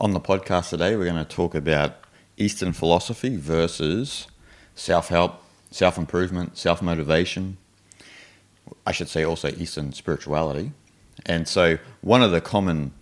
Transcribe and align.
On 0.00 0.12
the 0.12 0.20
podcast 0.20 0.70
today, 0.70 0.94
we're 0.94 1.06
going 1.06 1.16
to 1.16 1.24
talk 1.24 1.56
about 1.56 1.96
Eastern 2.36 2.72
philosophy 2.72 3.34
versus 3.34 4.28
self 4.76 5.08
help, 5.08 5.42
self 5.72 5.98
improvement, 5.98 6.56
self 6.56 6.80
motivation. 6.80 7.56
I 8.86 8.92
should 8.92 9.08
say 9.08 9.24
also 9.24 9.48
Eastern 9.48 9.92
spirituality. 9.92 10.70
And 11.26 11.48
so, 11.48 11.78
one 12.00 12.22
of 12.22 12.30
the 12.30 12.40
common 12.40 12.92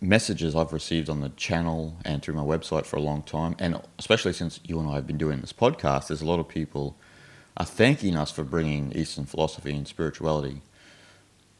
messages 0.00 0.54
I've 0.54 0.72
received 0.72 1.10
on 1.10 1.20
the 1.20 1.30
channel 1.30 1.96
and 2.04 2.22
through 2.22 2.34
my 2.34 2.42
website 2.42 2.86
for 2.86 2.94
a 2.94 3.02
long 3.02 3.24
time, 3.24 3.56
and 3.58 3.80
especially 3.98 4.34
since 4.34 4.60
you 4.62 4.78
and 4.78 4.88
I 4.88 4.94
have 4.94 5.06
been 5.08 5.18
doing 5.18 5.40
this 5.40 5.52
podcast, 5.52 6.06
there's 6.06 6.22
a 6.22 6.26
lot 6.26 6.38
of 6.38 6.46
people 6.46 6.96
are 7.56 7.66
thanking 7.66 8.16
us 8.16 8.30
for 8.30 8.44
bringing 8.44 8.92
Eastern 8.92 9.24
philosophy 9.24 9.74
and 9.74 9.88
spirituality 9.88 10.62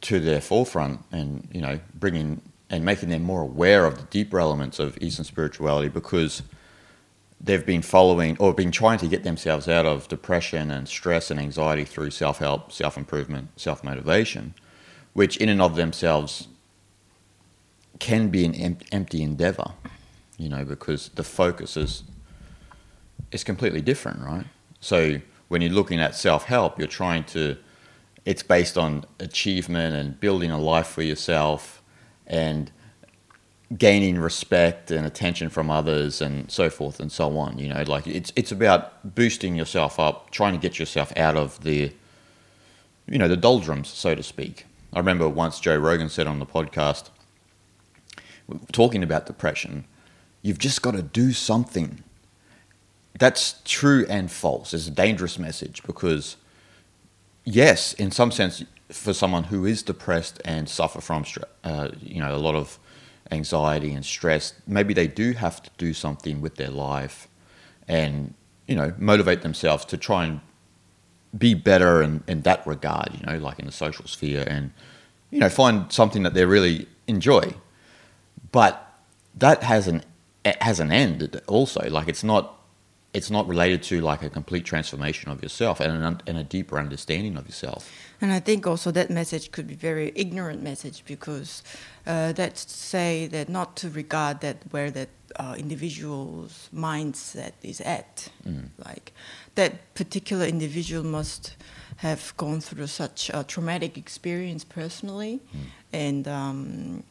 to 0.03 0.21
their 0.21 0.41
forefront, 0.41 1.01
and 1.11 1.49
you 1.51 1.61
know, 1.61 1.81
bringing 1.93 2.41
and 2.71 2.85
making 2.85 3.09
them 3.09 3.23
more 3.23 3.43
aware 3.43 3.85
of 3.85 3.97
the 3.97 4.05
deeper 4.05 4.39
elements 4.39 4.79
of 4.79 4.99
Eastern 5.01 5.25
spirituality 5.25 5.89
because 5.89 6.43
they've 7.41 7.65
been 7.65 7.83
following 7.83 8.37
or 8.39 8.53
been 8.53 8.71
trying 8.71 8.99
to 8.99 9.09
get 9.09 9.25
themselves 9.25 9.69
out 9.69 9.87
of 9.87 10.09
depression 10.09 10.71
and 10.71 10.89
stress 10.89 11.31
and 11.31 11.41
anxiety 11.41 11.85
through 11.85 12.11
self 12.11 12.39
help, 12.39 12.73
self 12.73 12.97
improvement, 12.97 13.49
self 13.57 13.83
motivation, 13.83 14.55
which 15.15 15.37
in 15.39 15.49
and 15.49 15.63
of 15.63 15.77
themselves 15.77 16.49
can 17.99 18.29
be 18.29 18.45
an 18.45 18.55
em- 18.55 18.79
empty 18.93 19.23
endeavor, 19.23 19.73
you 20.37 20.49
know, 20.49 20.65
because 20.65 21.09
the 21.11 21.25
focus 21.25 21.77
is 21.77 22.03
is 23.33 23.45
completely 23.45 23.81
different, 23.81 24.21
right? 24.21 24.47
So 24.81 25.21
when 25.49 25.63
you're 25.63 25.73
looking 25.73 26.01
at 26.01 26.15
self 26.15 26.45
help, 26.45 26.79
you're 26.79 26.89
trying 26.89 27.25
to 27.25 27.57
it's 28.25 28.43
based 28.43 28.77
on 28.77 29.07
achievement 29.21 29.97
and 29.97 30.21
building 30.21 30.51
a 30.51 30.59
life 30.59 30.89
for 30.89 31.03
yourself 31.03 31.78
and 32.29 32.71
gaining 33.77 34.19
respect 34.19 34.91
and 34.91 35.05
attention 35.05 35.51
from 35.51 35.71
others 35.71 36.23
and 36.23 36.51
so 36.51 36.71
forth 36.71 37.01
and 37.01 37.13
so 37.13 37.37
on 37.37 37.59
you 37.59 37.69
know 37.69 37.83
like 37.83 38.07
it's 38.07 38.33
it's 38.35 38.51
about 38.51 39.15
boosting 39.15 39.57
yourself 39.57 39.99
up 39.99 40.31
trying 40.31 40.53
to 40.53 40.59
get 40.59 40.79
yourself 40.79 41.13
out 41.17 41.37
of 41.37 41.63
the 41.65 41.93
you 43.07 43.19
know 43.19 43.29
the 43.29 43.37
doldrums 43.37 43.89
so 43.89 44.15
to 44.15 44.23
speak. 44.23 44.65
I 44.93 44.99
remember 44.99 45.29
once 45.29 45.61
joe 45.61 45.77
rogan 45.77 46.09
said 46.09 46.27
on 46.27 46.39
the 46.39 46.47
podcast 46.47 47.11
talking 48.73 49.03
about 49.03 49.27
depression 49.27 49.85
you've 50.43 50.59
just 50.59 50.83
got 50.83 50.93
to 50.93 51.03
do 51.03 51.33
something. 51.33 52.03
That's 53.19 53.61
true 53.65 54.07
and 54.09 54.31
false. 54.31 54.73
It's 54.73 54.87
a 54.87 54.93
dangerous 54.93 55.39
message 55.39 55.83
because 55.85 56.37
yes 57.45 57.95
in 57.95 58.11
some 58.11 58.31
sense 58.31 58.63
for 58.91 59.13
someone 59.13 59.45
who 59.45 59.65
is 59.65 59.83
depressed 59.83 60.41
and 60.45 60.69
suffer 60.69 61.01
from 61.01 61.25
uh, 61.65 61.91
you 62.01 62.21
know 62.21 62.35
a 62.35 62.39
lot 62.39 62.55
of 62.55 62.79
anxiety 63.31 63.93
and 63.93 64.05
stress, 64.05 64.55
maybe 64.67 64.95
they 64.95 65.07
do 65.07 65.33
have 65.33 65.63
to 65.63 65.71
do 65.79 65.93
something 65.93 66.41
with 66.41 66.57
their 66.57 66.71
life 66.71 67.29
and, 67.87 68.35
you 68.67 68.75
know, 68.75 68.93
motivate 68.99 69.43
themselves 69.43 69.85
to 69.87 69.97
try 69.97 70.25
and 70.25 70.41
be 71.37 71.55
better 71.55 72.03
in, 72.03 72.23
in 72.27 72.43
that 72.43 72.67
regard, 72.67 73.11
you 73.15 73.27
know, 73.27 73.39
like 73.39 73.59
in 73.59 73.67
the 73.67 73.73
social 73.73 74.07
sphere 74.07 74.45
and, 74.47 74.73
you 75.31 75.39
know, 75.39 75.49
find 75.49 75.93
something 75.93 76.23
that 76.23 76.35
they 76.35 76.45
really 76.45 76.87
enjoy. 77.07 77.55
But 78.51 78.85
that 79.35 79.63
has 79.63 79.87
an 79.87 80.03
has 80.45 80.81
an 80.81 80.91
end 80.91 81.41
also. 81.47 81.89
Like 81.91 82.09
it's 82.09 82.25
not 82.25 82.59
it's 83.13 83.31
not 83.31 83.47
related 83.47 83.83
to 83.83 84.01
like 84.01 84.23
a 84.23 84.31
complete 84.31 84.65
transformation 84.65 85.31
of 85.31 85.43
yourself 85.43 85.81
and, 85.81 86.03
an, 86.03 86.23
and 86.27 86.39
a 86.39 86.45
deeper 86.45 86.79
understanding 86.79 87.37
of 87.37 87.47
yourself. 87.47 87.91
And 88.21 88.33
I 88.33 88.41
think 88.41 88.67
also 88.67 88.91
that 88.91 89.11
message 89.11 89.53
could 89.53 89.67
be 89.67 89.75
very 89.75 90.13
ignorant 90.15 90.63
message 90.63 91.05
because 91.07 91.63
uh, 92.07 92.33
that 92.33 92.59
say 92.59 93.29
that 93.29 93.49
not 93.49 93.77
to 93.77 93.91
regard 93.91 94.41
that 94.41 94.57
where 94.71 94.91
that 94.91 95.09
uh, 95.37 95.55
individual's 95.57 96.69
mindset 96.75 97.53
is 97.63 97.81
at, 97.83 98.29
mm. 98.47 98.69
like 98.85 99.13
that 99.55 99.95
particular 99.95 100.47
individual 100.47 101.05
must 101.05 101.55
have 101.99 102.33
gone 102.37 102.61
through 102.61 102.87
such 102.87 103.31
a 103.35 103.45
traumatic 103.45 103.97
experience 103.97 104.65
personally, 104.65 105.41
mm. 105.55 105.61
and. 105.93 106.29
Um, 106.29 107.05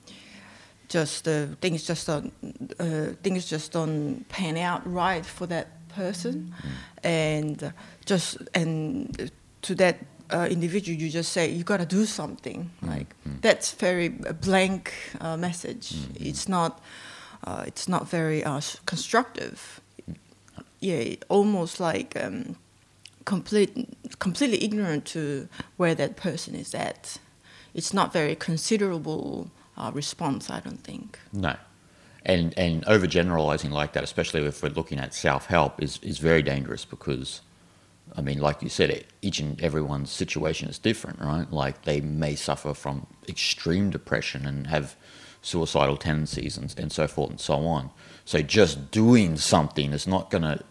just 0.90 1.28
uh, 1.28 1.48
things 1.60 1.86
just 1.86 2.08
don't 2.08 2.32
uh, 2.80 3.08
things 3.22 3.46
just 3.46 3.74
don't 3.74 4.24
pan 4.30 4.56
out 4.56 4.82
right 4.90 5.26
for 5.26 5.46
that 5.46 5.68
person, 5.90 6.54
mm. 6.56 6.70
and 7.04 7.74
just 8.06 8.38
and 8.54 9.30
to 9.64 9.76
that 9.76 9.98
uh, 10.32 10.48
individual, 10.50 10.98
you 10.98 11.10
just 11.10 11.32
say 11.32 11.50
you 11.50 11.64
got 11.64 11.78
to 11.78 11.86
do 11.86 12.06
something. 12.06 12.70
Mm. 12.82 12.88
Like 12.88 13.16
mm. 13.28 13.42
that's 13.42 13.74
very 13.74 14.10
blank 14.10 14.94
uh, 15.22 15.38
message. 15.38 15.94
Mm. 15.94 16.28
It's 16.28 16.48
not. 16.48 16.82
Uh, 17.44 17.64
it's 17.68 17.88
not 17.88 18.10
very 18.10 18.44
uh, 18.44 18.62
constructive. 18.86 19.80
Yeah, 20.80 21.16
almost 21.30 21.80
like 21.80 22.16
um, 22.22 22.56
complete, 23.26 23.88
completely 24.20 24.64
ignorant 24.64 25.06
to 25.06 25.48
where 25.78 25.96
that 25.96 26.18
person 26.18 26.56
is 26.56 26.74
at. 26.74 27.18
It's 27.74 27.94
not 27.94 28.12
very 28.12 28.36
considerable 28.36 29.50
uh, 29.78 29.92
response. 29.94 30.50
I 30.50 30.60
don't 30.60 30.84
think. 30.84 31.20
No, 31.32 31.56
and 32.26 32.54
and 32.58 32.86
overgeneralizing 32.86 33.72
like 33.72 33.94
that, 33.94 34.04
especially 34.04 34.46
if 34.46 34.62
we're 34.62 34.70
looking 34.70 35.00
at 35.00 35.14
self 35.14 35.46
help, 35.46 35.82
is 35.82 36.00
is 36.02 36.20
very 36.20 36.42
dangerous 36.42 36.86
because 36.86 37.42
I 38.16 38.22
mean, 38.22 38.40
like 38.40 38.62
you 38.62 38.70
said, 38.70 39.06
each 39.22 39.40
and 39.40 39.62
everyone's 39.62 40.12
situation 40.12 40.70
is 40.70 40.80
different, 40.80 41.20
right? 41.20 41.52
Like 41.52 41.84
they 41.84 42.02
may 42.02 42.36
suffer 42.36 42.74
from 42.74 43.06
extreme 43.28 43.90
depression 43.90 44.46
and 44.46 44.68
have 44.68 44.96
suicidal 45.42 45.98
tendencies 45.98 46.58
and, 46.58 46.74
and 46.78 46.92
so 46.92 47.08
forth 47.08 47.30
and 47.30 47.40
so 47.40 47.66
on. 47.66 47.92
So 48.26 48.42
just 48.42 48.92
doing 48.92 49.38
something 49.38 49.94
is 49.94 50.08
not 50.08 50.30
going 50.30 50.44
to 50.44 50.64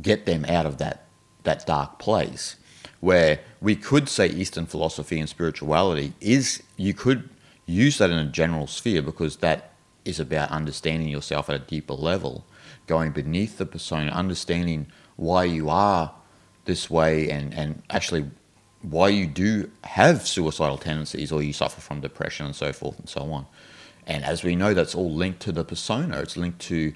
get 0.00 0.26
them 0.26 0.44
out 0.44 0.66
of 0.66 0.78
that, 0.78 1.06
that 1.44 1.66
dark 1.66 1.98
place. 1.98 2.56
Where 3.00 3.40
we 3.60 3.76
could 3.76 4.08
say 4.08 4.26
Eastern 4.26 4.66
philosophy 4.66 5.20
and 5.20 5.28
spirituality 5.28 6.14
is, 6.20 6.62
you 6.76 6.94
could 6.94 7.28
use 7.66 7.98
that 7.98 8.10
in 8.10 8.18
a 8.18 8.26
general 8.26 8.66
sphere 8.66 9.02
because 9.02 9.36
that 9.36 9.72
is 10.04 10.18
about 10.18 10.50
understanding 10.50 11.08
yourself 11.08 11.48
at 11.50 11.56
a 11.56 11.64
deeper 11.64 11.94
level, 11.94 12.44
going 12.86 13.12
beneath 13.12 13.58
the 13.58 13.66
persona, 13.66 14.10
understanding 14.10 14.86
why 15.16 15.44
you 15.44 15.68
are 15.68 16.14
this 16.66 16.90
way 16.90 17.30
and, 17.30 17.54
and 17.54 17.82
actually 17.90 18.30
why 18.82 19.08
you 19.08 19.26
do 19.26 19.70
have 19.84 20.26
suicidal 20.26 20.78
tendencies 20.78 21.32
or 21.32 21.42
you 21.42 21.52
suffer 21.52 21.80
from 21.80 22.00
depression 22.00 22.46
and 22.46 22.54
so 22.54 22.72
forth 22.72 22.98
and 22.98 23.08
so 23.08 23.20
on. 23.32 23.46
And 24.06 24.24
as 24.24 24.44
we 24.44 24.54
know, 24.54 24.74
that's 24.74 24.94
all 24.94 25.12
linked 25.12 25.40
to 25.40 25.52
the 25.52 25.64
persona. 25.64 26.20
It's 26.20 26.36
linked 26.36 26.60
to, 26.62 26.92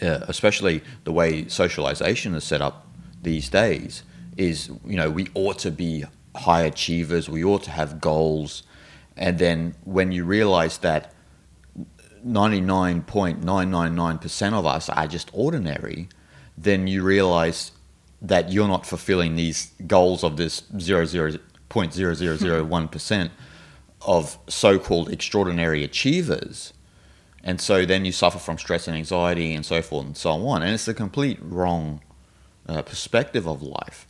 uh, 0.00 0.20
especially 0.28 0.82
the 1.04 1.12
way 1.12 1.48
socialization 1.48 2.34
is 2.34 2.44
set 2.44 2.60
up 2.60 2.86
these 3.20 3.48
days, 3.48 4.04
is, 4.36 4.70
you 4.84 4.96
know, 4.96 5.10
we 5.10 5.26
ought 5.34 5.58
to 5.60 5.72
be 5.72 6.04
high 6.36 6.62
achievers, 6.62 7.28
we 7.28 7.44
ought 7.44 7.64
to 7.64 7.70
have 7.70 8.00
goals. 8.00 8.62
And 9.16 9.38
then 9.38 9.74
when 9.84 10.12
you 10.12 10.24
realize 10.24 10.78
that 10.78 11.12
99.999% 12.26 14.52
of 14.52 14.64
us 14.64 14.88
are 14.88 15.08
just 15.08 15.30
ordinary, 15.32 16.08
then 16.56 16.86
you 16.86 17.02
realize 17.02 17.72
that 18.22 18.50
you're 18.52 18.68
not 18.68 18.86
fulfilling 18.86 19.36
these 19.36 19.72
goals 19.86 20.22
of 20.22 20.36
this 20.36 20.60
0.0001% 20.60 23.30
of 24.04 24.36
so-called 24.48 25.12
extraordinary 25.12 25.84
achievers. 25.84 26.72
And 27.44 27.60
so 27.60 27.84
then 27.84 28.04
you 28.04 28.12
suffer 28.12 28.38
from 28.38 28.56
stress 28.58 28.86
and 28.86 28.96
anxiety 28.96 29.52
and 29.52 29.66
so 29.66 29.82
forth 29.82 30.06
and 30.06 30.16
so 30.16 30.30
on. 30.46 30.62
And 30.62 30.72
it's 30.72 30.86
a 30.86 30.94
complete 30.94 31.40
wrong 31.42 32.00
uh, 32.68 32.82
perspective 32.82 33.48
of 33.48 33.60
life. 33.62 34.06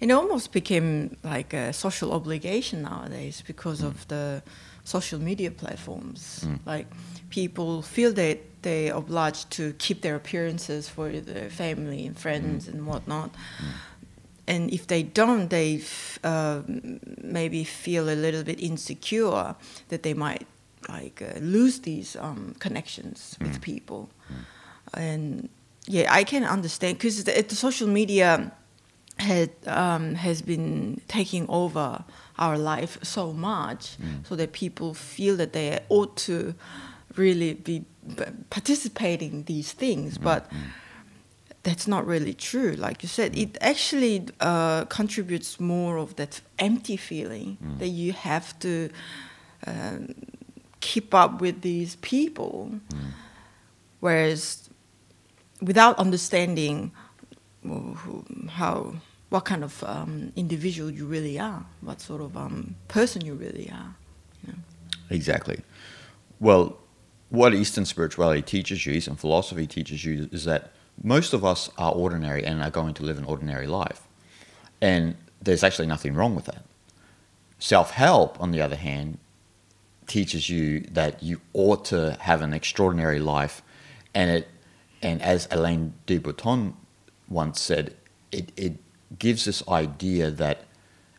It 0.00 0.10
almost 0.10 0.52
became 0.52 1.18
like 1.22 1.52
a 1.52 1.70
social 1.72 2.12
obligation 2.12 2.82
nowadays 2.82 3.42
because 3.46 3.82
mm. 3.82 3.88
of 3.88 4.08
the 4.08 4.42
social 4.84 5.20
media 5.20 5.50
platforms. 5.50 6.44
Mm. 6.46 6.60
like 6.66 6.86
people 7.30 7.82
feel 7.82 8.12
that 8.14 8.38
they're 8.64 8.94
obliged 8.94 9.50
to 9.52 9.72
keep 9.74 10.00
their 10.00 10.16
appearances 10.16 10.88
for 10.88 11.08
their 11.10 11.48
family 11.48 12.04
and 12.06 12.18
friends 12.18 12.66
mm. 12.66 12.72
and 12.72 12.86
whatnot. 12.86 13.30
Mm. 13.32 13.68
And 14.46 14.72
if 14.72 14.86
they 14.86 15.02
don't, 15.02 15.48
they 15.48 15.82
uh, 16.22 16.62
maybe 17.22 17.64
feel 17.64 18.10
a 18.10 18.16
little 18.16 18.42
bit 18.42 18.60
insecure 18.60 19.54
that 19.88 20.02
they 20.02 20.14
might 20.14 20.46
like 20.88 21.22
uh, 21.22 21.38
lose 21.40 21.80
these 21.80 22.16
um, 22.16 22.54
connections 22.58 23.36
with 23.40 23.58
mm. 23.58 23.62
people. 23.62 24.10
Mm. 24.28 25.00
And 25.00 25.48
yeah, 25.86 26.12
I 26.12 26.24
can 26.24 26.44
understand 26.44 26.98
because 26.98 27.24
the, 27.24 27.42
the, 27.42 27.54
social 27.54 27.88
media 27.88 28.52
had 29.18 29.50
um, 29.66 30.14
has 30.14 30.42
been 30.42 31.00
taking 31.08 31.46
over 31.48 32.04
our 32.38 32.58
life 32.58 32.98
so 33.02 33.32
much, 33.32 33.96
mm. 33.98 34.26
so 34.26 34.36
that 34.36 34.52
people 34.52 34.92
feel 34.94 35.36
that 35.36 35.52
they 35.52 35.78
ought 35.88 36.16
to 36.16 36.54
really 37.16 37.54
be 37.54 37.84
participating 38.50 39.44
these 39.44 39.72
things, 39.72 40.14
mm-hmm. 40.14 40.24
but 40.24 40.50
that's 41.62 41.86
not 41.88 42.06
really 42.06 42.34
true. 42.34 42.72
Like 42.72 43.02
you 43.02 43.08
said, 43.08 43.36
it 43.36 43.56
actually 43.60 44.28
uh, 44.40 44.84
contributes 44.84 45.58
more 45.58 45.96
of 45.96 46.16
that 46.16 46.40
empty 46.58 46.96
feeling 46.96 47.56
mm. 47.62 47.78
that 47.78 47.88
you 47.88 48.12
have 48.12 48.58
to 48.60 48.90
um, 49.66 50.14
keep 50.80 51.14
up 51.14 51.40
with 51.40 51.62
these 51.62 51.96
people, 51.96 52.72
whereas 54.00 54.68
without 55.62 55.98
understanding 55.98 56.92
who- 57.62 58.24
how 58.50 58.94
what 59.30 59.44
kind 59.46 59.64
of 59.64 59.82
um, 59.82 60.32
individual 60.36 60.90
you 60.90 61.06
really 61.06 61.40
are, 61.40 61.64
what 61.80 62.00
sort 62.00 62.20
of 62.20 62.36
um, 62.36 62.76
person 62.86 63.24
you 63.24 63.34
really 63.34 63.68
are. 63.72 63.96
You 64.46 64.52
know? 64.52 64.58
Exactly. 65.10 65.60
Well, 66.38 66.76
what 67.34 67.54
Eastern 67.54 67.84
spirituality 67.84 68.42
teaches 68.42 68.86
you, 68.86 68.92
Eastern 68.92 69.16
philosophy 69.16 69.66
teaches 69.66 70.04
you, 70.04 70.28
is 70.32 70.44
that 70.44 70.70
most 71.02 71.32
of 71.32 71.44
us 71.44 71.68
are 71.76 71.92
ordinary 71.92 72.44
and 72.44 72.62
are 72.62 72.70
going 72.70 72.94
to 72.94 73.02
live 73.02 73.18
an 73.18 73.24
ordinary 73.24 73.66
life. 73.66 74.02
And 74.80 75.16
there's 75.42 75.64
actually 75.64 75.88
nothing 75.88 76.14
wrong 76.14 76.34
with 76.34 76.46
that. 76.46 76.64
Self 77.58 77.90
help, 77.90 78.40
on 78.40 78.52
the 78.52 78.60
other 78.60 78.76
hand, 78.76 79.18
teaches 80.06 80.48
you 80.48 80.80
that 80.92 81.22
you 81.22 81.40
ought 81.52 81.84
to 81.86 82.16
have 82.20 82.42
an 82.42 82.52
extraordinary 82.52 83.18
life. 83.18 83.62
And, 84.14 84.30
it, 84.30 84.48
and 85.02 85.20
as 85.20 85.48
Alain 85.50 85.94
de 86.06 86.18
Botton 86.18 86.74
once 87.28 87.60
said, 87.60 87.96
it, 88.30 88.52
it 88.56 88.74
gives 89.18 89.44
this 89.44 89.66
idea 89.68 90.30
that, 90.30 90.64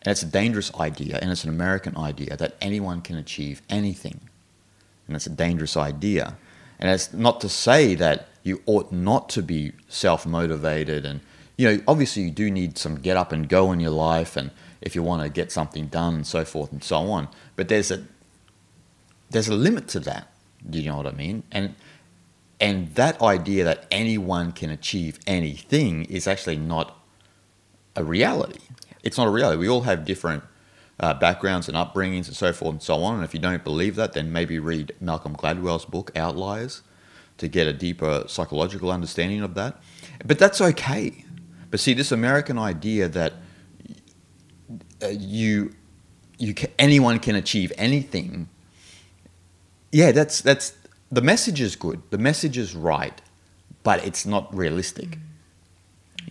and 0.01 0.12
it's 0.12 0.23
a 0.23 0.27
dangerous 0.27 0.73
idea, 0.75 1.19
and 1.21 1.31
it's 1.31 1.44
an 1.44 1.50
American 1.50 1.97
idea, 1.97 2.38
that 2.38 2.56
anyone 2.62 3.01
can 3.01 3.17
achieve 3.17 3.62
anything 3.69 4.29
and 5.07 5.16
it's 5.16 5.28
a 5.28 5.31
dangerous 5.31 5.78
idea. 5.78 6.38
And 6.80 6.90
it's 6.90 7.13
not 7.13 7.42
to 7.42 7.50
say 7.50 7.96
that 7.96 8.28
you 8.44 8.62
ought 8.66 8.92
not 8.92 9.30
to 9.30 9.42
be 9.42 9.72
self 9.88 10.25
motivated, 10.25 11.06
and 11.06 11.22
you 11.57 11.68
know, 11.68 11.81
obviously, 11.88 12.24
you 12.24 12.31
do 12.31 12.52
need 12.52 12.78
some 12.78 12.96
get 12.96 13.18
up 13.18 13.31
and 13.31 13.48
go 13.48 13.72
in 13.72 13.80
your 13.80 13.92
life, 13.92 14.36
and 14.36 14.52
if 14.81 14.96
you 14.96 15.04
want 15.04 15.24
to 15.24 15.30
get 15.30 15.52
something 15.52 15.88
done, 15.88 16.16
and 16.16 16.28
so 16.28 16.46
forth 16.46 16.72
and 16.72 16.84
so 16.84 16.98
on. 16.98 17.28
But 17.56 17.69
there's 17.69 17.92
a 17.92 18.04
there's 19.30 19.48
a 19.48 19.56
limit 19.56 19.88
to 19.90 20.00
that. 20.02 20.31
Do 20.69 20.80
you 20.80 20.90
know 20.90 20.98
what 20.98 21.08
I 21.08 21.12
mean? 21.12 21.44
And 21.51 21.75
and 22.60 22.94
that 22.96 23.22
idea 23.22 23.63
that 23.66 23.86
anyone 23.92 24.51
can 24.51 24.69
achieve 24.69 25.19
anything 25.28 26.06
is 26.06 26.28
actually 26.28 26.58
not 26.58 26.98
a 27.96 28.04
reality. 28.04 28.62
It's 29.04 29.18
not 29.18 29.28
a 29.28 29.30
reality. 29.30 29.60
We 29.60 29.69
all 29.69 29.81
have 29.81 30.06
different 30.06 30.44
uh, 31.00 31.13
backgrounds 31.13 31.68
and 31.68 31.75
upbringings 31.75 32.27
and 32.27 32.36
so 32.36 32.53
forth 32.53 32.71
and 32.71 32.81
so 32.81 33.03
on. 33.03 33.15
And 33.15 33.24
if 33.24 33.33
you 33.33 33.39
don't 33.39 33.63
believe 33.63 33.95
that, 33.95 34.13
then 34.13 34.31
maybe 34.31 34.59
read 34.59 34.94
Malcolm 35.00 35.36
Gladwell's 35.36 35.86
book 35.86 36.12
Outliers 36.15 36.81
to 37.38 37.47
get 37.47 37.68
a 37.68 37.74
deeper 37.74 38.24
psychological 38.27 38.92
understanding 38.92 39.42
of 39.42 39.56
that. 39.56 39.81
But 40.25 40.39
that's 40.39 40.62
okay. 40.62 41.25
But 41.69 41.80
see, 41.80 41.94
this 41.94 42.12
American 42.12 42.57
idea 42.57 43.09
that 43.09 43.33
uh, 45.01 45.07
you 45.07 45.74
you 46.38 46.53
ca 46.53 46.68
anyone 46.80 47.19
can 47.19 47.36
achieve 47.36 47.74
anything. 47.77 48.48
Yeah, 49.91 50.12
that's 50.12 50.41
that's 50.41 50.74
the 51.12 51.21
message 51.21 51.59
is 51.59 51.75
good. 51.75 52.01
The 52.09 52.18
message 52.18 52.57
is 52.57 52.75
right, 52.75 53.21
but 53.83 54.06
it's 54.06 54.25
not 54.25 54.56
realistic. 54.56 55.18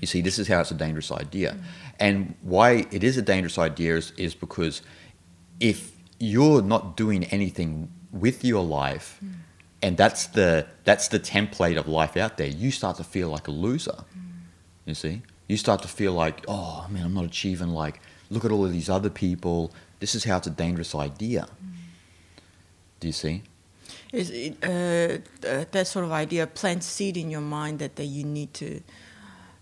You 0.00 0.06
see, 0.06 0.20
this 0.20 0.38
is 0.38 0.48
how 0.48 0.60
it's 0.60 0.70
a 0.70 0.74
dangerous 0.74 1.10
idea. 1.12 1.56
And 2.00 2.34
why 2.42 2.86
it 2.90 3.04
is 3.04 3.16
a 3.16 3.22
dangerous 3.22 3.58
idea 3.58 3.96
is, 3.96 4.12
is 4.16 4.34
because 4.34 4.82
if 5.60 5.92
you're 6.18 6.62
not 6.62 6.96
doing 6.96 7.24
anything 7.24 7.90
with 8.12 8.44
your 8.44 8.64
life, 8.64 9.20
and 9.82 9.96
that's 9.96 10.26
the 10.28 10.66
that's 10.84 11.08
the 11.08 11.20
template 11.20 11.78
of 11.78 11.86
life 11.86 12.16
out 12.16 12.36
there, 12.38 12.48
you 12.48 12.70
start 12.70 12.96
to 12.96 13.04
feel 13.04 13.28
like 13.28 13.48
a 13.48 13.50
loser. 13.50 14.04
You 14.86 14.94
see, 14.94 15.22
you 15.46 15.56
start 15.56 15.82
to 15.82 15.88
feel 15.88 16.12
like, 16.12 16.44
oh 16.48 16.86
man, 16.90 17.04
I'm 17.04 17.14
not 17.14 17.24
achieving. 17.24 17.68
Like, 17.68 18.00
look 18.30 18.44
at 18.44 18.50
all 18.50 18.64
of 18.64 18.72
these 18.72 18.88
other 18.88 19.10
people. 19.10 19.72
This 20.00 20.14
is 20.14 20.24
how 20.24 20.38
it's 20.38 20.46
a 20.46 20.50
dangerous 20.50 20.94
idea. 20.94 21.48
Do 23.00 23.08
you 23.08 23.12
see? 23.12 23.42
Is 24.12 24.30
it, 24.30 24.56
uh, 24.62 25.46
uh, 25.46 25.64
that 25.70 25.86
sort 25.86 26.04
of 26.04 26.12
idea 26.12 26.46
plant 26.46 26.84
seed 26.84 27.16
in 27.16 27.30
your 27.30 27.40
mind 27.40 27.80
that, 27.80 27.96
that 27.96 28.06
you 28.06 28.24
need 28.24 28.54
to 28.54 28.80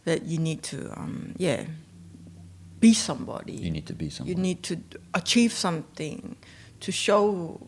that 0.04 0.24
you 0.24 0.38
need 0.38 0.62
to 0.64 0.92
um, 0.96 1.34
yeah 1.38 1.64
be 2.82 2.92
somebody. 2.92 3.52
You 3.54 3.70
need 3.70 3.86
to 3.86 3.94
be 3.94 4.10
somebody. 4.10 4.34
You 4.36 4.42
need 4.42 4.62
to 4.64 4.76
achieve 5.14 5.52
something 5.52 6.36
to 6.80 6.90
show 6.92 7.60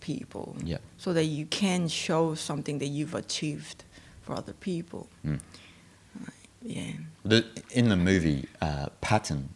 people 0.00 0.56
Yeah. 0.64 0.78
so 0.96 1.12
that 1.12 1.24
you 1.24 1.44
can 1.46 1.88
show 1.88 2.34
something 2.34 2.78
that 2.78 2.86
you've 2.96 3.14
achieved 3.14 3.84
for 4.22 4.34
other 4.34 4.52
people. 4.54 5.08
Mm. 5.26 5.40
Yeah. 6.62 6.92
The, 7.24 7.44
in 7.72 7.88
the 7.88 7.96
movie 7.96 8.46
uh, 8.62 8.86
Patton, 9.00 9.50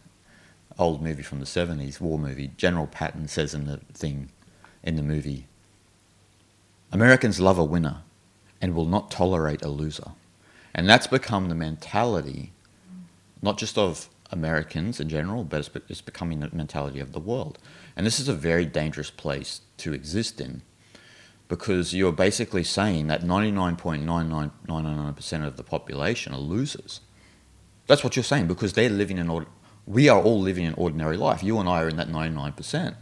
old 0.77 1.01
movie 1.01 1.23
from 1.23 1.39
the 1.39 1.45
seventies, 1.45 1.99
war 2.01 2.19
movie, 2.19 2.51
General 2.57 2.87
Patton 2.87 3.27
says 3.27 3.53
in 3.53 3.65
the 3.65 3.77
thing, 3.93 4.29
in 4.83 4.95
the 4.95 5.03
movie, 5.03 5.47
Americans 6.91 7.39
love 7.39 7.57
a 7.57 7.63
winner, 7.63 7.97
and 8.61 8.75
will 8.75 8.85
not 8.85 9.09
tolerate 9.09 9.61
a 9.63 9.69
loser, 9.69 10.11
and 10.75 10.87
that's 10.89 11.07
become 11.07 11.47
the 11.49 11.55
mentality, 11.55 12.51
not 13.41 13.57
just 13.57 13.77
of 13.77 14.09
Americans 14.31 14.99
in 14.99 15.09
general, 15.09 15.43
but 15.43 15.59
it's, 15.59 15.69
it's 15.89 16.01
becoming 16.01 16.39
the 16.39 16.49
mentality 16.53 16.99
of 16.99 17.13
the 17.13 17.19
world, 17.19 17.57
and 17.95 18.05
this 18.05 18.19
is 18.19 18.27
a 18.27 18.33
very 18.33 18.65
dangerous 18.65 19.09
place 19.09 19.61
to 19.77 19.93
exist 19.93 20.41
in. 20.41 20.61
Because 21.47 21.95
you're 21.95 22.11
basically 22.11 22.63
saying 22.63 23.07
that 23.07 23.23
99.9999% 23.23 25.47
of 25.47 25.57
the 25.57 25.63
population 25.63 26.31
are 26.33 26.39
losers. 26.39 27.01
That's 27.87 28.03
what 28.03 28.15
you're 28.15 28.21
saying 28.23 28.45
because 28.45 28.73
they're 28.73 28.87
living 28.87 29.17
in 29.17 29.31
ord- 29.31 29.47
we 29.87 30.07
are 30.07 30.21
all 30.21 30.39
living 30.39 30.67
an 30.67 30.75
ordinary 30.75 31.17
life. 31.17 31.41
You 31.41 31.57
and 31.57 31.67
I 31.67 31.81
are 31.81 31.89
in 31.89 31.97
that 31.97 32.07
99%. 32.07 32.95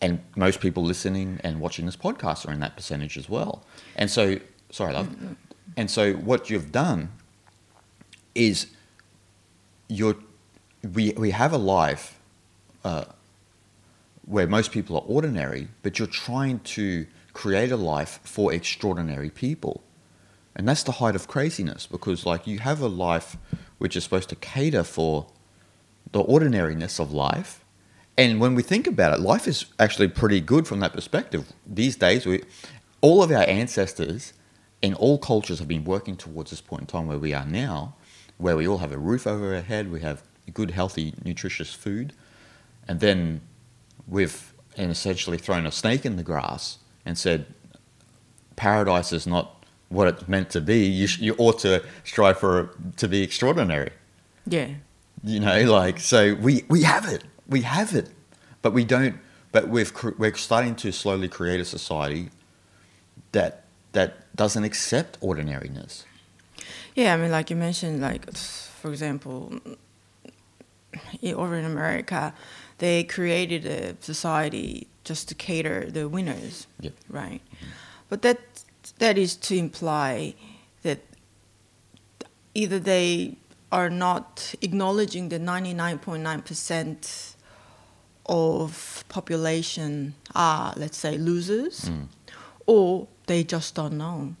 And 0.00 0.20
most 0.36 0.60
people 0.60 0.82
listening 0.82 1.40
and 1.44 1.60
watching 1.60 1.86
this 1.86 1.96
podcast 1.96 2.48
are 2.48 2.52
in 2.52 2.58
that 2.60 2.76
percentage 2.76 3.16
as 3.16 3.28
well. 3.28 3.64
And 3.94 4.10
so, 4.10 4.40
sorry, 4.70 4.94
love. 4.94 5.16
And 5.76 5.88
so, 5.88 6.14
what 6.14 6.50
you've 6.50 6.72
done 6.72 7.10
is 8.34 8.66
you're, 9.88 10.16
we, 10.94 11.12
we 11.12 11.30
have 11.30 11.52
a 11.52 11.58
life 11.58 12.18
uh, 12.84 13.06
where 14.24 14.46
most 14.46 14.70
people 14.72 14.96
are 14.96 15.04
ordinary, 15.06 15.68
but 15.82 15.98
you're 15.98 16.08
trying 16.08 16.60
to 16.60 17.06
create 17.32 17.72
a 17.72 17.76
life 17.76 18.20
for 18.22 18.52
extraordinary 18.52 19.30
people. 19.30 19.82
And 20.54 20.68
that's 20.68 20.82
the 20.82 20.92
height 20.92 21.14
of 21.14 21.28
craziness 21.28 21.86
because, 21.86 22.26
like, 22.26 22.46
you 22.46 22.58
have 22.58 22.80
a 22.80 22.88
life 22.88 23.36
which 23.78 23.96
is 23.96 24.04
supposed 24.04 24.28
to 24.30 24.36
cater 24.36 24.82
for 24.82 25.26
the 26.12 26.20
ordinariness 26.20 26.98
of 26.98 27.12
life. 27.12 27.64
And 28.16 28.40
when 28.40 28.56
we 28.56 28.62
think 28.62 28.88
about 28.88 29.16
it, 29.16 29.20
life 29.20 29.46
is 29.46 29.66
actually 29.78 30.08
pretty 30.08 30.40
good 30.40 30.66
from 30.66 30.80
that 30.80 30.92
perspective. 30.92 31.52
These 31.64 31.96
days, 31.96 32.26
we, 32.26 32.42
all 33.00 33.22
of 33.22 33.30
our 33.30 33.44
ancestors 33.44 34.32
in 34.82 34.94
all 34.94 35.18
cultures 35.18 35.60
have 35.60 35.68
been 35.68 35.84
working 35.84 36.16
towards 36.16 36.50
this 36.50 36.60
point 36.60 36.82
in 36.82 36.86
time 36.86 37.06
where 37.06 37.18
we 37.18 37.32
are 37.32 37.46
now, 37.46 37.94
where 38.38 38.56
we 38.56 38.66
all 38.66 38.78
have 38.78 38.92
a 38.92 38.98
roof 38.98 39.26
over 39.26 39.54
our 39.54 39.60
head, 39.60 39.92
we 39.92 40.00
have 40.00 40.22
good, 40.54 40.70
healthy, 40.70 41.14
nutritious 41.24 41.74
food, 41.74 42.12
and 42.86 43.00
then 43.00 43.40
we've 44.06 44.54
essentially 44.76 45.36
thrown 45.36 45.66
a 45.66 45.72
snake 45.72 46.06
in 46.06 46.16
the 46.16 46.22
grass 46.22 46.78
and 47.04 47.18
said, 47.18 47.46
paradise 48.56 49.12
is 49.12 49.26
not 49.26 49.64
what 49.88 50.08
it's 50.08 50.28
meant 50.28 50.50
to 50.50 50.60
be. 50.60 50.84
You, 50.86 51.06
sh- 51.06 51.20
you 51.20 51.34
ought 51.38 51.58
to 51.60 51.82
strive 52.04 52.38
for 52.38 52.70
to 52.96 53.08
be 53.08 53.22
extraordinary. 53.22 53.90
Yeah. 54.46 54.68
You 55.24 55.40
know, 55.40 55.70
like 55.70 55.98
so 55.98 56.34
we 56.34 56.64
we 56.68 56.82
have 56.82 57.06
it, 57.06 57.24
we 57.48 57.62
have 57.62 57.94
it, 57.94 58.10
but 58.62 58.72
we 58.72 58.84
don't. 58.84 59.18
But 59.50 59.68
we've 59.68 59.92
cr- 59.92 60.16
we're 60.16 60.34
starting 60.34 60.76
to 60.76 60.92
slowly 60.92 61.28
create 61.28 61.58
a 61.60 61.64
society 61.64 62.30
that 63.32 63.64
that 63.92 64.34
doesn't 64.36 64.62
accept 64.62 65.18
ordinariness. 65.20 66.04
Yeah, 66.98 67.14
I 67.14 67.16
mean, 67.16 67.30
like 67.30 67.48
you 67.48 67.54
mentioned, 67.54 68.00
like 68.00 68.28
for 68.34 68.90
example, 68.90 69.60
over 71.32 71.54
in 71.56 71.64
America, 71.64 72.34
they 72.78 73.04
created 73.04 73.64
a 73.66 73.94
society 74.00 74.88
just 75.04 75.28
to 75.28 75.36
cater 75.36 75.88
the 75.88 76.08
winners, 76.08 76.66
Yep. 76.80 76.94
right? 77.08 77.40
But 78.08 78.22
that 78.22 78.40
that 78.98 79.16
is 79.16 79.36
to 79.36 79.56
imply 79.56 80.34
that 80.82 80.98
either 82.54 82.80
they 82.80 83.36
are 83.70 83.90
not 83.90 84.56
acknowledging 84.60 85.28
the 85.28 85.38
ninety 85.38 85.74
nine 85.74 86.00
point 86.00 86.24
nine 86.24 86.42
percent 86.42 87.36
of 88.26 89.04
population 89.08 90.14
are, 90.34 90.74
let's 90.76 90.98
say, 90.98 91.16
losers, 91.16 91.90
mm. 91.90 92.08
or 92.66 93.06
they 93.26 93.44
just 93.44 93.76
don't 93.76 93.96
know. 93.96 94.34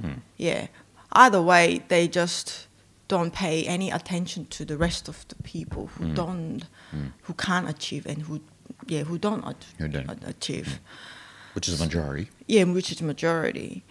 Mm. 0.00 0.20
Yeah. 0.36 0.68
Either 1.12 1.42
way, 1.42 1.82
they 1.88 2.08
just 2.08 2.66
don't 3.08 3.32
pay 3.32 3.64
any 3.64 3.90
attention 3.90 4.46
to 4.46 4.64
the 4.64 4.76
rest 4.76 5.08
of 5.08 5.26
the 5.28 5.34
people 5.42 5.86
who 5.88 6.04
mm. 6.04 6.14
don't, 6.14 6.64
mm. 6.94 7.12
who 7.22 7.32
can't 7.34 7.68
achieve 7.68 8.06
and 8.06 8.22
who, 8.22 8.40
yeah, 8.86 9.02
who 9.02 9.18
don't, 9.18 9.44
Who 9.78 9.88
don't. 9.88 10.08
a- 10.08 10.28
achieve. 10.28 10.66
Mm. 10.66 11.54
which 11.54 11.68
is 11.68 11.80
a 11.80 11.84
majority. 11.84 12.28
Yeah, 12.46 12.64
which 12.64 12.92
is 12.92 13.02
majority. 13.02 13.82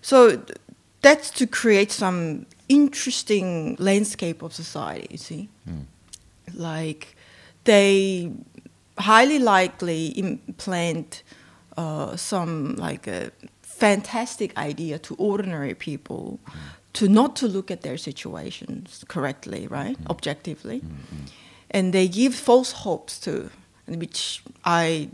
So 0.00 0.36
th- 0.36 0.58
that's 1.02 1.30
to 1.30 1.46
create 1.46 1.92
some 1.92 2.46
interesting 2.68 3.76
landscape 3.78 4.42
of 4.42 4.54
society. 4.54 5.08
You 5.10 5.18
see, 5.18 5.48
like 6.54 7.16
they 7.64 8.32
highly 8.98 9.38
likely 9.38 10.06
implant 10.18 11.22
uh, 11.76 12.16
some 12.16 12.76
like 12.76 13.06
a 13.06 13.30
fantastic 13.78 14.56
idea 14.56 14.98
to 14.98 15.14
ordinary 15.16 15.74
people 15.74 16.38
to 16.92 17.08
not 17.08 17.34
to 17.36 17.48
look 17.48 17.70
at 17.70 17.82
their 17.82 17.96
situations 17.96 19.04
correctly, 19.08 19.66
right, 19.66 19.96
objectively, 20.08 20.82
and 21.70 21.92
they 21.92 22.06
give 22.08 22.34
false 22.34 22.72
hopes 22.72 23.18
to, 23.18 23.50
which 23.88 24.42
I 24.64 25.08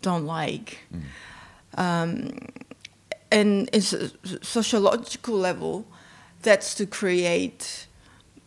don't 0.00 0.24
like. 0.24 0.78
Um, 1.76 2.38
and 3.30 3.68
it's 3.72 3.92
a 3.92 4.10
sociological 4.42 5.34
level, 5.34 5.84
that's 6.42 6.74
to 6.76 6.86
create 6.86 7.86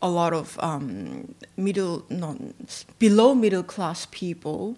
a 0.02 0.10
lot 0.10 0.34
of 0.34 0.58
um, 0.62 1.36
middle, 1.58 2.06
not 2.10 2.38
below 2.98 3.36
middle 3.36 3.64
class 3.64 4.08
people, 4.10 4.78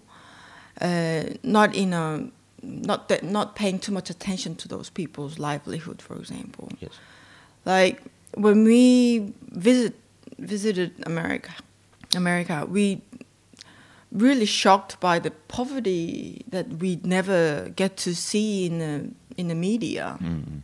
uh, 0.80 1.22
not 1.42 1.74
in 1.74 1.92
a, 1.92 2.28
not 2.62 3.08
that, 3.08 3.22
not 3.22 3.54
paying 3.56 3.78
too 3.78 3.92
much 3.92 4.10
attention 4.10 4.54
to 4.56 4.68
those 4.68 4.90
people's 4.90 5.38
livelihood, 5.38 6.00
for 6.02 6.16
example. 6.16 6.68
Yes. 6.80 6.92
Like 7.64 8.02
when 8.34 8.64
we 8.64 9.32
visit 9.50 9.94
visited 10.38 10.92
America, 11.06 11.52
America, 12.14 12.66
we 12.68 13.00
really 14.10 14.46
shocked 14.46 14.98
by 15.00 15.18
the 15.18 15.30
poverty 15.48 16.44
that 16.50 16.68
we 16.80 17.00
never 17.02 17.70
get 17.76 17.96
to 17.96 18.14
see 18.14 18.66
in 18.66 18.78
the 18.78 19.10
in 19.36 19.48
the 19.48 19.54
media, 19.54 20.18
Mm. 20.20 20.62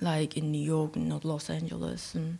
like 0.00 0.36
in 0.36 0.50
New 0.52 0.62
York 0.64 0.96
and 0.96 1.24
Los 1.24 1.50
Angeles 1.50 2.14
and 2.14 2.38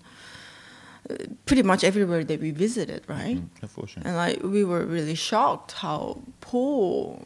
uh, 1.10 1.14
pretty 1.46 1.62
much 1.62 1.82
everywhere 1.82 2.22
that 2.24 2.40
we 2.40 2.50
visited, 2.52 3.02
right? 3.08 3.36
Mm, 3.38 3.48
unfortunately. 3.62 4.08
And 4.08 4.16
like 4.16 4.42
we 4.42 4.64
were 4.64 4.84
really 4.86 5.16
shocked 5.16 5.72
how 5.72 6.20
poor 6.40 7.18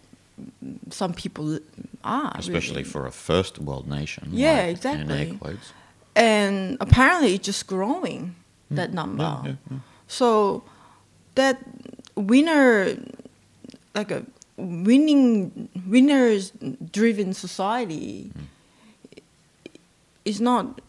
some 0.90 1.12
people 1.14 1.54
are, 1.56 1.60
ah, 2.04 2.32
Especially 2.38 2.82
really. 2.82 2.84
for 2.84 3.06
a 3.06 3.12
first 3.12 3.58
world 3.58 3.88
nation. 3.88 4.28
Yeah, 4.32 4.54
like, 4.54 4.76
exactly. 4.76 5.38
and 6.16 6.76
apparently 6.80 7.34
it's 7.34 7.46
just 7.46 7.66
growing 7.66 8.34
hmm. 8.68 8.74
that 8.76 8.92
number. 8.92 9.22
Yeah, 9.22 9.42
yeah, 9.44 9.54
yeah. 9.70 9.78
So 10.06 10.62
that 11.34 11.58
winner, 12.16 12.96
like 13.94 14.10
a 14.10 14.24
winning, 14.56 15.68
winners 15.86 16.52
driven 16.92 17.34
society, 17.34 18.32
hmm. 18.34 19.20
is 20.24 20.40
not 20.40 20.80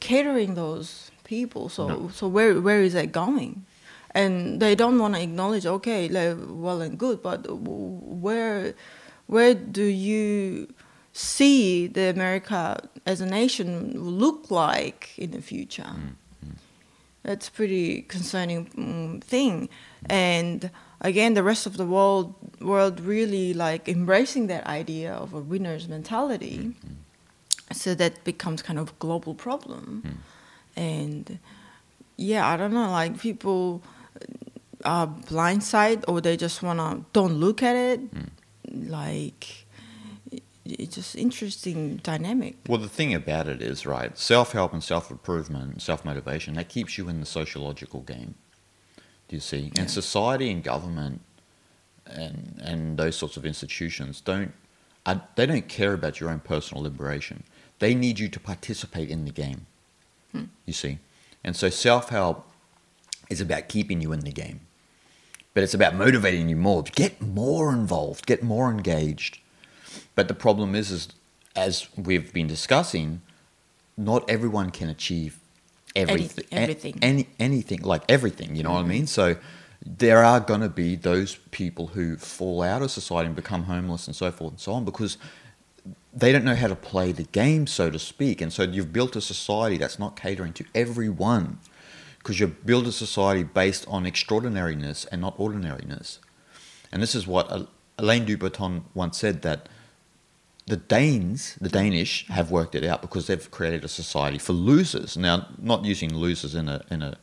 catering 0.00 0.54
those 0.54 1.10
people. 1.24 1.68
So 1.68 1.88
No. 1.88 2.10
so 2.12 2.28
where 2.28 2.60
where 2.60 2.82
is 2.82 2.92
that 2.92 3.12
going? 3.12 3.64
And 4.12 4.60
they 4.60 4.74
don't 4.74 4.98
want 4.98 5.14
to 5.14 5.22
acknowledge. 5.22 5.66
Okay, 5.66 6.08
like, 6.08 6.36
well 6.48 6.80
and 6.80 6.98
good, 6.98 7.22
but 7.22 7.46
where 7.48 8.74
where 9.26 9.54
do 9.54 9.84
you 9.84 10.66
see 11.12 11.86
the 11.86 12.10
America 12.10 12.88
as 13.06 13.20
a 13.20 13.26
nation 13.26 13.92
look 13.94 14.50
like 14.50 15.16
in 15.16 15.30
the 15.30 15.40
future? 15.40 15.84
Mm, 15.84 16.14
mm. 16.44 16.56
That's 17.22 17.46
a 17.46 17.52
pretty 17.52 18.02
concerning 18.02 18.66
mm, 18.66 19.22
thing, 19.22 19.68
and 20.08 20.70
again, 21.00 21.34
the 21.34 21.44
rest 21.44 21.66
of 21.66 21.76
the 21.76 21.86
world 21.86 22.34
world 22.60 22.98
really 22.98 23.54
like 23.54 23.88
embracing 23.88 24.48
that 24.48 24.66
idea 24.66 25.12
of 25.12 25.32
a 25.32 25.40
winner's 25.40 25.86
mentality. 25.86 26.74
Mm, 26.84 27.76
so 27.76 27.94
that 27.94 28.24
becomes 28.24 28.62
kind 28.62 28.80
of 28.80 28.88
a 28.88 28.94
global 28.98 29.34
problem, 29.34 30.22
and 30.74 31.38
yeah, 32.16 32.48
I 32.48 32.56
don't 32.56 32.74
know, 32.74 32.90
like 32.90 33.20
people 33.20 33.82
are 34.84 35.06
blindsided 35.06 36.04
or 36.08 36.20
they 36.20 36.36
just 36.36 36.62
wanna 36.62 37.04
don't 37.12 37.34
look 37.34 37.62
at 37.62 37.76
it, 37.76 38.00
like 38.72 39.66
it's 40.64 40.94
just 40.94 41.16
interesting 41.16 41.96
dynamic. 41.98 42.56
Well, 42.68 42.78
the 42.78 42.88
thing 42.88 43.14
about 43.14 43.48
it 43.48 43.60
is, 43.62 43.86
right, 43.86 44.16
self 44.16 44.52
help 44.52 44.72
and 44.72 44.82
self 44.82 45.10
improvement, 45.10 45.82
self 45.82 46.04
motivation, 46.04 46.54
that 46.54 46.68
keeps 46.68 46.98
you 46.98 47.08
in 47.08 47.20
the 47.20 47.26
sociological 47.26 48.00
game. 48.00 48.34
Do 49.28 49.36
you 49.36 49.40
see? 49.40 49.70
Yeah. 49.74 49.82
And 49.82 49.90
society 49.90 50.50
and 50.50 50.62
government 50.62 51.20
and, 52.06 52.60
and 52.64 52.98
those 52.98 53.16
sorts 53.16 53.36
of 53.36 53.46
institutions 53.46 54.20
don't, 54.20 54.52
uh, 55.06 55.16
they 55.36 55.46
don't 55.46 55.68
care 55.68 55.92
about 55.92 56.20
your 56.20 56.30
own 56.30 56.40
personal 56.40 56.82
liberation. 56.82 57.44
They 57.78 57.94
need 57.94 58.18
you 58.18 58.28
to 58.28 58.40
participate 58.40 59.08
in 59.10 59.24
the 59.24 59.30
game. 59.30 59.66
You 60.66 60.72
see? 60.72 60.98
And 61.42 61.56
so 61.56 61.70
self 61.70 62.10
help 62.10 62.46
is 63.28 63.40
about 63.40 63.68
keeping 63.68 64.00
you 64.00 64.12
in 64.12 64.20
the 64.20 64.32
game, 64.32 64.60
but 65.54 65.62
it's 65.62 65.74
about 65.74 65.94
motivating 65.94 66.48
you 66.48 66.56
more. 66.56 66.82
to 66.82 66.92
Get 66.92 67.20
more 67.20 67.72
involved, 67.72 68.26
get 68.26 68.42
more 68.42 68.70
engaged. 68.70 69.38
But 70.14 70.28
the 70.28 70.34
problem 70.34 70.74
is, 70.74 70.90
is 70.90 71.08
as 71.56 71.88
we've 71.96 72.32
been 72.32 72.46
discussing, 72.46 73.22
not 73.96 74.28
everyone 74.28 74.70
can 74.70 74.88
achieve 74.88 75.38
everything. 75.96 76.44
Anything- 76.52 76.94
everything. 76.94 76.98
Any 77.02 77.28
anything 77.38 77.82
like 77.82 78.02
everything. 78.08 78.56
You 78.56 78.62
know 78.62 78.72
what 78.72 78.84
I 78.84 78.88
mean? 78.88 79.02
Mm-hmm. 79.02 79.06
So 79.06 79.36
there 79.84 80.22
are 80.24 80.40
going 80.40 80.60
to 80.60 80.68
be 80.68 80.94
those 80.94 81.36
people 81.50 81.88
who 81.88 82.16
fall 82.16 82.62
out 82.62 82.82
of 82.82 82.90
society 82.90 83.26
and 83.26 83.36
become 83.36 83.64
homeless 83.64 84.06
and 84.06 84.14
so 84.14 84.30
forth 84.30 84.52
and 84.52 84.60
so 84.60 84.72
on 84.72 84.84
because 84.84 85.16
they 86.12 86.32
don't 86.32 86.44
know 86.44 86.56
how 86.56 86.68
to 86.68 86.76
play 86.76 87.12
the 87.12 87.22
game, 87.22 87.66
so 87.66 87.90
to 87.90 87.98
speak. 87.98 88.40
And 88.40 88.52
so 88.52 88.64
you've 88.64 88.92
built 88.92 89.16
a 89.16 89.20
society 89.20 89.78
that's 89.78 89.98
not 89.98 90.16
catering 90.16 90.52
to 90.54 90.64
everyone 90.74 91.58
because 92.20 92.38
you 92.38 92.46
build 92.46 92.86
a 92.86 92.92
society 92.92 93.42
based 93.42 93.84
on 93.88 94.06
extraordinariness 94.06 95.06
and 95.06 95.20
not 95.20 95.34
ordinariness. 95.38 96.18
And 96.92 97.02
this 97.02 97.14
is 97.14 97.26
what 97.26 97.50
Al- 97.50 97.68
Alain 97.98 98.24
de 98.24 98.34
Botton 98.34 98.84
once 98.94 99.18
said 99.18 99.42
that 99.42 99.68
the 100.66 100.76
Danes, 100.76 101.56
the 101.60 101.68
Danish, 101.68 102.26
have 102.28 102.50
worked 102.50 102.74
it 102.74 102.84
out 102.84 103.02
because 103.02 103.26
they've 103.26 103.50
created 103.50 103.84
a 103.84 103.88
society 103.88 104.38
for 104.38 104.52
losers. 104.52 105.16
Now, 105.16 105.48
not 105.58 105.84
using 105.84 106.14
losers 106.14 106.54
in 106.54 106.68
a 106.68 106.82
in 106.90 107.02
a 107.02 107.16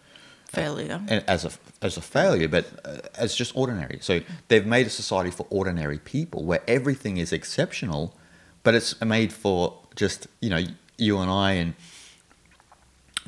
Failure. 0.50 1.02
as 1.28 1.46
a 1.46 1.52
as 1.82 1.98
a 1.98 2.02
failure, 2.02 2.48
but 2.48 2.66
uh, 2.86 3.00
as 3.16 3.36
just 3.36 3.56
ordinary. 3.56 4.00
So 4.02 4.22
they've 4.48 4.66
made 4.66 4.88
a 4.88 4.90
society 4.90 5.30
for 5.30 5.46
ordinary 5.50 6.00
people 6.00 6.46
where 6.46 6.62
everything 6.68 7.18
is 7.18 7.34
exceptional, 7.34 8.16
but 8.64 8.74
it's 8.74 9.00
made 9.02 9.34
for 9.34 9.78
just 9.96 10.28
you 10.42 10.50
know 10.50 10.64
you 10.98 11.20
and 11.20 11.30
I 11.30 11.52
and 11.54 11.74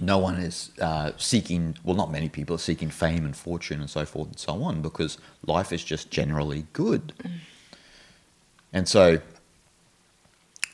no 0.01 0.17
one 0.17 0.35
is 0.35 0.71
uh, 0.81 1.11
seeking 1.17 1.77
well 1.83 1.95
not 1.95 2.11
many 2.11 2.29
people 2.29 2.55
are 2.55 2.59
seeking 2.59 2.89
fame 2.89 3.25
and 3.25 3.35
fortune 3.35 3.79
and 3.79 3.89
so 3.89 4.05
forth 4.05 4.27
and 4.29 4.39
so 4.39 4.63
on 4.63 4.81
because 4.81 5.17
life 5.45 5.71
is 5.71 5.83
just 5.83 6.11
generally 6.11 6.65
good. 6.73 7.13
And 8.71 8.87
so 8.87 9.19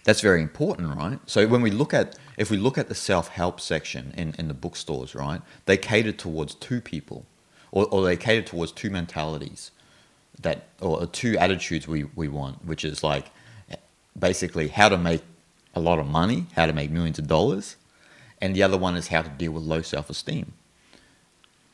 that's 0.03 0.21
very 0.21 0.41
important 0.41 0.95
right? 0.95 1.19
So 1.25 1.47
when 1.47 1.61
we 1.61 1.71
look 1.71 1.93
at 1.93 2.17
if 2.37 2.51
we 2.51 2.57
look 2.57 2.77
at 2.77 2.89
the 2.89 2.95
self-help 2.95 3.59
section 3.59 4.13
in, 4.17 4.35
in 4.37 4.47
the 4.47 4.53
bookstores 4.53 5.15
right 5.15 5.41
they 5.65 5.77
cater 5.77 6.11
towards 6.11 6.55
two 6.55 6.81
people 6.81 7.25
or, 7.71 7.85
or 7.85 8.03
they 8.03 8.17
cater 8.17 8.41
towards 8.41 8.71
two 8.71 8.89
mentalities 8.89 9.71
that 10.41 10.67
or 10.81 11.05
two 11.07 11.37
attitudes 11.37 11.87
we, 11.87 12.03
we 12.15 12.27
want 12.27 12.63
which 12.65 12.83
is 12.83 13.03
like 13.03 13.31
basically 14.17 14.67
how 14.67 14.89
to 14.89 14.97
make 14.97 15.21
a 15.73 15.79
lot 15.79 15.99
of 15.99 16.05
money 16.05 16.45
how 16.55 16.65
to 16.65 16.73
make 16.73 16.91
millions 16.91 17.17
of 17.17 17.27
dollars 17.27 17.77
and 18.45 18.55
the 18.55 18.61
other 18.61 18.77
one 18.77 18.95
is 18.95 19.07
how 19.07 19.23
to 19.23 19.29
deal 19.29 19.51
with 19.53 19.63
low 19.63 19.81
self-esteem. 19.81 20.53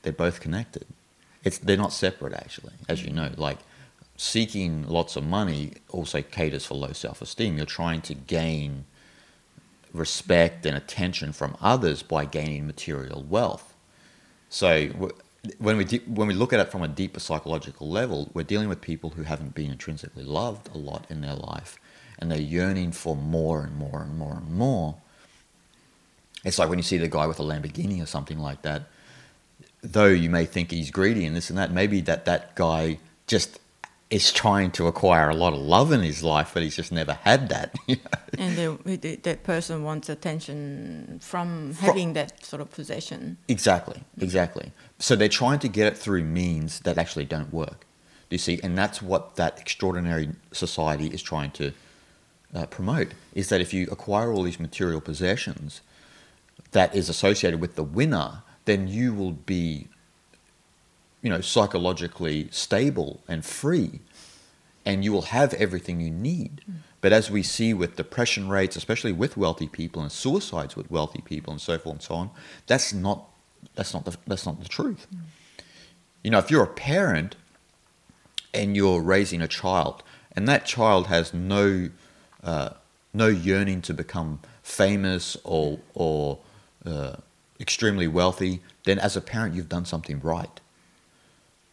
They're 0.03 0.13
both 0.13 0.39
connected. 0.39 0.85
It's 1.43 1.57
they're 1.57 1.75
not 1.75 1.91
separate 1.91 2.33
actually 2.33 2.73
as 2.87 3.03
you 3.03 3.11
know. 3.11 3.29
Like 3.35 3.57
seeking 4.15 4.87
lots 4.87 5.17
of 5.17 5.25
money 5.25 5.73
also 5.89 6.21
caters 6.21 6.65
for 6.65 6.75
low 6.75 6.93
self-esteem. 6.93 7.57
You're 7.57 7.65
trying 7.65 8.01
to 8.03 8.13
gain 8.13 8.85
respect 9.93 10.65
and 10.65 10.77
attention 10.77 11.33
from 11.33 11.57
others 11.59 12.03
by 12.03 12.23
gaining 12.23 12.65
material 12.67 13.25
wealth. 13.27 13.73
So 14.49 15.11
when 15.57 15.75
we 15.75 15.83
de- 15.83 16.05
when 16.07 16.29
we 16.29 16.33
look 16.33 16.53
at 16.53 16.61
it 16.61 16.71
from 16.71 16.83
a 16.83 16.87
deeper 16.87 17.19
psychological 17.19 17.89
level 17.89 18.29
we're 18.33 18.43
dealing 18.43 18.69
with 18.69 18.79
people 18.79 19.09
who 19.09 19.23
haven't 19.23 19.55
been 19.55 19.71
intrinsically 19.71 20.23
loved 20.23 20.69
a 20.73 20.77
lot 20.77 21.03
in 21.09 21.21
their 21.21 21.33
life 21.33 21.79
and 22.19 22.31
they're 22.31 22.39
yearning 22.39 22.91
for 22.91 23.15
more 23.15 23.63
and 23.63 23.75
more 23.75 24.03
and 24.03 24.15
more 24.19 24.35
and 24.35 24.51
more 24.51 24.95
it's 26.43 26.57
like 26.59 26.69
when 26.69 26.79
you 26.79 26.83
see 26.83 26.97
the 26.97 27.07
guy 27.07 27.27
with 27.27 27.39
a 27.39 27.43
Lamborghini 27.43 28.01
or 28.01 28.05
something 28.05 28.39
like 28.39 28.61
that. 28.63 28.83
Though 29.83 30.07
you 30.07 30.29
may 30.29 30.45
think 30.45 30.71
he's 30.71 30.91
greedy 30.91 31.25
and 31.25 31.35
this 31.35 31.49
and 31.49 31.57
that, 31.57 31.71
maybe 31.71 32.01
that 32.01 32.25
that 32.25 32.55
guy 32.55 32.99
just 33.27 33.59
is 34.11 34.31
trying 34.33 34.69
to 34.69 34.87
acquire 34.87 35.29
a 35.29 35.33
lot 35.33 35.53
of 35.53 35.59
love 35.59 35.91
in 35.93 36.01
his 36.01 36.21
life, 36.21 36.51
but 36.53 36.61
he's 36.61 36.75
just 36.75 36.91
never 36.91 37.13
had 37.13 37.47
that. 37.47 37.73
you 37.87 37.95
know? 37.95 38.37
and 38.37 39.01
the, 39.01 39.15
that 39.15 39.43
person 39.43 39.83
wants 39.83 40.09
attention 40.09 41.19
from 41.21 41.73
Fro- 41.73 41.87
having 41.87 42.13
that 42.13 42.43
sort 42.43 42.61
of 42.61 42.69
possession. 42.69 43.37
exactly, 43.47 44.03
exactly. 44.19 44.73
So 44.99 45.15
they're 45.15 45.29
trying 45.29 45.59
to 45.59 45.69
get 45.69 45.87
it 45.87 45.97
through 45.97 46.25
means 46.25 46.81
that 46.81 46.97
actually 46.97 47.25
don't 47.25 47.53
work. 47.53 47.85
Do 48.29 48.35
you 48.35 48.37
see? 48.37 48.59
And 48.61 48.77
that's 48.77 49.01
what 49.01 49.37
that 49.37 49.59
extraordinary 49.59 50.29
society 50.51 51.07
is 51.07 51.21
trying 51.21 51.51
to 51.51 51.73
uh, 52.53 52.65
promote: 52.65 53.13
is 53.33 53.49
that 53.49 53.61
if 53.61 53.73
you 53.73 53.87
acquire 53.91 54.31
all 54.31 54.43
these 54.43 54.59
material 54.59 55.01
possessions 55.01 55.81
that 56.71 56.95
is 56.95 57.09
associated 57.09 57.59
with 57.59 57.75
the 57.75 57.83
winner, 57.83 58.43
then 58.65 58.87
you 58.87 59.13
will 59.13 59.31
be, 59.31 59.87
you 61.21 61.29
know, 61.29 61.41
psychologically 61.41 62.47
stable 62.51 63.21
and 63.27 63.45
free, 63.45 63.99
and 64.85 65.03
you 65.03 65.11
will 65.11 65.23
have 65.23 65.53
everything 65.55 66.01
you 66.01 66.09
need. 66.09 66.61
But 67.01 67.11
as 67.11 67.31
we 67.31 67.43
see 67.43 67.73
with 67.73 67.95
depression 67.95 68.47
rates, 68.47 68.75
especially 68.75 69.11
with 69.11 69.35
wealthy 69.35 69.67
people, 69.67 70.01
and 70.01 70.11
suicides 70.11 70.75
with 70.75 70.89
wealthy 70.91 71.21
people, 71.21 71.51
and 71.51 71.59
so 71.59 71.77
forth 71.77 71.95
and 71.95 72.01
so 72.01 72.15
on, 72.15 72.29
that's 72.67 72.93
not 72.93 73.27
that's 73.75 73.93
not 73.93 74.05
the, 74.05 74.15
that's 74.27 74.45
not 74.45 74.61
the 74.61 74.69
truth. 74.69 75.07
Mm. 75.13 75.19
You 76.23 76.31
know, 76.31 76.37
if 76.37 76.51
you're 76.51 76.63
a 76.63 76.67
parent 76.67 77.35
and 78.53 78.75
you're 78.75 79.01
raising 79.01 79.41
a 79.41 79.47
child, 79.47 80.03
and 80.35 80.47
that 80.47 80.65
child 80.65 81.07
has 81.07 81.33
no 81.33 81.89
uh, 82.43 82.69
no 83.13 83.27
yearning 83.27 83.81
to 83.83 83.93
become 83.93 84.39
famous 84.61 85.35
or 85.43 85.79
or 85.93 86.39
uh, 86.85 87.15
extremely 87.59 88.07
wealthy, 88.07 88.61
then 88.85 88.99
as 88.99 89.15
a 89.15 89.21
parent 89.21 89.55
you've 89.55 89.69
done 89.69 89.85
something 89.85 90.19
right 90.21 90.59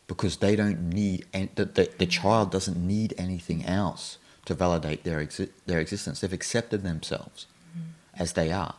because 0.09 0.39
they 0.39 0.57
don't 0.57 0.89
need 0.89 1.27
the, 1.33 1.67
the, 1.67 1.91
the 1.99 2.07
child 2.07 2.51
doesn't 2.51 2.77
need 2.77 3.15
anything 3.17 3.65
else 3.65 4.19
to 4.47 4.55
validate 4.55 5.05
their 5.05 5.19
exi- 5.25 5.51
their 5.67 5.79
existence. 5.79 6.21
They've 6.21 6.33
accepted 6.33 6.83
themselves 6.83 7.47
mm. 7.79 7.91
as 8.19 8.33
they 8.33 8.51
are. 8.51 8.75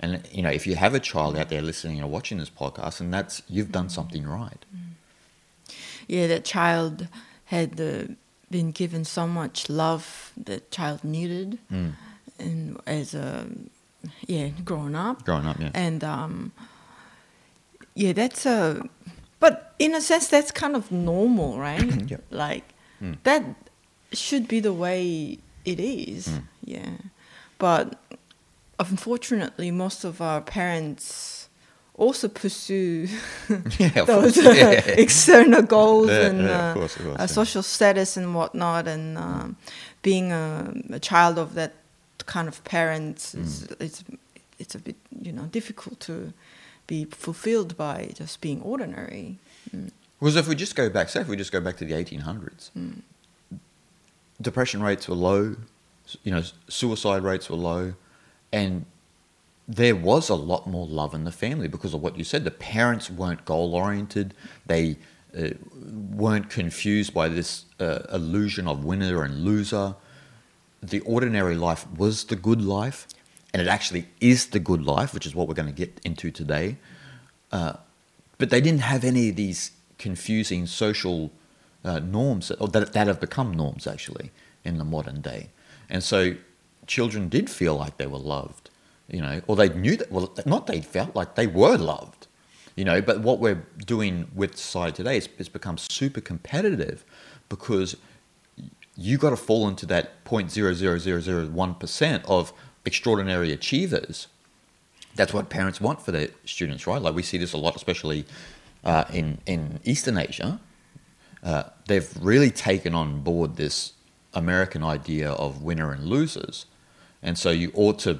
And 0.00 0.26
you 0.32 0.42
know, 0.42 0.50
if 0.50 0.66
you 0.66 0.74
have 0.74 0.94
a 0.94 1.00
child 1.00 1.36
out 1.38 1.48
there 1.48 1.62
listening 1.62 2.02
or 2.02 2.08
watching 2.08 2.38
this 2.38 2.50
podcast, 2.50 3.00
and 3.00 3.14
that's 3.14 3.42
you've 3.48 3.70
done 3.70 3.88
something 3.88 4.26
right. 4.26 4.64
Mm. 4.74 5.74
Yeah, 6.08 6.26
that 6.26 6.44
child 6.44 7.06
had 7.46 7.80
uh, 7.80 8.14
been 8.50 8.72
given 8.72 9.04
so 9.04 9.28
much 9.28 9.70
love 9.70 10.32
that 10.36 10.72
child 10.72 11.04
needed, 11.04 11.58
mm. 11.70 11.92
and 12.40 12.80
as 12.84 13.14
a 13.14 13.46
yeah, 14.26 14.48
growing 14.64 14.94
up. 14.94 15.24
Growing 15.24 15.46
up, 15.46 15.58
yeah. 15.58 15.70
And 15.74 16.02
um, 16.04 16.52
yeah, 17.94 18.12
that's 18.12 18.46
a. 18.46 18.88
But 19.40 19.74
in 19.78 19.94
a 19.94 20.00
sense, 20.00 20.28
that's 20.28 20.50
kind 20.50 20.76
of 20.76 20.90
normal, 20.92 21.58
right? 21.58 21.82
yep. 22.10 22.24
Like 22.30 22.64
mm. 23.02 23.16
that 23.24 23.44
should 24.12 24.46
be 24.48 24.60
the 24.60 24.72
way 24.72 25.38
it 25.64 25.80
is. 25.80 26.28
Mm. 26.28 26.42
Yeah. 26.64 26.90
But 27.58 27.98
unfortunately, 28.78 29.70
most 29.70 30.04
of 30.04 30.20
our 30.20 30.40
parents 30.40 31.48
also 31.94 32.28
pursue 32.28 33.06
yeah, 33.78 34.04
those 34.04 34.38
uh, 34.38 34.82
external 34.86 35.62
goals 35.62 36.08
yeah, 36.08 36.26
and 36.26 36.42
yeah, 36.42 36.70
uh, 36.70 36.74
course, 36.74 36.96
course, 36.96 37.18
uh, 37.18 37.26
social 37.26 37.62
status 37.62 38.16
and 38.16 38.34
whatnot, 38.34 38.88
and 38.88 39.18
um, 39.18 39.56
being 40.02 40.32
a, 40.32 40.72
a, 40.90 40.98
child 40.98 41.38
of 41.38 41.54
that 41.54 41.74
kind 42.26 42.48
of 42.48 42.62
parents 42.64 43.34
mm. 43.34 43.42
is 43.42 43.68
it's 43.80 44.04
it's 44.58 44.74
a 44.74 44.78
bit 44.78 44.96
you 45.20 45.32
know 45.32 45.44
difficult 45.44 46.00
to 46.00 46.32
be 46.86 47.04
fulfilled 47.04 47.76
by 47.76 48.10
just 48.14 48.40
being 48.40 48.60
ordinary. 48.62 49.38
Mm. 49.74 49.90
Because 50.18 50.36
if 50.36 50.46
we 50.46 50.54
just 50.54 50.76
go 50.76 50.88
back, 50.88 51.08
say 51.08 51.20
if 51.20 51.28
we 51.28 51.36
just 51.36 51.50
go 51.50 51.60
back 51.60 51.76
to 51.78 51.84
the 51.84 51.94
1800s, 51.94 52.70
mm 52.76 53.02
depression 54.42 54.82
rates 54.82 55.08
were 55.08 55.14
low, 55.14 55.56
you 56.24 56.32
know, 56.32 56.42
suicide 56.68 57.22
rates 57.22 57.48
were 57.48 57.56
low, 57.56 57.94
and 58.52 58.84
there 59.68 59.94
was 59.94 60.28
a 60.28 60.34
lot 60.34 60.66
more 60.66 60.86
love 60.86 61.14
in 61.14 61.24
the 61.24 61.32
family 61.32 61.68
because 61.68 61.94
of 61.94 62.02
what 62.02 62.18
you 62.18 62.24
said. 62.24 62.44
The 62.44 62.50
parents 62.50 63.08
weren't 63.08 63.44
goal 63.44 63.74
oriented. 63.74 64.34
They 64.66 64.96
uh, 65.38 65.50
weren't 65.72 66.50
confused 66.50 67.14
by 67.14 67.28
this 67.28 67.64
uh, 67.80 68.00
illusion 68.12 68.66
of 68.68 68.84
winner 68.84 69.22
and 69.22 69.44
loser. 69.44 69.94
The 70.82 71.00
ordinary 71.00 71.54
life 71.54 71.86
was 71.96 72.24
the 72.24 72.36
good 72.36 72.62
life, 72.62 73.06
and 73.52 73.62
it 73.62 73.68
actually 73.68 74.08
is 74.20 74.46
the 74.46 74.58
good 74.58 74.82
life, 74.82 75.14
which 75.14 75.26
is 75.26 75.34
what 75.34 75.46
we're 75.46 75.54
going 75.54 75.68
to 75.68 75.74
get 75.74 76.00
into 76.04 76.30
today. 76.30 76.76
Uh, 77.50 77.74
but 78.38 78.50
they 78.50 78.60
didn't 78.60 78.80
have 78.80 79.04
any 79.04 79.28
of 79.28 79.36
these 79.36 79.72
confusing 79.98 80.66
social 80.66 81.30
uh, 81.84 81.98
norms 82.00 82.50
or 82.52 82.68
that, 82.68 82.92
that 82.92 83.06
have 83.06 83.20
become 83.20 83.52
norms 83.52 83.86
actually 83.86 84.30
in 84.64 84.78
the 84.78 84.84
modern 84.84 85.20
day. 85.20 85.50
And 85.88 86.02
so 86.02 86.34
children 86.86 87.28
did 87.28 87.48
feel 87.50 87.76
like 87.76 87.98
they 87.98 88.06
were 88.06 88.18
loved, 88.18 88.70
you 89.08 89.20
know, 89.20 89.42
or 89.46 89.56
they 89.56 89.68
knew 89.68 89.96
that, 89.96 90.10
well, 90.10 90.34
not 90.46 90.66
they 90.66 90.80
felt 90.80 91.14
like 91.14 91.34
they 91.34 91.46
were 91.46 91.76
loved, 91.76 92.26
you 92.76 92.84
know, 92.84 93.00
but 93.00 93.20
what 93.20 93.38
we're 93.38 93.62
doing 93.84 94.28
with 94.34 94.56
society 94.56 94.96
today 94.96 95.16
is 95.18 95.28
it's 95.38 95.48
become 95.48 95.78
super 95.78 96.20
competitive 96.20 97.04
because 97.48 97.96
you 98.96 99.18
got 99.18 99.30
to 99.30 99.36
fall 99.36 99.68
into 99.68 99.86
that 99.86 100.24
0.00001% 100.24 102.24
of 102.26 102.52
extraordinary 102.84 103.52
achievers. 103.52 104.26
That's 105.14 105.32
what 105.32 105.48
parents 105.48 105.80
want 105.80 106.02
for 106.02 106.12
their 106.12 106.28
students, 106.44 106.86
right? 106.86 107.00
Like 107.00 107.14
we 107.14 107.22
see 107.22 107.38
this 107.38 107.52
a 107.52 107.58
lot, 107.58 107.76
especially 107.76 108.26
uh, 108.84 109.04
in, 109.12 109.38
in 109.46 109.78
Eastern 109.84 110.18
Asia 110.18 110.60
uh, 111.42 111.64
they've 111.86 112.10
really 112.20 112.50
taken 112.50 112.94
on 112.94 113.20
board 113.20 113.56
this 113.56 113.92
American 114.34 114.82
idea 114.82 115.30
of 115.32 115.62
winner 115.62 115.92
and 115.92 116.04
losers, 116.04 116.66
and 117.22 117.36
so 117.36 117.50
you 117.50 117.72
ought 117.74 117.98
to, 118.00 118.18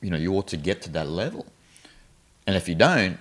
you 0.00 0.10
know, 0.10 0.16
you 0.16 0.32
ought 0.34 0.46
to 0.48 0.56
get 0.56 0.82
to 0.82 0.90
that 0.90 1.08
level, 1.08 1.46
and 2.46 2.54
if 2.54 2.68
you 2.68 2.74
don't, 2.74 3.18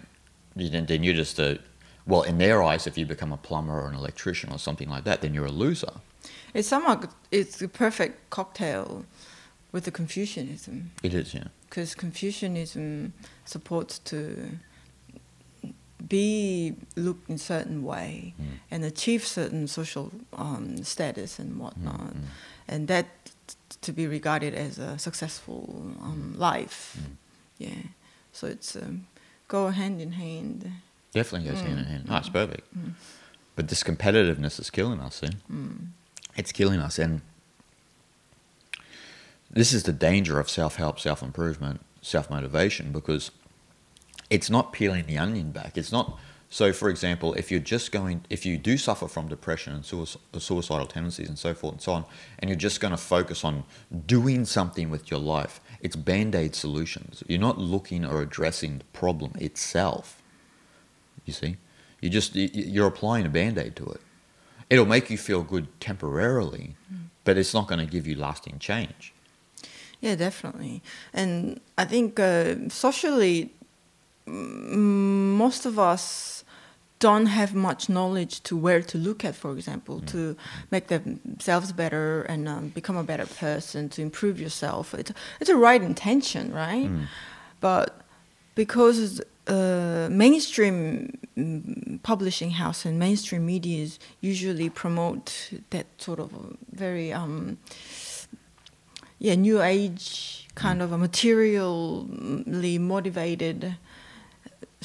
then 0.55 1.03
you're 1.03 1.15
just 1.15 1.39
a, 1.39 1.59
well, 2.05 2.23
in 2.23 2.37
their 2.37 2.61
eyes, 2.61 2.87
if 2.87 2.97
you 2.97 3.05
become 3.05 3.31
a 3.31 3.37
plumber 3.37 3.79
or 3.79 3.87
an 3.87 3.95
electrician 3.95 4.51
or 4.51 4.59
something 4.59 4.89
like 4.89 5.05
that, 5.05 5.21
then 5.21 5.33
you're 5.33 5.45
a 5.45 5.51
loser. 5.51 5.91
It's 6.53 6.67
somewhat, 6.67 7.11
it's 7.31 7.57
the 7.57 7.67
perfect 7.67 8.29
cocktail 8.29 9.05
with 9.71 9.83
the 9.83 9.91
Confucianism. 9.91 10.91
It 11.03 11.13
is, 11.13 11.33
yeah. 11.33 11.45
Because 11.69 11.95
Confucianism 11.95 13.13
supports 13.45 13.99
to 13.99 14.57
be 16.07 16.75
looked 16.95 17.29
in 17.29 17.37
certain 17.37 17.83
way 17.83 18.33
mm. 18.39 18.45
and 18.71 18.83
achieve 18.85 19.25
certain 19.25 19.67
social 19.67 20.11
um, 20.33 20.83
status 20.83 21.39
and 21.39 21.57
whatnot, 21.59 21.99
mm, 21.99 22.13
mm. 22.13 22.23
and 22.67 22.87
that 22.87 23.07
to 23.81 23.91
be 23.91 24.07
regarded 24.07 24.53
as 24.53 24.77
a 24.77 24.97
successful 24.99 25.93
um, 26.01 26.33
mm. 26.33 26.39
life. 26.39 26.97
Mm. 26.99 27.15
Yeah, 27.57 27.83
so 28.31 28.47
it's 28.47 28.75
um, 28.75 29.07
go 29.47 29.69
hand 29.69 29.99
in 30.01 30.13
hand. 30.13 30.71
Definitely 31.11 31.49
goes 31.49 31.61
hand 31.61 31.79
in 31.79 31.85
hand. 31.85 32.07
Oh, 32.09 32.17
it's 32.17 32.29
perfect. 32.29 32.67
But 33.55 33.69
this 33.69 33.83
competitiveness 33.83 34.59
is 34.59 34.69
killing 34.69 34.99
us. 34.99 35.23
Eh? 35.23 35.29
It's 36.35 36.51
killing 36.51 36.79
us, 36.79 36.99
and 36.99 37.21
this 39.49 39.73
is 39.73 39.83
the 39.83 39.93
danger 39.93 40.39
of 40.39 40.49
self-help, 40.49 40.99
self-improvement, 40.99 41.81
self-motivation 42.01 42.91
because 42.91 43.31
it's 44.29 44.49
not 44.49 44.73
peeling 44.73 45.05
the 45.05 45.17
onion 45.17 45.51
back. 45.51 45.77
It's 45.77 45.91
not. 45.91 46.19
So, 46.49 46.73
for 46.73 46.89
example, 46.89 47.33
if 47.33 47.51
you're 47.51 47.59
just 47.59 47.91
going, 47.91 48.25
if 48.29 48.45
you 48.45 48.57
do 48.57 48.77
suffer 48.77 49.07
from 49.07 49.27
depression 49.27 49.73
and 49.73 49.85
suicidal 49.85 50.87
tendencies 50.87 51.27
and 51.27 51.39
so 51.39 51.53
forth 51.53 51.73
and 51.73 51.81
so 51.81 51.93
on, 51.93 52.05
and 52.39 52.49
you're 52.49 52.57
just 52.57 52.79
going 52.79 52.91
to 52.91 52.97
focus 52.97 53.43
on 53.43 53.63
doing 54.05 54.45
something 54.45 54.89
with 54.89 55.09
your 55.09 55.19
life, 55.19 55.59
it's 55.81 55.95
band 55.95 56.35
aid 56.35 56.55
solutions. 56.55 57.23
You're 57.27 57.39
not 57.39 57.57
looking 57.57 58.05
or 58.05 58.21
addressing 58.21 58.79
the 58.79 58.83
problem 58.85 59.33
itself. 59.39 60.21
You 61.25 61.33
see, 61.33 61.57
you 62.01 62.09
just 62.09 62.35
you're 62.35 62.87
applying 62.87 63.25
a 63.25 63.29
band 63.29 63.57
aid 63.57 63.75
to 63.77 63.85
it. 63.85 64.01
It'll 64.69 64.85
make 64.85 65.09
you 65.09 65.17
feel 65.17 65.43
good 65.43 65.67
temporarily, 65.79 66.75
mm. 66.91 67.09
but 67.23 67.37
it's 67.37 67.53
not 67.53 67.67
going 67.67 67.79
to 67.79 67.85
give 67.85 68.07
you 68.07 68.15
lasting 68.15 68.59
change. 68.59 69.13
Yeah, 70.01 70.15
definitely. 70.15 70.81
And 71.13 71.59
I 71.77 71.85
think 71.85 72.19
uh, 72.19 72.69
socially, 72.69 73.51
most 74.27 75.65
of 75.65 75.77
us 75.79 76.43
don't 76.99 77.27
have 77.27 77.53
much 77.53 77.89
knowledge 77.89 78.41
to 78.43 78.55
where 78.55 78.81
to 78.81 78.97
look 78.97 79.23
at, 79.25 79.35
for 79.35 79.51
example, 79.51 79.99
mm. 79.99 80.07
to 80.07 80.37
make 80.71 80.87
themselves 80.87 81.71
better 81.71 82.23
and 82.23 82.47
um, 82.47 82.69
become 82.69 82.97
a 82.97 83.03
better 83.03 83.25
person, 83.25 83.89
to 83.89 84.01
improve 84.01 84.39
yourself. 84.39 84.93
It's, 84.93 85.11
it's 85.39 85.49
a 85.49 85.57
right 85.57 85.81
intention, 85.81 86.53
right? 86.53 86.89
Mm. 86.89 87.07
But 87.59 88.01
because 88.55 89.21
uh, 89.47 90.07
mainstream 90.11 91.17
mm, 91.37 92.01
publishing 92.03 92.51
house 92.51 92.85
and 92.85 92.97
mainstream 92.99 93.45
media 93.45 93.87
usually 94.21 94.69
promote 94.69 95.51
that 95.69 95.85
sort 95.97 96.19
of 96.19 96.31
very 96.71 97.13
um, 97.13 97.57
yeah 99.19 99.35
new 99.35 99.61
age 99.61 100.47
kind 100.55 100.79
mm. 100.79 100.83
of 100.83 100.91
a 100.91 100.97
materially 100.97 102.77
motivated 102.79 103.77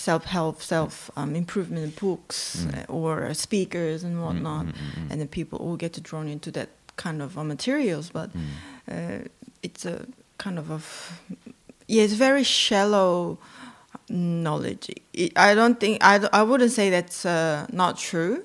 self 0.00 0.24
help, 0.24 0.62
self 0.62 1.10
um, 1.16 1.36
improvement 1.36 1.98
books 2.00 2.64
mm. 2.64 2.88
Uh, 2.88 2.92
or 2.92 3.34
speakers 3.34 4.02
and 4.02 4.22
whatnot, 4.22 4.66
mm, 4.66 4.72
mm, 4.72 4.94
mm, 4.96 5.10
and 5.10 5.20
then 5.20 5.28
people 5.28 5.58
all 5.58 5.76
get 5.76 6.02
drawn 6.02 6.26
into 6.28 6.50
that 6.50 6.70
kind 6.96 7.22
of 7.22 7.38
uh, 7.38 7.44
materials. 7.44 8.10
But 8.10 8.30
mm. 8.32 8.40
uh, 8.90 9.28
it's 9.62 9.84
a 9.84 10.06
kind 10.38 10.58
of 10.58 10.70
a 10.70 10.80
yeah, 11.86 12.02
it's 12.02 12.14
very 12.14 12.44
shallow 12.44 13.38
knowledge. 14.10 14.90
I 15.36 15.54
don't 15.54 15.78
think 15.78 16.02
I, 16.02 16.28
I 16.32 16.42
wouldn't 16.42 16.72
say 16.72 16.90
that's 16.90 17.24
uh, 17.24 17.66
not 17.72 17.98
true 17.98 18.44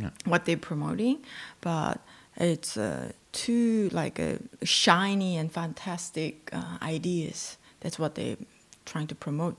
yeah. 0.00 0.10
what 0.24 0.44
they're 0.44 0.56
promoting, 0.56 1.18
but 1.60 2.00
it's 2.36 2.76
uh, 2.76 3.12
too 3.32 3.88
like 3.92 4.18
a 4.18 4.38
shiny 4.62 5.36
and 5.36 5.50
fantastic 5.50 6.50
uh, 6.52 6.78
ideas. 6.82 7.56
That's 7.80 7.98
what 7.98 8.14
they're 8.14 8.36
trying 8.84 9.06
to 9.08 9.14
promote 9.14 9.56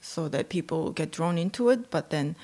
so 0.00 0.28
that 0.28 0.48
people 0.48 0.90
get 0.90 1.10
drawn 1.10 1.38
into 1.38 1.68
it, 1.70 1.90
but 1.90 2.10
then 2.10 2.36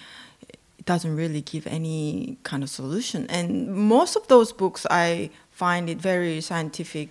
it 0.49 0.59
doesn't 0.85 1.17
really 1.17 1.41
give 1.41 1.67
any 1.67 2.37
kind 2.43 2.63
of 2.63 2.71
solution. 2.71 3.27
And 3.29 3.75
most 3.75 4.17
of 4.17 4.29
those 4.29 4.53
books 4.53 4.87
I 4.91 5.31
find 5.51 5.89
it 5.89 5.99
very 5.99 6.41
scientific 6.41 7.09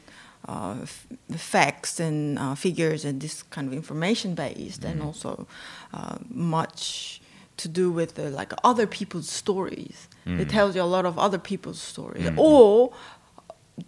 uh, 0.48 0.76
f- 0.82 1.08
facts 1.38 2.00
and 2.00 2.38
uh, 2.40 2.56
figures 2.56 3.06
and 3.06 3.22
this 3.22 3.44
kind 3.44 3.68
of 3.68 3.74
information 3.74 4.36
based, 4.36 4.84
and 4.84 5.02
also 5.02 5.48
uh, 5.94 6.18
much 6.30 7.22
to 7.58 7.68
do 7.68 7.92
with 7.92 8.18
uh, 8.20 8.24
like 8.24 8.54
other 8.64 8.88
people's 8.88 9.30
stories. 9.30 10.08
It 10.26 10.50
tells 10.50 10.76
you 10.76 10.82
a 10.82 10.86
lot 10.98 11.06
of 11.06 11.20
other 11.20 11.38
people's 11.38 11.82
stories, 11.82 12.30
or 12.38 12.94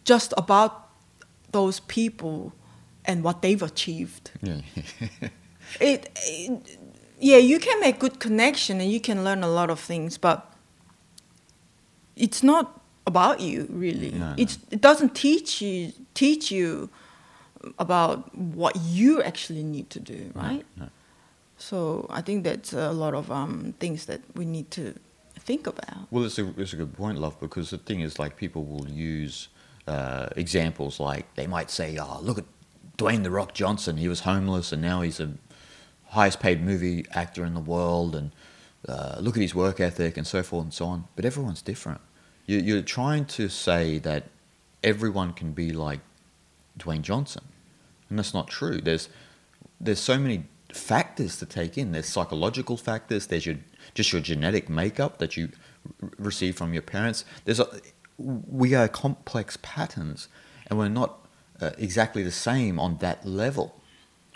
just 0.03 0.33
about 0.37 0.89
those 1.51 1.79
people 1.81 2.51
and 3.05 3.23
what 3.23 3.41
they've 3.41 3.61
achieved. 3.63 4.31
Yeah. 4.41 4.61
It, 5.79 6.09
it 6.15 6.77
yeah, 7.19 7.37
you 7.37 7.59
can 7.59 7.79
make 7.79 7.97
good 7.99 8.19
connection 8.19 8.79
and 8.79 8.91
you 8.91 8.99
can 8.99 9.23
learn 9.23 9.43
a 9.43 9.47
lot 9.49 9.69
of 9.69 9.79
things, 9.79 10.17
but 10.17 10.53
it's 12.15 12.43
not 12.43 12.81
about 13.05 13.39
you 13.39 13.67
really. 13.69 14.11
No, 14.11 14.29
no. 14.29 14.35
It's 14.37 14.57
it 14.71 14.81
doesn't 14.81 15.15
teach 15.15 15.61
you 15.61 15.93
teach 16.13 16.51
you 16.51 16.89
about 17.79 18.35
what 18.35 18.75
you 18.75 19.21
actually 19.23 19.63
need 19.63 19.89
to 19.89 19.99
do, 19.99 20.31
right? 20.35 20.65
no. 20.77 20.89
So 21.57 22.05
I 22.09 22.21
think 22.21 22.43
that's 22.43 22.73
a 22.73 22.91
lot 22.91 23.13
of 23.13 23.31
um, 23.31 23.73
things 23.79 24.05
that 24.05 24.21
we 24.35 24.45
need 24.45 24.71
to 24.71 24.93
think 25.39 25.67
about. 25.67 26.11
Well, 26.11 26.25
it's 26.25 26.37
a, 26.37 26.53
it's 26.57 26.73
a 26.73 26.75
good 26.75 26.93
point, 26.93 27.17
love, 27.17 27.39
because 27.39 27.69
the 27.69 27.77
thing 27.77 28.01
is, 28.01 28.19
like, 28.19 28.35
people 28.35 28.65
will 28.65 28.89
use 28.89 29.47
uh, 29.87 30.27
examples 30.35 30.99
like 30.99 31.33
they 31.35 31.47
might 31.47 31.71
say, 31.71 31.97
oh, 31.97 32.19
look 32.21 32.37
at 32.37 32.45
Dwayne 32.97 33.23
The 33.23 33.31
Rock 33.31 33.53
Johnson. 33.53 33.97
He 33.97 34.07
was 34.07 34.21
homeless 34.21 34.71
and 34.71 34.81
now 34.81 35.01
he's 35.01 35.17
the 35.17 35.31
highest 36.07 36.39
paid 36.39 36.63
movie 36.63 37.05
actor 37.11 37.45
in 37.45 37.53
the 37.53 37.59
world. 37.59 38.15
And 38.15 38.31
uh, 38.87 39.17
look 39.19 39.35
at 39.37 39.41
his 39.41 39.55
work 39.55 39.79
ethic 39.79 40.17
and 40.17 40.25
so 40.25 40.43
forth 40.43 40.65
and 40.65 40.73
so 40.73 40.85
on. 40.85 41.05
But 41.15 41.25
everyone's 41.25 41.61
different. 41.61 42.01
You, 42.45 42.59
you're 42.59 42.81
trying 42.81 43.25
to 43.25 43.49
say 43.49 43.99
that 43.99 44.25
everyone 44.83 45.33
can 45.33 45.51
be 45.51 45.71
like 45.71 45.99
Dwayne 46.77 47.01
Johnson. 47.01 47.43
And 48.09 48.19
that's 48.19 48.33
not 48.33 48.47
true. 48.47 48.79
There's, 48.79 49.09
there's 49.79 49.99
so 49.99 50.17
many 50.17 50.45
factors 50.71 51.37
to 51.39 51.45
take 51.45 51.77
in. 51.77 51.91
There's 51.91 52.07
psychological 52.07 52.77
factors. 52.77 53.27
There's 53.27 53.45
your 53.45 53.57
just 53.93 54.11
your 54.11 54.21
genetic 54.21 54.69
makeup 54.69 55.17
that 55.19 55.37
you 55.37 55.49
r- 56.01 56.09
receive 56.17 56.55
from 56.55 56.73
your 56.73 56.81
parents. 56.81 57.25
There's 57.45 57.59
a, 57.59 57.67
we 58.17 58.73
are 58.73 58.87
complex 58.87 59.57
patterns, 59.61 60.27
and 60.67 60.77
we're 60.77 60.89
not 60.89 61.27
uh, 61.61 61.71
exactly 61.77 62.23
the 62.23 62.31
same 62.31 62.79
on 62.79 62.97
that 62.97 63.25
level. 63.25 63.81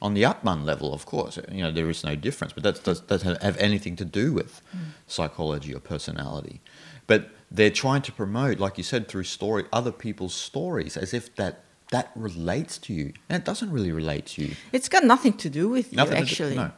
On 0.01 0.13
the 0.13 0.23
Atman 0.23 0.65
level, 0.65 0.93
of 0.93 1.05
course, 1.05 1.37
you 1.51 1.61
know 1.61 1.71
there 1.71 1.89
is 1.89 2.03
no 2.03 2.15
difference, 2.15 2.53
but 2.53 2.63
that 2.63 2.83
does, 2.83 3.01
doesn't 3.01 3.41
have 3.41 3.57
anything 3.57 3.95
to 3.97 4.05
do 4.05 4.31
with 4.31 4.61
psychology 5.07 5.73
or 5.73 5.79
personality. 5.79 6.61
But 7.05 7.31
they're 7.51 7.71
trying 7.71 8.01
to 8.03 8.11
promote, 8.11 8.59
like 8.59 8.77
you 8.77 8.83
said, 8.83 9.07
through 9.07 9.23
story, 9.23 9.65
other 9.73 9.91
people's 9.91 10.33
stories, 10.33 10.95
as 10.97 11.13
if 11.13 11.35
that 11.35 11.63
that 11.91 12.11
relates 12.15 12.77
to 12.77 12.93
you, 12.93 13.13
and 13.27 13.41
it 13.41 13.45
doesn't 13.45 13.71
really 13.71 13.91
relate 13.91 14.27
to 14.27 14.43
you. 14.43 14.55
It's 14.71 14.87
got 14.87 15.03
nothing 15.03 15.33
to 15.37 15.49
do 15.49 15.67
with 15.67 15.91
you, 15.91 15.97
Nothing 15.97 16.17
do- 16.17 16.21
actually. 16.21 16.55
no. 16.55 16.71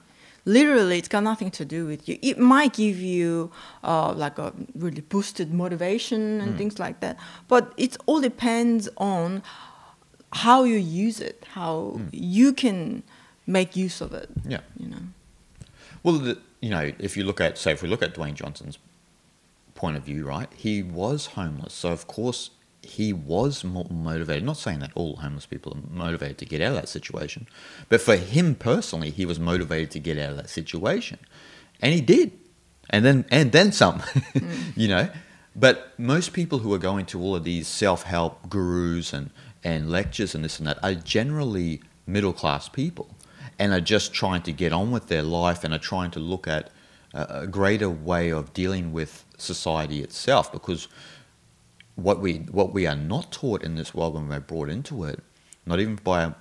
Literally, 0.45 0.97
it's 0.97 1.09
got 1.09 1.21
nothing 1.23 1.51
to 1.51 1.65
do 1.65 1.85
with 1.85 2.07
you. 2.09 2.17
It 2.21 2.39
might 2.39 2.73
give 2.73 2.97
you 2.97 3.51
uh, 3.83 4.13
like 4.13 4.39
a 4.39 4.53
really 4.73 5.01
boosted 5.01 5.53
motivation 5.53 6.41
and 6.41 6.57
things 6.57 6.79
like 6.79 7.01
that, 7.01 7.17
but 7.47 7.73
it 7.77 7.95
all 8.07 8.21
depends 8.21 8.87
on 8.97 9.43
how 10.33 10.63
you 10.63 10.77
use 10.77 11.19
it, 11.19 11.45
how 11.53 11.97
Hmm. 11.97 12.07
you 12.13 12.53
can 12.53 13.03
make 13.45 13.75
use 13.75 13.99
of 14.01 14.13
it. 14.13 14.29
Yeah. 14.47 14.61
You 14.77 14.87
know. 14.89 15.03
Well, 16.03 16.17
the, 16.19 16.37
you 16.61 16.69
know, 16.69 16.91
if 16.99 17.17
you 17.17 17.23
look 17.25 17.41
at, 17.41 17.57
say, 17.57 17.73
if 17.73 17.83
we 17.83 17.89
look 17.89 18.01
at 18.01 18.15
Dwayne 18.15 18.33
Johnson's 18.33 18.77
point 19.81 19.97
of 19.97 20.03
view, 20.03 20.25
right, 20.25 20.47
he 20.55 20.83
was 20.83 21.25
homeless. 21.37 21.73
So, 21.73 21.89
of 21.89 22.05
course, 22.05 22.51
he 22.83 23.11
was 23.11 23.63
mo- 23.63 23.87
motivated. 23.89 24.43
Not 24.43 24.57
saying 24.57 24.79
that 24.79 24.91
all 24.93 25.15
homeless 25.17 25.47
people 25.47 25.73
are 25.73 25.81
motivated 25.91 26.37
to 26.37 26.45
get 26.45 26.61
out 26.61 26.69
of 26.69 26.75
that 26.75 26.87
situation, 26.87 27.47
but 27.89 27.99
for 27.99 28.15
him 28.15 28.53
personally, 28.53 29.09
he 29.09 29.25
was 29.25 29.39
motivated 29.39 29.89
to 29.91 29.99
get 29.99 30.19
out 30.19 30.29
of 30.31 30.37
that 30.37 30.49
situation. 30.49 31.17
And 31.81 31.93
he 31.93 32.01
did. 32.01 32.31
And 32.91 33.03
then, 33.03 33.25
and 33.31 33.51
then 33.51 33.71
some, 33.71 33.99
mm. 33.99 34.73
you 34.75 34.87
know. 34.87 35.09
But 35.55 35.97
most 35.97 36.31
people 36.31 36.59
who 36.59 36.73
are 36.73 36.83
going 36.89 37.05
to 37.07 37.19
all 37.19 37.35
of 37.35 37.43
these 37.43 37.67
self 37.67 38.03
help 38.03 38.49
gurus 38.49 39.13
and, 39.13 39.31
and 39.63 39.89
lectures 39.89 40.35
and 40.35 40.45
this 40.45 40.59
and 40.59 40.67
that 40.67 40.81
are 40.83 40.93
generally 40.93 41.81
middle 42.05 42.33
class 42.33 42.69
people 42.69 43.09
and 43.57 43.73
are 43.73 43.81
just 43.81 44.13
trying 44.13 44.43
to 44.43 44.51
get 44.51 44.71
on 44.71 44.91
with 44.91 45.07
their 45.07 45.23
life 45.23 45.63
and 45.63 45.73
are 45.73 45.85
trying 45.93 46.11
to 46.11 46.19
look 46.19 46.47
at 46.47 46.69
a, 47.13 47.41
a 47.41 47.47
greater 47.47 47.89
way 47.89 48.29
of 48.29 48.53
dealing 48.53 48.93
with 48.93 49.25
society 49.41 50.01
itself 50.01 50.51
because 50.51 50.87
what 51.95 52.19
we 52.19 52.37
what 52.51 52.73
we 52.73 52.87
are 52.87 52.95
not 52.95 53.31
taught 53.31 53.63
in 53.63 53.75
this 53.75 53.93
world 53.93 54.13
when 54.15 54.29
we're 54.29 54.39
brought 54.39 54.69
into 54.69 55.03
it, 55.03 55.19
not 55.65 55.79
even 55.79 55.95
by 55.95 56.23
our, 56.23 56.35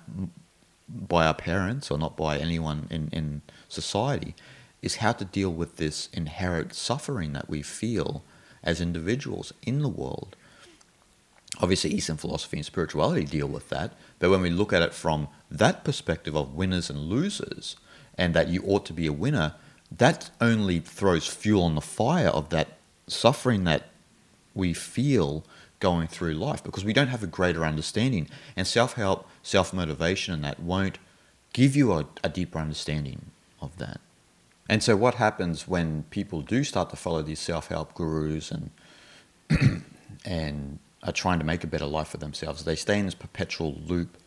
by 0.89 1.25
our 1.25 1.33
parents 1.33 1.91
or 1.91 1.97
not 1.97 2.15
by 2.17 2.37
anyone 2.37 2.87
in, 2.89 3.09
in 3.11 3.41
society, 3.67 4.35
is 4.81 4.97
how 4.97 5.11
to 5.11 5.25
deal 5.25 5.51
with 5.51 5.77
this 5.77 6.09
inherent 6.13 6.73
suffering 6.73 7.33
that 7.33 7.49
we 7.49 7.61
feel 7.61 8.23
as 8.63 8.81
individuals 8.81 9.53
in 9.63 9.81
the 9.81 9.89
world. 9.89 10.35
Obviously, 11.59 11.91
Eastern 11.91 12.17
philosophy 12.17 12.57
and 12.57 12.65
spirituality 12.65 13.25
deal 13.25 13.47
with 13.47 13.69
that, 13.69 13.93
but 14.19 14.29
when 14.29 14.41
we 14.41 14.49
look 14.49 14.73
at 14.73 14.81
it 14.81 14.93
from 14.93 15.27
that 15.49 15.83
perspective 15.83 16.35
of 16.35 16.55
winners 16.55 16.89
and 16.89 16.99
losers, 16.99 17.75
and 18.17 18.33
that 18.33 18.47
you 18.47 18.63
ought 18.65 18.85
to 18.85 18.93
be 18.93 19.07
a 19.07 19.13
winner, 19.13 19.55
that 19.91 20.29
only 20.39 20.79
throws 20.79 21.27
fuel 21.27 21.63
on 21.63 21.75
the 21.75 21.81
fire 21.81 22.29
of 22.29 22.49
that 22.49 22.77
suffering 23.11 23.63
that 23.65 23.89
we 24.53 24.73
feel 24.73 25.43
going 25.79 26.07
through 26.07 26.33
life 26.33 26.63
because 26.63 26.85
we 26.85 26.93
don't 26.93 27.07
have 27.07 27.23
a 27.23 27.27
greater 27.27 27.65
understanding. 27.65 28.29
And 28.55 28.65
self 28.65 28.93
help, 28.93 29.27
self 29.43 29.73
motivation, 29.73 30.33
and 30.33 30.43
that 30.43 30.59
won't 30.59 30.97
give 31.53 31.75
you 31.75 31.91
a, 31.91 32.07
a 32.23 32.29
deeper 32.29 32.59
understanding 32.59 33.31
of 33.61 33.77
that. 33.77 33.99
And 34.69 34.81
so, 34.81 34.95
what 34.95 35.15
happens 35.15 35.67
when 35.67 36.03
people 36.09 36.41
do 36.41 36.63
start 36.63 36.89
to 36.91 36.95
follow 36.95 37.21
these 37.21 37.39
self 37.39 37.67
help 37.67 37.93
gurus 37.93 38.51
and 38.51 38.71
and 40.25 40.79
are 41.03 41.11
trying 41.11 41.39
to 41.39 41.45
make 41.45 41.63
a 41.63 41.67
better 41.67 41.85
life 41.85 42.09
for 42.09 42.17
themselves? 42.17 42.63
They 42.63 42.75
stay 42.75 42.99
in 42.99 43.05
this 43.05 43.15
perpetual 43.15 43.73
loop 43.85 44.17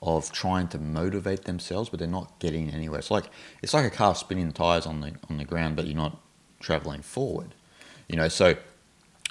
of 0.00 0.32
trying 0.32 0.66
to 0.68 0.78
motivate 0.78 1.44
themselves, 1.44 1.88
but 1.88 1.98
they're 1.98 2.08
not 2.08 2.38
getting 2.40 2.70
anywhere. 2.70 2.98
It's 2.98 3.10
like 3.10 3.28
it's 3.62 3.74
like 3.74 3.84
a 3.84 3.90
car 3.90 4.14
spinning 4.14 4.46
the 4.46 4.54
tires 4.54 4.86
on 4.86 5.00
the 5.00 5.14
on 5.28 5.36
the 5.36 5.44
ground, 5.44 5.76
but 5.76 5.86
you're 5.86 5.96
not 5.96 6.18
traveling 6.60 7.02
forward. 7.02 7.54
You 8.12 8.18
know, 8.18 8.28
so 8.28 8.54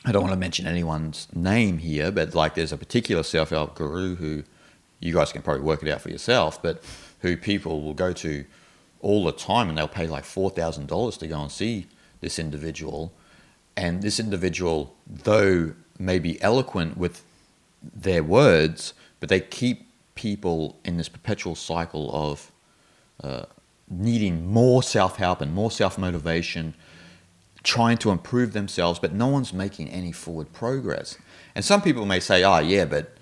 I 0.06 0.12
don't 0.12 0.24
want 0.24 0.34
to 0.34 0.40
mention 0.40 0.66
anyone's 0.66 1.28
name 1.34 1.78
here, 1.78 2.12
but 2.12 2.34
like 2.34 2.56
there's 2.56 2.72
a 2.72 2.78
particular 2.78 3.22
self 3.22 3.52
help 3.52 3.76
guru 3.76 4.16
who 4.16 4.44
you 5.00 5.14
guys 5.14 5.32
can 5.32 5.44
probably 5.44 5.62
work 5.62 5.84
it 5.84 5.90
out 5.90 6.02
for 6.02 6.10
yourself, 6.10 6.62
but 6.62 6.84
who 7.20 7.38
people 7.38 7.82
will 7.82 7.94
go 7.94 8.12
to 8.12 8.44
all 9.00 9.24
the 9.24 9.32
time 9.32 9.70
and 9.70 9.78
they'll 9.78 9.88
pay 9.88 10.08
like 10.08 10.24
$4,000 10.24 11.18
to 11.20 11.28
go 11.28 11.42
and 11.42 11.52
see 11.52 11.88
this 12.22 12.40
individual. 12.40 13.14
And 13.78 14.02
this 14.02 14.20
individual, 14.20 14.96
though 15.08 15.74
maybe 16.00 16.42
eloquent 16.42 16.98
with 16.98 17.24
their 17.82 18.24
words, 18.24 18.94
but 19.20 19.30
they 19.30 19.40
keep 19.40 19.88
people 20.16 20.78
in 20.84 20.98
this 20.98 21.10
perpetual 21.10 21.56
cycle 21.56 22.10
of 22.14 22.52
uh, 23.24 23.46
needing 23.90 24.52
more 24.52 24.82
self 24.82 25.18
help 25.18 25.42
and 25.42 25.54
more 25.54 25.70
self 25.72 25.98
motivation, 25.98 26.74
trying 27.64 27.98
to 28.00 28.12
improve 28.12 28.54
themselves, 28.54 29.00
but 29.00 29.14
no 29.14 29.28
one's 29.28 29.54
making 29.54 29.90
any 29.90 30.12
forward 30.12 30.52
progress. 30.54 31.18
And 31.54 31.64
some 31.64 31.82
people 31.82 32.06
may 32.06 32.20
say, 32.20 32.44
oh, 32.44 32.60
yeah, 32.60 32.86
but 32.86 33.16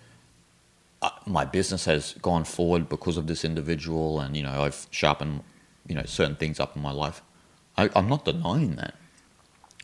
uh, 1.01 1.09
my 1.25 1.45
business 1.45 1.85
has 1.85 2.13
gone 2.21 2.43
forward 2.43 2.89
because 2.89 3.17
of 3.17 3.27
this 3.27 3.45
individual, 3.45 4.19
and 4.19 4.35
you 4.35 4.43
know 4.43 4.63
I've 4.63 4.87
sharpened 4.91 5.43
you 5.87 5.95
know 5.95 6.03
certain 6.05 6.35
things 6.35 6.59
up 6.59 6.75
in 6.75 6.81
my 6.81 6.91
life. 6.91 7.21
I, 7.77 7.89
I'm 7.95 8.09
not 8.09 8.25
denying 8.25 8.75
that, 8.75 8.95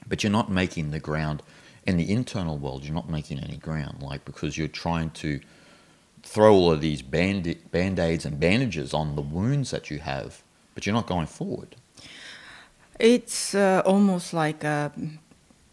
but 0.08 0.24
you're 0.24 0.32
not 0.32 0.52
making 0.52 0.92
the 0.92 1.00
ground 1.00 1.42
in 1.86 1.98
the 1.98 2.12
internal 2.12 2.58
world. 2.58 2.84
You're 2.84 2.94
not 2.94 3.10
making 3.10 3.40
any 3.40 3.58
ground, 3.58 4.02
like 4.02 4.26
because 4.26 4.58
you're 4.58 4.68
trying 4.68 5.12
to 5.12 5.40
throw 6.24 6.54
all 6.54 6.72
of 6.72 6.82
these 6.82 7.02
band 7.02 7.48
aids 8.00 8.26
and 8.26 8.40
bandages 8.40 8.94
on 8.94 9.16
the 9.16 9.22
wounds 9.22 9.72
that 9.72 9.90
you 9.90 10.00
have, 10.00 10.44
but 10.74 10.86
you're 10.86 10.96
not 10.96 11.08
going 11.08 11.28
forward. 11.28 11.76
It's 13.00 13.54
uh, 13.56 13.82
almost 13.86 14.34
like 14.34 14.64
a 14.64 14.92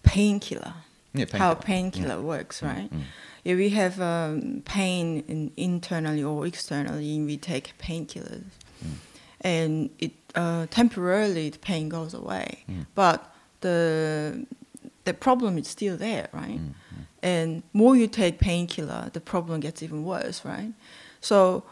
painkiller. 0.03 0.75
Yeah, 1.15 1.27
How 1.33 1.55
painkiller. 1.55 1.57
painkiller 1.57 2.21
works, 2.23 2.63
right? 2.63 2.91
mm. 2.93 3.03
If 3.45 3.57
we 3.59 3.71
have 3.71 4.01
um, 4.01 4.63
pain 4.65 5.25
in, 5.29 5.51
internally 5.57 6.23
or 6.23 6.47
externally, 6.47 7.21
we 7.23 7.37
take 7.37 7.75
painkillers, 7.79 8.45
Mm. 8.85 8.95
and 9.43 9.91
it 10.01 10.13
uh, 10.35 10.67
temporarily 10.71 11.51
the 11.51 11.59
pain 11.59 11.89
goes 11.89 12.15
away, 12.15 12.65
Mm. 12.69 12.87
but 12.95 13.19
the 13.61 14.47
the 15.05 15.13
problem 15.15 15.59
is 15.59 15.69
still 15.69 15.97
there, 15.97 16.29
right? 16.33 16.59
Mm, 16.61 16.75
And 17.23 17.63
more 17.73 17.95
you 17.97 18.07
take 18.09 18.39
painkiller, 18.39 19.11
the 19.13 19.21
problem 19.21 19.61
gets 19.61 19.83
even 19.83 20.05
worse, 20.05 20.45
right? 20.45 20.73
So 21.21 21.63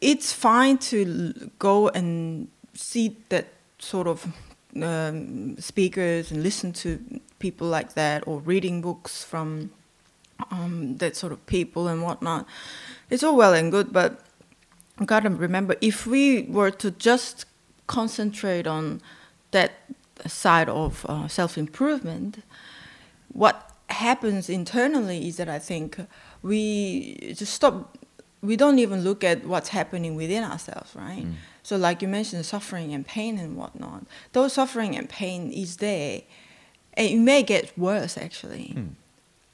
it's 0.00 0.32
fine 0.32 0.76
to 0.90 1.50
go 1.58 1.88
and 1.88 2.48
see 2.74 3.16
that 3.28 3.46
sort 3.82 4.06
of 4.06 4.26
um, 4.80 5.56
speakers 5.58 6.30
and 6.30 6.42
listen 6.42 6.72
to 6.72 7.20
people 7.38 7.66
like 7.66 7.94
that 7.94 8.26
or 8.26 8.40
reading 8.40 8.80
books 8.80 9.24
from 9.24 9.70
um, 10.50 10.96
that 10.98 11.16
sort 11.16 11.32
of 11.32 11.44
people 11.46 11.88
and 11.88 12.02
whatnot. 12.02 12.46
It's 13.10 13.22
all 13.22 13.36
well 13.36 13.54
and 13.54 13.70
good, 13.70 13.92
but 13.92 14.20
you 15.00 15.06
gotta 15.06 15.28
remember 15.28 15.76
if 15.80 16.06
we 16.06 16.42
were 16.42 16.70
to 16.70 16.90
just 16.92 17.44
concentrate 17.86 18.66
on 18.66 19.00
that 19.50 19.72
side 20.26 20.68
of 20.68 21.04
uh, 21.08 21.28
self 21.28 21.58
improvement, 21.58 22.42
what 23.32 23.70
happens 23.88 24.48
internally 24.48 25.26
is 25.28 25.36
that 25.36 25.48
I 25.48 25.58
think 25.58 25.98
we 26.42 27.34
just 27.36 27.54
stop. 27.54 27.98
We 28.40 28.56
don't 28.56 28.80
even 28.80 29.02
look 29.02 29.22
at 29.22 29.46
what's 29.46 29.68
happening 29.68 30.16
within 30.16 30.42
ourselves, 30.42 30.96
right? 30.96 31.24
Mm. 31.24 31.34
So, 31.62 31.76
like 31.76 32.02
you 32.02 32.08
mentioned, 32.08 32.44
suffering 32.44 32.92
and 32.92 33.06
pain 33.06 33.38
and 33.38 33.56
whatnot. 33.56 34.04
Those 34.32 34.52
suffering 34.54 34.96
and 34.96 35.08
pain 35.08 35.52
is 35.52 35.76
there, 35.76 36.22
and 36.94 37.06
it 37.08 37.18
may 37.18 37.42
get 37.42 37.76
worse 37.78 38.18
actually 38.18 38.72
Mm. 38.76 38.88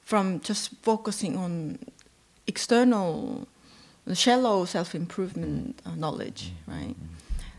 from 0.01 0.39
just 0.39 0.71
focusing 0.81 1.37
on 1.37 1.77
external, 2.47 3.47
shallow 4.13 4.65
self 4.65 4.95
improvement 4.95 5.79
uh, 5.85 5.93
knowledge, 5.95 6.51
right? 6.67 6.95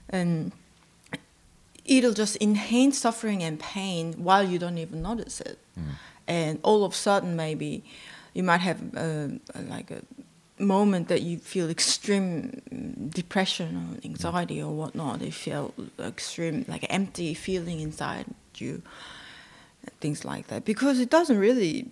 And 0.08 0.50
it'll 1.84 2.12
just 2.12 2.36
enhance 2.40 2.98
suffering 2.98 3.42
and 3.42 3.58
pain 3.58 4.14
while 4.18 4.42
you 4.42 4.58
don't 4.58 4.78
even 4.78 5.02
notice 5.02 5.40
it. 5.40 5.58
And 6.26 6.58
all 6.62 6.84
of 6.84 6.92
a 6.92 6.94
sudden, 6.96 7.34
maybe 7.36 7.82
you 8.34 8.42
might 8.42 8.60
have 8.60 8.80
uh, 8.96 9.28
like 9.68 9.90
a 9.90 10.02
moment 10.60 11.08
that 11.08 11.22
you 11.22 11.38
feel 11.38 11.70
extreme 11.70 12.62
mm, 12.72 13.12
depression 13.12 13.76
or 13.76 14.04
anxiety 14.04 14.62
or 14.62 14.72
whatnot. 14.72 15.22
You 15.22 15.32
feel 15.32 15.74
extreme, 15.98 16.64
like 16.68 16.86
empty 16.88 17.34
feeling 17.34 17.80
inside 17.80 18.26
you, 18.56 18.82
things 20.00 20.24
like 20.24 20.48
that. 20.48 20.64
Because 20.64 21.00
it 21.00 21.10
doesn't 21.10 21.38
really 21.38 21.88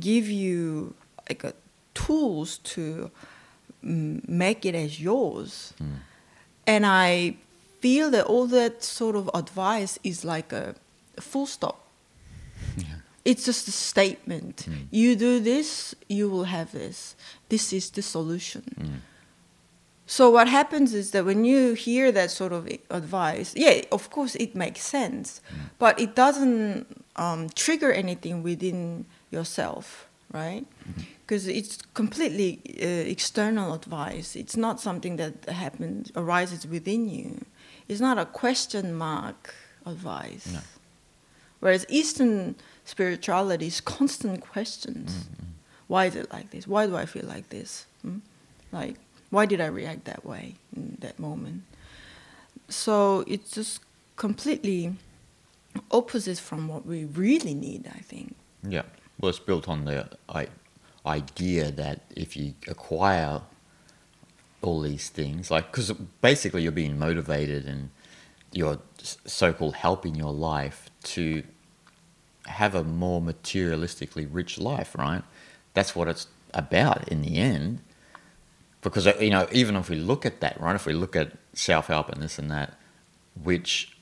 give 0.00 0.28
you 0.28 0.94
like 1.28 1.44
a 1.44 1.52
tools 1.94 2.58
to 2.58 3.10
mm, 3.84 4.26
make 4.28 4.64
it 4.64 4.74
as 4.74 5.00
yours. 5.00 5.72
And 6.66 6.84
I 6.86 7.36
feel 7.80 8.10
that 8.10 8.24
all 8.26 8.46
that 8.46 8.82
sort 8.82 9.16
of 9.16 9.30
advice 9.34 9.98
is 10.02 10.24
like 10.24 10.52
a 10.52 10.74
full 11.20 11.46
stop. 11.46 11.86
It's 13.26 13.44
just 13.44 13.66
a 13.66 13.72
statement. 13.72 14.68
You 14.90 15.16
do 15.16 15.40
this, 15.40 15.94
you 16.08 16.30
will 16.30 16.44
have 16.44 16.70
this. 16.70 17.16
This 17.48 17.72
is 17.72 17.90
the 17.90 18.02
solution. 18.02 18.62
So 20.06 20.30
what 20.30 20.46
happens 20.48 20.94
is 20.94 21.10
that 21.10 21.24
when 21.24 21.44
you 21.44 21.74
hear 21.74 22.12
that 22.12 22.30
sort 22.30 22.52
of 22.52 22.68
advice, 22.90 23.52
yeah, 23.56 23.82
of 23.90 24.10
course 24.10 24.36
it 24.36 24.54
makes 24.54 24.82
sense, 24.82 25.40
but 25.80 25.98
it 25.98 26.14
doesn't 26.14 26.86
um, 27.16 27.48
trigger 27.64 27.90
anything 27.90 28.44
within 28.44 29.06
yourself, 29.32 30.06
right? 30.32 30.64
Because 31.22 31.48
it's 31.48 31.78
completely 31.94 32.60
uh, 32.80 33.10
external 33.10 33.74
advice. 33.74 34.36
It's 34.36 34.56
not 34.56 34.80
something 34.80 35.16
that 35.16 35.34
happens 35.50 36.12
arises 36.14 36.64
within 36.64 37.08
you. 37.08 37.44
It's 37.88 38.00
not 38.00 38.16
a 38.18 38.26
question 38.26 38.94
mark 38.94 39.52
advice. 39.84 40.46
No. 40.52 40.60
Whereas 41.58 41.84
Eastern 41.88 42.54
spirituality 42.86 43.66
is 43.66 43.82
constant 43.82 44.40
questions. 44.40 45.28
Why 45.88 46.06
is 46.06 46.16
it 46.16 46.32
like 46.32 46.50
this? 46.50 46.66
Why 46.66 46.86
do 46.86 46.96
I 46.96 47.04
feel 47.04 47.26
like 47.26 47.50
this? 47.50 47.86
Hmm? 48.02 48.18
Like, 48.72 48.96
why 49.30 49.44
did 49.44 49.60
I 49.60 49.66
react 49.66 50.04
that 50.06 50.24
way 50.24 50.54
in 50.74 50.96
that 51.00 51.18
moment? 51.18 51.62
So 52.68 53.24
it's 53.26 53.50
just 53.50 53.80
completely 54.16 54.94
opposite 55.90 56.38
from 56.38 56.68
what 56.68 56.86
we 56.86 57.04
really 57.04 57.54
need, 57.54 57.90
I 57.94 57.98
think. 57.98 58.34
Yeah. 58.62 58.82
Well, 59.20 59.30
it's 59.30 59.38
built 59.38 59.68
on 59.68 59.84
the 59.84 60.08
I, 60.28 60.48
idea 61.04 61.70
that 61.72 62.00
if 62.16 62.36
you 62.36 62.54
acquire 62.66 63.42
all 64.62 64.80
these 64.80 65.08
things, 65.08 65.50
like, 65.50 65.70
because 65.70 65.92
basically 66.20 66.62
you're 66.62 66.72
being 66.72 66.98
motivated 66.98 67.66
and 67.66 67.90
you're 68.52 68.78
so 69.02 69.52
called 69.52 69.74
helping 69.74 70.14
your 70.14 70.32
life 70.32 70.88
to 71.02 71.42
have 72.46 72.74
a 72.74 72.84
more 72.84 73.20
materialistically 73.20 74.28
rich 74.30 74.58
life, 74.58 74.94
right? 74.96 75.22
That's 75.74 75.94
what 75.94 76.08
it's 76.08 76.26
about 76.54 77.08
in 77.08 77.22
the 77.22 77.36
end. 77.36 77.80
Because, 78.80 79.06
you 79.20 79.30
know, 79.30 79.48
even 79.52 79.76
if 79.76 79.90
we 79.90 79.96
look 79.96 80.24
at 80.24 80.40
that, 80.40 80.60
right, 80.60 80.74
if 80.74 80.86
we 80.86 80.92
look 80.92 81.16
at 81.16 81.32
self 81.54 81.88
help 81.88 82.08
and 82.08 82.22
this 82.22 82.38
and 82.38 82.50
that, 82.50 82.74
which, 83.42 83.96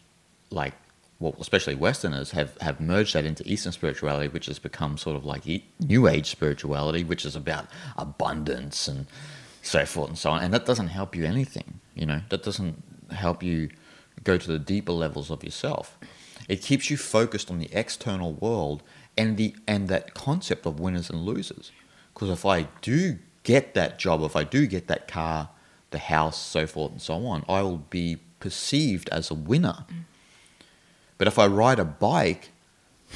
like, 0.50 0.74
well, 1.20 1.34
especially 1.40 1.74
Westerners 1.74 2.32
have, 2.32 2.56
have 2.60 2.80
merged 2.80 3.14
that 3.14 3.24
into 3.24 3.48
Eastern 3.50 3.72
spirituality, 3.72 4.28
which 4.28 4.46
has 4.46 4.58
become 4.58 4.98
sort 4.98 5.16
of 5.16 5.24
like 5.24 5.44
New 5.80 6.06
Age 6.06 6.30
spirituality, 6.30 7.02
which 7.02 7.24
is 7.24 7.34
about 7.34 7.66
abundance 7.96 8.88
and 8.88 9.06
so 9.62 9.86
forth 9.86 10.08
and 10.10 10.18
so 10.18 10.30
on. 10.30 10.42
And 10.42 10.52
that 10.52 10.66
doesn't 10.66 10.88
help 10.88 11.16
you 11.16 11.24
anything, 11.24 11.80
you 11.94 12.04
know, 12.04 12.20
that 12.28 12.42
doesn't 12.42 12.82
help 13.10 13.42
you 13.42 13.70
go 14.22 14.36
to 14.36 14.46
the 14.46 14.58
deeper 14.58 14.92
levels 14.92 15.30
of 15.30 15.42
yourself. 15.42 15.98
It 16.48 16.62
keeps 16.62 16.90
you 16.90 16.96
focused 16.96 17.50
on 17.50 17.58
the 17.58 17.70
external 17.72 18.32
world 18.34 18.82
and 19.16 19.36
the 19.36 19.54
and 19.66 19.88
that 19.88 20.14
concept 20.14 20.66
of 20.66 20.80
winners 20.80 21.10
and 21.10 21.24
losers. 21.24 21.72
Because 22.12 22.30
if 22.30 22.44
I 22.44 22.68
do 22.82 23.18
get 23.42 23.74
that 23.74 23.98
job, 23.98 24.22
if 24.22 24.36
I 24.36 24.44
do 24.44 24.66
get 24.66 24.86
that 24.88 25.08
car, 25.08 25.50
the 25.90 25.98
house, 25.98 26.38
so 26.38 26.66
forth 26.66 26.92
and 26.92 27.02
so 27.02 27.26
on, 27.26 27.44
I 27.48 27.62
will 27.62 27.78
be 27.78 28.18
perceived 28.40 29.08
as 29.10 29.30
a 29.30 29.34
winner. 29.34 29.84
Mm. 29.88 30.04
But 31.18 31.28
if 31.28 31.38
I 31.38 31.46
ride 31.46 31.78
a 31.78 31.84
bike 31.84 32.50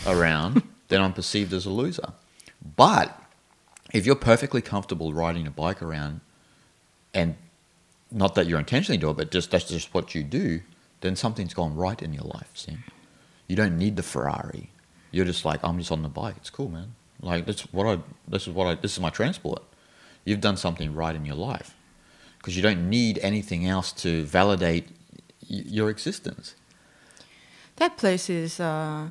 around, 0.06 0.62
then 0.88 1.02
I'm 1.02 1.12
perceived 1.12 1.52
as 1.52 1.66
a 1.66 1.70
loser. 1.70 2.12
But 2.76 3.20
if 3.92 4.06
you're 4.06 4.16
perfectly 4.16 4.62
comfortable 4.62 5.12
riding 5.12 5.46
a 5.46 5.50
bike 5.50 5.82
around, 5.82 6.20
and 7.14 7.36
not 8.10 8.34
that 8.34 8.46
you're 8.46 8.58
intentionally 8.58 8.98
doing 8.98 9.12
it, 9.12 9.16
but 9.16 9.30
just 9.30 9.50
that's 9.50 9.68
just 9.68 9.92
what 9.92 10.14
you 10.14 10.22
do, 10.22 10.60
then 11.00 11.16
something's 11.16 11.54
gone 11.54 11.74
right 11.74 12.00
in 12.00 12.12
your 12.12 12.24
life, 12.24 12.50
Sam. 12.54 12.84
You 13.48 13.56
don't 13.56 13.76
need 13.78 13.96
the 13.96 14.02
Ferrari. 14.02 14.70
You're 15.10 15.24
just 15.24 15.44
like, 15.44 15.60
I'm 15.64 15.78
just 15.78 15.90
on 15.90 16.02
the 16.02 16.08
bike. 16.08 16.36
It's 16.36 16.50
cool, 16.50 16.68
man. 16.68 16.94
Like 17.20 17.46
that's 17.46 17.62
what 17.72 17.86
I. 17.86 17.98
This 18.28 18.46
is 18.46 18.52
what 18.54 18.66
I. 18.66 18.74
This 18.74 18.92
is 18.92 19.00
my 19.00 19.10
transport. 19.10 19.62
You've 20.24 20.40
done 20.40 20.56
something 20.56 20.94
right 20.94 21.16
in 21.16 21.24
your 21.24 21.34
life, 21.36 21.74
because 22.38 22.56
you 22.56 22.62
don't 22.62 22.88
need 22.90 23.18
anything 23.22 23.66
else 23.66 23.90
to 24.04 24.24
validate 24.24 24.84
y- 25.50 25.64
your 25.66 25.88
existence. 25.90 26.54
That 27.76 27.96
place 27.96 28.28
is 28.28 28.60
uh, 28.60 29.08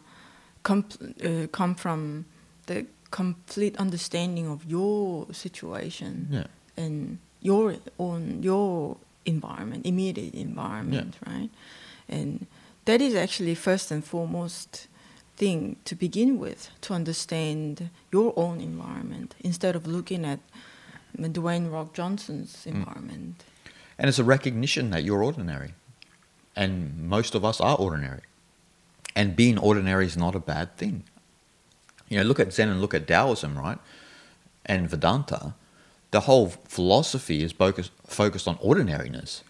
com- 0.64 0.86
uh, 1.26 1.48
come 1.52 1.76
from 1.76 2.26
the 2.68 2.86
complete 3.12 3.76
understanding 3.78 4.48
of 4.48 4.64
your 4.66 5.26
situation 5.34 6.28
Yeah. 6.30 6.48
and 6.78 7.18
your 7.42 7.76
own 7.98 8.44
your 8.44 8.98
environment, 9.26 9.86
immediate 9.86 10.34
environment, 10.36 11.16
right? 11.26 11.50
And 12.10 12.46
that 12.88 13.02
is 13.02 13.16
actually 13.16 13.54
first 13.54 13.92
and 13.92 14.04
foremost 14.04 14.88
thing 15.36 15.76
to 15.86 15.94
begin 15.94 16.40
with 16.40 16.70
to 16.82 16.94
understand 16.94 17.90
your 18.12 18.34
own 18.36 18.60
environment 18.60 19.36
instead 19.42 19.76
of 19.76 19.86
looking 19.86 20.26
at 20.26 20.40
Dwayne 21.18 21.72
Rock 21.72 21.94
Johnson's 21.94 22.56
mm. 22.64 22.76
environment. 22.76 23.44
And 24.00 24.08
it's 24.08 24.20
a 24.20 24.24
recognition 24.24 24.90
that 24.92 25.04
you're 25.04 25.24
ordinary. 25.24 25.74
And 26.56 27.10
most 27.10 27.36
of 27.36 27.44
us 27.44 27.60
are 27.60 27.76
ordinary. 27.76 28.22
And 29.16 29.36
being 29.36 29.58
ordinary 29.58 30.06
is 30.06 30.16
not 30.16 30.34
a 30.34 30.40
bad 30.40 30.78
thing. 30.78 31.04
You 32.08 32.18
know, 32.18 32.24
look 32.24 32.40
at 32.40 32.54
Zen 32.54 32.70
and 32.70 32.80
look 32.80 32.94
at 32.94 33.06
Taoism, 33.08 33.58
right? 33.58 33.80
And 34.66 34.90
Vedanta. 34.90 35.56
The 36.12 36.22
whole 36.22 36.48
philosophy 36.48 37.44
is 37.44 37.52
focused, 37.52 37.92
focused 38.08 38.48
on 38.48 38.58
ordinariness. 38.62 39.44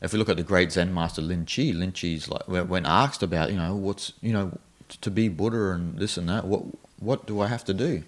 If 0.00 0.12
we 0.12 0.18
look 0.18 0.28
at 0.28 0.36
the 0.36 0.42
great 0.42 0.72
Zen 0.72 0.94
master 0.94 1.22
Lin 1.22 1.44
Chi, 1.44 1.72
Lin 1.74 1.92
Chi's 1.92 2.28
like 2.28 2.42
when 2.46 2.86
asked 2.86 3.22
about, 3.22 3.50
you 3.50 3.56
know, 3.56 3.74
what's 3.74 4.12
you 4.20 4.32
know, 4.32 4.58
to 4.88 5.10
be 5.10 5.28
Buddha 5.28 5.70
and 5.70 5.98
this 5.98 6.16
and 6.16 6.28
that, 6.28 6.44
what 6.44 6.62
what 7.00 7.26
do 7.26 7.40
I 7.40 7.48
have 7.48 7.64
to 7.64 7.74
do? 7.74 8.04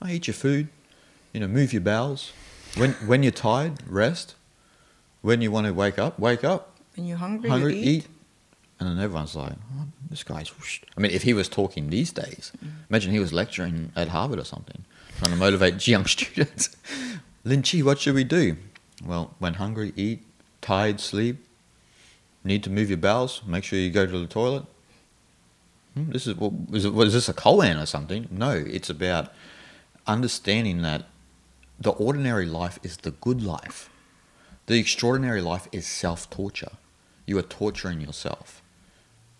I 0.00 0.12
eat 0.12 0.26
your 0.26 0.34
food, 0.34 0.68
you 1.32 1.40
know, 1.40 1.48
move 1.48 1.72
your 1.72 1.82
bowels. 1.82 2.32
When 2.76 2.92
when 3.06 3.22
you're 3.22 3.32
tired, 3.32 3.74
rest. 3.86 4.34
When 5.22 5.40
you 5.40 5.50
want 5.50 5.66
to 5.66 5.72
wake 5.72 5.98
up, 5.98 6.18
wake 6.18 6.44
up. 6.44 6.78
When 6.96 7.06
you're 7.06 7.16
hungry, 7.16 7.48
Hungry, 7.48 7.76
you 7.76 7.80
eat. 7.80 7.88
eat. 7.88 8.08
And 8.78 8.88
then 8.88 8.98
everyone's 9.02 9.34
like, 9.34 9.54
oh, 9.78 9.86
this 10.10 10.22
guy's. 10.22 10.48
whoosh." 10.58 10.80
I 10.96 11.00
mean, 11.00 11.12
if 11.12 11.22
he 11.22 11.32
was 11.32 11.48
talking 11.48 11.88
these 11.88 12.12
days, 12.12 12.52
mm. 12.62 12.70
imagine 12.90 13.12
he 13.12 13.20
was 13.20 13.32
lecturing 13.32 13.92
at 13.96 14.08
Harvard 14.08 14.38
or 14.38 14.44
something, 14.44 14.84
trying 15.18 15.30
to 15.30 15.36
motivate 15.36 15.86
young 15.88 16.04
students. 16.06 16.76
Lin 17.44 17.62
Chi, 17.62 17.78
what 17.78 18.00
should 18.00 18.14
we 18.14 18.24
do? 18.24 18.56
Well, 19.04 19.34
when 19.38 19.54
hungry, 19.54 19.92
eat. 19.96 20.22
Tired, 20.64 20.98
sleep. 20.98 21.44
Need 22.42 22.64
to 22.64 22.70
move 22.70 22.88
your 22.88 22.96
bowels. 22.96 23.42
Make 23.46 23.64
sure 23.64 23.78
you 23.78 23.90
go 23.90 24.06
to 24.06 24.18
the 24.18 24.26
toilet. 24.26 24.64
Hmm, 25.92 26.10
this 26.10 26.26
is 26.26 26.36
what 26.36 26.54
is, 26.72 26.86
it, 26.86 26.94
what 26.94 27.06
is 27.06 27.12
this 27.12 27.28
a 27.28 27.34
koan 27.34 27.82
or 27.82 27.84
something? 27.84 28.28
No, 28.30 28.52
it's 28.52 28.88
about 28.88 29.30
understanding 30.06 30.80
that 30.80 31.04
the 31.78 31.90
ordinary 31.90 32.46
life 32.46 32.78
is 32.82 32.96
the 32.96 33.10
good 33.10 33.42
life. 33.42 33.90
The 34.64 34.78
extraordinary 34.78 35.42
life 35.42 35.68
is 35.70 35.86
self 35.86 36.30
torture. 36.30 36.72
You 37.26 37.36
are 37.36 37.42
torturing 37.42 38.00
yourself. 38.00 38.62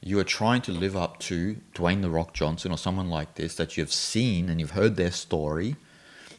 You 0.03 0.19
are 0.19 0.25
trying 0.25 0.61
to 0.63 0.73
live 0.73 0.95
up 0.95 1.21
to 1.21 1.57
Dwayne 1.75 2.03
The 2.03 2.11
Rock 2.11 2.35
Johnson 2.35 2.71
or 2.71 2.77
someone 2.77 3.09
like 3.09 3.37
this 3.37 3.55
that 3.55 3.79
you've 3.79 3.95
seen 3.95 4.51
and 4.51 4.61
you've 4.61 4.73
heard 4.73 4.97
their 4.97 5.11
story 5.11 5.77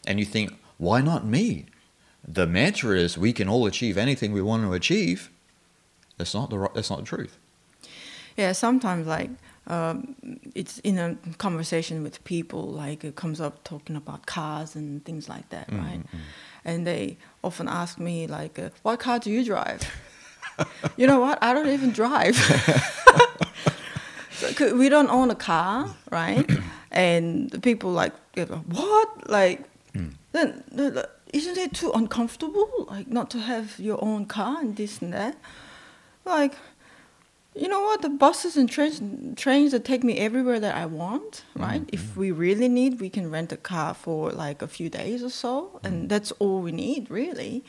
And 0.06 0.20
you 0.20 0.26
think, 0.26 0.54
why 0.78 1.02
not 1.02 1.26
me? 1.26 1.66
The 2.28 2.48
mantra 2.48 2.98
is 2.98 3.18
we 3.18 3.34
can 3.34 3.48
all 3.48 3.66
achieve 3.66 3.98
anything 3.98 4.32
we 4.32 4.42
want 4.42 4.64
to 4.64 4.74
achieve. 4.74 5.30
That's 6.18 6.34
not 6.34 6.50
the 6.50 6.58
right, 6.60 6.74
that's 6.74 6.90
not 6.90 7.00
the 7.00 7.06
truth. 7.06 7.38
Yeah, 8.38 8.52
sometimes 8.54 9.08
like 9.08 9.30
um, 9.68 10.16
it's 10.54 10.80
in 10.80 10.98
a 10.98 11.18
conversation 11.38 12.04
with 12.04 12.24
people, 12.24 12.64
like 12.68 13.04
it 13.04 13.16
comes 13.16 13.40
up 13.40 13.64
talking 13.64 13.96
about 13.96 14.26
cars 14.26 14.76
and 14.76 15.04
things 15.06 15.30
like 15.30 15.50
that, 15.50 15.70
Mm, 15.70 15.78
right? 15.78 16.02
And 16.64 16.86
they 16.86 17.18
often 17.44 17.68
ask 17.68 18.00
me 18.00 18.28
like, 18.28 18.58
uh, 18.58 18.70
"What 18.82 19.00
car 19.00 19.20
do 19.20 19.30
you 19.30 19.44
drive?" 19.46 19.82
you 20.98 21.06
know 21.06 21.20
what? 21.20 21.38
I 21.42 21.54
don't 21.54 21.68
even 21.70 21.92
drive. 21.92 22.36
So, 24.38 24.76
we 24.76 24.90
don't 24.90 25.10
own 25.10 25.32
a 25.32 25.36
car, 25.36 25.96
right? 26.12 26.46
and 26.92 27.50
the 27.52 27.60
people 27.60 27.92
like, 27.92 28.12
what? 28.68 29.30
Like, 29.30 29.64
then 30.34 30.62
then, 30.72 31.04
isn't 31.36 31.58
it 31.58 31.74
too 31.74 31.92
uncomfortable, 31.92 32.88
like 32.90 33.10
not 33.10 33.30
to 33.32 33.40
have 33.40 33.78
your 33.78 34.02
own 34.02 34.26
car 34.26 34.62
and 34.62 34.76
this 34.78 35.02
and 35.02 35.12
that? 35.12 35.36
Like, 36.24 36.54
you 37.54 37.68
know 37.68 37.82
what? 37.82 38.02
The 38.02 38.10
buses 38.10 38.56
and 38.56 38.70
trains 38.70 39.02
trains 39.36 39.74
that 39.74 39.84
take 39.84 40.04
me 40.04 40.18
everywhere 40.18 40.62
that 40.62 40.76
I 40.76 40.86
want, 40.86 41.32
mm-hmm, 41.34 41.62
right? 41.62 41.90
If 41.92 42.02
mm-hmm. 42.02 42.20
we 42.22 42.32
really 42.32 42.70
need, 42.70 43.02
we 43.02 43.10
can 43.10 43.30
rent 43.30 43.52
a 43.52 43.58
car 43.58 43.94
for 43.94 44.32
like 44.32 44.62
a 44.62 44.68
few 44.68 44.90
days 44.90 45.24
or 45.24 45.30
so, 45.30 45.80
and 45.84 45.94
mm-hmm. 45.94 46.08
that's 46.08 46.32
all 46.40 46.62
we 46.62 46.72
need, 46.72 47.12
really. 47.12 47.64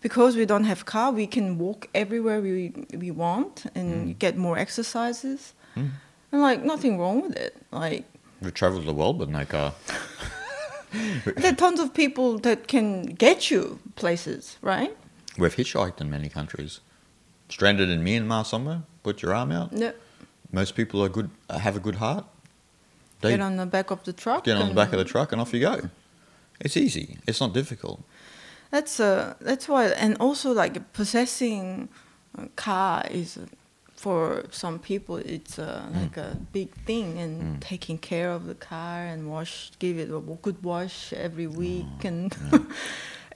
Because 0.00 0.36
we 0.36 0.46
don't 0.46 0.64
have 0.64 0.86
car, 0.86 1.10
we 1.10 1.26
can 1.26 1.58
walk 1.58 1.88
everywhere 1.92 2.40
we 2.40 2.72
we 3.04 3.10
want 3.10 3.66
and 3.74 3.90
mm. 3.90 4.18
get 4.20 4.36
more 4.36 4.56
exercises, 4.56 5.54
mm. 5.74 5.90
and 6.30 6.40
like 6.40 6.62
nothing 6.62 7.00
wrong 7.00 7.22
with 7.22 7.34
it. 7.34 7.56
Like 7.72 8.04
We 8.40 8.52
travel 8.52 8.80
the 8.80 8.94
world 8.94 9.18
with 9.18 9.28
no 9.28 9.44
car. 9.44 9.74
there 10.92 11.52
are 11.52 11.56
tons 11.56 11.80
of 11.80 11.92
people 11.94 12.38
that 12.40 12.68
can 12.68 13.02
get 13.06 13.50
you 13.50 13.78
places, 13.96 14.56
right? 14.62 14.96
We've 15.36 15.54
hitchhiked 15.54 16.00
in 16.00 16.10
many 16.10 16.28
countries. 16.28 16.80
Stranded 17.48 17.88
in 17.88 18.02
Myanmar 18.04 18.44
somewhere, 18.44 18.82
put 19.02 19.22
your 19.22 19.34
arm 19.34 19.52
out. 19.52 19.72
No, 19.72 19.92
Most 20.52 20.74
people 20.74 21.02
are 21.02 21.08
good, 21.08 21.30
have 21.50 21.76
a 21.76 21.80
good 21.80 21.96
heart. 21.96 22.24
They 23.20 23.30
get 23.30 23.40
on 23.40 23.56
the 23.56 23.66
back 23.66 23.90
of 23.90 24.04
the 24.04 24.12
truck. 24.12 24.44
get 24.44 24.52
on 24.56 24.60
the 24.60 24.66
and- 24.66 24.76
back 24.76 24.92
of 24.92 24.98
the 24.98 25.04
truck 25.04 25.32
and 25.32 25.40
off 25.40 25.52
you 25.54 25.60
go. 25.60 25.90
It's 26.60 26.76
easy. 26.76 27.18
It's 27.26 27.40
not 27.40 27.52
difficult. 27.54 28.02
That's 28.70 29.00
uh, 29.00 29.34
that's 29.40 29.66
why, 29.68 29.86
and 29.86 30.16
also 30.20 30.52
like 30.52 30.92
possessing 30.92 31.88
a 32.36 32.48
car 32.56 33.04
is 33.10 33.38
for 33.98 34.44
some 34.50 34.78
people 34.78 35.16
it's 35.16 35.58
uh, 35.58 35.82
like 35.92 36.16
a 36.16 36.36
big 36.52 36.70
thing, 36.86 37.18
and 37.18 37.60
taking 37.60 37.98
care 37.98 38.30
of 38.30 38.46
the 38.46 38.54
car 38.54 39.04
and 39.12 39.28
wash, 39.30 39.72
give 39.78 39.98
it 39.98 40.08
a 40.10 40.20
good 40.42 40.62
wash 40.62 41.12
every 41.12 41.46
week, 41.48 42.04
and 42.04 42.34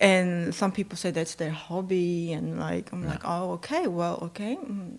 and 0.01 0.55
some 0.55 0.73
people 0.73 0.97
say 0.97 1.11
that's 1.11 1.35
their 1.35 1.51
hobby, 1.51 2.33
and 2.33 2.59
like 2.59 2.93
I'm 2.93 3.05
like, 3.07 3.23
oh 3.25 3.53
okay, 3.53 3.87
well 3.87 4.19
okay, 4.23 4.57
mm, 4.57 4.99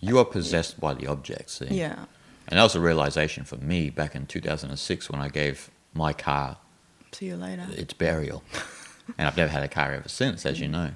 You 0.00 0.18
are 0.18 0.24
possessed 0.24 0.80
by 0.80 0.94
the 0.94 1.06
object, 1.06 1.50
see? 1.50 1.66
yeah, 1.66 2.06
And 2.48 2.58
that 2.58 2.62
was 2.62 2.74
a 2.74 2.80
realization 2.80 3.44
for 3.44 3.56
me 3.56 3.90
back 3.90 4.14
in 4.14 4.26
2006 4.26 5.10
when 5.10 5.20
I 5.20 5.28
gave 5.28 5.70
my 5.94 6.12
car 6.12 6.56
see 7.12 7.26
you 7.26 7.36
later. 7.36 7.66
its 7.76 7.92
burial. 7.94 8.42
and 9.18 9.28
I've 9.28 9.36
never 9.36 9.52
had 9.52 9.62
a 9.62 9.68
car 9.68 9.92
ever 9.92 10.08
since, 10.08 10.46
as 10.46 10.58
you 10.58 10.68
know. 10.68 10.90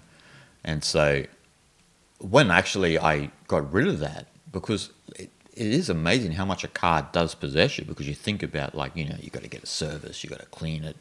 And 0.65 0.83
so 0.83 1.25
when 2.19 2.51
actually 2.51 2.99
I 2.99 3.31
got 3.49 3.73
rid 3.73 3.89
of 3.89 3.99
that, 4.01 4.27
because 4.53 4.91
it, 5.17 5.31
it 5.55 5.67
is 5.67 5.89
amazing 5.89 6.33
how 6.33 6.45
much 6.45 6.65
a 6.65 6.69
car 6.69 7.09
does 7.13 7.35
possess 7.35 7.79
you, 7.79 7.85
because 7.85 8.09
you 8.09 8.15
think 8.15 8.43
about, 8.43 8.75
like, 8.75 8.97
you 8.97 9.05
know, 9.05 9.17
you 9.21 9.31
got 9.31 9.43
to 9.43 9.49
get 9.49 9.63
a 9.63 9.67
service, 9.67 10.23
you 10.23 10.31
got 10.31 10.41
to 10.41 10.47
clean 10.47 10.85
it, 10.85 10.97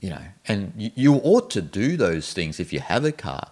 you 0.00 0.10
know, 0.10 0.22
and 0.46 0.72
you, 0.76 0.90
you 0.94 1.14
ought 1.14 1.50
to 1.50 1.62
do 1.62 1.96
those 1.96 2.32
things 2.32 2.60
if 2.60 2.72
you 2.72 2.80
have 2.80 3.04
a 3.04 3.12
car. 3.12 3.50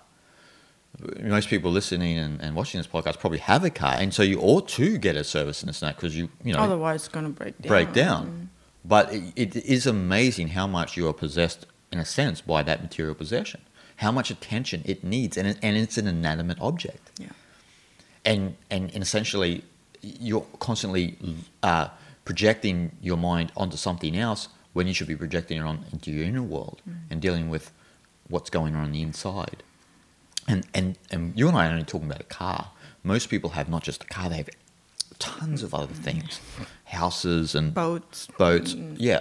Most 1.21 1.49
people 1.49 1.71
listening 1.71 2.17
and, 2.17 2.41
and 2.41 2.57
watching 2.57 2.79
this 2.79 2.87
podcast 2.87 3.19
probably 3.19 3.39
have 3.39 3.65
a 3.65 3.71
car, 3.71 3.95
and 3.99 4.15
so 4.15 4.23
you 4.23 4.41
ought 4.41 4.67
to 4.69 4.97
get 4.97 5.15
a 5.15 5.25
service 5.25 5.61
and 5.63 5.69
this 5.69 5.83
and 5.83 5.91
that 5.91 5.97
because 5.97 6.17
you, 6.17 6.31
you 6.43 6.55
know, 6.55 6.61
Otherwise, 6.61 7.01
it's 7.01 7.09
gonna 7.09 7.29
break 7.29 7.61
down. 7.61 7.69
break 7.69 7.93
down. 7.93 8.27
Mm-hmm. 8.27 8.45
But 8.85 9.13
it, 9.13 9.33
it 9.37 9.57
is 9.57 9.87
amazing 9.87 10.49
how 10.49 10.67
much 10.67 10.97
you 10.97 11.09
are 11.09 11.13
possessed, 11.13 11.67
in 11.93 11.99
a 11.99 12.05
sense, 12.05 12.41
by 12.41 12.63
that 12.63 12.81
material 12.81 13.15
possession. 13.15 13.61
How 13.97 14.13
much 14.13 14.31
attention 14.31 14.83
it 14.85 15.03
needs, 15.03 15.37
and, 15.37 15.59
and 15.63 15.77
it's 15.77 15.97
an 15.99 16.07
inanimate 16.07 16.59
object. 16.61 17.11
Yeah. 17.19 17.29
And, 18.25 18.57
and, 18.71 18.93
and 18.93 19.03
essentially, 19.03 19.63
you're 20.03 20.47
constantly 20.59 21.17
uh, 21.63 21.89
projecting 22.25 22.93
your 23.01 23.17
mind 23.17 23.53
onto 23.57 23.77
something 23.77 24.17
else 24.17 24.49
when 24.73 24.87
you 24.87 24.93
should 24.93 25.07
be 25.07 25.17
projecting 25.17 25.59
it 25.59 25.63
on 25.63 25.87
into 25.93 26.11
your 26.11 26.25
inner 26.25 26.43
world 26.43 26.83
and 27.11 27.21
dealing 27.21 27.49
with 27.49 27.73
what's 28.29 28.51
going 28.51 28.75
on 28.75 28.85
on 28.85 28.93
the 28.93 29.01
inside. 29.01 29.63
And, 30.47 30.67
and, 30.75 30.99
and 31.11 31.33
you 31.39 31.49
and 31.49 31.57
I 31.57 31.67
are 31.67 31.71
only 31.71 31.85
talking 31.85 32.09
about 32.09 32.21
a 32.21 32.25
car. 32.25 32.71
Most 33.03 33.31
people 33.31 33.51
have 33.51 33.69
not 33.69 33.83
just 33.83 34.05
a 34.05 34.07
car, 34.07 34.29
they 34.29 34.37
have 34.37 34.51
tons 35.19 35.63
of 35.63 35.75
other 35.75 35.95
things 35.95 36.41
houses 36.85 37.55
and 37.55 37.75
Boats. 37.75 38.29
boats. 38.39 38.75
Mm. 38.75 38.97
Yeah, 38.99 39.21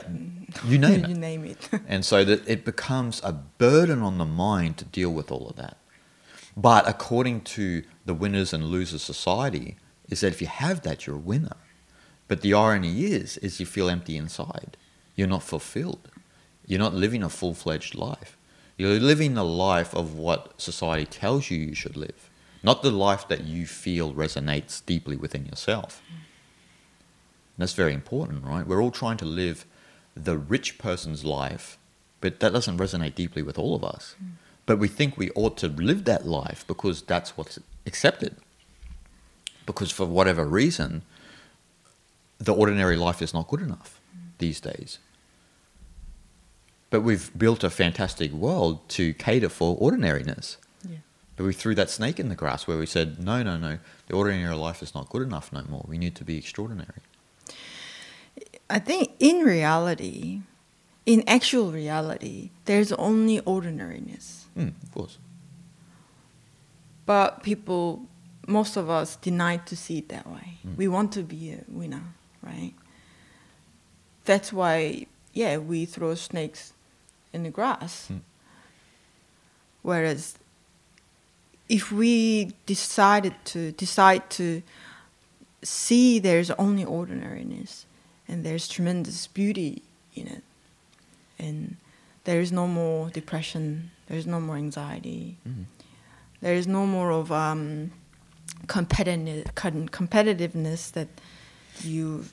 you 0.65 0.77
name 0.77 1.05
you 1.09 1.15
it. 1.15 1.17
name 1.17 1.45
it. 1.45 1.69
And 1.87 2.05
so 2.05 2.23
that 2.23 2.47
it 2.47 2.63
becomes 2.63 3.21
a 3.23 3.31
burden 3.33 4.01
on 4.01 4.17
the 4.17 4.25
mind 4.25 4.77
to 4.77 4.85
deal 4.85 5.09
with 5.11 5.31
all 5.31 5.47
of 5.49 5.55
that. 5.55 5.77
But 6.55 6.87
according 6.87 7.41
to 7.55 7.83
the 8.05 8.13
winners 8.13 8.53
and 8.53 8.65
losers 8.65 9.01
society, 9.01 9.77
is 10.09 10.21
that 10.21 10.27
if 10.33 10.41
you 10.41 10.47
have 10.47 10.81
that, 10.81 11.05
you're 11.05 11.15
a 11.17 11.19
winner. 11.19 11.57
But 12.27 12.41
the 12.41 12.53
irony 12.53 13.05
is, 13.05 13.37
is 13.37 13.59
you 13.59 13.65
feel 13.65 13.89
empty 13.89 14.15
inside. 14.15 14.77
You're 15.15 15.27
not 15.27 15.43
fulfilled. 15.43 16.09
You're 16.65 16.79
not 16.79 16.93
living 16.93 17.23
a 17.23 17.29
full-fledged 17.29 17.95
life. 17.95 18.37
You're 18.77 18.99
living 18.99 19.33
the 19.33 19.43
life 19.43 19.93
of 19.95 20.15
what 20.15 20.59
society 20.61 21.05
tells 21.05 21.49
you 21.51 21.57
you 21.57 21.75
should 21.75 21.97
live, 21.97 22.29
not 22.65 22.81
the 22.81 22.91
life 22.91 23.27
that 23.27 23.43
you 23.43 23.67
feel 23.67 24.11
resonates 24.11 24.83
deeply 24.83 25.15
within 25.15 25.45
yourself. 25.45 26.01
And 26.09 27.61
that's 27.61 27.73
very 27.73 27.93
important, 27.93 28.43
right? 28.43 28.65
We're 28.65 28.81
all 28.81 28.91
trying 28.91 29.17
to 29.17 29.25
live 29.25 29.65
the 30.15 30.35
rich 30.35 30.79
person's 30.79 31.23
life, 31.23 31.77
but 32.21 32.39
that 32.39 32.53
doesn't 32.53 32.79
resonate 32.79 33.13
deeply 33.13 33.43
with 33.43 33.59
all 33.59 33.75
of 33.75 33.83
us. 33.83 34.15
Hmm. 34.17 34.25
But 34.65 34.79
we 34.79 34.87
think 34.87 35.15
we 35.15 35.29
ought 35.35 35.57
to 35.57 35.67
live 35.67 36.05
that 36.05 36.25
life 36.25 36.65
because 36.67 37.03
that's 37.03 37.37
what's 37.37 37.59
accepted. 37.85 38.35
Because 39.67 39.91
for 39.91 40.07
whatever 40.07 40.43
reason, 40.43 41.03
the 42.39 42.53
ordinary 42.53 42.97
life 42.97 43.21
is 43.21 43.31
not 43.31 43.47
good 43.47 43.61
enough 43.61 44.01
hmm. 44.11 44.29
these 44.39 44.59
days. 44.59 44.97
But 46.89 47.01
we've 47.01 47.29
built 47.37 47.63
a 47.63 47.69
fantastic 47.69 48.31
world 48.31 48.89
to 48.89 49.13
cater 49.13 49.49
for 49.49 49.77
ordinariness. 49.77 50.57
But 51.35 51.45
we 51.45 51.53
threw 51.53 51.75
that 51.75 51.89
snake 51.89 52.19
in 52.19 52.29
the 52.29 52.35
grass 52.35 52.67
where 52.67 52.77
we 52.77 52.85
said, 52.85 53.23
no, 53.23 53.43
no, 53.43 53.57
no, 53.57 53.79
the 54.07 54.15
ordinary 54.15 54.55
life 54.55 54.81
is 54.81 54.95
not 54.95 55.09
good 55.09 55.21
enough 55.21 55.51
no 55.51 55.63
more. 55.69 55.85
We 55.87 55.97
need 55.97 56.15
to 56.15 56.23
be 56.23 56.37
extraordinary. 56.37 57.01
I 58.69 58.79
think 58.79 59.11
in 59.19 59.39
reality, 59.39 60.41
in 61.05 61.23
actual 61.27 61.71
reality, 61.71 62.51
there's 62.65 62.91
only 62.93 63.39
ordinariness. 63.41 64.45
Mm, 64.57 64.73
of 64.81 64.91
course. 64.93 65.17
But 67.05 67.43
people, 67.43 68.07
most 68.47 68.77
of 68.77 68.89
us, 68.89 69.17
deny 69.17 69.57
to 69.57 69.75
see 69.75 69.99
it 69.99 70.09
that 70.09 70.27
way. 70.27 70.57
We 70.77 70.87
want 70.87 71.11
to 71.13 71.21
be 71.21 71.51
a 71.51 71.63
winner, 71.67 72.01
right? 72.41 72.73
That's 74.23 74.51
why, 74.51 75.05
yeah, 75.33 75.57
we 75.57 75.85
throw 75.85 76.15
snakes 76.15 76.73
in 77.31 77.43
the 77.43 77.51
grass. 77.51 78.07
Mm. 78.11 78.21
Whereas, 79.83 80.35
if 81.69 81.91
we 81.91 82.53
decided 82.65 83.33
to 83.45 83.71
decide 83.73 84.29
to 84.31 84.61
see 85.63 86.19
there's 86.19 86.51
only 86.51 86.85
ordinariness, 86.85 87.85
and 88.27 88.43
there's 88.45 88.67
tremendous 88.67 89.27
beauty 89.27 89.81
in 90.15 90.27
it, 90.27 90.43
and 91.39 91.77
there 92.23 92.39
is 92.39 92.51
no 92.51 92.67
more 92.67 93.09
depression, 93.09 93.91
there's 94.07 94.27
no 94.27 94.39
more 94.39 94.57
anxiety, 94.57 95.37
Mhm. 95.47 95.65
there 96.41 96.53
is 96.55 96.67
no 96.67 96.85
more 96.85 97.11
of 97.11 97.31
um, 97.31 97.91
competitive 98.67 99.45
competitiveness 99.55 100.91
that 100.91 101.07
you 101.83 102.25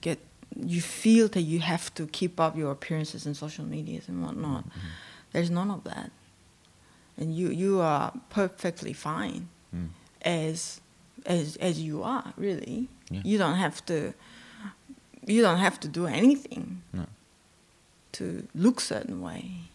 get 0.00 0.18
you 0.58 0.80
feel 0.80 1.28
that 1.28 1.42
you 1.42 1.58
have 1.60 1.92
to 1.94 2.06
keep 2.06 2.40
up 2.40 2.56
your 2.56 2.70
appearances 2.72 3.26
in 3.26 3.34
social 3.34 3.64
medias 3.64 4.08
and 4.08 4.22
whatnot. 4.22 4.64
There's 5.32 5.50
none 5.50 5.70
of 5.70 5.84
that, 5.84 6.10
and 7.18 7.34
you 7.36 7.48
you 7.50 7.80
are 7.80 8.12
perfectly 8.30 8.92
fine 8.92 9.48
Mm. 9.74 9.88
as 10.22 10.80
as 11.26 11.56
as 11.56 11.80
you 11.80 12.02
are. 12.02 12.32
Really, 12.36 12.88
Yeah. 13.10 13.22
you 13.24 13.38
don't 13.38 13.56
have 13.56 13.84
to 13.86 14.12
you 15.26 15.42
don't 15.42 15.58
have 15.58 15.78
to 15.80 15.88
do 15.88 16.06
anything 16.06 16.82
No. 16.92 17.06
to 18.12 18.46
look 18.54 18.80
certain 18.80 19.20
way. 19.20 19.70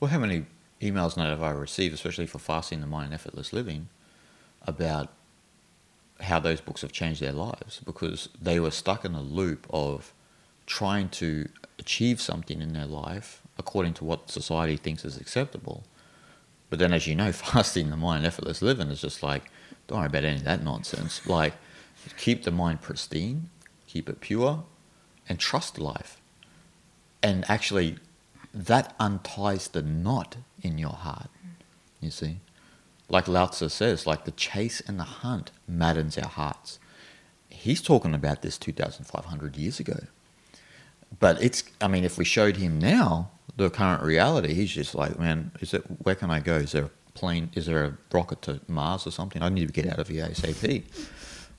Well, 0.00 0.10
how 0.10 0.18
many 0.18 0.46
emails 0.80 1.16
now 1.16 1.28
have 1.28 1.42
I 1.42 1.50
received, 1.50 1.94
especially 1.94 2.26
for 2.26 2.38
Fasting 2.38 2.80
the 2.80 2.86
Mind 2.86 3.06
and 3.06 3.14
Effortless 3.14 3.52
Living, 3.52 3.88
about 4.62 5.12
how 6.20 6.38
those 6.40 6.60
books 6.60 6.80
have 6.82 6.92
changed 6.92 7.20
their 7.20 7.32
lives 7.32 7.80
because 7.84 8.28
they 8.40 8.58
were 8.60 8.70
stuck 8.70 9.04
in 9.04 9.14
a 9.14 9.20
loop 9.20 9.66
of 9.70 10.12
trying 10.66 11.08
to 11.10 11.48
achieve 11.78 12.20
something 12.20 12.62
in 12.62 12.72
their 12.72 12.86
life 12.86 13.42
according 13.58 13.92
to 13.94 14.04
what 14.04 14.30
society 14.30 14.76
thinks 14.76 15.04
is 15.04 15.16
acceptable. 15.18 15.84
But 16.74 16.80
then, 16.80 16.92
as 16.92 17.06
you 17.06 17.14
know, 17.14 17.30
fasting 17.32 17.90
the 17.90 17.96
mind, 17.96 18.26
effortless 18.26 18.60
living 18.60 18.88
is 18.88 19.00
just 19.00 19.22
like, 19.22 19.44
don't 19.86 19.98
worry 19.98 20.08
about 20.08 20.24
any 20.24 20.38
of 20.38 20.44
that 20.44 20.64
nonsense. 20.64 21.24
Like, 21.24 21.52
keep 22.16 22.42
the 22.42 22.50
mind 22.50 22.82
pristine, 22.82 23.48
keep 23.86 24.08
it 24.08 24.20
pure, 24.20 24.64
and 25.28 25.38
trust 25.38 25.78
life. 25.78 26.20
And 27.22 27.48
actually, 27.48 27.98
that 28.52 28.92
unties 28.98 29.68
the 29.68 29.82
knot 29.82 30.34
in 30.62 30.78
your 30.78 30.94
heart, 30.94 31.30
you 32.00 32.10
see. 32.10 32.40
Like 33.08 33.28
Lao 33.28 33.46
Tzu 33.46 33.68
says, 33.68 34.04
like 34.04 34.24
the 34.24 34.32
chase 34.32 34.80
and 34.80 34.98
the 34.98 35.04
hunt 35.04 35.52
maddens 35.68 36.18
our 36.18 36.28
hearts. 36.28 36.80
He's 37.48 37.82
talking 37.82 38.14
about 38.14 38.42
this 38.42 38.58
2,500 38.58 39.56
years 39.56 39.78
ago. 39.78 40.06
But 41.20 41.40
it's, 41.40 41.62
I 41.80 41.86
mean, 41.86 42.02
if 42.02 42.18
we 42.18 42.24
showed 42.24 42.56
him 42.56 42.80
now 42.80 43.30
the 43.56 43.70
current 43.70 44.02
reality, 44.02 44.54
he's 44.54 44.72
just 44.72 44.94
like, 44.94 45.18
man, 45.18 45.52
is 45.60 45.74
it, 45.74 45.82
where 46.02 46.14
can 46.14 46.30
I 46.30 46.40
go? 46.40 46.56
Is 46.56 46.72
there 46.72 46.84
a 46.84 46.90
plane, 47.14 47.50
is 47.54 47.66
there 47.66 47.84
a 47.84 47.96
rocket 48.12 48.42
to 48.42 48.60
Mars 48.68 49.06
or 49.06 49.10
something? 49.10 49.42
I 49.42 49.48
need 49.48 49.66
to 49.66 49.72
get 49.72 49.86
out 49.86 49.98
of 49.98 50.08
here 50.08 50.26
ASAP. 50.26 50.84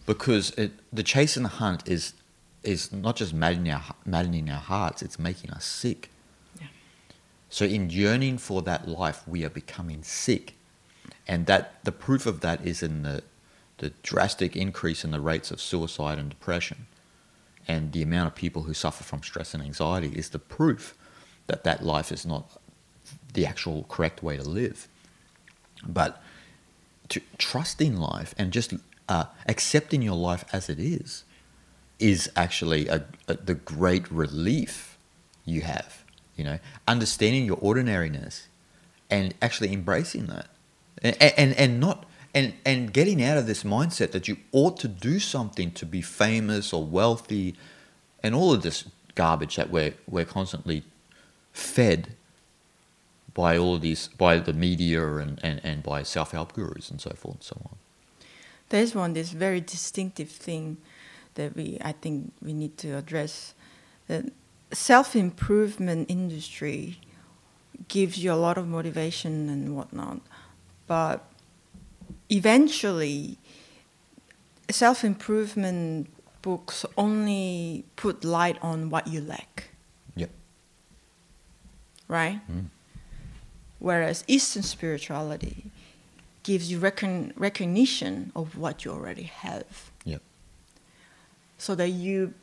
Because 0.05 0.51
it, 0.51 0.71
the 0.91 1.03
chase 1.03 1.35
and 1.35 1.45
the 1.45 1.49
hunt 1.49 1.87
is, 1.87 2.13
is 2.63 2.91
not 2.91 3.15
just 3.15 3.33
maddening 3.33 3.71
our, 3.71 3.83
maddening 4.05 4.49
our 4.49 4.59
hearts, 4.59 5.01
it's 5.01 5.17
making 5.17 5.51
us 5.51 5.65
sick. 5.65 6.09
Yeah. 6.59 6.67
So 7.49 7.65
in 7.65 7.89
yearning 7.89 8.37
for 8.37 8.61
that 8.63 8.87
life, 8.87 9.27
we 9.27 9.45
are 9.45 9.49
becoming 9.49 10.03
sick. 10.03 10.55
And 11.27 11.45
that 11.47 11.83
the 11.85 11.91
proof 11.91 12.25
of 12.25 12.41
that 12.41 12.65
is 12.65 12.83
in 12.83 13.03
the, 13.03 13.23
the 13.77 13.91
drastic 14.03 14.55
increase 14.55 15.03
in 15.03 15.11
the 15.11 15.21
rates 15.21 15.49
of 15.49 15.59
suicide 15.59 16.19
and 16.19 16.29
depression 16.29 16.87
and 17.67 17.91
the 17.93 18.03
amount 18.03 18.27
of 18.27 18.35
people 18.35 18.63
who 18.63 18.73
suffer 18.73 19.03
from 19.03 19.23
stress 19.23 19.53
and 19.53 19.63
anxiety 19.63 20.09
is 20.09 20.29
the 20.29 20.39
proof 20.39 20.95
that 21.47 21.63
that 21.63 21.83
life 21.83 22.11
is 22.11 22.25
not 22.25 22.49
the 23.33 23.45
actual 23.45 23.85
correct 23.89 24.23
way 24.23 24.37
to 24.37 24.43
live. 24.43 24.87
But 25.85 26.21
to 27.09 27.21
trust 27.37 27.81
in 27.81 27.99
life 27.99 28.33
and 28.37 28.51
just 28.51 28.73
uh, 29.07 29.25
accepting 29.47 30.01
your 30.01 30.15
life 30.15 30.45
as 30.51 30.69
it 30.69 30.79
is 30.79 31.23
is 31.99 32.29
actually 32.35 32.87
a, 32.87 33.05
a, 33.27 33.35
the 33.35 33.53
great 33.53 34.11
relief 34.11 34.97
you 35.45 35.61
have. 35.61 36.03
You 36.35 36.43
know, 36.43 36.59
understanding 36.87 37.45
your 37.45 37.57
ordinariness 37.61 38.47
and 39.09 39.33
actually 39.41 39.71
embracing 39.71 40.25
that, 40.25 40.47
and 41.01 41.15
and, 41.21 41.53
and 41.53 41.79
not 41.79 42.05
and 42.33 42.53
and 42.65 42.91
getting 42.91 43.23
out 43.23 43.37
of 43.37 43.47
this 43.47 43.63
mindset 43.63 44.11
that 44.11 44.27
you 44.27 44.37
ought 44.51 44.77
to 44.79 44.89
do 44.89 45.19
something 45.19 45.71
to 45.71 45.85
be 45.85 46.01
famous 46.01 46.73
or 46.73 46.83
wealthy 46.83 47.55
and 48.21 48.35
all 48.35 48.51
of 48.51 48.63
this 48.63 48.83
garbage 49.15 49.55
that 49.55 49.69
we're 49.69 49.93
we're 50.09 50.25
constantly 50.25 50.83
fed 51.55 52.09
by 53.33 53.57
all 53.57 53.75
of 53.75 53.81
these 53.81 54.07
by 54.17 54.37
the 54.37 54.53
media 54.53 55.17
and, 55.17 55.39
and, 55.43 55.59
and 55.63 55.83
by 55.83 56.03
self-help 56.03 56.53
gurus 56.53 56.89
and 56.89 57.01
so 57.01 57.09
forth 57.11 57.35
and 57.35 57.43
so 57.43 57.57
on 57.65 57.77
there's 58.69 58.93
one 58.93 59.13
this 59.13 59.31
very 59.31 59.61
distinctive 59.61 60.29
thing 60.29 60.77
that 61.33 61.55
we 61.55 61.77
i 61.81 61.91
think 61.91 62.31
we 62.41 62.53
need 62.53 62.77
to 62.77 62.91
address 62.91 63.53
the 64.07 64.31
self-improvement 64.71 66.09
industry 66.09 66.99
gives 67.87 68.17
you 68.17 68.31
a 68.31 68.35
lot 68.35 68.57
of 68.57 68.67
motivation 68.67 69.49
and 69.49 69.75
whatnot 69.75 70.21
but 70.87 71.25
eventually, 72.29 73.37
self 74.69 75.03
improvement 75.03 76.09
books 76.41 76.85
only 76.97 77.85
put 77.95 78.23
light 78.23 78.57
on 78.61 78.89
what 78.89 79.07
you 79.07 79.21
lack. 79.21 79.69
Right? 82.07 82.39
Mm. 82.51 82.65
Whereas 83.79 84.23
Eastern 84.27 84.63
spirituality 84.63 85.71
gives 86.43 86.71
you 86.71 86.79
recon- 86.79 87.33
recognition 87.35 88.31
of 88.35 88.57
what 88.57 88.85
you 88.85 88.91
already 88.91 89.23
have. 89.23 89.91
Yep. 90.05 90.21
So 91.57 91.75
that 91.75 91.89
you 91.89 92.33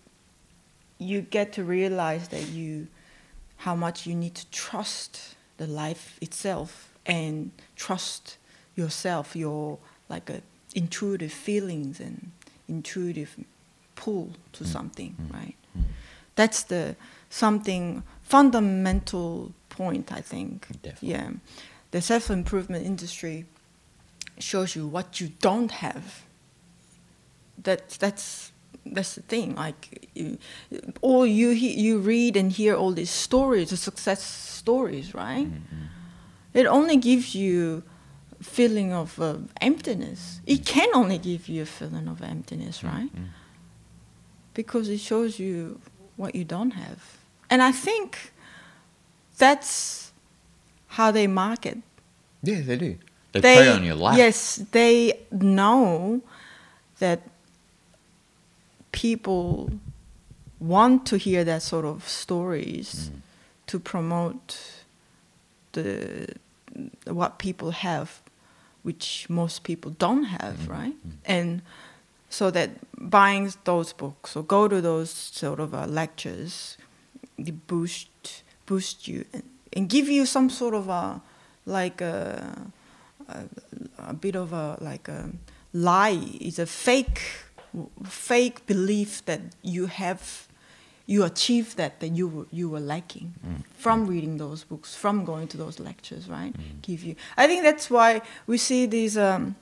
you 0.98 1.20
get 1.20 1.52
to 1.54 1.64
realize 1.64 2.28
that 2.28 2.48
you 2.48 2.86
how 3.58 3.74
much 3.74 4.06
you 4.06 4.14
need 4.14 4.34
to 4.34 4.46
trust 4.50 5.34
the 5.56 5.66
life 5.66 6.18
itself 6.20 6.92
and 7.06 7.50
trust 7.76 8.38
yourself, 8.74 9.36
your 9.36 9.78
like 10.08 10.28
a 10.30 10.42
intuitive 10.74 11.32
feelings 11.32 12.00
and 12.00 12.32
intuitive 12.68 13.36
pull 13.94 14.30
to 14.52 14.64
mm. 14.64 14.66
something, 14.66 15.16
mm. 15.20 15.34
right? 15.34 15.54
Mm. 15.78 15.84
That's 16.34 16.62
the 16.64 16.96
something 17.30 18.02
fundamental 18.33 19.53
point, 19.68 20.07
I 20.12 20.22
think. 20.22 20.66
Definitely. 20.83 21.11
Yeah, 21.11 21.30
the 21.91 22.01
self 22.01 22.30
improvement 22.30 22.87
industry 22.87 23.45
shows 24.39 24.76
you 24.76 24.87
what 24.87 25.20
you 25.20 25.28
don't 25.41 25.70
have. 25.70 26.05
That 27.62 27.83
that's 28.01 28.53
that's 28.87 29.14
the 29.14 29.22
thing. 29.22 29.55
Like, 29.55 30.09
you, 30.14 30.39
or 31.01 31.26
you 31.26 31.49
you 31.51 31.99
read 31.99 32.37
and 32.37 32.53
hear 32.53 32.74
all 32.74 32.93
these 32.95 33.14
stories, 33.26 33.68
the 33.70 33.76
success 33.76 34.22
stories, 34.22 35.14
right? 35.14 35.47
Mm-hmm. 35.47 36.59
It 36.61 36.66
only 36.66 36.97
gives 36.97 37.35
you 37.35 37.83
feeling 38.41 38.93
of 38.93 39.18
uh, 39.20 39.37
emptiness. 39.61 40.41
It 40.47 40.66
can 40.66 40.89
only 40.95 41.18
give 41.18 41.49
you 41.49 41.62
a 41.62 41.70
feeling 41.78 42.09
of 42.09 42.22
emptiness, 42.22 42.83
right? 42.85 43.11
Mm-hmm. 43.14 43.30
Because 44.55 44.89
it 44.89 45.01
shows 45.01 45.39
you 45.39 45.80
what 46.16 46.35
you 46.35 46.45
don't 46.45 46.72
have. 46.72 47.22
And 47.53 47.62
I 47.62 47.70
think 47.70 48.32
that's 49.36 50.11
how 50.86 51.11
they 51.11 51.26
market. 51.26 51.78
Yeah, 52.42 52.62
they 52.62 52.78
do. 52.78 52.96
They, 53.32 53.40
they 53.40 53.57
prey 53.57 53.68
on 53.68 53.84
your 53.84 53.94
life. 53.94 54.16
Yes, 54.16 54.57
they 54.72 55.20
know 55.30 56.22
that 56.98 57.20
people 58.92 59.70
want 60.61 61.05
to 61.09 61.18
hear 61.18 61.44
that 61.44 61.61
sort 61.61 61.84
of 61.84 62.09
stories 62.09 63.11
mm. 63.12 63.20
to 63.66 63.78
promote 63.78 64.59
the 65.72 66.28
what 67.05 67.38
people 67.38 67.72
have 67.72 68.22
which 68.82 69.26
most 69.28 69.62
people 69.62 69.90
don't 69.98 70.24
have, 70.24 70.55
mm-hmm. 70.55 70.72
right? 70.72 70.96
Mm-hmm. 71.07 71.32
And 71.36 71.62
so 72.30 72.50
that 72.50 72.70
buying 72.96 73.53
those 73.64 73.92
books 73.92 74.36
or 74.36 74.42
go 74.42 74.68
to 74.68 74.80
those 74.80 75.11
sort 75.11 75.61
of 75.61 75.74
uh, 75.74 75.86
lectures, 75.86 76.78
they 77.47 77.53
boost 77.53 78.43
boost 78.66 79.09
you 79.09 79.24
and, 79.32 79.43
and, 79.72 79.88
give 79.88 80.09
you 80.09 80.24
some 80.26 80.49
sort 80.49 80.74
of 80.74 80.88
a 80.88 81.20
like 81.66 82.01
a, 82.01 82.70
a, 83.28 83.45
a 83.99 84.14
bit 84.14 84.36
of 84.36 84.53
a 84.53 84.78
like 84.80 85.09
a 85.09 85.30
lie. 85.72 86.20
It's 86.40 86.59
a 86.59 86.66
fake 86.66 87.22
fake 88.05 88.66
belief 88.66 89.24
that 89.24 89.40
you 89.62 89.86
have 89.86 90.49
you 91.07 91.24
achieve 91.24 91.76
that 91.76 92.01
that 92.01 92.09
you 92.09 92.47
you 92.51 92.68
were 92.68 92.80
lacking 92.80 93.34
mm. 93.47 93.64
from 93.76 94.07
reading 94.07 94.38
those 94.38 94.64
books, 94.64 94.95
from 94.95 95.24
going 95.24 95.49
to 95.49 95.57
those 95.57 95.80
lectures, 95.80 96.28
right? 96.28 96.53
Mm. 96.53 96.82
Give 96.82 97.03
you. 97.03 97.16
I 97.36 97.47
think 97.47 97.62
that's 97.62 97.90
why 97.90 98.22
we 98.47 98.59
see 98.59 98.86
these. 98.86 99.18
Um, 99.18 99.57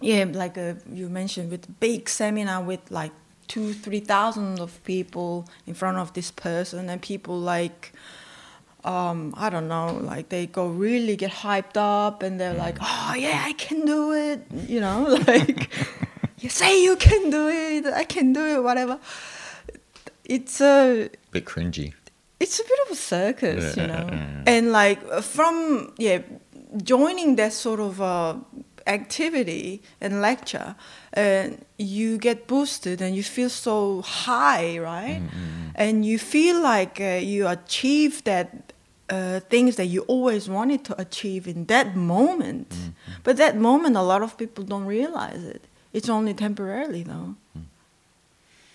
yeah, 0.00 0.24
like 0.32 0.58
uh, 0.58 0.74
you 0.92 1.08
mentioned, 1.08 1.50
with 1.50 1.78
big 1.78 2.08
seminar 2.08 2.62
with 2.62 2.90
like 2.90 3.12
two, 3.48 3.72
three 3.72 4.00
thousand 4.00 4.60
of 4.60 4.82
people 4.84 5.46
in 5.66 5.74
front 5.74 5.98
of 5.98 6.12
this 6.14 6.30
person, 6.30 6.88
and 6.88 7.00
people 7.00 7.38
like. 7.38 7.92
Um, 8.84 9.32
I 9.36 9.48
don't 9.48 9.68
know, 9.68 10.00
like 10.02 10.28
they 10.30 10.46
go 10.46 10.66
really 10.66 11.14
get 11.14 11.30
hyped 11.30 11.76
up 11.76 12.24
and 12.24 12.40
they're 12.40 12.52
like, 12.52 12.78
oh 12.80 13.14
yeah, 13.16 13.44
I 13.46 13.52
can 13.52 13.86
do 13.86 14.10
it, 14.12 14.44
you 14.66 14.80
know, 14.80 15.04
like 15.28 15.70
you 16.40 16.48
say 16.48 16.82
you 16.82 16.96
can 16.96 17.30
do 17.30 17.46
it, 17.46 17.86
I 17.86 18.02
can 18.02 18.32
do 18.32 18.44
it, 18.44 18.60
whatever 18.60 18.98
it's 20.24 20.60
a 20.60 21.10
bit 21.30 21.44
cringy. 21.44 21.92
It's 22.40 22.58
a 22.58 22.64
bit 22.64 22.78
of 22.86 22.92
a 22.92 22.96
circus, 22.96 23.76
you 23.76 23.86
know. 23.86 24.08
and 24.46 24.72
like 24.72 25.00
from 25.22 25.92
yeah, 25.98 26.22
joining 26.82 27.36
that 27.36 27.52
sort 27.52 27.80
of 27.80 28.00
uh, 28.00 28.36
activity 28.86 29.82
and 30.00 30.20
lecture, 30.20 30.74
and 31.12 31.54
uh, 31.54 31.56
you 31.78 32.18
get 32.18 32.46
boosted 32.46 33.00
and 33.00 33.14
you 33.14 33.22
feel 33.22 33.48
so 33.48 34.02
high, 34.02 34.78
right? 34.78 35.20
Mm-hmm. 35.22 35.68
And 35.74 36.04
you 36.04 36.18
feel 36.18 36.60
like 36.60 37.00
uh, 37.00 37.20
you 37.22 37.48
achieve 37.48 38.24
that 38.24 38.72
uh, 39.08 39.40
things 39.40 39.76
that 39.76 39.86
you 39.86 40.02
always 40.02 40.48
wanted 40.48 40.84
to 40.84 41.00
achieve 41.00 41.46
in 41.46 41.66
that 41.66 41.94
moment. 41.96 42.70
Mm-hmm. 42.70 43.12
But 43.24 43.36
that 43.36 43.56
moment, 43.56 43.96
a 43.96 44.02
lot 44.02 44.22
of 44.22 44.36
people 44.38 44.64
don't 44.64 44.86
realize 44.86 45.42
it. 45.42 45.62
It's 45.92 46.08
only 46.08 46.34
temporarily, 46.34 47.02
though. 47.02 47.34
Mm. 47.56 47.64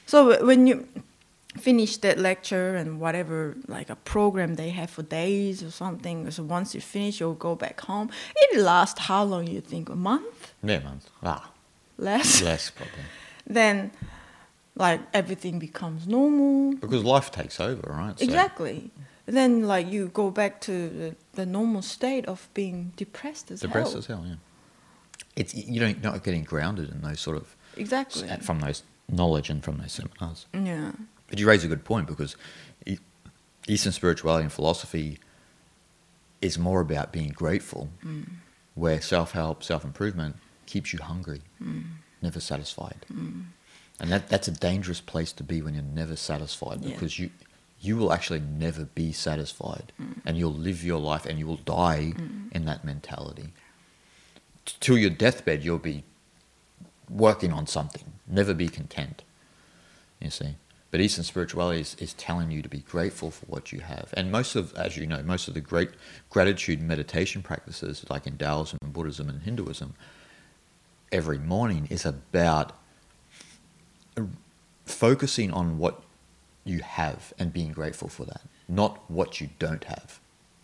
So 0.06 0.46
when 0.46 0.68
you 0.68 0.88
finish 1.58 1.98
that 1.98 2.18
lecture 2.20 2.76
and 2.76 3.00
whatever 3.00 3.56
like 3.68 3.90
a 3.90 3.96
program 3.96 4.56
they 4.56 4.70
have 4.70 4.90
for 4.90 5.02
days 5.04 5.64
or 5.64 5.72
something 5.72 6.30
so 6.30 6.44
once 6.44 6.76
you 6.76 6.82
finish 6.82 7.20
you'll 7.20 7.34
go 7.34 7.56
back 7.56 7.80
home 7.82 8.10
it 8.36 8.60
lasts 8.60 9.00
how 9.02 9.24
long 9.24 9.48
you 9.48 9.60
think 9.62 9.90
a 9.90 9.96
month 9.96 10.54
yeah 10.64 10.76
a 10.76 10.84
month 10.84 11.10
ah 11.24 11.50
less 11.98 12.42
less 12.44 12.70
probably 12.76 13.04
then 13.48 13.92
like 14.76 15.02
everything 15.14 15.58
becomes 15.60 16.08
normal. 16.08 16.76
Because 16.76 17.04
life 17.04 17.32
takes 17.32 17.60
over, 17.60 17.92
right? 17.92 18.18
So- 18.18 18.24
Exactly. 18.24 18.92
Then 19.26 19.64
like 19.64 19.88
you 19.92 20.08
go 20.10 20.30
back 20.32 20.62
to 20.62 20.90
the, 20.90 21.16
the 21.34 21.46
normal 21.46 21.82
state 21.82 22.26
of 22.28 22.48
being 22.54 22.94
depressed 22.96 23.52
as 23.52 23.62
depressed 23.62 23.92
hell. 23.92 23.98
as 24.00 24.06
hell. 24.06 24.24
Yeah. 24.26 24.36
It's 25.36 25.54
you 25.54 25.80
don't 25.80 26.02
you're 26.02 26.12
not 26.12 26.24
getting 26.24 26.44
grounded 26.44 26.90
in 26.92 27.02
those 27.02 27.20
sort 27.20 27.38
of 27.38 27.56
Exactly. 27.76 28.28
from 28.42 28.60
those 28.60 28.84
knowledge 29.10 29.50
and 29.50 29.64
from 29.64 29.78
those 29.78 29.92
seminars. 29.94 30.46
Yeah. 30.54 30.92
But 31.30 31.40
you 31.40 31.48
raise 31.48 31.64
a 31.64 31.68
good 31.68 31.84
point 31.84 32.08
because 32.08 32.36
Eastern 33.68 33.92
spirituality 33.92 34.44
and 34.44 34.52
philosophy 34.52 35.20
is 36.42 36.58
more 36.58 36.80
about 36.80 37.12
being 37.12 37.30
grateful, 37.30 37.90
mm. 38.06 38.26
where 38.76 39.02
self 39.02 39.32
help, 39.34 39.64
self 39.64 39.84
improvement 39.84 40.38
keeps 40.66 40.94
you 40.94 41.00
hungry, 41.00 41.42
mm. 41.62 41.84
never 42.22 42.40
satisfied. 42.40 43.06
Mm. 43.12 43.46
And 44.00 44.12
that, 44.12 44.30
that's 44.30 44.48
a 44.48 44.52
dangerous 44.52 45.02
place 45.02 45.32
to 45.34 45.44
be 45.44 45.62
when 45.62 45.74
you're 45.74 45.84
never 45.84 46.16
satisfied 46.16 46.82
Yeah. 46.84 46.94
because 46.94 47.18
you, 47.18 47.32
you 47.82 47.98
will 47.98 48.14
actually 48.14 48.42
never 48.42 48.86
be 48.86 49.12
satisfied 49.12 49.92
and 50.24 50.38
you'll 50.38 50.54
live 50.54 50.84
your 50.84 51.00
life 51.00 51.26
and 51.26 51.40
you 51.40 51.48
will 51.48 51.58
die 51.58 52.14
in 52.52 52.66
that 52.66 52.84
mentality. 52.86 53.54
T- 54.66 54.76
Till 54.80 54.98
your 55.00 55.10
deathbed, 55.10 55.64
you'll 55.64 55.80
be 55.80 56.04
working 57.10 57.52
on 57.52 57.66
something, 57.66 58.14
never 58.28 58.54
be 58.54 58.68
content. 58.68 59.24
You 60.20 60.30
see. 60.30 60.56
But 60.90 61.02
Eastern 61.02 61.26
spirituality 61.26 61.82
is, 61.82 61.96
is 62.00 62.14
telling 62.14 62.50
you 62.50 62.62
to 62.62 62.70
be 62.70 62.80
grateful 62.80 63.30
for 63.30 63.46
what 63.48 63.74
you 63.74 63.82
have. 63.82 64.14
And 64.14 64.32
most 64.32 64.56
of, 64.56 64.74
as 64.76 64.96
you 64.96 65.06
know, 65.06 65.22
most 65.22 65.48
of 65.48 65.54
the 65.54 65.62
great 65.62 65.90
gratitude 66.30 66.82
meditation 66.82 67.42
practices, 67.42 68.06
like 68.10 68.26
in 68.26 68.38
Taoism 68.38 68.78
and 68.82 68.94
Buddhism 68.94 69.28
and 69.28 69.42
Hinduism, 69.42 69.96
every 71.12 71.40
morning 71.40 71.88
is 71.90 72.06
about 72.06 72.74
focusing 74.86 75.52
on 75.52 75.78
what 75.78 76.02
you 76.64 76.80
have 76.80 77.34
and 77.38 77.52
being 77.52 77.72
grateful 77.72 78.08
for 78.08 78.26
that, 78.26 78.42
not 78.68 79.10
what 79.10 79.42
you 79.42 79.50
don't 79.60 79.84
have. 79.86 80.20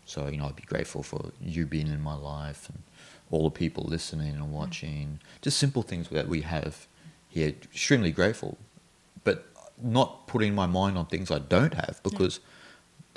So, 0.06 0.28
you 0.28 0.38
know, 0.38 0.48
I'd 0.48 0.56
be 0.56 0.64
grateful 0.64 1.04
for 1.04 1.32
you 1.42 1.66
being 1.66 1.88
in 1.88 2.02
my 2.02 2.16
life 2.16 2.70
and 2.70 2.84
all 3.32 3.46
the 3.46 3.52
people 3.52 3.84
listening 3.86 4.30
and 4.30 4.44
mm-hmm. 4.44 4.52
watching. 4.52 5.20
Just 5.42 5.58
simple 5.58 5.82
things 5.82 6.10
that 6.10 6.28
we 6.28 6.42
have 6.42 6.88
here. 7.30 7.50
Extremely 7.50 8.12
grateful, 8.12 8.58
but 9.24 9.48
not 9.82 10.28
putting 10.28 10.56
my 10.56 10.66
mind 10.66 10.98
on 10.98 11.06
things 11.06 11.32
I 11.32 11.40
don't 11.40 11.74
have 11.74 12.00
because 12.04 12.40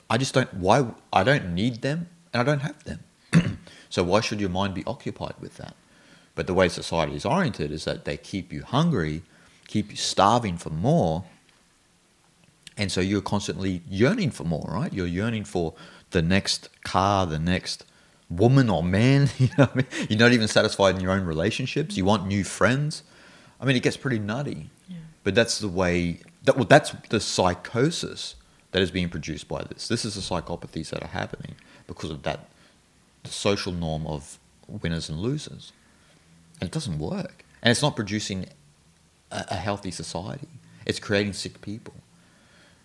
I 0.09 0.19
just 0.19 0.35
don't. 0.35 0.53
Why 0.55 0.87
I 1.13 1.25
don't 1.25 1.55
need 1.55 1.83
them 1.83 2.09
and 2.33 2.41
I 2.41 2.45
don't 2.45 2.61
have 2.61 2.83
them. 2.85 3.01
so 3.89 4.03
why 4.05 4.21
should 4.21 4.41
your 4.41 4.51
mind 4.51 4.75
be 4.75 4.85
occupied 4.85 5.35
with 5.41 5.57
that? 5.57 5.75
But 6.35 6.47
the 6.47 6.55
way 6.55 6.69
society 6.69 7.17
is 7.17 7.25
oriented 7.25 7.71
is 7.71 7.85
that 7.85 8.05
they 8.05 8.17
keep 8.17 8.53
you 8.53 8.63
hungry, 8.63 9.23
keep 9.67 9.91
you 9.91 9.97
starving 9.97 10.59
for 10.59 10.71
more, 10.71 11.25
and 12.77 12.93
so 12.93 13.01
you're 13.01 13.23
constantly 13.23 13.83
yearning 13.89 14.31
for 14.31 14.45
more, 14.45 14.69
right? 14.69 14.93
You're 14.93 15.07
yearning 15.07 15.45
for 15.45 15.75
the 16.11 16.21
next 16.23 16.69
car, 16.85 17.27
the 17.27 17.39
next 17.39 17.85
woman 18.29 18.69
or 18.69 18.83
man. 18.83 19.31
You 19.39 19.49
know, 19.57 19.69
I 19.73 19.77
mean? 19.77 19.87
you're 20.09 20.19
not 20.19 20.33
even 20.33 20.49
satisfied 20.49 20.95
in 20.95 21.01
your 21.01 21.13
own 21.13 21.25
relationships. 21.25 21.97
You 21.97 22.05
want 22.05 22.27
new 22.27 22.45
friends. 22.45 23.03
I 23.61 23.65
mean, 23.65 23.77
it 23.77 23.83
gets 23.83 23.97
pretty 23.97 24.19
nutty. 24.19 24.69
Yeah. 24.89 24.97
But 25.25 25.35
that's 25.35 25.59
the 25.59 25.69
way. 25.69 26.21
That 26.47 26.57
well, 26.57 26.65
that's 26.65 26.93
the 27.11 27.21
psychosis 27.21 28.37
that 28.71 28.81
is 28.81 28.91
being 28.91 29.09
produced 29.09 29.49
by 29.49 29.63
this. 29.65 29.89
This 29.89 30.05
is 30.05 30.15
the 30.15 30.21
psychopathies 30.21 30.91
that 30.91 31.03
are 31.03 31.09
happening 31.09 31.57
because 31.87 32.11
of 32.11 32.23
that, 32.23 32.49
the 33.25 33.31
social 33.31 33.73
norm 33.73 34.07
of 34.07 34.39
winners 34.69 35.09
and 35.09 35.19
losers, 35.19 35.73
and 36.61 36.69
it 36.69 36.73
doesn't 36.73 36.99
work. 36.99 37.45
And 37.63 37.71
it's 37.71 37.83
not 37.83 37.97
producing 37.97 38.47
a, 39.31 39.45
a 39.51 39.57
healthy 39.57 39.91
society. 39.91 40.49
It's 40.85 41.01
creating 41.01 41.33
sick 41.33 41.61
people. 41.61 41.95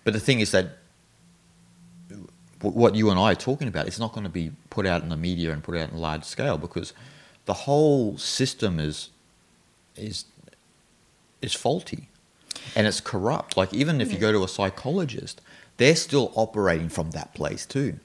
But 0.04 0.14
the 0.14 0.20
thing 0.20 0.40
is 0.40 0.52
that 0.52 0.78
what 2.62 2.96
you 2.96 3.10
and 3.12 3.20
I 3.20 3.32
are 3.32 3.36
talking 3.36 3.68
about 3.68 3.88
is 3.88 4.00
not 4.00 4.12
going 4.12 4.24
to 4.24 4.30
be 4.30 4.52
put 4.72 4.88
out 4.88 5.04
in 5.04 5.10
the 5.10 5.18
media 5.18 5.52
and 5.52 5.64
put 5.64 5.78
out 5.78 5.92
in 5.92 5.98
large 5.98 6.24
scale 6.24 6.58
because 6.58 6.94
the 7.46 7.54
whole 7.54 8.18
system 8.18 8.80
is 8.80 9.10
is 9.96 10.26
is 11.42 11.54
faulty 11.54 12.08
and 12.76 12.88
it's 12.88 13.02
corrupt. 13.02 13.58
Like 13.58 13.74
even 13.74 14.02
if 14.02 14.12
you 14.12 14.18
go 14.20 14.32
to 14.32 14.44
a 14.44 14.48
psychologist, 14.48 15.42
they're 15.78 15.96
still 15.96 16.32
operating 16.36 16.90
from 16.90 17.12
that 17.12 17.34
place 17.34 17.66
too. 17.66 18.00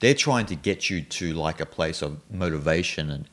They're 0.00 0.14
trying 0.14 0.46
to 0.46 0.54
get 0.56 0.90
you 0.90 1.00
to 1.02 1.32
like 1.32 1.60
a 1.60 1.66
place 1.66 2.02
of 2.02 2.20
motivation 2.30 3.10
and 3.10 3.28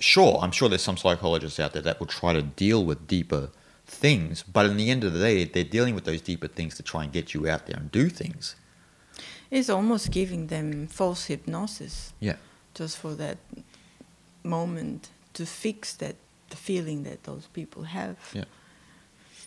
sure, 0.00 0.38
I'm 0.42 0.50
sure 0.52 0.68
there's 0.68 0.82
some 0.82 0.96
psychologists 0.96 1.60
out 1.60 1.72
there 1.72 1.82
that 1.82 2.00
will 2.00 2.06
try 2.06 2.32
to 2.32 2.42
deal 2.42 2.84
with 2.84 3.06
deeper 3.06 3.50
things, 3.86 4.42
but 4.42 4.66
in 4.66 4.76
the 4.76 4.90
end 4.90 5.02
of 5.04 5.12
the 5.12 5.18
day, 5.18 5.44
they're 5.44 5.64
dealing 5.64 5.94
with 5.94 6.04
those 6.04 6.20
deeper 6.20 6.46
things 6.46 6.74
to 6.76 6.82
try 6.82 7.04
and 7.04 7.12
get 7.12 7.32
you 7.34 7.48
out 7.48 7.66
there 7.66 7.76
and 7.76 7.90
do 7.90 8.08
things. 8.08 8.54
It's 9.50 9.70
almost 9.70 10.10
giving 10.10 10.48
them 10.48 10.86
false 10.88 11.26
hypnosis 11.26 12.12
Yeah. 12.20 12.36
just 12.74 12.98
for 12.98 13.14
that 13.14 13.38
moment 14.44 15.10
to 15.34 15.46
fix 15.46 15.94
that 15.94 16.16
the 16.50 16.56
feeling 16.56 17.02
that 17.04 17.24
those 17.24 17.46
people 17.52 17.84
have. 17.84 18.16
Yeah. 18.32 18.44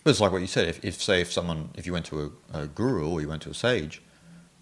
But 0.02 0.10
it's 0.10 0.20
like 0.20 0.32
what 0.32 0.40
you 0.40 0.46
said. 0.46 0.68
If, 0.68 0.84
if 0.84 1.00
say, 1.00 1.20
if 1.20 1.32
someone, 1.32 1.70
if 1.76 1.86
you 1.86 1.92
went 1.92 2.06
to 2.06 2.32
a, 2.52 2.62
a 2.62 2.66
guru 2.66 3.08
or 3.08 3.20
you 3.20 3.28
went 3.28 3.42
to 3.42 3.50
a 3.50 3.54
sage, 3.54 4.02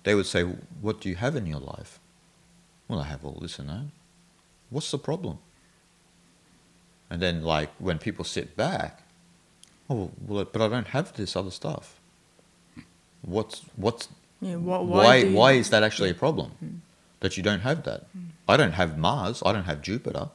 they 0.04 0.14
would 0.14 0.26
say, 0.26 0.42
"What 0.80 1.00
do 1.00 1.08
you 1.08 1.16
have 1.16 1.34
in 1.36 1.46
your 1.46 1.60
life?" 1.60 1.98
Well, 2.88 3.00
I 3.00 3.04
have 3.04 3.24
all 3.24 3.38
this 3.40 3.58
and 3.58 3.68
that. 3.68 3.86
What's 4.68 4.90
the 4.90 4.98
problem? 4.98 5.38
And 7.08 7.22
then, 7.22 7.42
like 7.42 7.70
when 7.78 7.98
people 7.98 8.24
sit 8.24 8.56
back, 8.56 9.02
oh, 9.88 10.10
well, 10.26 10.44
but 10.44 10.60
I 10.60 10.68
don't 10.68 10.88
have 10.88 11.12
this 11.14 11.34
other 11.36 11.50
stuff. 11.50 12.00
What's 13.22 13.62
what's 13.76 14.08
Yeah, 14.40 14.54
wh- 14.54 14.66
why, 14.66 15.04
why 15.04 15.16
you- 15.16 15.36
why 15.36 15.52
is 15.52 15.70
that 15.70 15.82
actually 15.82 16.10
a 16.10 16.14
problem 16.14 16.52
hmm. 16.60 16.76
that 17.20 17.36
you 17.36 17.42
don't 17.42 17.60
have 17.60 17.82
that 17.84 18.06
hmm. 18.12 18.28
i 18.48 18.56
don't 18.56 18.72
have 18.72 18.96
mars 18.96 19.42
i 19.44 19.52
don't 19.52 19.64
have 19.64 19.82
jupiter 19.82 20.30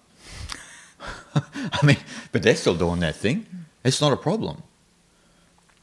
i 1.36 1.80
mean 1.84 1.98
but 2.32 2.44
they're 2.44 2.56
still 2.56 2.76
doing 2.76 3.00
their 3.00 3.12
thing 3.12 3.38
hmm. 3.42 3.58
it's 3.84 4.00
not 4.02 4.14
a 4.14 4.18
problem 4.18 4.62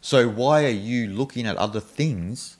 so 0.02 0.28
why 0.28 0.64
are 0.64 0.68
you 0.68 1.06
looking 1.06 1.46
at 1.46 1.56
other 1.56 1.80
things 1.80 2.58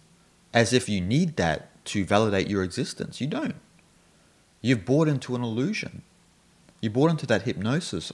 as 0.54 0.72
if 0.72 0.88
you 0.88 1.00
need 1.00 1.36
that 1.36 1.84
to 1.84 2.04
validate 2.04 2.48
your 2.48 2.62
existence 2.62 3.20
you 3.20 3.26
don't 3.26 3.56
you've 4.62 4.86
bought 4.86 5.08
into 5.08 5.34
an 5.34 5.42
illusion 5.42 6.02
you 6.80 6.88
bought 6.88 7.10
into 7.10 7.26
that 7.26 7.42
hypnosis 7.42 8.10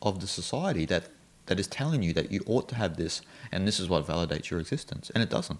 of 0.00 0.20
the 0.20 0.28
society 0.28 0.86
that 0.86 1.08
that 1.46 1.58
is 1.58 1.66
telling 1.66 2.02
you 2.02 2.12
that 2.12 2.30
you 2.30 2.40
ought 2.46 2.68
to 2.68 2.76
have 2.76 2.96
this 2.96 3.22
and 3.50 3.66
this 3.66 3.80
is 3.80 3.88
what 3.88 4.06
validates 4.06 4.50
your 4.50 4.60
existence 4.60 5.10
and 5.14 5.22
it 5.22 5.28
doesn't 5.28 5.58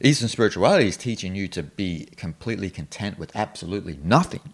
Eastern 0.00 0.28
spirituality 0.28 0.88
is 0.88 0.96
teaching 0.96 1.34
you 1.34 1.48
to 1.48 1.62
be 1.62 2.08
completely 2.16 2.68
content 2.68 3.18
with 3.18 3.34
absolutely 3.34 3.98
nothing. 4.02 4.52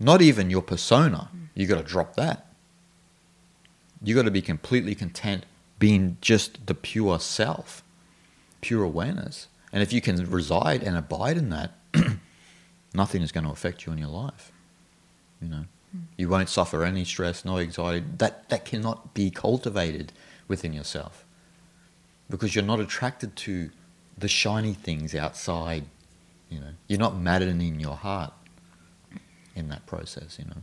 Not 0.00 0.20
even 0.20 0.50
your 0.50 0.62
persona. 0.62 1.30
You've 1.54 1.68
got 1.68 1.78
to 1.78 1.84
drop 1.84 2.16
that. 2.16 2.46
You've 4.02 4.16
got 4.16 4.24
to 4.24 4.30
be 4.30 4.42
completely 4.42 4.94
content 4.94 5.44
being 5.78 6.16
just 6.20 6.66
the 6.66 6.74
pure 6.74 7.20
self, 7.20 7.82
pure 8.60 8.82
awareness. 8.82 9.48
And 9.72 9.82
if 9.82 9.92
you 9.92 10.00
can 10.00 10.30
reside 10.30 10.82
and 10.82 10.96
abide 10.96 11.36
in 11.36 11.50
that, 11.50 11.72
nothing 12.94 13.22
is 13.22 13.32
going 13.32 13.44
to 13.44 13.50
affect 13.50 13.86
you 13.86 13.92
in 13.92 13.98
your 13.98 14.08
life. 14.08 14.52
You 15.40 15.48
know, 15.48 15.64
hmm. 15.92 15.98
you 16.16 16.28
won't 16.28 16.48
suffer 16.48 16.84
any 16.84 17.04
stress, 17.04 17.44
no 17.44 17.58
anxiety. 17.58 18.04
That 18.18 18.48
that 18.48 18.64
cannot 18.64 19.14
be 19.14 19.30
cultivated 19.30 20.12
within 20.48 20.72
yourself 20.72 21.24
because 22.28 22.54
you're 22.54 22.64
not 22.64 22.80
attracted 22.80 23.36
to 23.36 23.70
the 24.16 24.28
shiny 24.28 24.74
things 24.74 25.14
outside. 25.14 25.84
You 26.50 26.60
know, 26.60 26.72
you're 26.88 26.98
not 26.98 27.16
maddening 27.16 27.78
your 27.78 27.94
heart 27.94 28.32
in 29.54 29.68
that 29.68 29.86
process. 29.86 30.38
You 30.38 30.46
know. 30.46 30.62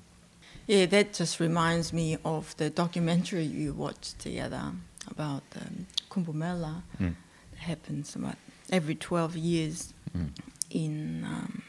Yeah, 0.67 0.87
that 0.87 1.13
just 1.13 1.39
reminds 1.39 1.93
me 1.93 2.17
of 2.25 2.57
the 2.57 2.71
documentary 2.71 3.43
you 3.43 3.71
watched 3.71 4.17
together 4.19 4.73
about 5.09 5.43
um, 5.55 5.85
Kumbh 6.09 6.33
Mela. 6.33 6.83
Mm. 6.99 7.15
It 7.53 7.59
happens 7.59 8.15
about 8.15 8.37
every 8.71 8.95
12 8.95 9.35
years 9.37 9.93
Mm. 10.15 10.29
in 10.69 11.23
um, 11.25 11.61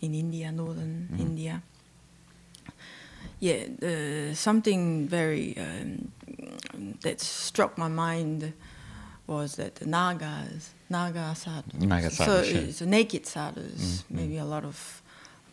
in 0.00 0.14
India, 0.14 0.52
northern 0.52 1.08
Mhm. 1.12 1.20
India. 1.20 1.62
Yeah, 3.40 3.66
uh, 3.82 4.34
something 4.34 5.06
very 5.08 5.56
um, 5.58 6.12
that 7.02 7.20
struck 7.20 7.78
my 7.78 7.88
mind 7.88 8.52
was 9.26 9.54
that 9.56 9.76
the 9.76 9.86
Nagas, 9.86 10.70
Naga 10.90 11.34
sadhus. 11.34 11.80
Naga 11.80 12.10
so 12.10 12.24
sadhus, 12.24 12.52
yeah. 12.52 12.60
it's 12.60 12.80
naked 12.80 13.26
sadhus. 13.26 14.02
Mm, 14.10 14.16
Maybe 14.16 14.36
a 14.38 14.44
lot 14.44 14.64
of 14.64 15.02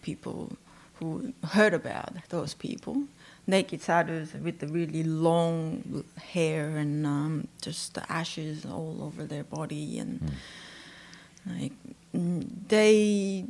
people 0.02 0.58
who 1.00 1.34
heard 1.52 1.74
about 1.74 2.10
those 2.30 2.54
people. 2.56 3.04
Naked 3.48 3.82
sadhus 3.82 4.34
with 4.34 4.60
the 4.60 4.68
really 4.68 5.04
long 5.04 6.04
hair 6.34 6.78
and 6.78 7.06
um, 7.06 7.48
just 7.62 7.94
the 7.94 8.12
ashes 8.12 8.66
all 8.66 8.98
over 9.04 9.24
their 9.24 9.44
body 9.44 10.00
and 10.00 10.20
Mm. 10.20 11.62
like 11.62 11.74
they 12.68 13.46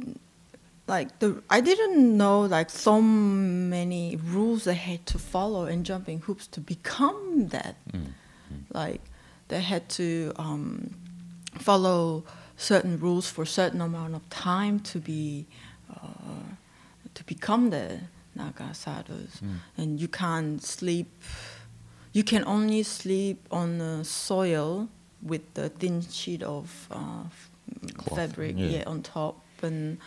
like 0.87 1.19
the 1.19 1.41
I 1.49 1.61
didn't 1.61 2.17
know 2.17 2.41
like 2.41 2.69
so 2.69 3.01
many 3.01 4.17
rules 4.17 4.65
they 4.65 4.73
had 4.75 5.05
to 5.07 5.17
follow 5.17 5.63
and 5.65 5.85
jumping 5.85 6.19
hoops 6.21 6.47
to 6.47 6.59
become 6.61 7.47
that 7.49 7.75
Mm. 7.93 8.13
Like 8.73 9.01
they 9.47 9.61
had 9.61 9.87
to 9.89 10.33
um, 10.35 10.93
follow 11.57 12.23
certain 12.57 12.99
rules 12.99 13.29
for 13.29 13.43
a 13.43 13.47
certain 13.47 13.81
amount 13.81 14.13
of 14.15 14.29
time 14.29 14.79
to 14.91 14.99
be 14.99 15.45
uh, 15.89 16.49
to 17.13 17.23
become 17.23 17.69
the 17.69 18.01
Naga 18.35 18.73
sadhus, 18.73 19.41
and 19.77 19.99
you 19.99 20.07
can't 20.07 20.61
sleep. 20.63 21.09
You 22.13 22.23
can 22.23 22.43
only 22.45 22.83
sleep 22.83 23.45
on 23.51 23.77
the 23.77 24.03
soil 24.03 24.89
with 25.21 25.53
the 25.53 25.69
thin 25.69 26.01
sheet 26.01 26.43
of 26.43 26.87
uh, 26.91 27.23
fabric, 28.15 28.55
yeah. 28.57 28.67
yeah. 28.67 28.83
on 28.85 29.01
top, 29.01 29.41
and 29.61 29.97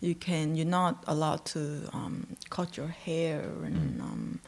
you 0.00 0.14
can. 0.14 0.54
You're 0.56 0.66
not 0.66 1.04
allowed 1.06 1.44
to 1.46 1.88
um, 1.92 2.36
cut 2.50 2.76
your 2.76 2.88
hair 2.88 3.40
and 3.40 4.00
um, 4.00 4.40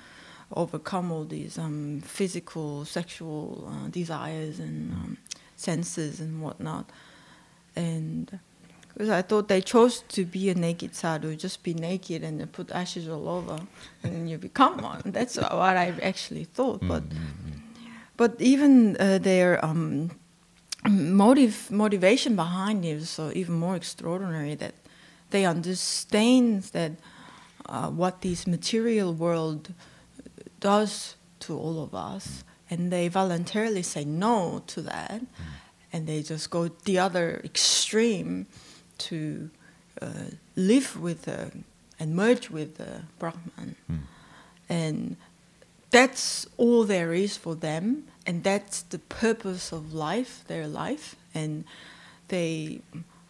overcome 0.53 1.11
all 1.11 1.25
these 1.25 1.59
um, 1.59 2.01
physical, 2.05 2.85
sexual 2.85 3.69
uh, 3.69 3.89
desires 3.89 4.59
and 4.59 4.93
um, 4.93 5.19
senses 5.57 6.21
and 6.21 6.41
whatnot. 6.41 6.91
And 7.77 8.39
because 8.95 9.11
I 9.11 9.23
thought 9.23 9.49
they 9.49 9.61
chose 9.61 10.05
to 10.09 10.25
be 10.25 10.51
a 10.51 10.55
naked 10.55 10.95
sadhu, 10.95 11.35
just 11.35 11.63
be 11.63 11.75
naked 11.75 12.23
and 12.23 12.39
then 12.41 12.47
put 12.47 12.71
ashes 12.71 13.09
all 13.09 13.29
over, 13.29 13.61
and 14.05 14.31
you 14.31 14.39
become 14.39 14.79
one. 14.79 15.03
That's 15.05 15.37
what 15.37 15.53
I 15.53 15.93
actually 16.01 16.45
thought. 16.45 16.81
But 16.87 17.03
but 18.17 18.41
even 18.41 18.97
uh, 18.99 19.19
their 19.19 19.63
um, 19.65 20.13
motive 20.89 21.71
motivation 21.71 22.37
behind 22.37 22.85
it 22.85 23.03
is 23.03 23.11
so 23.11 23.33
even 23.35 23.55
more 23.55 23.75
extraordinary 23.75 24.55
that 24.55 24.75
they 25.31 25.45
understand 25.45 26.63
that 26.73 26.93
uh, 27.67 27.89
what 27.91 28.23
this 28.23 28.47
material 28.47 29.13
world 29.13 29.75
does 30.61 31.17
to 31.41 31.59
all 31.59 31.83
of 31.83 31.95
us, 31.95 32.45
and 32.71 32.93
they 32.93 33.09
voluntarily 33.09 33.83
say 33.83 34.05
no 34.05 34.63
to 34.69 34.81
that, 34.83 35.21
and 35.93 36.07
they 36.07 36.23
just 36.23 36.49
go 36.51 36.69
the 36.69 36.99
other 36.99 37.41
extreme 37.43 38.47
to 38.99 39.51
uh, 40.01 40.31
live 40.57 41.01
with 41.01 41.23
the, 41.23 41.51
and 41.99 42.15
merge 42.15 42.51
with 42.51 42.77
the 42.77 43.03
Brahman, 43.19 43.77
and 44.69 45.17
that's 45.91 46.47
all 46.57 46.85
there 46.85 47.13
is 47.13 47.37
for 47.37 47.55
them, 47.55 48.05
and 48.27 48.43
that's 48.43 48.83
the 48.83 48.99
purpose 48.99 49.73
of 49.73 49.95
life, 49.95 50.45
their 50.49 50.67
life, 50.67 51.15
and 51.35 51.65
they 52.29 52.81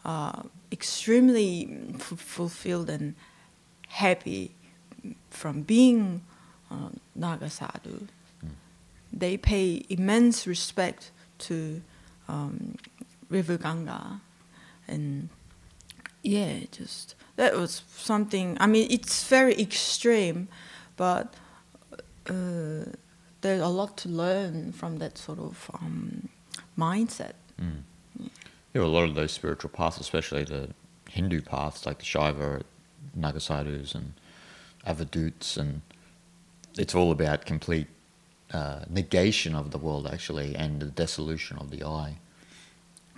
are 0.05 0.47
extremely 0.73 1.69
f- 1.95 2.19
fulfilled 2.19 2.89
and 2.89 3.15
happy 3.89 4.53
from 5.31 5.63
being 5.63 6.23
uh, 6.71 6.89
Naga 7.15 7.51
sadhu. 7.51 8.07
They 9.13 9.37
pay 9.37 9.85
immense 9.89 10.47
respect 10.47 11.11
to 11.39 11.83
um, 12.29 12.77
River 13.29 13.57
Ganga, 13.57 14.21
and 14.89 15.29
yeah, 16.25 16.61
just 16.73 17.15
that 17.37 17.55
was 17.55 17.83
something. 17.95 18.57
I 18.59 18.67
mean, 18.67 18.89
it's 18.91 19.29
very 19.29 19.61
extreme, 19.61 20.49
but 20.97 21.35
uh, 22.27 22.87
there's 23.43 23.61
a 23.61 23.69
lot 23.69 23.97
to 23.99 24.09
learn 24.09 24.73
from 24.73 24.97
that 24.99 25.19
sort 25.19 25.39
of 25.39 25.71
um, 25.75 26.29
mindset. 26.79 27.35
There 28.73 28.83
were 28.83 28.89
a 28.89 28.91
lot 28.91 29.05
of 29.05 29.15
those 29.15 29.33
spiritual 29.33 29.71
paths, 29.71 30.01
especially 30.01 30.45
the 30.45 30.71
Hindu 31.11 31.43
paths 31.43 31.87
like 31.87 31.99
the 31.99 32.05
Shaiva, 32.05 32.63
Nagasadhus, 33.17 33.95
and 33.95 34.15
Avadhuts, 34.87 35.59
and 35.59 35.83
it's 36.77 36.95
all 36.95 37.13
about 37.13 37.45
complete 37.45 37.87
uh, 38.53 38.81
negation 38.89 39.55
of 39.55 39.71
the 39.73 39.79
world, 39.79 40.09
actually, 40.11 40.57
and 40.57 40.81
the 40.81 40.87
dissolution 40.87 41.59
of 41.59 41.71
the 41.71 41.85
I. 41.85 42.17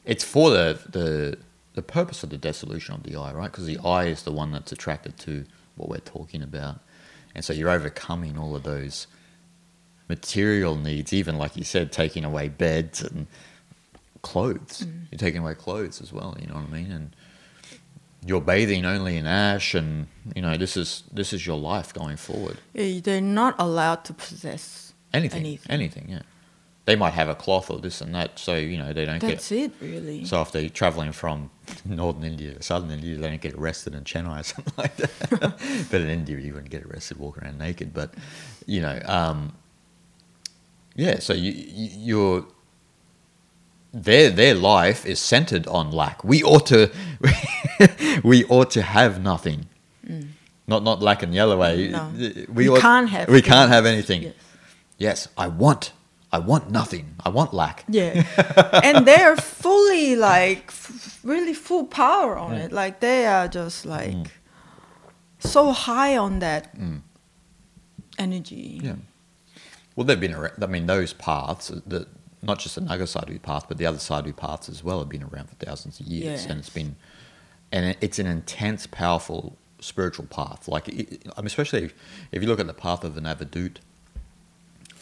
It's 0.04 0.24
for 0.24 0.50
the 0.50 0.78
the 0.88 1.38
the 1.76 1.82
purpose 1.82 2.24
of 2.24 2.30
the 2.30 2.38
dissolution 2.38 2.94
of 2.96 3.04
the 3.04 3.14
I, 3.16 3.32
right? 3.32 3.50
Because 3.52 3.66
the 3.66 3.78
I 3.84 4.06
is 4.06 4.24
the 4.24 4.32
one 4.32 4.50
that's 4.50 4.72
attracted 4.72 5.16
to 5.18 5.44
what 5.76 5.88
we're 5.88 5.98
talking 5.98 6.42
about, 6.42 6.80
and 7.34 7.44
so 7.44 7.52
you're 7.52 7.70
overcoming 7.70 8.36
all 8.36 8.56
of 8.56 8.64
those 8.64 9.06
material 10.08 10.76
needs, 10.76 11.12
even 11.12 11.36
like 11.36 11.56
you 11.56 11.64
said, 11.64 11.92
taking 11.92 12.24
away 12.24 12.48
beds 12.48 13.02
and 13.02 13.26
clothes. 14.22 14.86
You're 15.10 15.18
taking 15.18 15.40
away 15.42 15.54
clothes 15.54 16.00
as 16.00 16.12
well. 16.12 16.36
You 16.40 16.46
know 16.48 16.54
what 16.54 16.64
I 16.64 16.68
mean? 16.68 16.90
And 16.92 17.16
you're 18.24 18.40
bathing 18.40 18.84
only 18.84 19.16
in 19.16 19.26
ash, 19.26 19.74
and 19.74 20.06
you 20.34 20.42
know 20.42 20.56
this 20.56 20.76
is 20.76 21.04
this 21.12 21.32
is 21.32 21.46
your 21.46 21.58
life 21.58 21.92
going 21.92 22.16
forward. 22.16 22.58
Eh, 22.74 23.00
They're 23.02 23.20
not 23.20 23.54
allowed 23.58 24.04
to 24.06 24.12
possess 24.14 24.92
Anything, 25.12 25.40
anything. 25.40 25.70
anything, 25.70 26.06
yeah. 26.10 26.22
They 26.86 26.96
might 26.96 27.14
have 27.14 27.28
a 27.28 27.34
cloth 27.34 27.68
or 27.70 27.78
this 27.80 28.00
and 28.00 28.14
that, 28.14 28.38
so 28.38 28.54
you 28.54 28.78
know 28.78 28.92
they 28.92 29.04
don't 29.04 29.20
That's 29.20 29.48
get. 29.48 29.64
it, 29.64 29.72
really. 29.80 30.24
So 30.24 30.40
if 30.40 30.52
they're 30.52 30.68
traveling 30.68 31.12
from 31.12 31.50
northern 31.84 32.24
India 32.24 32.54
to 32.54 32.62
southern 32.62 32.90
India, 32.92 33.16
they 33.16 33.28
don't 33.28 33.40
get 33.40 33.54
arrested 33.54 33.94
in 33.94 34.04
Chennai 34.04 34.40
or 34.40 34.42
something 34.54 34.72
like 34.78 34.96
that. 34.96 35.86
but 35.90 36.00
in 36.00 36.08
India, 36.08 36.38
you 36.38 36.52
wouldn't 36.54 36.70
get 36.70 36.84
arrested 36.84 37.18
walking 37.18 37.42
around 37.44 37.58
naked. 37.58 37.92
But 37.92 38.14
you 38.66 38.80
know, 38.82 39.00
um, 39.04 39.52
yeah. 40.94 41.18
So 41.18 41.34
you, 41.34 41.52
you 41.52 41.90
you're 41.98 42.46
their 43.92 44.30
their 44.30 44.54
life 44.54 45.04
is 45.06 45.18
centered 45.18 45.66
on 45.66 45.90
lack. 45.90 46.22
We 46.22 46.42
ought 46.44 46.66
to 46.66 46.90
we 48.22 48.44
ought 48.44 48.70
to 48.72 48.82
have 48.82 49.20
nothing. 49.22 49.66
Not 50.68 50.82
not 50.84 51.02
lack 51.02 51.22
in 51.24 51.30
the 51.32 51.40
other 51.40 51.56
way. 51.56 51.88
Mm. 51.88 51.90
No. 51.90 52.44
We, 52.52 52.68
We 52.68 52.68
ought- 52.68 52.80
can't 52.80 53.08
have 53.10 53.28
we 53.28 53.42
can't 53.42 53.70
have 53.72 53.86
anything. 53.86 54.22
Yes. 54.22 54.34
Yes, 54.98 55.28
I 55.36 55.48
want 55.48 55.92
I 56.32 56.38
want 56.38 56.70
nothing. 56.70 57.14
I 57.24 57.28
want 57.28 57.54
lack. 57.54 57.84
Yeah, 57.88 58.24
and 58.84 59.06
they're 59.06 59.36
fully 59.36 60.16
like 60.16 60.64
f- 60.68 61.20
really 61.22 61.54
full 61.54 61.84
power 61.84 62.36
on 62.36 62.54
it. 62.54 62.72
Like 62.72 63.00
they 63.00 63.26
are 63.26 63.48
just 63.48 63.86
mm. 63.86 63.90
like 63.90 64.32
so 65.38 65.72
high 65.72 66.16
on 66.16 66.40
that 66.40 66.76
mm. 66.76 67.00
energy. 68.18 68.80
Yeah. 68.82 68.96
Well, 69.94 70.04
they've 70.04 70.20
been 70.20 70.34
around. 70.34 70.62
I 70.62 70.66
mean, 70.66 70.86
those 70.86 71.12
paths, 71.12 71.70
uh, 71.70 71.80
the, 71.86 72.06
not 72.42 72.58
just 72.58 72.74
the 72.74 72.82
Naga 72.82 73.06
Sadhu 73.06 73.38
path, 73.38 73.66
but 73.68 73.78
the 73.78 73.86
other 73.86 73.98
Sadhu 73.98 74.32
paths 74.32 74.68
as 74.68 74.84
well, 74.84 74.98
have 74.98 75.08
been 75.08 75.22
around 75.22 75.48
for 75.48 75.54
thousands 75.56 76.00
of 76.00 76.06
years, 76.06 76.44
and 76.44 76.58
it's 76.58 76.70
been, 76.70 76.96
and 77.72 77.96
it's 78.00 78.18
an 78.18 78.26
intense, 78.26 78.86
powerful 78.86 79.56
spiritual 79.80 80.26
path. 80.26 80.68
Like, 80.68 80.88
it, 80.88 81.26
I 81.36 81.40
mean, 81.40 81.46
especially 81.46 81.84
if, 81.84 81.94
if 82.32 82.42
you 82.42 82.48
look 82.48 82.60
at 82.60 82.66
the 82.66 82.74
path 82.74 83.04
of 83.04 83.16
an 83.16 83.24
Avadhut, 83.24 83.76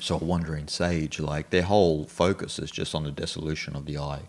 so 0.05 0.17
a 0.17 0.19
wandering 0.19 0.69
sage, 0.69 1.19
like 1.19 1.51
their 1.51 1.63
whole 1.63 2.05
focus 2.05 2.59
is 2.59 2.71
just 2.71 2.95
on 2.95 3.05
the 3.05 3.11
dissolution 3.11 3.75
of 3.75 3.87
the 3.87 3.99
I, 3.99 4.23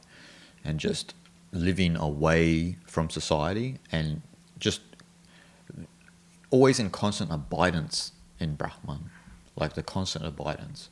and 0.63 0.79
just 0.79 1.13
living 1.51 1.95
away 1.95 2.77
from 2.85 3.09
society, 3.09 3.79
and 3.91 4.21
just 4.59 4.81
always 6.49 6.79
in 6.79 6.89
constant 6.89 7.31
abidance 7.31 8.13
in 8.39 8.55
Brahman, 8.55 9.09
like 9.55 9.73
the 9.73 9.83
constant 9.83 10.25
abidance. 10.25 10.89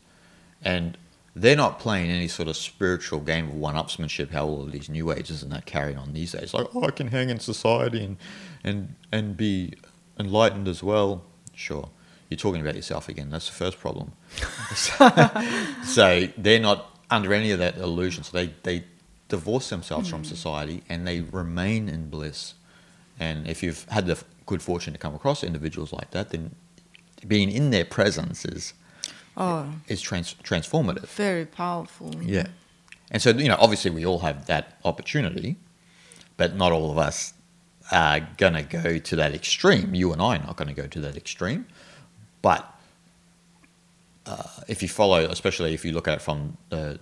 And 0.62 0.98
they're 1.36 1.56
not 1.56 1.80
playing 1.80 2.12
any 2.12 2.28
sort 2.28 2.48
of 2.48 2.56
spiritual 2.56 3.20
game 3.20 3.48
of 3.48 3.56
one 3.56 3.76
upsmanship, 3.76 4.32
how 4.32 4.46
all 4.46 4.62
of 4.64 4.72
these 4.72 4.90
new 4.90 5.12
ages 5.12 5.42
and 5.42 5.52
that 5.52 5.66
carry 5.66 5.96
on 5.96 6.14
these 6.14 6.34
days. 6.34 6.54
Like, 6.54 6.68
oh, 6.76 6.84
I 6.84 6.92
can 6.92 7.08
hang 7.08 7.30
in 7.30 7.40
society 7.40 8.04
and, 8.04 8.18
and, 8.64 8.96
and 9.12 9.36
be 9.36 9.74
enlightened 10.20 10.68
as 10.68 10.84
well. 10.84 11.24
Sure. 11.54 11.90
You're 12.34 12.40
talking 12.40 12.62
about 12.62 12.76
yourself 12.76 13.10
again. 13.10 13.30
That's 13.30 13.46
the 13.46 13.54
first 13.54 13.80
problem. 13.80 14.14
so 15.86 16.28
they're 16.36 16.60
not 16.60 16.90
under 17.12 17.32
any 17.32 17.52
of 17.52 17.60
that 17.60 17.78
illusion. 17.78 18.24
So 18.24 18.36
they, 18.36 18.54
they 18.64 18.86
divorce 19.28 19.70
themselves 19.70 20.10
from 20.10 20.22
hmm. 20.22 20.26
society 20.26 20.84
and 20.90 21.08
they 21.08 21.22
remain 21.22 21.90
in 21.90 22.10
bliss. 22.10 22.56
And 23.20 23.48
if 23.48 23.62
you've 23.62 23.86
had 23.90 24.08
the 24.08 24.18
good 24.48 24.64
fortune 24.64 24.94
to 24.94 25.00
come 25.00 25.14
across 25.14 25.44
individuals 25.44 25.94
like 25.94 26.10
that, 26.10 26.30
then 26.30 26.56
being 27.28 27.52
in 27.52 27.70
their 27.70 27.86
presence 27.86 28.46
is 28.46 28.74
Oh, 29.38 29.68
is 29.88 30.02
trans- 30.02 30.36
transformative. 30.44 31.08
very 31.08 31.46
powerful. 31.46 32.16
Yeah. 32.22 32.48
And 33.12 33.22
so, 33.22 33.30
you 33.30 33.48
know, 33.48 33.58
obviously 33.60 33.92
we 33.92 34.06
all 34.06 34.20
have 34.20 34.48
that 34.48 34.78
opportunity, 34.84 35.58
but 36.36 36.56
not 36.56 36.72
all 36.72 36.90
of 36.90 36.98
us 36.98 37.34
are 37.92 38.20
going 38.38 38.54
to 38.54 38.64
go 38.64 38.98
to 38.98 39.16
that 39.16 39.34
extreme. 39.34 39.94
You 39.94 40.12
and 40.14 40.22
I 40.22 40.38
are 40.38 40.44
not 40.44 40.56
going 40.56 40.68
to 40.68 40.74
go 40.74 40.88
to 40.88 41.00
that 41.02 41.16
extreme. 41.16 41.68
But 42.44 42.72
uh, 44.28 44.44
if 44.68 44.84
you 44.84 44.88
follow, 44.88 45.26
especially 45.26 45.74
if 45.74 45.84
you 45.84 45.94
look 45.94 46.08
at 46.08 46.16
it 46.20 46.22
from 46.22 46.58
the, 46.70 47.00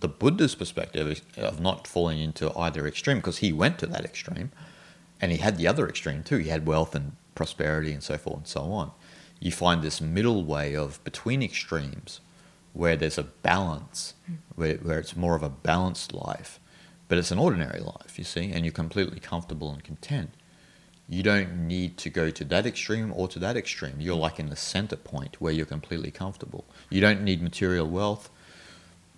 the 0.00 0.08
Buddha's 0.08 0.56
perspective 0.56 1.22
of 1.36 1.60
not 1.60 1.86
falling 1.86 2.18
into 2.18 2.56
either 2.58 2.88
extreme, 2.88 3.18
because 3.18 3.38
he 3.38 3.52
went 3.52 3.78
to 3.78 3.86
that 3.86 4.04
extreme 4.04 4.50
and 5.20 5.30
he 5.30 5.38
had 5.38 5.56
the 5.56 5.68
other 5.68 5.88
extreme 5.88 6.24
too. 6.24 6.38
He 6.38 6.48
had 6.48 6.66
wealth 6.66 6.96
and 6.96 7.12
prosperity 7.36 7.92
and 7.92 8.02
so 8.02 8.18
forth 8.18 8.36
and 8.38 8.46
so 8.48 8.62
on. 8.72 8.90
You 9.38 9.52
find 9.52 9.82
this 9.82 10.00
middle 10.00 10.44
way 10.44 10.74
of 10.74 11.02
between 11.04 11.42
extremes 11.42 12.20
where 12.72 12.96
there's 12.96 13.18
a 13.18 13.22
balance, 13.22 14.14
where, 14.56 14.76
where 14.76 14.98
it's 14.98 15.14
more 15.14 15.36
of 15.36 15.42
a 15.42 15.48
balanced 15.48 16.12
life, 16.12 16.58
but 17.06 17.18
it's 17.18 17.30
an 17.30 17.38
ordinary 17.38 17.80
life, 17.80 18.18
you 18.18 18.24
see, 18.24 18.50
and 18.50 18.64
you're 18.64 18.72
completely 18.72 19.20
comfortable 19.20 19.70
and 19.70 19.84
content. 19.84 20.30
You 21.08 21.22
don't 21.22 21.66
need 21.66 21.98
to 21.98 22.10
go 22.10 22.30
to 22.30 22.44
that 22.44 22.66
extreme 22.66 23.12
or 23.14 23.28
to 23.28 23.38
that 23.38 23.56
extreme. 23.56 23.96
You're 23.98 24.16
like 24.16 24.40
in 24.40 24.48
the 24.48 24.56
center 24.56 24.96
point 24.96 25.40
where 25.40 25.52
you're 25.52 25.66
completely 25.66 26.10
comfortable. 26.10 26.64
You 26.88 27.00
don't 27.00 27.22
need 27.22 27.42
material 27.42 27.86
wealth, 27.86 28.30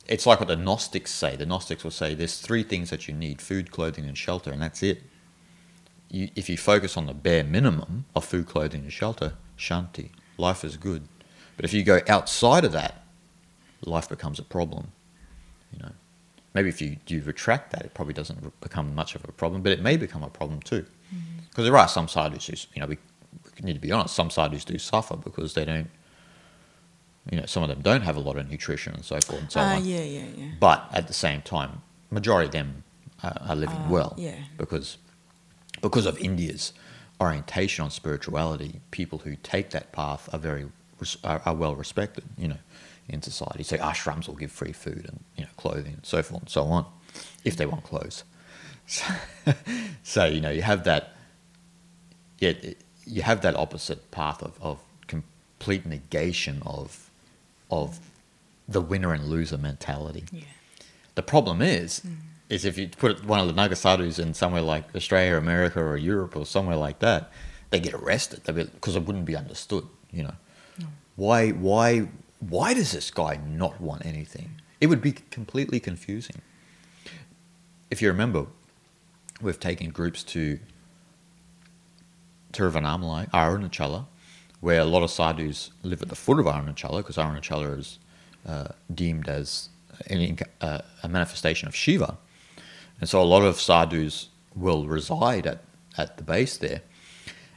it's 0.09 0.26
like 0.26 0.39
what 0.41 0.49
the 0.49 0.57
Gnostics 0.57 1.12
say. 1.12 1.37
The 1.37 1.47
Gnostics 1.47 1.82
will 1.82 1.91
say 1.91 2.14
there's 2.14 2.39
three 2.39 2.62
things 2.62 2.91
that 2.91 3.09
you 3.09 3.14
need: 3.14 3.41
food, 3.41 3.70
clothing, 3.70 4.07
and 4.07 4.16
shelter, 4.16 4.51
and 4.53 4.62
that's 4.62 4.82
it. 4.82 5.03
You, 6.09 6.28
if 6.37 6.49
you 6.49 6.57
focus 6.57 6.97
on 6.97 7.07
the 7.07 7.14
bare 7.14 7.43
minimum 7.43 8.05
of 8.14 8.24
food, 8.24 8.47
clothing, 8.47 8.82
and 8.82 8.93
shelter, 8.93 9.34
shanti, 9.59 10.11
life 10.39 10.64
is 10.64 10.76
good. 10.76 11.09
But 11.57 11.64
if 11.64 11.72
you 11.72 11.82
go 11.82 12.01
outside 12.09 12.64
of 12.64 12.72
that, 12.72 13.03
life 13.84 14.09
becomes 14.09 14.39
a 14.39 14.45
problem. 14.45 14.93
You 15.72 15.80
know, 15.80 15.93
maybe 16.55 16.68
if 16.68 16.80
you 16.80 16.99
you 17.09 17.22
retract 17.22 17.72
that, 17.72 17.82
it 17.82 17.95
probably 17.95 18.14
doesn't 18.14 18.61
become 18.61 18.95
much 18.95 19.16
of 19.16 19.24
a 19.24 19.32
problem, 19.32 19.62
but 19.62 19.72
it 19.72 19.80
may 19.80 19.97
become 19.97 20.22
a 20.22 20.30
problem 20.30 20.61
too. 20.61 20.87
Because 21.57 21.70
there 21.70 21.76
are 21.78 21.88
some 21.88 22.07
sadhus 22.07 22.48
who, 22.48 22.54
you 22.74 22.82
know, 22.82 22.86
we, 22.86 22.98
we 23.57 23.64
need 23.64 23.72
to 23.72 23.80
be 23.80 23.90
honest, 23.90 24.14
some 24.14 24.28
sadhus 24.28 24.62
do 24.62 24.76
suffer 24.76 25.16
because 25.16 25.54
they 25.54 25.64
don't, 25.64 25.88
you 27.30 27.40
know, 27.40 27.46
some 27.46 27.62
of 27.62 27.70
them 27.70 27.80
don't 27.80 28.02
have 28.02 28.14
a 28.14 28.20
lot 28.20 28.36
of 28.36 28.50
nutrition 28.50 28.92
and 28.92 29.02
so 29.02 29.18
forth 29.22 29.40
and 29.40 29.50
so 29.50 29.61
Ah, 29.61 29.76
on. 29.76 29.84
yeah, 29.86 30.02
yeah, 30.02 30.26
yeah. 30.36 30.50
But 30.61 30.86
at 30.92 31.07
the 31.09 31.14
same 31.14 31.40
time, 31.40 31.80
majority 32.11 32.48
of 32.48 32.52
them 32.52 32.84
are, 33.24 33.38
are 33.48 33.57
living 33.57 33.80
Ah, 33.86 33.88
well 33.88 34.14
yeah. 34.18 34.34
because 34.59 34.98
because 35.80 36.04
of 36.04 36.18
India's 36.18 36.74
orientation 37.22 37.84
on 37.86 37.90
spirituality. 37.90 38.82
People 38.90 39.20
who 39.20 39.36
take 39.36 39.70
that 39.70 39.92
path 39.92 40.28
are 40.34 40.38
very 40.38 40.66
are, 41.24 41.40
are 41.46 41.54
well 41.54 41.74
respected, 41.74 42.24
you 42.36 42.48
know, 42.48 42.59
in 43.09 43.22
society. 43.22 43.62
So 43.62 43.78
ashrams 43.78 44.28
will 44.28 44.34
give 44.34 44.52
free 44.52 44.72
food 44.72 45.07
and 45.09 45.24
you 45.38 45.44
know 45.44 45.50
clothing 45.57 45.94
and 45.94 46.04
so 46.04 46.22
forth 46.22 46.42
and 46.42 46.50
so 46.50 46.64
on, 46.64 46.84
if 47.44 47.57
they 47.57 47.64
want 47.64 47.82
clothes. 47.84 48.24
So, 48.88 49.04
so 50.04 50.24
you 50.26 50.40
know 50.40 50.50
you 50.50 50.62
have 50.62 50.84
that. 50.84 51.16
Yeah, 52.39 52.51
eh, 52.51 52.53
it- 52.62 52.78
you 53.09 53.22
have 53.22 53.41
that 53.43 53.55
opposite 53.55 54.11
path 54.11 54.43
of, 54.43 54.59
of 54.61 54.80
complete 55.07 55.87
negation 55.87 56.61
of 56.66 57.09
of 57.70 58.01
the 58.68 58.80
winner 58.80 59.12
and 59.12 59.24
loser 59.26 59.57
mentality. 59.57 60.24
Yeah. 60.32 60.43
The 61.14 61.22
problem 61.22 61.62
is, 61.62 62.03
is 62.49 62.64
if 62.64 62.76
you 62.76 62.89
put 62.89 63.24
one 63.24 63.39
of 63.39 63.47
the 63.47 63.53
Nagasadhus 63.55 64.18
in 64.18 64.34
somewhere 64.34 64.61
like 64.62 64.84
Australia, 64.95 65.34
or 65.34 65.39
America, 65.39 65.80
or 65.80 65.97
Europe, 65.97 66.34
or 66.37 66.45
somewhere 66.47 66.76
like 66.76 66.99
that, 66.99 67.30
they 67.70 67.78
get 67.78 67.95
arrested 67.95 68.43
because 68.45 68.97
it 68.97 69.05
wouldn't 69.05 69.24
be 69.24 69.37
understood. 69.37 69.84
You 70.12 70.24
know, 70.24 70.34
why, 71.14 71.51
why, 71.51 72.09
why 72.41 72.74
does 72.74 72.91
this 72.93 73.11
guy 73.12 73.39
not 73.47 73.80
want 73.80 74.05
anything? 74.05 74.61
It 74.80 74.89
would 74.89 75.01
be 75.01 75.12
completely 75.12 75.78
confusing. 75.80 76.43
If 77.91 78.03
you 78.03 78.09
remember, 78.09 78.47
we've 79.41 79.61
taken 79.61 79.91
groups 79.91 80.22
to 80.24 80.59
Tiruvannamalai, 82.57 83.30
Arunachala, 83.30 84.07
where 84.61 84.80
a 84.80 84.84
lot 84.84 85.02
of 85.02 85.11
sadhus 85.11 85.70
live 85.82 86.02
at 86.02 86.09
the 86.09 86.16
foot 86.16 86.38
of 86.38 86.46
Arunachala 86.46 86.98
because 86.98 87.16
Arunachala 87.16 87.78
is 87.78 87.98
uh, 88.46 88.68
deemed 88.94 89.28
as 89.28 89.68
an, 90.09 90.38
uh, 90.61 90.80
a 91.02 91.09
manifestation 91.09 91.68
of 91.68 91.74
Shiva. 91.74 92.16
And 93.00 93.09
so 93.09 93.20
a 93.20 93.24
lot 93.24 93.42
of 93.42 93.61
sadhus 93.61 94.28
will 94.54 94.86
reside 94.86 95.46
at, 95.46 95.62
at 95.98 96.16
the 96.16 96.22
base 96.22 96.57
there. 96.57 96.80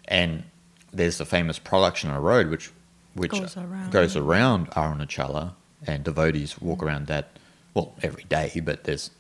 And 0.06 0.44
there's 0.92 1.18
the 1.18 1.26
famous 1.26 1.60
Pradakshina 1.60 2.22
Road, 2.22 2.50
which, 2.50 2.72
which 3.14 3.32
Goes 3.32 3.56
around. 3.56 3.92
goes 3.92 4.16
around 4.16 4.70
Arunachala, 4.72 5.54
and 5.88 6.04
devotees 6.04 6.60
walk 6.60 6.84
around 6.84 7.08
that, 7.08 7.30
well, 7.74 7.94
every 8.02 8.26
day, 8.26 8.60
but 8.64 8.84
there's 8.84 9.12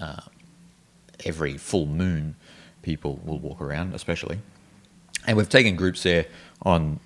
uh, 0.00 0.22
every 1.24 1.56
full 1.56 1.86
moon, 1.86 2.34
people 2.82 3.20
will 3.24 3.38
walk 3.38 3.60
around, 3.60 3.94
especially. 3.94 4.38
And 5.28 5.36
we've 5.36 5.48
taken 5.48 5.76
groups 5.76 6.04
there 6.04 6.24
on 6.62 7.00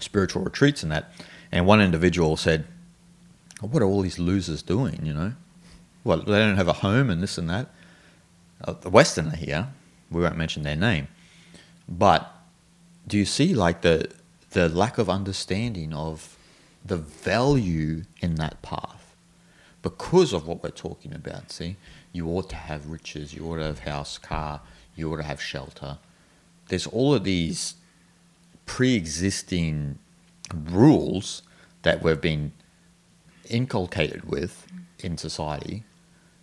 spiritual 0.00 0.42
retreats 0.42 0.82
and 0.82 0.90
that. 0.90 1.12
And 1.52 1.66
one 1.66 1.82
individual 1.82 2.38
said, 2.38 2.64
"Oh, 3.62 3.66
What 3.66 3.82
are 3.82 3.86
all 3.86 4.00
these 4.00 4.18
losers 4.18 4.62
doing, 4.62 5.04
you 5.04 5.12
know? 5.12 5.34
Well, 6.02 6.22
they 6.22 6.38
don't 6.38 6.56
have 6.56 6.66
a 6.66 6.72
home 6.72 7.10
and 7.10 7.22
this 7.22 7.36
and 7.36 7.50
that. 7.50 7.68
Uh, 8.64 8.72
the 8.72 8.88
Westerner 8.88 9.36
here, 9.36 9.68
we 10.10 10.22
won't 10.22 10.38
mention 10.38 10.62
their 10.62 10.76
name, 10.76 11.08
but 11.86 12.32
do 13.06 13.18
you 13.18 13.26
see 13.26 13.54
like 13.54 13.82
the 13.82 14.10
the 14.52 14.70
lack 14.70 14.96
of 14.96 15.10
understanding 15.10 15.92
of 15.92 16.38
the 16.82 16.96
value 16.96 18.04
in 18.22 18.36
that 18.36 18.62
path 18.62 19.14
because 19.82 20.32
of 20.32 20.46
what 20.46 20.62
we're 20.62 20.70
talking 20.70 21.12
about 21.12 21.52
see 21.52 21.76
you 22.12 22.26
ought 22.28 22.48
to 22.48 22.56
have 22.56 22.86
riches 22.86 23.34
you 23.34 23.44
ought 23.46 23.56
to 23.56 23.64
have 23.64 23.80
house 23.80 24.18
car 24.18 24.60
you 24.94 25.12
ought 25.12 25.18
to 25.18 25.22
have 25.22 25.40
shelter 25.40 25.98
there's 26.68 26.86
all 26.86 27.14
of 27.14 27.24
these 27.24 27.74
pre-existing 28.66 29.98
rules 30.54 31.42
that 31.82 32.02
we've 32.02 32.20
been 32.20 32.52
inculcated 33.48 34.24
with 34.28 34.66
in 35.00 35.16
society 35.16 35.84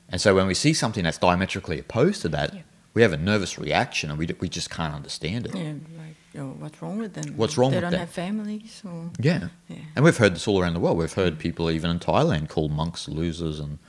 and 0.09 0.21
so 0.21 0.33
when 0.35 0.47
we 0.47 0.53
see 0.53 0.73
something 0.73 1.03
that's 1.03 1.17
diametrically 1.17 1.79
opposed 1.79 2.21
to 2.21 2.29
that 2.29 2.53
Yeah. 2.53 2.61
we 2.93 3.01
have 3.01 3.11
a 3.13 3.17
nervous 3.17 3.57
reaction 3.59 4.09
and 4.09 4.17
we, 4.19 4.25
d- 4.27 4.35
we 4.39 4.47
just 4.47 4.69
can't 4.69 4.93
understand 4.93 5.47
it 5.47 5.55
Yeah, 5.55 5.73
like, 5.97 6.15
oh, 6.37 6.55
what's 6.59 6.81
wrong 6.81 6.97
with 6.99 7.13
them? 7.13 7.35
What's 7.35 7.57
wrong 7.57 7.71
they 7.71 7.77
with 7.77 7.91
don't 7.91 7.99
have 7.99 8.09
families 8.09 8.81
or 8.85 9.09
Yeah. 9.19 9.49
Yeah. 9.67 9.77
And 9.95 10.05
we've 10.05 10.15
heard 10.17 10.35
this 10.35 10.47
all 10.47 10.61
around 10.61 10.73
the 10.75 10.79
world. 10.79 10.97
We've 10.97 11.11
heard 11.13 11.39
people 11.39 11.69
even 11.69 11.89
in 11.91 11.99
Thailand 11.99 12.47
call 12.49 12.69
monks 12.69 13.07
losers 13.09 13.59
and 13.59 13.79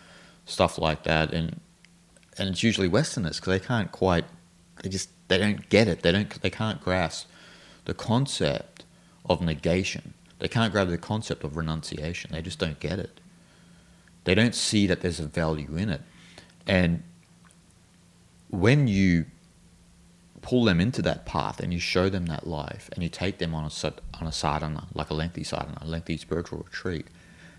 stuff 0.46 0.78
like 0.78 1.04
that. 1.04 1.32
And 1.32 1.60
and 2.36 2.48
it's 2.48 2.62
usually 2.64 2.88
Westerners 2.88 3.38
because 3.38 3.52
they 3.60 3.64
can't 3.64 3.92
quite, 3.92 4.24
they 4.82 4.88
just, 4.88 5.08
they 5.28 5.38
don't 5.38 5.68
get 5.68 5.88
it. 5.88 6.02
They 6.02 6.12
don't, 6.12 6.42
they 6.42 6.50
can't 6.50 6.80
grasp 6.80 7.28
the 7.84 7.94
concept 7.94 8.84
of 9.26 9.40
negation. 9.40 10.14
They 10.38 10.48
can't 10.48 10.72
grab 10.72 10.88
the 10.88 10.98
concept 10.98 11.44
of 11.44 11.56
renunciation. 11.56 12.32
They 12.32 12.42
just 12.42 12.58
don't 12.58 12.80
get 12.80 12.98
it. 12.98 13.20
They 14.24 14.34
don't 14.34 14.54
see 14.54 14.86
that 14.86 15.00
there's 15.00 15.20
a 15.20 15.26
value 15.26 15.76
in 15.76 15.90
it. 15.90 16.02
And 16.66 17.02
when 18.50 18.88
you 18.88 19.26
pull 20.42 20.64
them 20.64 20.80
into 20.80 21.02
that 21.02 21.24
path 21.24 21.60
and 21.60 21.72
you 21.72 21.80
show 21.80 22.08
them 22.08 22.26
that 22.26 22.46
life 22.46 22.90
and 22.92 23.02
you 23.02 23.08
take 23.08 23.38
them 23.38 23.54
on 23.54 23.64
a 23.64 23.92
on 24.20 24.26
a 24.26 24.32
sadhana, 24.32 24.86
like 24.94 25.10
a 25.10 25.14
lengthy 25.14 25.44
sadhana, 25.44 25.78
a 25.80 25.86
lengthy 25.86 26.16
spiritual 26.16 26.58
retreat, 26.58 27.06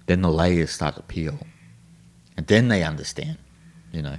then 0.05 0.22
the 0.22 0.32
layers 0.32 0.72
start 0.72 0.95
to 0.95 1.01
peel. 1.01 1.39
And 2.38 2.47
then 2.47 2.68
they 2.68 2.84
understand, 2.84 3.38
you 3.91 4.01
know. 4.01 4.18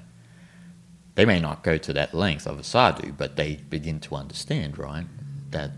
They 1.17 1.25
may 1.27 1.41
not 1.41 1.64
go 1.64 1.79
to 1.79 1.93
that 1.95 2.14
length 2.14 2.47
of 2.47 2.59
a 2.61 2.64
sadhu, 2.64 3.12
but 3.12 3.37
they 3.37 3.57
begin 3.57 4.01
to 4.01 4.17
understand, 4.17 4.79
right? 4.79 5.07
That 5.51 5.73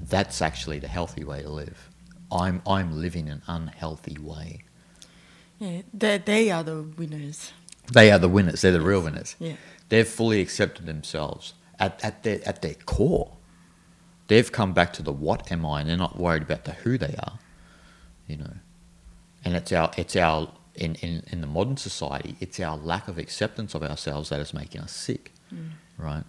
that's 0.00 0.42
actually 0.42 0.80
the 0.80 0.88
healthy 0.88 1.24
way 1.24 1.42
to 1.42 1.50
live. 1.50 1.90
I'm 2.32 2.62
I'm 2.66 2.92
living 3.00 3.28
an 3.28 3.42
unhealthy 3.48 4.18
way. 4.18 4.64
yeah, 5.58 5.82
they 5.94 6.18
they 6.18 6.50
are 6.50 6.64
the 6.64 6.82
winners. 6.82 7.52
They 7.92 8.10
are 8.12 8.18
the 8.18 8.28
winners. 8.28 8.62
They're 8.62 8.72
the 8.72 8.80
real 8.82 9.02
winners. 9.02 9.36
Yeah. 9.40 9.56
They've 9.90 10.08
fully 10.08 10.40
accepted 10.40 10.86
themselves 10.86 11.54
at, 11.80 12.02
at 12.04 12.22
their 12.24 12.40
at 12.46 12.62
their 12.62 12.74
core. 12.74 13.36
They've 14.28 14.50
come 14.52 14.74
back 14.74 14.92
to 14.94 15.02
the 15.02 15.12
what 15.12 15.50
am 15.52 15.66
I, 15.66 15.80
and 15.80 15.90
they're 15.90 15.96
not 15.96 16.18
worried 16.20 16.42
about 16.42 16.64
the 16.66 16.72
who 16.72 16.98
they 16.98 17.16
are. 17.18 17.38
You 18.28 18.36
know, 18.38 18.54
and 19.44 19.56
it's 19.56 19.72
our 19.72 19.90
it's 19.96 20.16
our 20.16 20.52
in, 20.78 20.94
in, 20.96 21.22
in 21.32 21.40
the 21.40 21.46
modern 21.46 21.76
society, 21.76 22.36
it's 22.40 22.58
our 22.60 22.76
lack 22.76 23.08
of 23.08 23.18
acceptance 23.18 23.74
of 23.74 23.82
ourselves 23.82 24.28
that 24.30 24.40
is 24.40 24.54
making 24.54 24.80
us 24.80 24.92
sick, 24.92 25.32
right? 25.98 26.24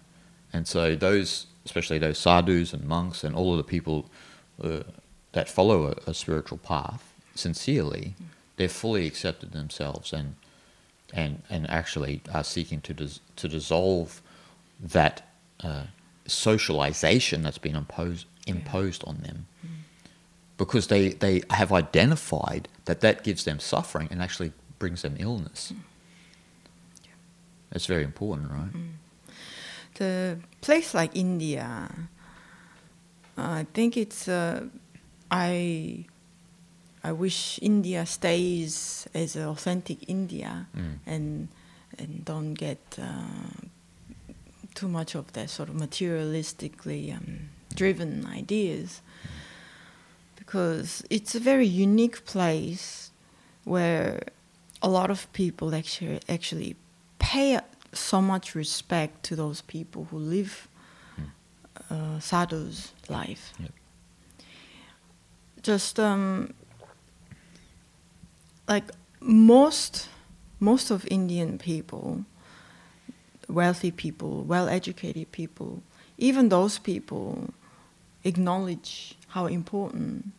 And 0.52 0.66
so 0.66 0.96
those, 0.96 1.46
especially 1.64 1.98
those 1.98 2.18
sadhus 2.18 2.72
and 2.72 2.84
monks 2.84 3.24
and 3.24 3.34
all 3.36 3.52
of 3.52 3.58
the 3.58 3.64
people 3.64 4.10
uh, 4.62 4.80
that 5.32 5.48
follow 5.48 5.86
a, 5.86 6.10
a 6.10 6.14
spiritual 6.14 6.58
path 6.58 7.12
sincerely, 7.34 8.14
they've 8.56 8.70
fully 8.70 9.06
accepted 9.06 9.52
themselves 9.52 10.12
and 10.12 10.34
and 11.12 11.42
and 11.50 11.68
actually 11.70 12.20
are 12.32 12.44
seeking 12.44 12.80
to 12.82 12.94
dis- 12.94 13.20
to 13.36 13.48
dissolve 13.48 14.22
that 14.80 15.22
uh, 15.60 15.84
socialization 16.26 17.42
that's 17.42 17.58
been 17.58 17.76
imposed 17.76 18.26
imposed 18.46 19.02
on 19.06 19.18
them 19.18 19.46
because 20.60 20.86
they 20.88 21.08
they 21.24 21.40
have 21.48 21.72
identified 21.72 22.68
that 22.84 23.00
that 23.00 23.24
gives 23.24 23.42
them 23.44 23.58
suffering 23.58 24.08
and 24.12 24.20
actually 24.22 24.52
brings 24.78 25.00
them 25.02 25.14
illness. 25.18 25.72
It's 27.72 27.86
very 27.86 28.04
important, 28.04 28.50
right? 28.50 28.74
The 29.94 30.38
place 30.60 30.92
like 30.94 31.16
India, 31.16 31.88
I 33.36 33.66
think 33.74 33.96
it's. 33.96 34.28
Uh, 34.28 34.66
I. 35.30 36.04
I 37.02 37.12
wish 37.12 37.58
India 37.62 38.04
stays 38.04 39.08
as 39.14 39.34
an 39.36 39.46
authentic 39.48 39.98
India 40.08 40.66
Mm. 40.76 40.98
and 41.06 41.48
and 41.98 42.24
don't 42.24 42.52
get 42.52 42.78
uh, 42.98 43.56
too 44.74 44.88
much 44.88 45.16
of 45.16 45.32
that 45.32 45.48
sort 45.48 45.70
of 45.70 45.76
materialistically 45.76 47.16
um, 47.16 47.48
driven 47.74 48.26
ideas 48.26 49.00
because 50.50 51.04
it's 51.10 51.36
a 51.36 51.38
very 51.38 51.64
unique 51.64 52.24
place 52.24 53.12
where 53.62 54.20
a 54.82 54.88
lot 54.88 55.08
of 55.08 55.32
people 55.32 55.72
actually 55.72 56.18
actually 56.28 56.74
pay 57.20 57.60
so 57.92 58.20
much 58.20 58.56
respect 58.56 59.22
to 59.22 59.36
those 59.36 59.60
people 59.60 60.08
who 60.10 60.18
live 60.18 60.66
uh, 61.88 62.18
sadhu's 62.18 62.92
life. 63.08 63.52
Yep. 63.60 63.70
Just 65.62 66.00
um, 66.00 66.52
like 68.66 68.90
most 69.20 70.08
most 70.58 70.90
of 70.90 71.06
Indian 71.08 71.58
people, 71.58 72.24
wealthy 73.48 73.92
people, 73.92 74.42
well-educated 74.42 75.30
people, 75.30 75.80
even 76.18 76.48
those 76.48 76.80
people 76.80 77.54
acknowledge 78.24 79.14
how 79.28 79.46
important 79.46 80.32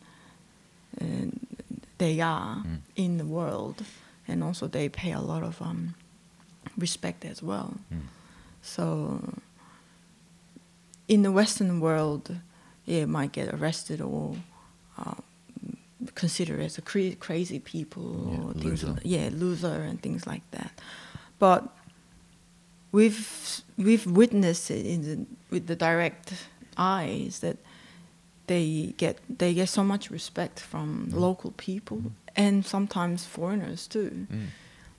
they 1.98 2.20
are 2.20 2.56
Mm. 2.64 2.78
in 2.96 3.18
the 3.18 3.24
world, 3.24 3.84
and 4.28 4.42
also 4.42 4.66
they 4.68 4.88
pay 4.88 5.12
a 5.12 5.20
lot 5.20 5.42
of 5.42 5.60
um, 5.62 5.94
respect 6.76 7.24
as 7.24 7.42
well. 7.42 7.74
Mm. 7.92 8.02
So, 8.62 9.34
in 11.08 11.22
the 11.22 11.32
Western 11.32 11.80
world, 11.80 12.36
yeah, 12.84 13.04
might 13.06 13.32
get 13.32 13.52
arrested 13.54 14.00
or 14.00 14.36
uh, 14.98 15.14
considered 16.14 16.60
as 16.60 16.78
a 16.78 16.82
cra- 16.82 17.14
crazy 17.16 17.58
people 17.58 18.30
Yeah, 18.32 18.40
or 18.44 18.52
things, 18.54 18.82
loser. 18.84 19.00
yeah, 19.04 19.28
loser 19.32 19.82
and 19.82 20.00
things 20.02 20.26
like 20.26 20.42
that. 20.50 20.72
But 21.38 21.68
we've 22.92 23.28
we've 23.76 24.06
witnessed 24.06 24.70
it 24.70 24.86
in 24.86 25.02
the, 25.02 25.26
with 25.50 25.66
the 25.66 25.76
direct 25.76 26.32
eyes 26.76 27.38
that 27.40 27.56
they 28.46 28.94
get 28.96 29.18
they 29.38 29.54
get 29.54 29.68
so 29.68 29.82
much 29.84 30.10
respect 30.10 30.60
from 30.60 31.08
Mm. 31.10 31.14
local 31.20 31.50
people 31.52 32.00
and 32.36 32.64
sometimes 32.66 33.24
foreigners 33.24 33.86
too. 33.86 34.26
Mm. 34.32 34.46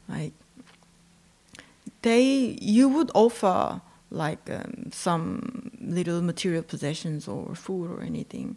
Like 0.07 0.33
they, 2.01 2.57
you 2.61 2.89
would 2.89 3.11
offer 3.13 3.81
like 4.11 4.49
um, 4.49 4.89
some 4.91 5.71
little 5.81 6.21
material 6.21 6.63
possessions 6.63 7.27
or 7.27 7.55
food 7.55 7.89
or 7.91 8.01
anything. 8.01 8.55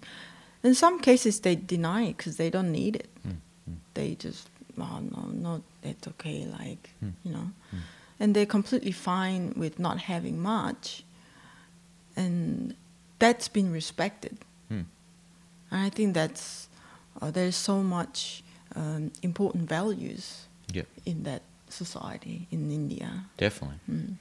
In 0.62 0.74
some 0.74 1.00
cases, 1.00 1.40
they 1.40 1.54
deny 1.56 2.02
it 2.06 2.16
because 2.16 2.36
they 2.36 2.50
don't 2.50 2.72
need 2.72 2.96
it. 2.96 3.08
Mm. 3.26 3.36
Mm. 3.70 3.74
They 3.94 4.14
just, 4.16 4.48
oh 4.78 5.00
no, 5.00 5.28
no, 5.32 5.62
that's 5.82 6.06
okay. 6.08 6.46
Like 6.60 6.90
Mm. 7.04 7.12
you 7.24 7.32
know, 7.32 7.50
Mm. 7.72 7.78
and 8.20 8.34
they're 8.34 8.46
completely 8.46 8.92
fine 8.92 9.52
with 9.56 9.78
not 9.78 9.98
having 10.00 10.40
much, 10.42 11.04
and 12.16 12.74
that's 13.18 13.48
been 13.48 13.72
respected. 13.72 14.38
And 15.70 15.80
I 15.80 15.90
think 15.90 16.14
that's 16.14 16.68
uh, 17.20 17.30
there's 17.30 17.56
so 17.56 17.82
much 17.82 18.42
um, 18.74 19.10
important 19.22 19.68
values 19.68 20.46
Yep, 20.72 20.86
in 21.04 21.22
that 21.24 21.42
society 21.68 22.46
in 22.50 22.70
India. 22.70 23.24
definitely. 23.36 23.78
Mm. 23.90 24.16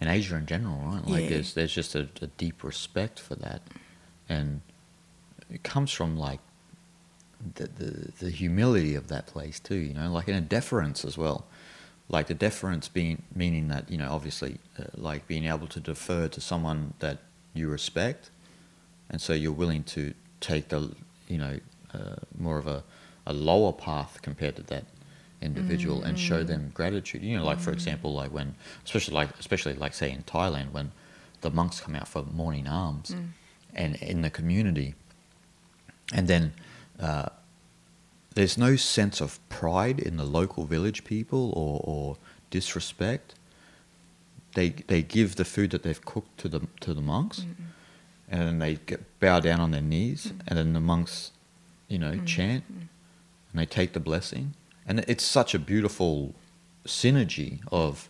in 0.00 0.08
Asia 0.08 0.36
in 0.36 0.46
general, 0.46 0.78
right? 0.80 1.06
Like 1.06 1.22
Yeah. 1.24 1.28
there's 1.30 1.54
there's 1.54 1.72
just 1.74 1.94
a, 1.94 2.08
a 2.22 2.26
deep 2.38 2.64
respect 2.64 3.20
for 3.20 3.34
that, 3.36 3.60
and 4.28 4.60
it 5.50 5.62
comes 5.62 5.90
from 5.92 6.16
like 6.16 6.40
the, 7.54 7.66
the 7.66 8.12
the 8.20 8.30
humility 8.30 8.94
of 8.94 9.08
that 9.08 9.26
place 9.26 9.60
too. 9.60 9.76
You 9.76 9.94
know, 9.94 10.10
like 10.12 10.28
in 10.28 10.34
a 10.34 10.40
deference 10.40 11.04
as 11.04 11.16
well. 11.18 11.44
Like 12.08 12.26
the 12.26 12.34
deference 12.34 12.88
being 12.88 13.22
meaning 13.34 13.68
that 13.68 13.90
you 13.90 13.98
know 13.98 14.10
obviously 14.10 14.58
uh, 14.78 14.84
like 14.96 15.26
being 15.28 15.44
able 15.44 15.66
to 15.68 15.80
defer 15.80 16.28
to 16.28 16.40
someone 16.40 16.94
that 16.98 17.18
you 17.54 17.68
respect, 17.68 18.30
and 19.10 19.20
so 19.20 19.32
you're 19.32 19.52
willing 19.52 19.84
to 19.84 20.14
take 20.40 20.68
the 20.68 20.94
you 21.28 21.38
know 21.38 21.58
uh, 21.94 22.16
more 22.38 22.58
of 22.58 22.66
a, 22.66 22.82
a 23.26 23.32
lower 23.32 23.72
path 23.72 24.18
compared 24.22 24.56
to 24.56 24.62
that 24.64 24.84
individual 25.42 26.02
and 26.02 26.18
show 26.18 26.42
them 26.42 26.70
gratitude. 26.74 27.22
You 27.22 27.38
know, 27.38 27.44
like 27.44 27.60
for 27.60 27.72
example, 27.72 28.12
like 28.12 28.30
when 28.32 28.54
especially 28.84 29.14
like 29.14 29.30
especially 29.38 29.74
like 29.74 29.94
say 29.94 30.10
in 30.10 30.22
Thailand 30.22 30.72
when 30.72 30.92
the 31.40 31.50
monks 31.50 31.80
come 31.80 31.94
out 31.94 32.08
for 32.08 32.22
morning 32.24 32.66
alms 32.68 33.14
and 33.74 33.96
in 33.96 34.22
the 34.22 34.30
community, 34.30 34.94
and 36.12 36.28
then 36.28 36.52
uh, 36.98 37.28
there's 38.34 38.58
no 38.58 38.76
sense 38.76 39.20
of 39.20 39.38
pride 39.48 39.98
in 39.98 40.16
the 40.16 40.24
local 40.24 40.64
village 40.64 41.04
people 41.04 41.50
or, 41.52 41.80
or 41.84 42.16
disrespect. 42.50 43.34
They 44.54 44.70
they 44.70 45.02
give 45.02 45.36
the 45.36 45.44
food 45.44 45.70
that 45.70 45.82
they've 45.82 46.04
cooked 46.04 46.38
to 46.38 46.48
the 46.48 46.60
to 46.80 46.92
the 46.92 47.00
monks, 47.00 47.44
and 48.30 48.40
then 48.42 48.58
they 48.60 48.76
get, 48.76 49.18
bow 49.18 49.40
down 49.40 49.60
on 49.60 49.72
their 49.72 49.82
knees, 49.82 50.28
mm. 50.28 50.40
and 50.46 50.58
then 50.58 50.72
the 50.72 50.80
monks, 50.80 51.32
you 51.88 51.98
know, 51.98 52.12
mm. 52.12 52.26
chant, 52.26 52.64
mm. 52.72 52.86
and 53.50 53.60
they 53.60 53.66
take 53.66 53.92
the 53.92 54.00
blessing, 54.00 54.54
and 54.86 55.00
it's 55.00 55.24
such 55.24 55.54
a 55.54 55.58
beautiful 55.58 56.34
synergy 56.86 57.60
of 57.70 58.08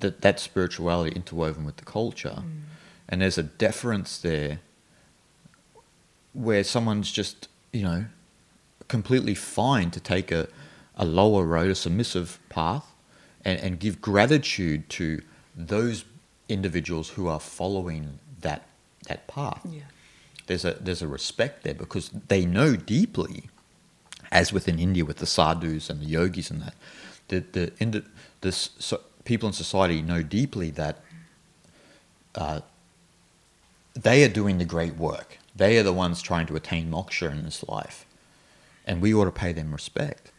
that 0.00 0.20
that 0.22 0.38
spirituality 0.38 1.14
interwoven 1.14 1.64
with 1.64 1.76
the 1.76 1.84
culture, 1.84 2.44
and 3.08 3.20
there's 3.20 3.38
a 3.38 3.42
deference 3.42 4.18
there 4.18 4.60
where 6.32 6.64
someone's 6.64 7.10
just 7.10 7.48
you 7.72 7.82
know 7.82 8.06
completely 8.88 9.34
fine 9.34 9.90
to 9.90 10.00
take 10.00 10.30
a, 10.30 10.48
a 10.96 11.04
lower 11.04 11.44
road, 11.44 11.70
a 11.70 11.74
submissive 11.74 12.38
path, 12.48 12.92
and, 13.44 13.58
and 13.60 13.80
give 13.80 14.00
gratitude 14.00 14.88
to 14.90 15.20
those 15.56 16.04
individuals 16.48 17.10
who 17.10 17.26
are 17.26 17.40
following 17.40 18.18
that 19.08 19.26
that 19.26 19.26
path. 19.26 19.60
Yeah. 19.70 19.82
There's 20.46 20.64
a 20.64 20.72
there's 20.72 21.02
a 21.02 21.08
respect 21.08 21.64
there 21.64 21.74
because 21.74 22.10
they 22.28 22.44
know 22.44 22.76
deeply, 22.76 23.44
as 24.30 24.52
within 24.52 24.78
India 24.78 25.04
with 25.04 25.18
the 25.18 25.26
sadhus 25.26 25.88
and 25.88 26.00
the 26.00 26.06
yogis 26.06 26.50
and 26.50 26.62
that, 26.62 26.74
the 27.28 27.44
the 27.52 27.72
in 27.78 27.92
the, 27.92 28.04
the 28.42 28.52
so, 28.52 29.00
people 29.24 29.48
in 29.48 29.52
society 29.54 30.02
know 30.02 30.22
deeply 30.22 30.70
that 30.70 31.00
uh, 32.34 32.60
they 33.94 34.24
are 34.24 34.28
doing 34.28 34.58
the 34.58 34.64
great 34.64 34.96
work. 34.96 35.38
They 35.56 35.78
are 35.78 35.82
the 35.82 35.92
ones 35.92 36.20
trying 36.20 36.46
to 36.46 36.56
attain 36.56 36.90
moksha 36.90 37.30
in 37.30 37.44
this 37.44 37.66
life, 37.68 38.04
and 38.86 39.00
we 39.00 39.14
ought 39.14 39.26
to 39.26 39.30
pay 39.30 39.52
them 39.52 39.72
respect. 39.72 40.30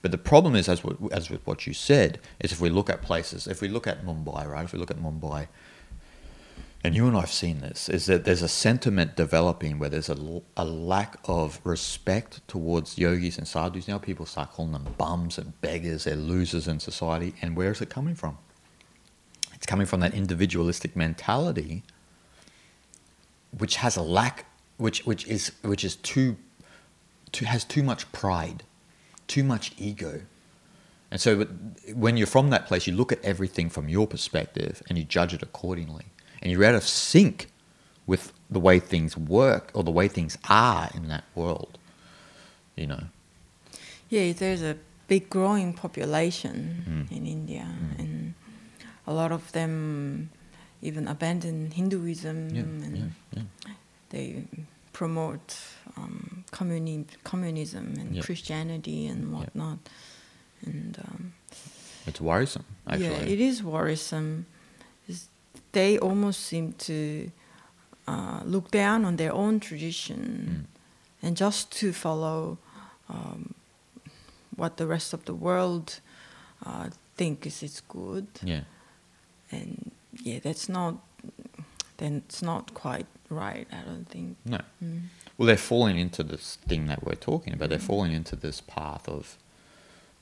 But 0.00 0.10
the 0.10 0.18
problem 0.18 0.54
is, 0.54 0.68
as 0.68 0.84
with, 0.84 1.12
as 1.12 1.30
with 1.30 1.46
what 1.46 1.66
you 1.66 1.72
said, 1.74 2.20
is 2.38 2.52
if 2.52 2.60
we 2.60 2.70
look 2.70 2.90
at 2.90 3.02
places, 3.02 3.46
if 3.46 3.60
we 3.60 3.68
look 3.68 3.86
at 3.86 4.04
Mumbai, 4.04 4.46
right? 4.46 4.64
If 4.64 4.72
we 4.72 4.78
look 4.78 4.90
at 4.90 4.98
Mumbai, 4.98 5.48
and 6.84 6.94
you 6.94 7.06
and 7.06 7.16
I 7.16 7.20
have 7.20 7.32
seen 7.32 7.60
this, 7.60 7.88
is 7.88 8.04
that 8.06 8.26
there's 8.26 8.42
a 8.42 8.48
sentiment 8.48 9.16
developing 9.16 9.78
where 9.78 9.88
there's 9.88 10.10
a, 10.10 10.42
a 10.54 10.66
lack 10.66 11.16
of 11.24 11.58
respect 11.64 12.46
towards 12.46 12.98
yogis 12.98 13.38
and 13.38 13.48
sadhus. 13.48 13.88
Now 13.88 13.96
people 13.96 14.26
start 14.26 14.52
calling 14.52 14.72
them 14.72 14.94
bums 14.98 15.38
and 15.38 15.58
beggars, 15.62 16.04
they're 16.04 16.14
losers 16.14 16.68
in 16.68 16.80
society. 16.80 17.34
And 17.40 17.56
where 17.56 17.70
is 17.70 17.80
it 17.80 17.88
coming 17.88 18.14
from? 18.14 18.36
It's 19.54 19.64
coming 19.64 19.86
from 19.86 20.00
that 20.00 20.12
individualistic 20.12 20.94
mentality, 20.94 21.84
which 23.56 23.76
has 23.76 23.96
a 23.96 24.02
lack, 24.02 24.44
which, 24.76 25.06
which, 25.06 25.26
is, 25.26 25.52
which 25.62 25.84
is 25.84 25.96
too, 25.96 26.36
too, 27.32 27.46
has 27.46 27.64
too 27.64 27.82
much 27.82 28.12
pride, 28.12 28.62
too 29.26 29.42
much 29.42 29.72
ego. 29.78 30.20
And 31.10 31.18
so 31.18 31.44
when 31.94 32.18
you're 32.18 32.26
from 32.26 32.50
that 32.50 32.66
place, 32.66 32.86
you 32.86 32.92
look 32.92 33.10
at 33.10 33.24
everything 33.24 33.70
from 33.70 33.88
your 33.88 34.06
perspective 34.06 34.82
and 34.90 34.98
you 34.98 35.04
judge 35.04 35.32
it 35.32 35.42
accordingly. 35.42 36.04
And 36.44 36.52
you're 36.52 36.64
out 36.64 36.74
of 36.74 36.84
sync 36.86 37.48
with 38.06 38.32
the 38.50 38.60
way 38.60 38.78
things 38.78 39.16
work 39.16 39.70
or 39.74 39.82
the 39.82 39.90
way 39.90 40.06
things 40.08 40.36
are 40.48 40.90
in 40.94 41.08
that 41.08 41.24
world. 41.34 41.78
You 42.76 42.86
know? 42.88 43.04
Yeah, 44.10 44.32
there's 44.32 44.62
a 44.62 44.76
big 45.08 45.30
growing 45.30 45.72
population 45.72 46.84
Mm. 47.10 47.16
in 47.16 47.26
India, 47.26 47.66
and 47.98 48.34
a 49.06 49.12
lot 49.14 49.32
of 49.32 49.50
them 49.52 50.30
even 50.82 51.08
abandon 51.08 51.70
Hinduism 51.70 52.50
Yeah, 52.54 52.60
and 52.62 52.96
yeah, 52.96 53.04
yeah. 53.66 53.72
they 54.10 54.44
promote 54.92 55.56
um, 55.96 56.44
communi- 56.52 57.06
communism 57.24 57.94
and. 57.98 58.22
Christianity 58.22 59.06
and 59.06 59.32
whatnot. 59.32 59.78
And 60.66 60.98
um, 61.08 61.32
It's 62.06 62.20
worrisome, 62.20 62.64
actually. 62.86 63.06
yeah, 63.06 63.34
it 63.34 63.40
is 63.40 63.62
worrisome. 63.62 64.44
They 65.74 65.98
almost 65.98 66.40
seem 66.40 66.72
to 66.88 67.30
uh, 68.08 68.40
look 68.44 68.70
down 68.70 69.04
on 69.04 69.16
their 69.16 69.32
own 69.32 69.60
tradition 69.60 70.20
Mm. 71.20 71.26
and 71.26 71.36
just 71.36 71.70
to 71.80 71.92
follow 71.92 72.58
um, 73.08 73.54
what 74.56 74.76
the 74.76 74.86
rest 74.86 75.12
of 75.14 75.24
the 75.24 75.34
world 75.34 76.00
uh, 76.66 76.88
think 77.16 77.46
is, 77.46 77.62
is 77.62 77.82
good. 77.88 78.26
Yeah. 78.42 78.62
And 79.50 79.90
yeah, 80.22 80.38
that's 80.42 80.68
not. 80.68 80.94
Then 81.96 82.22
it's 82.28 82.42
not 82.42 82.74
quite 82.74 83.06
right. 83.30 83.66
I 83.72 83.82
don't 83.88 84.08
think. 84.08 84.36
No. 84.44 84.60
Mm. 84.82 85.02
Well, 85.36 85.46
they're 85.46 85.56
falling 85.72 85.98
into 85.98 86.22
this 86.22 86.58
thing 86.68 86.86
that 86.86 87.04
we're 87.04 87.14
talking 87.30 87.52
about. 87.54 87.68
They're 87.70 87.78
falling 87.92 88.12
into 88.12 88.36
this 88.36 88.60
path 88.60 89.08
of 89.08 89.36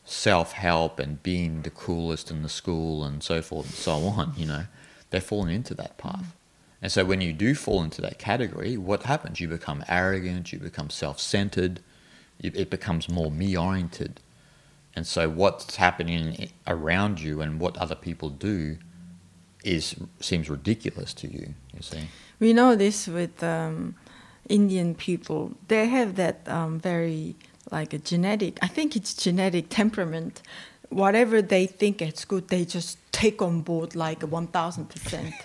self 0.05 0.53
help 0.53 0.99
and 0.99 1.23
being 1.23 1.63
the 1.63 1.71
coolest 1.71 2.31
in 2.31 2.43
the 2.43 2.49
school 2.49 3.05
and 3.05 3.23
so 3.23 3.43
forth 3.43 3.67
and 3.67 3.75
so 3.75 3.93
on. 4.19 4.33
You 4.37 4.47
know, 4.47 4.65
they're 5.13 5.21
fallen 5.21 5.51
into 5.51 5.75
that 5.75 5.97
path. 5.99 6.35
And 6.83 6.91
so 6.91 7.05
when 7.05 7.21
you 7.21 7.33
do 7.33 7.55
fall 7.55 7.85
into 7.85 8.01
that 8.03 8.19
category, 8.19 8.77
what 8.77 9.05
happens? 9.05 9.39
You 9.39 9.47
become 9.47 9.85
arrogant, 9.89 10.53
you 10.53 10.59
become 10.59 10.91
self 10.91 11.21
centered, 11.21 11.81
it 12.41 12.71
becomes 12.71 13.09
more 13.09 13.31
me 13.31 13.57
oriented. 13.57 14.21
And 14.97 15.07
so 15.07 15.29
what's 15.29 15.77
happening 15.77 16.51
around 16.67 17.21
you 17.21 17.41
and 17.41 17.61
what 17.61 17.77
other 17.79 17.95
people 17.95 18.31
do 18.31 18.79
is 19.65 19.95
seems 20.21 20.51
ridiculous 20.51 21.15
to 21.15 21.33
you, 21.33 21.55
you 21.75 21.83
see. 21.83 22.09
We 22.41 22.53
know 22.53 22.75
this 22.75 23.07
with 23.07 23.43
um, 23.45 23.95
Indian 24.49 24.97
people. 24.97 25.53
They 25.69 25.87
have 25.87 26.17
that 26.17 26.47
um, 26.49 26.81
very 26.81 27.37
like 27.71 27.93
a 27.93 27.99
genetic. 27.99 28.59
I 28.61 28.67
think 28.67 28.97
it's 28.97 29.15
genetic 29.15 29.67
temperament. 29.69 30.43
Whatever 30.95 31.43
they 31.43 31.67
think 31.67 32.03
is 32.03 32.25
good, 32.25 32.49
they 32.49 32.65
just 32.65 32.99
take 33.13 33.41
on 33.43 33.63
board 33.63 33.95
like 33.95 34.23
one 34.23 34.47
thousand 34.47 34.87
percent. 34.89 35.33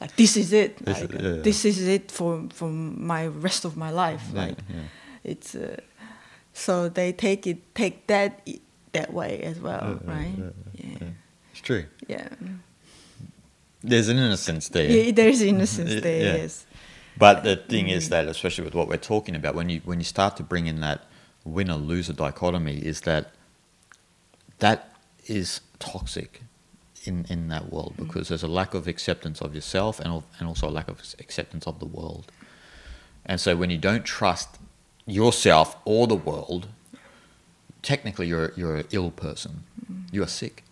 Like 0.00 0.16
this 0.16 0.36
is 0.36 0.52
it. 0.52 0.84
This 0.84 1.00
Like 1.00 1.14
is- 1.14 1.22
yeah. 1.22 1.42
this 1.42 1.64
is 1.64 1.78
it 1.86 2.10
for 2.10 2.48
for 2.52 2.68
my 2.70 3.26
rest 3.42 3.64
of 3.64 3.76
my 3.76 3.90
life. 3.90 4.24
Yeah, 4.34 4.40
Like 4.46 4.58
yeah. 4.68 4.80
it's 5.32 5.54
uh, 5.54 5.76
so 6.52 6.88
they 6.88 7.12
take 7.12 7.46
it 7.46 7.58
take 7.74 8.06
that 8.06 8.30
that 8.92 9.12
way 9.12 9.40
as 9.50 9.58
well, 9.60 10.00
Yeah, 10.04 10.12
right? 10.14 10.34
yeah, 10.74 10.98
Yeah, 11.00 11.08
It's 11.52 11.60
true. 11.62 11.84
yeah. 12.08 12.28
There's 13.80 14.08
an 14.08 14.18
innocence 14.18 14.68
there. 14.70 14.90
Yeah, 14.90 15.12
there's 15.12 15.40
innocence 15.42 16.00
there. 16.06 16.22
yeah. 16.22 16.42
Yes. 16.42 16.66
But 17.18 17.42
the 17.44 17.56
thing 17.56 17.88
is 17.88 18.08
that, 18.08 18.26
especially 18.28 18.64
with 18.64 18.74
what 18.74 18.88
we're 18.88 18.96
talking 19.14 19.36
about, 19.36 19.54
when 19.54 19.68
you 19.68 19.80
when 19.84 19.98
you 20.00 20.04
start 20.04 20.36
to 20.36 20.42
bring 20.42 20.66
in 20.66 20.80
that 20.80 21.00
winner 21.44 21.76
loser 21.76 22.12
dichotomy, 22.14 22.78
is 22.78 23.00
that 23.02 23.24
that 24.62 24.94
is 25.26 25.60
toxic 25.78 26.42
in 27.04 27.26
in 27.28 27.48
that 27.48 27.72
world 27.72 27.94
mm. 27.94 28.06
because 28.06 28.28
there's 28.28 28.44
a 28.44 28.54
lack 28.60 28.74
of 28.74 28.86
acceptance 28.86 29.40
of 29.40 29.54
yourself 29.54 29.98
and 29.98 30.08
al- 30.08 30.24
and 30.38 30.48
also 30.48 30.68
a 30.68 30.74
lack 30.78 30.88
of 30.88 30.98
acceptance 31.18 31.66
of 31.66 31.78
the 31.80 31.90
world. 31.98 32.30
And 33.26 33.40
so 33.40 33.56
when 33.56 33.70
you 33.70 33.78
don't 33.78 34.04
trust 34.04 34.58
yourself 35.06 35.76
or 35.84 36.06
the 36.06 36.20
world, 36.30 36.68
technically 37.82 38.28
you're 38.28 38.52
you're 38.56 38.76
an 38.76 38.86
ill 38.92 39.10
person. 39.10 39.64
Mm. 39.90 40.12
You 40.14 40.22
are 40.22 40.34
sick. 40.42 40.62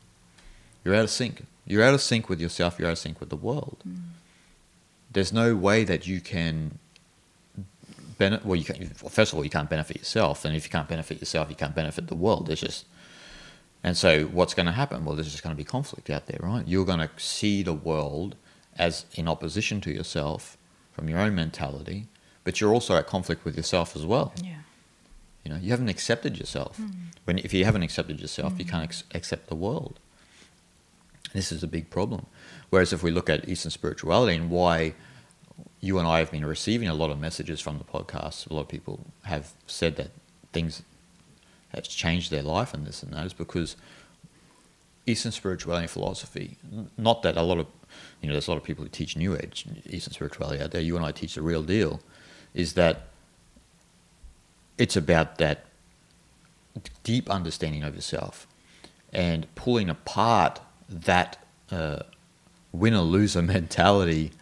You're 0.85 0.95
out 0.95 1.05
of 1.05 1.11
sync. 1.11 1.43
You're 1.67 1.83
out 1.83 1.95
of 1.95 2.01
sync 2.01 2.29
with 2.29 2.41
yourself. 2.41 2.79
You're 2.79 2.89
out 2.89 2.93
of 2.93 2.99
sync 2.99 3.21
with 3.21 3.29
the 3.29 3.43
world 3.51 3.79
mm. 3.87 3.99
there's 5.13 5.33
no 5.33 5.55
way 5.55 5.85
that 5.85 6.07
you 6.07 6.21
can 6.21 6.79
benefit. 8.21 8.47
Well, 8.47 8.57
you 8.57 8.65
can. 8.65 8.77
Well, 9.03 9.11
first 9.11 9.33
of 9.33 9.39
all, 9.39 9.45
you 9.45 9.51
can't 9.51 9.69
benefit 9.69 9.97
yourself, 9.97 10.45
and 10.45 10.55
if 10.55 10.65
you 10.65 10.71
can't 10.71 10.89
benefit 10.89 11.19
yourself, 11.19 11.51
you 11.51 11.57
can't 11.57 11.75
benefit 11.75 12.07
the 12.07 12.15
world. 12.15 12.47
There's 12.47 12.61
just, 12.61 12.85
and 13.83 13.97
so 13.97 14.25
what's 14.25 14.55
going 14.55 14.67
to 14.67 14.73
happen? 14.73 15.05
Well, 15.05 15.17
there's 15.17 15.31
just 15.31 15.43
going 15.43 15.55
to 15.55 15.57
be 15.57 15.65
conflict 15.65 16.11
out 16.11 16.27
there, 16.27 16.39
right? 16.43 16.67
You're 16.67 16.85
going 16.85 16.99
to 16.99 17.11
see 17.17 17.63
the 17.63 17.73
world 17.73 18.37
as 18.79 19.07
in 19.15 19.29
opposition 19.29 19.81
to 19.83 19.91
yourself 19.91 20.57
from 20.93 21.09
your 21.09 21.19
own 21.19 21.35
mentality, 21.35 22.07
but 22.45 22.61
you're 22.61 22.73
also 22.73 22.97
at 22.97 23.07
conflict 23.07 23.45
with 23.45 23.57
yourself 23.57 23.97
as 23.97 24.05
well. 24.05 24.33
Yeah. 24.43 24.57
You 25.45 25.53
know, 25.53 25.59
you 25.59 25.71
haven't 25.71 25.89
accepted 25.89 26.39
yourself. 26.39 26.77
Hmm. 26.77 26.89
When 27.25 27.39
if 27.39 27.55
you 27.55 27.65
haven't 27.65 27.83
accepted 27.83 28.21
yourself, 28.21 28.55
you 28.59 28.65
hmm. 28.65 28.71
can't 28.71 28.85
ex- 28.85 29.05
accept 29.15 29.49
the 29.49 29.55
world. 29.55 29.99
This 31.33 31.53
is 31.53 31.63
a 31.63 31.69
big 31.69 31.91
problem. 31.91 32.27
Whereas 32.71 32.93
if 32.93 33.03
we 33.03 33.11
look 33.11 33.31
at 33.31 33.49
Eastern 33.49 33.71
spirituality 33.71 34.37
and 34.37 34.51
why 34.51 34.95
you 35.81 35.99
and 35.99 36.07
I 36.07 36.19
have 36.19 36.31
been 36.31 36.45
receiving 36.45 36.89
a 36.89 36.95
lot 36.95 37.11
of 37.11 37.19
messages 37.19 37.61
from 37.61 37.79
the 37.79 37.85
podcast, 37.85 38.51
a 38.51 38.55
lot 38.55 38.63
of 38.63 38.69
people 38.69 39.07
have 39.23 39.53
said 39.67 39.97
that 39.97 40.11
things 40.53 40.83
have 41.75 41.85
changed 41.85 42.31
their 42.31 42.43
life 42.43 42.75
and 42.75 42.87
this 42.87 43.03
and 43.03 43.13
that 43.13 43.27
is 43.27 43.33
because 43.33 43.77
Eastern 45.07 45.33
spirituality 45.33 45.85
and 45.85 45.91
philosophy, 45.91 46.57
not 46.97 47.23
that 47.23 47.37
a 47.37 47.43
lot 47.43 47.59
of, 47.59 47.67
you 48.21 48.29
know, 48.29 48.35
there's 48.35 48.49
a 48.49 48.51
lot 48.51 48.57
of 48.57 48.63
people 48.63 48.85
who 48.85 48.91
teach 48.91 49.17
New 49.17 49.35
Age 49.35 49.67
Eastern 49.89 50.13
spirituality 50.13 50.63
out 50.63 50.71
there. 50.71 50.81
You 50.81 50.97
and 50.97 51.05
I 51.05 51.13
teach 51.13 51.35
the 51.35 51.43
real 51.43 51.63
deal, 51.63 52.01
is 52.55 52.75
that 52.75 53.09
it's 54.79 54.97
about 54.97 55.39
that 55.39 55.67
deep 57.03 57.29
understanding 57.29 57.83
of 57.83 57.95
yourself 57.95 58.47
and 59.13 59.53
pulling 59.55 59.91
apart 59.91 60.61
that 60.89 61.45
uh, 61.71 62.01
winner 62.73 63.01
loser 63.01 63.43
mentality 63.57 64.33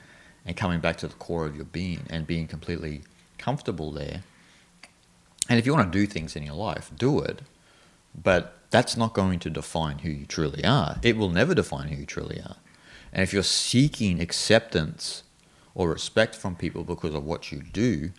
and 0.45 0.57
coming 0.57 0.81
back 0.81 0.97
to 0.99 1.09
the 1.09 1.15
core 1.15 1.47
of 1.47 1.57
your 1.57 1.65
being 1.65 2.01
and 2.11 2.27
being 2.27 2.47
completely 2.47 3.03
comfortable 3.39 3.91
there. 3.91 4.23
And 5.49 5.59
if 5.59 5.67
you 5.67 5.75
want 5.75 5.93
to 5.93 5.99
do 5.99 6.07
things 6.07 6.37
in 6.37 6.43
your 6.43 6.55
life, 6.55 6.91
do 6.97 7.21
it. 7.21 7.43
But 8.21 8.55
that's 8.71 8.97
not 8.97 9.15
going 9.15 9.39
to 9.41 9.51
define 9.51 10.01
who 10.01 10.11
you 10.11 10.27
truly 10.27 10.65
are. 10.65 10.99
It 11.03 11.17
will 11.17 11.31
never 11.31 11.55
define 11.55 11.89
who 11.89 11.97
you 11.97 12.07
truly 12.07 12.41
are. 12.41 12.57
And 13.13 13.23
if 13.23 13.33
you're 13.33 13.43
seeking 13.43 14.21
acceptance 14.21 15.23
or 15.75 15.89
respect 15.89 16.35
from 16.35 16.57
people 16.57 16.85
because 16.85 17.15
of 17.15 17.25
what 17.25 17.51
you 17.51 17.63
do, 17.63 18.11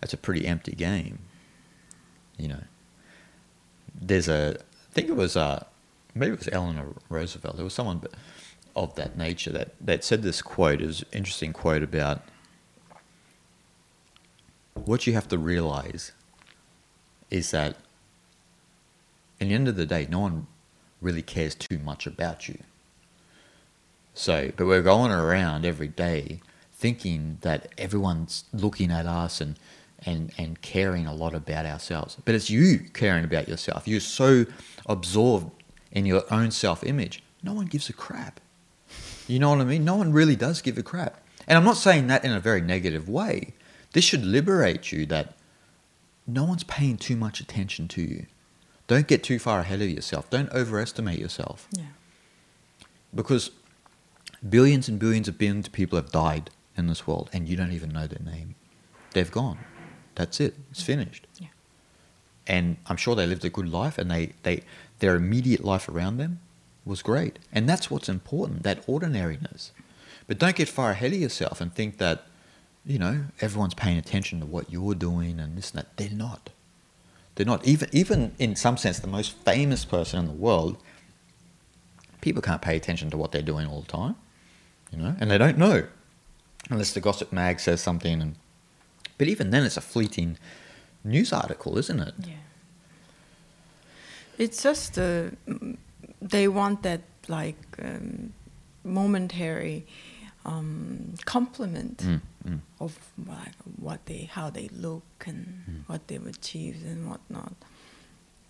that's 0.00 0.14
a 0.14 0.16
pretty 0.18 0.46
empty 0.46 0.72
game. 0.72 1.18
You 2.38 2.48
know, 2.48 2.62
there's 3.94 4.28
a, 4.28 4.56
I 4.58 4.94
think 4.94 5.08
it 5.08 5.16
was, 5.16 5.36
uh, 5.36 5.64
maybe 6.14 6.32
it 6.32 6.38
was 6.38 6.48
Eleanor 6.50 6.94
Roosevelt. 7.08 7.56
There 7.56 7.64
was 7.64 7.74
someone 7.74 8.02
of 8.74 8.94
that 8.94 9.18
nature 9.18 9.52
that, 9.52 9.74
that 9.80 10.02
said 10.02 10.22
this 10.22 10.40
quote. 10.40 10.80
It 10.80 10.86
was 10.86 11.02
an 11.02 11.08
interesting 11.12 11.52
quote 11.52 11.82
about 11.82 12.22
what 14.74 15.06
you 15.06 15.12
have 15.12 15.28
to 15.28 15.38
realize 15.38 16.12
is 17.34 17.50
that 17.50 17.76
in 19.40 19.48
the 19.48 19.54
end 19.54 19.66
of 19.66 19.74
the 19.74 19.84
day, 19.84 20.06
no 20.08 20.20
one 20.20 20.46
really 21.00 21.20
cares 21.20 21.56
too 21.56 21.78
much 21.80 22.06
about 22.06 22.48
you. 22.48 22.58
So, 24.14 24.52
but 24.56 24.66
we're 24.66 24.82
going 24.82 25.10
around 25.10 25.64
every 25.64 25.88
day 25.88 26.40
thinking 26.72 27.38
that 27.40 27.72
everyone's 27.76 28.44
looking 28.52 28.92
at 28.92 29.06
us 29.06 29.40
and, 29.40 29.58
and, 30.06 30.32
and 30.38 30.62
caring 30.62 31.08
a 31.08 31.12
lot 31.12 31.34
about 31.34 31.66
ourselves. 31.66 32.16
But 32.24 32.36
it's 32.36 32.50
you 32.50 32.78
caring 32.92 33.24
about 33.24 33.48
yourself. 33.48 33.88
You're 33.88 33.98
so 33.98 34.46
absorbed 34.86 35.50
in 35.90 36.06
your 36.06 36.22
own 36.30 36.52
self 36.52 36.84
image. 36.84 37.20
No 37.42 37.52
one 37.52 37.66
gives 37.66 37.88
a 37.88 37.92
crap. 37.92 38.38
You 39.26 39.40
know 39.40 39.50
what 39.50 39.60
I 39.60 39.64
mean? 39.64 39.84
No 39.84 39.96
one 39.96 40.12
really 40.12 40.36
does 40.36 40.62
give 40.62 40.78
a 40.78 40.84
crap. 40.84 41.20
And 41.48 41.58
I'm 41.58 41.64
not 41.64 41.78
saying 41.78 42.06
that 42.06 42.24
in 42.24 42.30
a 42.30 42.38
very 42.38 42.60
negative 42.60 43.08
way. 43.08 43.54
This 43.92 44.04
should 44.04 44.24
liberate 44.24 44.92
you 44.92 45.04
that 45.06 45.34
no 46.26 46.44
one's 46.44 46.64
paying 46.64 46.96
too 46.96 47.16
much 47.16 47.40
attention 47.40 47.88
to 47.88 48.02
you. 48.02 48.26
Don't 48.86 49.06
get 49.06 49.22
too 49.22 49.38
far 49.38 49.60
ahead 49.60 49.80
of 49.80 49.88
yourself. 49.88 50.28
Don't 50.30 50.50
overestimate 50.52 51.18
yourself. 51.18 51.68
Yeah. 51.72 51.84
Because 53.14 53.50
billions 54.46 54.88
and 54.88 54.98
billions 54.98 55.28
of 55.28 55.38
billions 55.38 55.66
of 55.66 55.72
people 55.72 55.96
have 55.96 56.10
died 56.10 56.50
in 56.76 56.86
this 56.86 57.06
world 57.06 57.30
and 57.32 57.48
you 57.48 57.56
don't 57.56 57.72
even 57.72 57.90
know 57.90 58.06
their 58.06 58.24
name. 58.24 58.54
They've 59.12 59.30
gone. 59.30 59.58
That's 60.14 60.40
it. 60.40 60.54
It's 60.70 60.82
finished. 60.82 61.26
Yeah. 61.38 61.48
And 62.46 62.76
I'm 62.86 62.96
sure 62.96 63.14
they 63.14 63.26
lived 63.26 63.44
a 63.44 63.50
good 63.50 63.68
life 63.68 63.96
and 63.96 64.10
they, 64.10 64.32
they 64.42 64.62
their 64.98 65.16
immediate 65.16 65.64
life 65.64 65.88
around 65.88 66.18
them 66.18 66.40
was 66.84 67.02
great. 67.02 67.38
And 67.52 67.68
that's 67.68 67.90
what's 67.90 68.08
important, 68.08 68.62
that 68.64 68.84
ordinariness. 68.86 69.72
But 70.26 70.38
don't 70.38 70.56
get 70.56 70.68
far 70.68 70.90
ahead 70.90 71.12
of 71.12 71.18
yourself 71.18 71.60
and 71.60 71.74
think 71.74 71.98
that, 71.98 72.26
you 72.86 72.98
know, 72.98 73.24
everyone's 73.40 73.74
paying 73.74 73.96
attention 73.96 74.40
to 74.40 74.46
what 74.46 74.70
you're 74.70 74.94
doing 74.94 75.40
and 75.40 75.56
this 75.56 75.70
and 75.70 75.80
that. 75.80 75.96
They're 75.96 76.10
not. 76.10 76.50
They're 77.34 77.46
not. 77.46 77.66
Even 77.66 77.88
even 77.92 78.32
in 78.38 78.56
some 78.56 78.76
sense, 78.76 78.98
the 78.98 79.06
most 79.06 79.32
famous 79.44 79.84
person 79.84 80.18
in 80.20 80.26
the 80.26 80.32
world, 80.32 80.76
people 82.20 82.42
can't 82.42 82.62
pay 82.62 82.76
attention 82.76 83.10
to 83.10 83.16
what 83.16 83.32
they're 83.32 83.42
doing 83.42 83.66
all 83.66 83.80
the 83.80 83.92
time. 83.92 84.16
You 84.92 84.98
know, 84.98 85.16
and 85.18 85.30
they 85.30 85.38
don't 85.38 85.58
know. 85.58 85.86
Unless 86.70 86.92
the 86.94 87.00
gossip 87.00 87.32
mag 87.32 87.60
says 87.60 87.80
something 87.80 88.22
and 88.22 88.36
but 89.18 89.28
even 89.28 89.50
then 89.50 89.64
it's 89.64 89.76
a 89.76 89.80
fleeting 89.80 90.38
news 91.04 91.32
article, 91.32 91.78
isn't 91.78 92.00
it? 92.00 92.14
Yeah. 92.26 92.32
It's 94.38 94.62
just 94.62 94.98
uh, 94.98 95.30
they 96.20 96.48
want 96.48 96.82
that 96.82 97.02
like 97.28 97.56
um, 97.82 98.32
momentary 98.82 99.86
um, 100.44 101.14
compliment 101.24 101.98
Mm, 101.98 102.20
mm. 102.46 102.60
of 102.80 102.98
like 103.26 103.54
what 103.80 104.04
they 104.06 104.28
how 104.32 104.50
they 104.50 104.68
look 104.68 105.04
and 105.26 105.46
Mm. 105.68 105.82
what 105.88 106.06
they've 106.08 106.26
achieved 106.26 106.84
and 106.86 107.08
whatnot. 107.08 107.54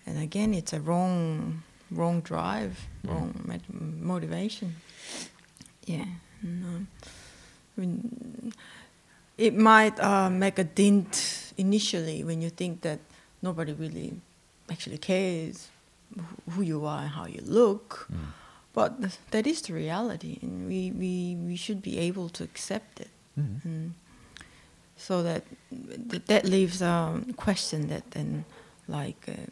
And 0.06 0.18
again, 0.18 0.54
it's 0.54 0.72
a 0.72 0.80
wrong 0.80 1.62
wrong 1.90 2.20
drive, 2.22 2.74
Mm. 3.04 3.10
wrong 3.10 3.60
motivation. 4.02 4.74
Yeah. 5.86 6.06
And, 6.42 6.64
um, 6.64 6.86
I 7.76 7.80
mean, 7.80 8.52
it 9.38 9.54
might 9.54 9.98
uh, 10.00 10.30
make 10.30 10.58
a 10.58 10.64
dent 10.64 11.52
initially 11.56 12.24
when 12.24 12.40
you 12.42 12.50
think 12.50 12.80
that 12.82 12.98
nobody 13.42 13.72
really 13.72 14.12
actually 14.70 14.98
cares 14.98 15.68
who 16.50 16.62
you 16.62 16.84
are 16.86 17.02
and 17.02 17.10
how 17.10 17.26
you 17.26 17.42
look. 17.46 18.08
Mm. 18.74 18.82
But 18.82 19.00
th- 19.00 19.18
that 19.30 19.46
is 19.46 19.62
the 19.62 19.72
reality, 19.74 20.38
and 20.42 20.66
we, 20.68 20.90
we, 20.90 21.36
we 21.48 21.56
should 21.56 21.80
be 21.82 21.98
able 22.08 22.28
to 22.30 22.44
accept 22.44 23.00
it. 23.00 23.10
Mhm. 23.38 23.64
And 23.64 23.94
so 24.96 25.22
that 25.22 25.42
th- 26.10 26.24
that 26.26 26.44
leaves 26.44 26.82
a 26.82 27.20
question 27.36 27.88
that 27.88 28.10
then, 28.10 28.44
like, 28.88 29.28
uh, 29.28 29.46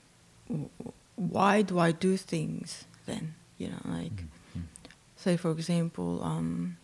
w- 0.48 0.68
why 1.16 1.62
do 1.62 1.78
I 1.78 1.92
do 1.92 2.16
things 2.16 2.84
then? 3.06 3.34
You 3.58 3.68
know, 3.68 3.82
like, 3.98 4.16
Mm-hmm. 4.24 4.66
say 5.16 5.36
for 5.36 5.50
example, 5.50 6.20
um, 6.22 6.76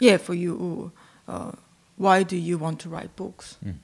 yeah, 0.00 0.18
for 0.18 0.34
you, 0.34 0.90
uh, 1.28 1.52
why 1.96 2.22
do 2.24 2.36
you 2.36 2.58
want 2.58 2.80
to 2.80 2.88
write 2.88 3.14
books? 3.16 3.56
Mm. 3.64 3.78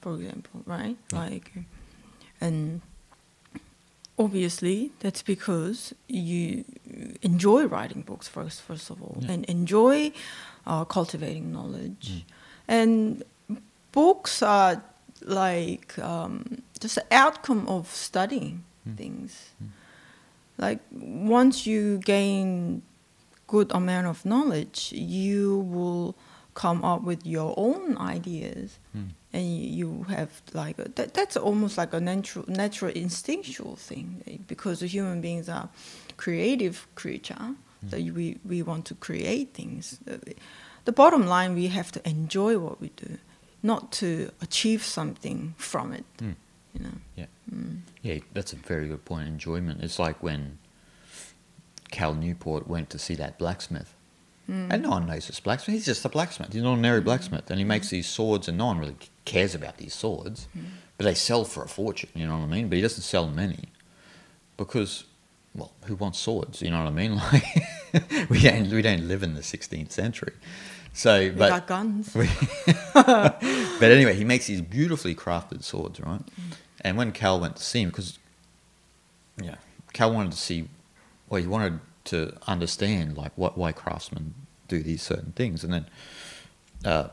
For 0.00 0.14
example, 0.14 0.62
right? 0.66 0.96
Yeah. 1.12 1.18
Like, 1.30 1.52
and 2.40 2.80
obviously 4.18 4.92
that's 5.00 5.22
because 5.22 5.94
you 6.08 6.64
enjoy 7.22 7.64
writing 7.66 8.02
books 8.02 8.28
first, 8.28 8.62
first 8.62 8.90
of 8.90 9.02
all, 9.02 9.16
Yeah. 9.20 9.32
and 9.32 9.44
enjoy 9.46 10.12
uh, 10.66 10.84
cultivating 10.84 11.50
knowledge, 11.52 12.06
Mm. 12.12 12.22
and 12.68 13.22
books 13.92 14.42
are 14.42 14.82
like 15.24 15.98
um, 15.98 16.62
just 16.80 16.94
the 16.96 17.04
outcome 17.10 17.66
of 17.68 17.88
studying 17.90 18.62
things. 18.96 19.50
Like 20.58 20.80
once 20.92 21.66
you 21.66 21.98
gain 21.98 22.82
good 23.46 23.70
amount 23.72 24.06
of 24.06 24.24
knowledge, 24.24 24.92
you 24.92 25.58
will 25.58 26.14
come 26.54 26.84
up 26.84 27.02
with 27.02 27.26
your 27.26 27.54
own 27.56 27.96
ideas, 27.98 28.78
and 29.32 29.44
you, 29.46 30.04
have 30.08 30.42
like 30.52 30.78
a, 30.78 30.88
that. 30.90 31.14
That's 31.14 31.36
almost 31.36 31.78
like 31.78 31.92
a 31.94 32.00
natural, 32.00 32.44
natural 32.48 32.92
instinctual 32.92 33.76
thing 33.76 34.22
eh, 34.26 34.36
because 34.46 34.80
the 34.80 34.86
human 34.86 35.20
beings 35.20 35.48
are 35.48 35.68
creative 36.16 36.86
creature. 36.94 37.54
That 37.84 38.00
we 38.00 38.38
we 38.48 38.62
want 38.62 38.84
to 38.86 38.94
create 38.94 39.54
things. 39.54 39.98
The- 40.04 40.92
bottom 40.92 41.26
line, 41.26 41.54
we 41.54 41.66
have 41.68 41.90
to 41.92 42.08
enjoy 42.08 42.58
what 42.58 42.80
we 42.80 42.90
do, 42.90 43.18
not 43.62 43.90
to 43.92 44.30
achieve 44.40 44.84
something 44.84 45.54
from 45.56 45.92
it. 45.92 46.04
Mm. 46.18 46.36
You 46.74 46.80
know. 46.80 46.96
Yeah. 47.16 47.26
Yeah, 48.02 48.18
that's 48.32 48.52
a 48.52 48.56
very 48.56 48.88
good 48.88 49.04
point. 49.04 49.28
Enjoyment. 49.28 49.82
It's 49.82 49.98
like 49.98 50.22
when 50.22 50.58
Cal 51.90 52.14
Newport 52.14 52.66
went 52.66 52.90
to 52.90 52.98
see 52.98 53.14
that 53.16 53.38
blacksmith. 53.38 53.94
And 54.48 54.82
no 54.82 54.90
one 54.90 55.06
knows 55.06 55.28
this 55.28 55.40
blacksmith. 55.40 55.74
He's 55.76 55.86
just 55.86 56.04
a 56.04 56.08
blacksmith. 56.08 56.52
He's 56.52 56.62
an 56.62 56.66
ordinary 56.66 57.00
mm. 57.00 57.04
blacksmith. 57.04 57.50
And 57.50 57.58
he 57.58 57.64
makes 57.64 57.90
these 57.90 58.06
swords, 58.06 58.48
and 58.48 58.58
no 58.58 58.66
one 58.66 58.78
really 58.78 58.96
cares 59.24 59.54
about 59.54 59.78
these 59.78 59.94
swords. 59.94 60.48
Mm. 60.56 60.64
But 60.98 61.04
they 61.04 61.14
sell 61.14 61.44
for 61.44 61.62
a 61.64 61.68
fortune, 61.68 62.10
you 62.14 62.26
know 62.26 62.38
what 62.38 62.44
I 62.44 62.48
mean? 62.48 62.68
But 62.68 62.76
he 62.76 62.82
doesn't 62.82 63.02
sell 63.02 63.28
many. 63.28 63.68
Because, 64.56 65.04
well, 65.54 65.72
who 65.84 65.94
wants 65.94 66.18
swords? 66.18 66.60
You 66.60 66.70
know 66.70 66.82
what 66.82 66.88
I 66.88 66.90
mean? 66.90 67.20
Like, 67.92 68.30
we 68.30 68.40
don't, 68.40 68.70
we 68.70 68.80
don't 68.80 69.06
live 69.06 69.22
in 69.22 69.34
the 69.34 69.42
16th 69.42 69.92
century. 69.92 70.32
So, 70.94 71.24
We 71.24 71.28
but. 71.28 71.48
got 71.50 71.66
guns. 71.66 72.10
but 72.94 73.82
anyway, 73.82 74.14
he 74.14 74.24
makes 74.24 74.46
these 74.46 74.62
beautifully 74.62 75.14
crafted 75.14 75.62
swords, 75.62 76.00
right? 76.00 76.24
Mm. 76.24 76.56
And 76.80 76.96
when 76.96 77.12
Cal 77.12 77.38
went 77.38 77.56
to 77.56 77.62
see 77.62 77.82
him, 77.82 77.90
because 77.90 78.18
yeah, 79.42 79.56
Cal 79.92 80.12
wanted 80.12 80.32
to 80.32 80.38
see, 80.38 80.68
well, 81.28 81.40
he 81.40 81.46
wanted 81.46 81.80
to 82.04 82.36
understand 82.46 83.16
like 83.16 83.32
what 83.36 83.56
why 83.56 83.72
craftsmen 83.72 84.34
do 84.68 84.82
these 84.82 85.02
certain 85.02 85.32
things, 85.32 85.64
and 85.64 85.72
then 85.72 85.86
uh, 86.84 87.08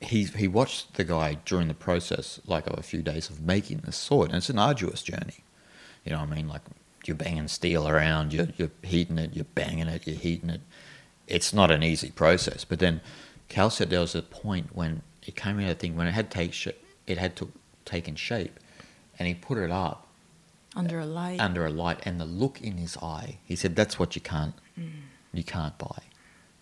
he 0.00 0.24
he 0.24 0.48
watched 0.48 0.94
the 0.94 1.04
guy 1.04 1.38
during 1.44 1.68
the 1.68 1.74
process, 1.74 2.40
like 2.46 2.66
of 2.66 2.78
a 2.78 2.82
few 2.82 3.02
days 3.02 3.30
of 3.30 3.40
making 3.40 3.78
this 3.78 3.96
sword, 3.96 4.28
and 4.28 4.38
it's 4.38 4.50
an 4.50 4.58
arduous 4.58 5.02
journey. 5.02 5.44
You 6.04 6.12
know 6.12 6.20
what 6.20 6.30
I 6.30 6.36
mean? 6.36 6.48
Like 6.48 6.62
you're 7.06 7.16
banging 7.16 7.48
steel 7.48 7.88
around, 7.88 8.32
you're 8.32 8.48
you're 8.56 8.70
heating 8.82 9.18
it, 9.18 9.34
you're 9.34 9.44
banging 9.54 9.88
it, 9.88 10.06
you're 10.06 10.16
heating 10.16 10.50
it. 10.50 10.60
It's 11.26 11.52
not 11.52 11.70
an 11.70 11.82
easy 11.82 12.10
process. 12.10 12.64
But 12.64 12.78
then 12.78 13.00
Cal 13.48 13.70
said 13.70 13.90
there 13.90 14.00
was 14.00 14.14
a 14.14 14.22
point 14.22 14.74
when 14.74 15.02
it 15.26 15.34
came 15.34 15.58
out 15.58 15.70
of 15.70 15.78
thing 15.78 15.96
when 15.96 16.06
it 16.06 16.12
had 16.12 16.30
take 16.30 16.52
sh- 16.52 16.68
it 17.06 17.18
had 17.18 17.36
to 17.36 17.50
taken 17.84 18.16
shape, 18.16 18.58
and 19.18 19.26
he 19.26 19.34
put 19.34 19.58
it 19.58 19.70
up 19.70 20.05
under 20.76 21.00
a 21.00 21.06
light. 21.06 21.40
under 21.40 21.66
a 21.66 21.70
light, 21.70 22.00
and 22.04 22.20
the 22.20 22.24
look 22.24 22.60
in 22.60 22.76
his 22.76 22.96
eye. 22.98 23.38
He 23.44 23.56
said 23.56 23.74
that's 23.74 23.98
what 23.98 24.14
you 24.14 24.20
can't 24.20 24.54
you 25.32 25.44
can't 25.44 25.76
buy. 25.78 26.02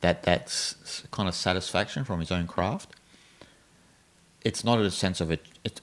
That 0.00 0.22
that's 0.22 1.04
kind 1.10 1.28
of 1.28 1.34
satisfaction 1.34 2.04
from 2.04 2.20
his 2.20 2.30
own 2.30 2.46
craft. 2.46 2.94
It's 4.42 4.64
not 4.64 4.78
a 4.78 4.90
sense 4.90 5.20
of 5.20 5.30
it. 5.30 5.44
It 5.64 5.80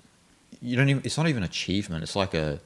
you 0.62 0.76
don't 0.78 0.90
even. 0.90 1.02
It's 1.04 1.18
not 1.18 1.28
even 1.28 1.44
achievement. 1.44 2.04
It's 2.04 2.16
like 2.16 2.34
a. 2.34 2.60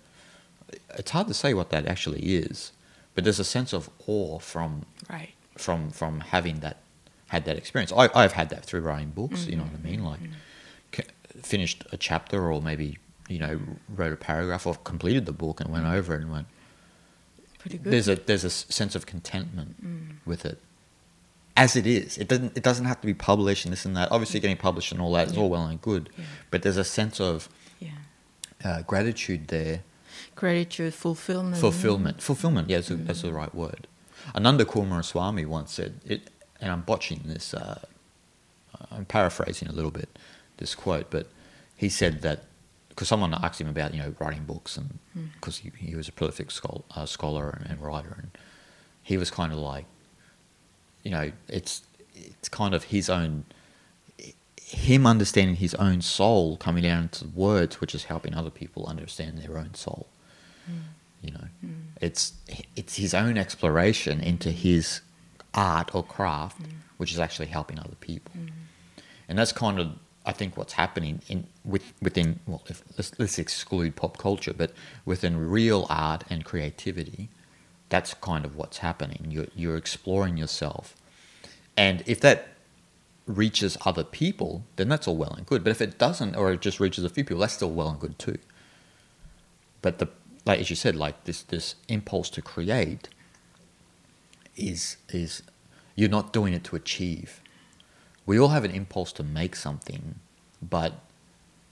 It's 0.98 1.12
hard 1.12 1.28
to 1.28 1.34
say 1.34 1.54
what 1.54 1.70
that 1.70 1.86
actually 1.86 2.22
is, 2.22 2.72
but 3.14 3.24
there's 3.24 3.40
a 3.40 3.46
sense 3.46 3.72
of 3.72 3.90
awe 4.08 4.40
from 4.40 4.86
right. 5.10 5.34
from 5.58 5.92
from 5.92 6.20
having 6.20 6.60
that 6.60 6.78
had 7.28 7.46
that 7.46 7.56
experience. 7.56 7.94
I, 7.96 8.10
I've 8.14 8.34
had 8.34 8.50
that 8.50 8.66
through 8.66 8.82
writing 8.82 9.12
books. 9.12 9.46
You 9.46 9.56
know 9.56 9.64
what 9.64 9.74
I 9.74 9.88
mean? 9.88 10.04
Like 10.04 10.20
mm. 10.20 10.34
c- 10.94 11.42
finished 11.42 11.86
a 11.92 11.98
chapter 11.98 12.52
or 12.52 12.62
maybe 12.62 12.98
you 13.28 13.40
know 13.40 13.60
wrote 13.90 14.14
a 14.14 14.16
paragraph 14.18 14.66
or 14.68 14.76
completed 14.76 15.26
the 15.26 15.32
book 15.34 15.60
and 15.60 15.70
went 15.72 15.86
over 15.86 16.16
it 16.16 16.22
and 16.22 16.32
went. 16.32 16.48
Pretty 17.60 17.78
good. 17.80 17.92
There's 17.92 18.08
a 18.08 18.16
there's 18.16 18.44
a 18.44 18.50
sense 18.50 18.96
of 18.96 19.06
contentment 19.06 19.76
with 20.26 20.46
it, 20.46 20.62
as 21.58 21.76
it 21.76 21.88
is. 21.88 22.18
It 22.18 22.28
doesn't 22.28 22.56
it 22.56 22.64
doesn't 22.64 22.86
have 22.86 23.02
to 23.02 23.08
be 23.08 23.14
published 23.14 23.66
and 23.66 23.72
this 23.72 23.86
and 23.86 23.96
that. 23.98 24.12
Obviously, 24.12 24.40
getting 24.40 24.58
published 24.58 24.92
and 24.92 25.02
all 25.02 25.14
that 25.14 25.28
is 25.30 25.34
Yeah. 25.34 25.42
all 25.42 25.50
well 25.50 25.66
and 25.66 25.82
good, 25.82 26.10
Yeah. 26.18 26.26
but 26.52 26.62
there's 26.62 26.78
a 26.78 26.84
sense 26.84 27.20
of 27.20 27.50
yeah. 27.80 27.90
uh, 28.64 28.82
gratitude 28.84 29.48
there 29.48 29.82
Gratitude, 30.36 30.94
fulfillment. 30.94 31.58
fulfillment. 31.58 32.22
Fulfillment, 32.22 32.70
yeah, 32.70 32.78
that's, 32.78 32.90
a, 32.92 32.96
that's 32.96 33.22
the 33.22 33.32
right 33.34 33.54
word. 33.56 33.88
Ananda 34.36 34.66
Swami 35.04 35.46
once 35.46 35.72
said 35.74 36.00
it, 36.06 36.30
and 36.60 36.72
I'm 36.72 36.82
botching 36.82 37.22
this. 37.26 37.54
Uh, 37.54 37.80
I'm 38.92 39.06
paraphrasing 39.06 39.68
a 39.68 39.72
little 39.72 39.92
bit 39.92 40.10
this 40.58 40.76
quote, 40.76 41.10
but 41.10 41.30
he 41.76 41.90
said 41.90 42.22
that 42.22 42.44
because 42.96 43.10
someone 43.10 43.34
asked 43.34 43.60
him 43.60 43.68
about 43.68 43.94
you 43.94 44.02
know 44.02 44.16
writing 44.20 44.46
books 44.46 44.78
and 44.78 45.00
hmm. 45.14 45.26
because 45.34 45.58
he, 45.58 45.72
he 45.78 45.96
was 45.96 46.08
a 46.08 46.12
prolific 46.12 46.50
scholar, 46.50 46.84
uh, 46.96 47.06
scholar 47.06 47.50
and, 47.50 47.72
and 47.72 47.82
writer, 47.82 48.16
and 48.18 48.32
he 49.04 49.18
was 49.18 49.30
kind 49.30 49.52
of 49.52 49.60
like, 49.60 49.86
you 51.04 51.12
know, 51.12 51.32
it's 51.48 51.84
it's 52.14 52.50
kind 52.50 52.74
of 52.74 52.86
his 52.86 53.10
own 53.10 53.46
him 54.62 55.06
understanding 55.06 55.58
his 55.58 55.76
own 55.76 56.02
soul 56.02 56.58
coming 56.58 56.84
down 56.84 57.04
into 57.04 57.28
words, 57.28 57.80
which 57.80 57.94
is 57.94 58.06
helping 58.06 58.34
other 58.34 58.50
people 58.50 58.88
understand 58.88 59.38
their 59.38 59.58
own 59.58 59.74
soul. 59.76 60.08
Hmm. 60.66 60.72
You 61.22 61.32
know, 61.32 61.48
hmm. 61.62 61.74
it's 62.00 62.34
it's 62.76 62.96
his 62.96 63.14
own 63.14 63.38
exploration 63.38 64.22
into 64.22 64.52
his 64.52 65.02
art 65.54 65.94
or 65.94 66.04
craft, 66.04 66.62
which 66.98 67.12
is 67.12 67.20
actually 67.20 67.48
helping 67.48 67.78
other 67.78 67.96
people, 68.00 68.32
and 69.28 69.38
that's 69.38 69.52
kind 69.52 69.80
of 69.80 69.92
I 70.26 70.32
think 70.32 70.58
what's 70.58 70.74
happening 70.74 71.22
in 71.30 71.48
with 71.64 71.94
within 72.02 72.40
well, 72.48 72.64
if, 72.68 72.84
let's, 72.98 73.12
let's 73.20 73.40
exclude 73.40 73.96
pop 73.96 74.18
culture, 74.18 74.54
but 74.54 74.72
within 75.06 75.50
real 75.50 75.86
art 75.90 76.24
and 76.30 76.44
creativity, 76.44 77.30
that's 77.90 78.14
kind 78.16 78.46
of 78.46 78.56
what's 78.56 78.80
happening. 78.80 79.28
You're 79.30 79.48
you're 79.56 79.78
exploring 79.78 80.38
yourself, 80.38 80.96
and 81.78 82.04
if 82.08 82.20
that 82.22 82.50
reaches 83.28 83.78
other 83.86 84.04
people, 84.04 84.64
then 84.76 84.90
that's 84.90 85.08
all 85.08 85.18
well 85.18 85.34
and 85.34 85.46
good. 85.46 85.64
But 85.64 85.72
if 85.72 85.82
it 85.82 85.98
doesn't, 85.98 86.36
or 86.36 86.52
it 86.52 86.62
just 86.62 86.80
reaches 86.80 87.04
a 87.04 87.10
few 87.10 87.24
people, 87.24 87.42
that's 87.42 87.54
still 87.54 87.72
well 87.72 87.90
and 87.90 88.00
good 88.00 88.18
too. 88.20 88.38
But 89.82 90.00
the 90.00 90.10
like 90.46 90.60
as 90.60 90.70
you 90.70 90.76
said, 90.76 90.96
like 90.96 91.26
this 91.26 91.44
this 91.44 91.76
impulse 91.88 92.30
to 92.32 92.42
create 92.42 93.10
is 94.56 94.98
is 95.10 95.44
you're 95.96 96.10
not 96.10 96.34
doing 96.34 96.54
it 96.54 96.64
to 96.66 96.76
achieve. 96.76 97.42
We 98.26 98.40
all 98.40 98.50
have 98.50 98.64
an 98.64 98.72
impulse 98.72 99.12
to 99.14 99.24
make 99.24 99.56
something, 99.56 100.16
but 100.62 100.94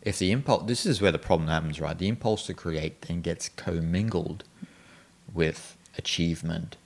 if 0.01 0.19
the 0.19 0.32
impulse 0.32 0.64
this 0.68 0.86
is 0.86 1.02
where 1.02 1.11
the 1.11 1.19
problem 1.19 1.49
happens, 1.49 1.80
right? 1.80 1.98
The 1.98 2.07
impulse 2.07 2.45
to 2.48 2.53
create 2.53 3.02
then 3.03 3.22
gets 3.22 3.49
commingled 3.49 4.44
with 5.34 5.77
achievement, 5.98 6.77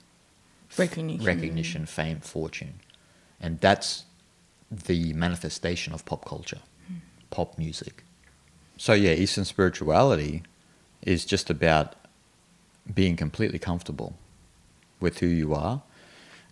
Recognition. 0.76 1.24
recognition, 1.24 1.86
fame, 1.86 2.20
fortune. 2.20 2.80
And 3.40 3.60
that's 3.60 4.04
the 4.70 5.12
manifestation 5.12 5.92
of 5.92 6.04
pop 6.04 6.24
culture, 6.24 6.60
hmm. 6.86 6.96
pop 7.30 7.58
music. 7.58 8.04
So, 8.76 8.92
yeah, 8.92 9.12
Eastern 9.12 9.44
spirituality 9.44 10.42
is 11.02 11.24
just 11.24 11.50
about 11.50 11.94
being 12.92 13.16
completely 13.16 13.58
comfortable 13.58 14.14
with 15.00 15.18
who 15.18 15.26
you 15.26 15.54
are. 15.54 15.82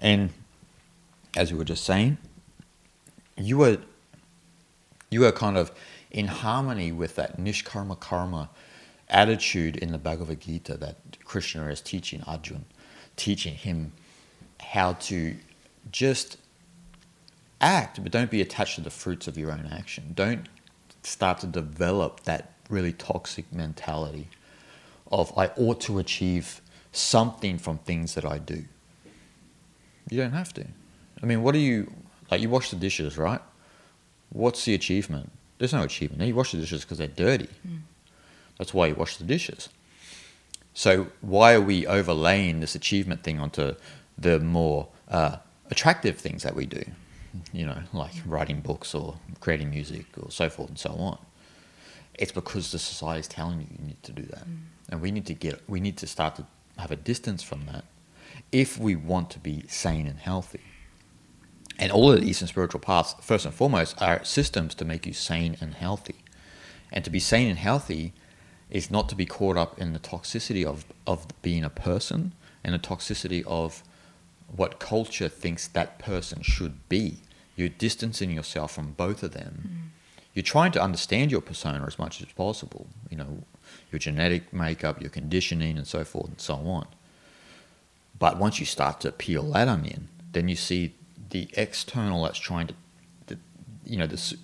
And 0.01 0.31
as 1.37 1.53
we 1.53 1.59
were 1.59 1.65
just 1.65 1.85
saying, 1.85 2.19
you 3.37 3.63
are, 3.63 3.79
you 5.11 5.25
are 5.25 5.33
kind 5.33 5.57
of 5.57 5.71
in 6.11 6.27
harmony 6.27 6.93
with 6.93 7.17
that 7.17 7.39
nishkama 7.39 7.99
karma 7.99 8.49
attitude 9.09 9.77
in 9.77 9.93
the 9.93 9.99
Bhagavad 9.99 10.41
Gita 10.41 10.77
that 10.79 10.97
Krishna 11.25 11.69
is 11.69 11.81
teaching 11.81 12.23
Arjun, 12.27 12.65
teaching 13.17 13.55
him 13.55 13.93
how 14.61 14.95
to 14.95 15.37
just 15.93 16.39
act, 17.61 18.03
but 18.03 18.13
don't 18.13 18.31
be 18.31 18.41
attached 18.41 18.77
to 18.77 18.81
the 18.81 18.91
fruits 18.91 19.29
of 19.29 19.39
your 19.39 19.53
own 19.53 19.69
action. 19.71 20.13
Don't 20.15 20.49
start 21.03 21.39
to 21.39 21.47
develop 21.47 22.23
that 22.25 22.53
really 22.69 22.93
toxic 22.93 23.53
mentality 23.53 24.29
of 25.13 25.33
I 25.39 25.49
ought 25.57 25.81
to 25.83 25.99
achieve 25.99 26.61
something 26.93 27.59
from 27.59 27.79
things 27.79 28.15
that 28.15 28.25
I 28.25 28.39
do. 28.39 28.65
You 30.11 30.21
don't 30.21 30.33
have 30.33 30.53
to. 30.55 30.67
I 31.23 31.27
mean, 31.27 31.43
what 31.43 31.53
do 31.53 31.59
you 31.59 31.93
like? 32.31 32.41
You 32.41 32.49
wash 32.49 32.71
the 32.71 32.77
dishes, 32.77 33.17
right? 33.19 33.41
What's 34.31 34.65
the 34.65 34.75
achievement? 34.75 35.31
There's 35.59 35.73
no 35.73 35.83
achievement. 35.83 36.27
You 36.27 36.35
wash 36.35 36.53
the 36.53 36.59
dishes 36.59 36.83
because 36.83 36.99
they're 36.99 37.09
dirty. 37.09 37.49
That's 38.59 38.75
why 38.75 38.89
you 38.89 38.95
wash 38.95 39.17
the 39.17 39.25
dishes. 39.25 39.69
So 40.75 41.09
why 41.21 41.55
are 41.55 41.61
we 41.61 41.87
overlaying 41.87 42.61
this 42.61 42.75
achievement 42.75 43.23
thing 43.23 43.41
onto 43.41 43.75
the 44.19 44.39
more 44.41 44.89
uh, 45.09 45.37
attractive 45.71 46.19
things 46.19 46.43
that 46.43 46.55
we 46.55 46.67
do? 46.67 46.85
You 47.53 47.67
know, 47.67 47.79
like 47.93 48.13
writing 48.27 48.61
books 48.61 48.95
or 48.95 49.17
creating 49.41 49.71
music 49.71 50.07
or 50.21 50.31
so 50.31 50.49
forth 50.49 50.69
and 50.69 50.79
so 50.79 50.91
on. 50.91 51.19
It's 52.15 52.33
because 52.33 52.73
the 52.73 52.79
society 52.79 53.21
is 53.21 53.29
telling 53.29 53.61
you 53.61 53.67
you 53.79 53.87
need 53.87 54.03
to 54.03 54.13
do 54.13 54.23
that, 54.23 54.47
and 54.89 55.01
we 55.03 55.11
need 55.11 55.27
to 55.27 55.35
get 55.35 55.63
we 55.69 55.81
need 55.81 55.99
to 55.99 56.07
start 56.07 56.37
to 56.37 56.47
have 56.79 56.91
a 56.91 56.97
distance 56.97 57.43
from 57.43 57.67
that 57.67 57.85
if 58.53 58.79
we 58.79 58.97
want 58.97 59.31
to 59.31 59.39
be 59.39 59.65
sane 59.69 60.07
and 60.07 60.19
healthy. 60.19 60.66
And 61.79 61.93
all 61.93 62.11
of 62.11 62.21
the 62.21 62.27
Eastern 62.27 62.49
spiritual 62.49 62.81
paths, 62.81 63.15
first 63.21 63.45
and 63.45 63.55
foremost, 63.55 64.01
are 64.01 64.25
systems 64.25 64.75
to 64.77 64.85
make 64.85 65.07
you 65.07 65.13
sane 65.13 65.57
and 65.61 65.75
healthy. 65.75 66.25
And 66.91 67.05
to 67.05 67.11
be 67.11 67.19
sane 67.19 67.49
and 67.49 67.59
healthy 67.59 68.13
is 68.71 68.91
not 68.91 69.09
to 69.11 69.15
be 69.15 69.27
caught 69.27 69.57
up 69.57 69.79
in 69.79 69.93
the 69.93 69.99
toxicity 69.99 70.65
of, 70.65 70.85
of 71.07 71.27
being 71.43 71.65
a 71.65 71.71
person 71.71 72.33
and 72.65 72.75
the 72.75 72.79
toxicity 72.79 73.45
of 73.47 73.83
what 74.55 74.79
culture 74.79 75.29
thinks 75.29 75.69
that 75.69 75.99
person 75.99 76.43
should 76.43 76.89
be. 76.89 77.19
You're 77.57 77.69
distancing 77.69 78.31
yourself 78.31 78.73
from 78.73 78.93
both 78.93 79.23
of 79.23 79.33
them. 79.33 79.63
Mm. 79.69 79.97
You're 80.35 80.43
trying 80.43 80.73
to 80.73 80.83
understand 80.83 81.33
your 81.33 81.41
persona 81.41 81.85
as 81.87 81.99
much 81.99 82.21
as 82.21 82.29
possible, 82.29 82.89
you 83.11 83.17
know, 83.17 83.43
your 83.91 83.99
genetic 83.99 84.53
makeup, 84.53 85.01
your 85.01 85.11
conditioning, 85.11 85.79
and 85.79 85.87
so 85.87 86.05
forth 86.05 86.29
and 86.29 86.41
so 86.41 86.55
on. 86.55 86.87
But 88.19 88.39
once 88.39 88.61
you 88.61 88.67
start 88.67 89.01
to 89.01 89.13
peel 89.13 89.51
that 89.53 89.69
onion, 89.69 90.09
then 90.33 90.49
you 90.49 90.57
see 90.57 90.95
the 91.37 91.49
external 91.55 92.23
that's 92.23 92.39
trying 92.39 92.67
to, 92.67 92.75
the, 93.27 93.37
you 93.85 93.99
know, 93.99 94.07
this, 94.07 94.35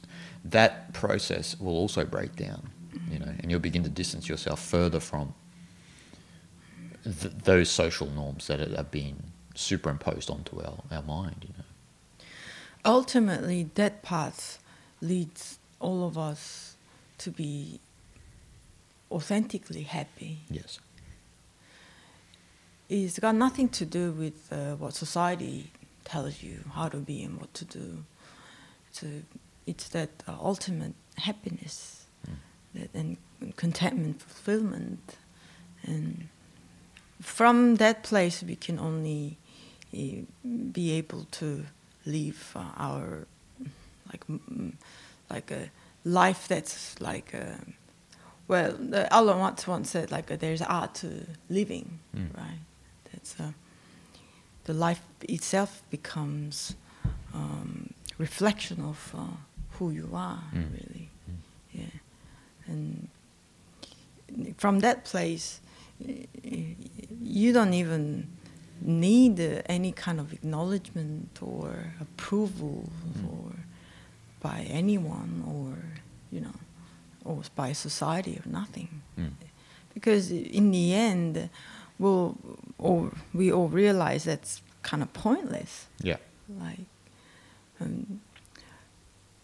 that 0.45 0.93
process 0.93 1.59
will 1.59 1.77
also 1.83 2.05
break 2.05 2.37
down, 2.37 2.69
you 3.11 3.19
know, 3.19 3.33
and 3.39 3.51
you'll 3.51 3.61
begin 3.61 3.83
to 3.83 3.89
distance 3.89 4.29
yourself 4.29 4.61
further 4.61 5.01
from 5.01 5.33
th- 7.05 7.35
those 7.45 7.71
social 7.71 8.09
norms 8.11 8.47
that 8.49 8.61
are 8.79 8.83
being 8.85 9.17
superimposed 9.55 10.29
onto 10.29 10.61
our, 10.61 10.79
our 10.91 11.03
mind, 11.03 11.37
you 11.49 11.55
know. 11.57 11.65
Ultimately, 12.85 13.71
that 13.75 14.03
path 14.03 14.59
leads 15.01 15.59
all 15.81 16.07
of 16.07 16.19
us 16.19 16.77
to 17.19 17.31
be 17.31 17.81
authentically 19.11 19.85
happy. 19.85 20.41
Yes. 20.51 20.79
It's 22.91 23.19
got 23.19 23.35
nothing 23.35 23.71
to 23.71 23.87
do 23.87 24.11
with 24.11 24.53
uh, 24.53 24.75
what 24.77 24.93
society 24.93 25.71
tells 26.05 26.43
you 26.43 26.61
how 26.75 26.89
to 26.89 26.99
be 26.99 27.23
and 27.23 27.41
what 27.41 27.53
to 27.55 27.65
do. 27.65 28.05
It's, 28.91 29.03
a, 29.03 29.23
it's 29.67 29.89
that 29.91 30.11
uh, 30.29 30.37
ultimate 30.41 30.95
happiness 31.17 31.99
Mm. 32.25 32.37
that, 32.75 32.95
and 32.95 33.17
contentment, 33.57 34.21
fulfillment. 34.23 35.17
And 35.83 36.29
from 37.21 37.77
that 37.77 38.03
place, 38.05 38.43
we 38.47 38.55
can 38.57 38.79
only 38.79 39.39
uh, 39.93 40.23
be 40.73 40.93
able 40.93 41.27
to 41.33 41.65
live 42.07 42.53
uh, 42.57 42.61
our 42.77 43.27
like 44.11 44.25
mm, 44.29 44.73
like 45.31 45.51
a 45.51 45.71
life 46.05 46.47
that's 46.49 47.01
like 47.01 47.35
a, 47.35 47.59
well, 48.49 48.73
the 48.79 49.13
Alan 49.13 49.39
Watts 49.39 49.67
once 49.67 49.91
said 49.91 50.11
like 50.11 50.31
uh, 50.31 50.37
there's 50.37 50.63
art 50.63 50.95
to 50.97 51.27
living, 51.49 51.99
Mm. 52.17 52.37
right? 52.37 52.61
That's 53.13 53.35
uh, 53.41 53.53
the 54.65 54.73
life 54.75 55.03
itself 55.29 55.83
becomes 55.91 56.75
um, 57.35 57.93
reflection 58.19 58.81
of 58.83 59.15
uh, 59.17 59.21
who 59.79 59.91
you 59.91 60.09
are, 60.15 60.43
Mm. 60.55 60.73
really. 60.73 61.09
Yeah, 61.73 61.99
and 62.67 63.09
from 64.59 64.81
that 64.81 65.05
place, 65.05 65.61
you 67.23 67.53
don't 67.53 67.75
even 67.75 68.29
need 68.81 69.41
uh, 69.41 69.63
any 69.67 69.93
kind 69.93 70.19
of 70.21 70.33
acknowledgement 70.33 71.39
or 71.43 71.95
approval 72.01 72.89
Mm. 73.19 73.33
or 73.33 73.53
by 74.41 74.67
anyone 74.71 75.43
or 75.47 75.77
you 76.33 76.41
know 76.41 76.57
or 77.25 77.43
by 77.55 77.73
society 77.73 78.41
or 78.45 78.51
nothing 78.51 78.89
Mm. 79.19 79.31
because 79.95 80.31
in 80.33 80.71
the 80.73 80.95
end 80.95 81.49
we'll 81.99 82.37
or 82.79 83.13
we 83.35 83.53
all 83.53 83.69
realize 83.69 84.25
that's 84.25 84.61
kind 84.83 85.03
of 85.03 85.13
pointless 85.13 85.87
Yeah. 86.03 86.17
like 86.61 86.87
um, 87.81 88.21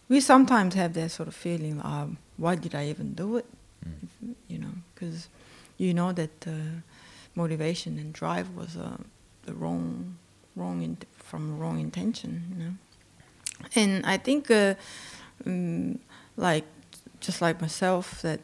we 0.09 0.19
sometimes 0.19 0.75
have 0.75 0.93
that 0.93 1.11
sort 1.11 1.27
of 1.27 1.35
feeling 1.35 1.79
um, 1.83 2.17
why 2.37 2.55
did 2.55 2.75
i 2.75 2.85
even 2.89 3.13
do 3.13 3.37
it 3.37 3.45
Mm. 3.85 4.35
you 4.49 4.57
know 4.57 4.73
because 4.93 5.29
you 5.77 5.93
know 5.93 6.11
that 6.11 6.45
uh, 6.45 6.81
motivation 7.33 7.97
and 7.97 8.11
drive 8.11 8.49
was 8.53 8.75
uh, 8.75 8.97
the 9.45 9.53
wrong 9.53 10.17
wrong 10.57 10.81
in, 10.81 10.97
from 11.15 11.57
wrong 11.57 11.79
intention 11.79 12.43
you 12.51 12.63
know 12.65 12.73
and 13.75 14.05
i 14.05 14.17
think 14.17 14.51
uh, 14.51 14.73
um, 15.45 15.97
like 16.35 16.65
just 17.21 17.41
like 17.41 17.61
myself 17.61 18.21
that 18.21 18.41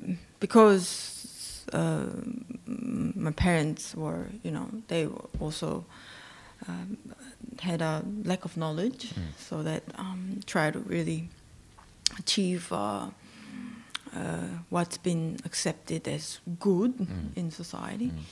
mm, 0.00 0.16
because 0.38 1.21
uh, 1.74 2.06
my 3.14 3.30
parents 3.32 3.94
were 3.94 4.26
you 4.42 4.50
know 4.50 4.68
they 4.88 5.06
also 5.40 5.84
um, 6.68 6.96
had 7.60 7.82
a 7.82 8.02
lack 8.24 8.44
of 8.44 8.56
knowledge 8.56 9.12
Mm. 9.14 9.22
so 9.48 9.62
that 9.62 9.82
um, 9.98 10.40
try 10.46 10.70
to 10.70 10.78
really 10.78 11.28
achieve 12.18 12.72
uh, 12.72 13.06
uh, 14.16 14.46
what's 14.70 14.98
been 14.98 15.36
accepted 15.44 16.08
as 16.08 16.40
good 16.60 16.92
Mm. 16.98 17.36
in 17.36 17.50
society. 17.50 18.06
Mm. 18.10 18.22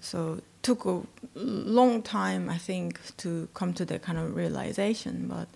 So 0.00 0.34
it 0.34 0.44
took 0.62 0.84
a 0.84 1.02
long 1.34 2.02
time, 2.02 2.48
I 2.48 2.58
think, 2.58 3.00
to 3.16 3.48
come 3.54 3.72
to 3.74 3.84
that 3.86 4.02
kind 4.02 4.18
of 4.18 4.36
realization. 4.36 5.26
But 5.28 5.48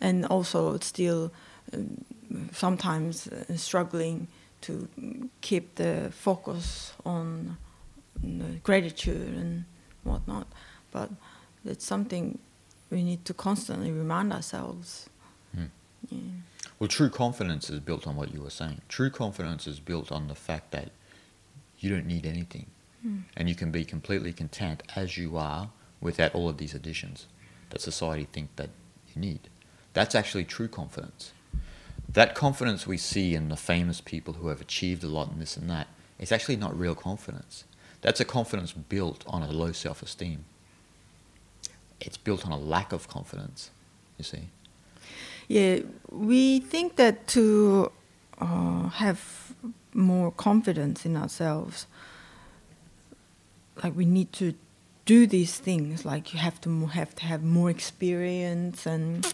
and 0.00 0.24
also 0.26 0.78
still 0.78 1.30
um, 1.72 2.04
sometimes 2.52 3.28
uh, 3.28 3.56
struggling 3.56 4.26
to 4.62 4.88
keep 5.40 5.74
the 5.76 6.10
focus 6.12 6.92
on 7.04 7.56
the 8.22 8.58
gratitude 8.62 9.34
and 9.34 9.64
whatnot. 10.04 10.46
But 10.90 11.10
it's 11.64 11.84
something 11.84 12.38
we 12.90 13.02
need 13.02 13.24
to 13.24 13.34
constantly 13.34 13.90
remind 13.90 14.32
ourselves. 14.32 15.08
Mm. 15.56 15.68
Yeah. 16.10 16.18
Well, 16.78 16.88
true 16.88 17.10
confidence 17.10 17.70
is 17.70 17.80
built 17.80 18.06
on 18.06 18.16
what 18.16 18.34
you 18.34 18.42
were 18.42 18.50
saying. 18.50 18.80
True 18.88 19.10
confidence 19.10 19.66
is 19.66 19.80
built 19.80 20.10
on 20.10 20.28
the 20.28 20.34
fact 20.34 20.72
that 20.72 20.90
you 21.78 21.90
don't 21.90 22.06
need 22.06 22.26
anything. 22.26 22.66
Mm. 23.06 23.22
And 23.36 23.48
you 23.48 23.54
can 23.54 23.70
be 23.70 23.84
completely 23.84 24.32
content 24.32 24.82
as 24.96 25.16
you 25.16 25.36
are 25.36 25.70
without 26.00 26.34
all 26.34 26.48
of 26.48 26.58
these 26.58 26.74
additions 26.74 27.26
that 27.70 27.80
society 27.80 28.26
think 28.32 28.54
that 28.56 28.70
you 29.14 29.20
need. 29.20 29.48
That's 29.92 30.14
actually 30.14 30.44
true 30.44 30.68
confidence. 30.68 31.32
That 32.12 32.34
confidence 32.34 32.86
we 32.86 32.98
see 32.98 33.34
in 33.34 33.48
the 33.48 33.56
famous 33.56 34.00
people 34.00 34.34
who 34.34 34.48
have 34.48 34.60
achieved 34.60 35.02
a 35.02 35.08
lot 35.08 35.30
and 35.30 35.40
this 35.40 35.56
and 35.56 35.70
that 35.70 35.88
is 36.18 36.30
actually 36.30 36.56
not 36.56 36.78
real 36.78 36.94
confidence. 36.94 37.64
That's 38.02 38.20
a 38.20 38.24
confidence 38.24 38.72
built 38.72 39.24
on 39.26 39.42
a 39.42 39.50
low 39.50 39.72
self 39.72 40.02
esteem. 40.02 40.44
It's 42.00 42.16
built 42.16 42.44
on 42.44 42.52
a 42.52 42.58
lack 42.58 42.92
of 42.92 43.08
confidence, 43.08 43.70
you 44.18 44.24
see. 44.24 44.48
Yeah, 45.48 45.80
we 46.10 46.60
think 46.60 46.96
that 46.96 47.26
to 47.28 47.92
uh, 48.40 48.88
have 48.88 49.54
more 49.94 50.32
confidence 50.32 51.06
in 51.06 51.16
ourselves, 51.16 51.86
like 53.82 53.96
we 53.96 54.04
need 54.04 54.32
to 54.34 54.54
do 55.06 55.26
these 55.26 55.58
things. 55.58 56.04
Like 56.04 56.34
you 56.34 56.40
have 56.40 56.60
to 56.62 56.86
have 56.86 57.14
to 57.16 57.24
have 57.24 57.42
more 57.42 57.70
experience 57.70 58.86
and, 58.86 59.32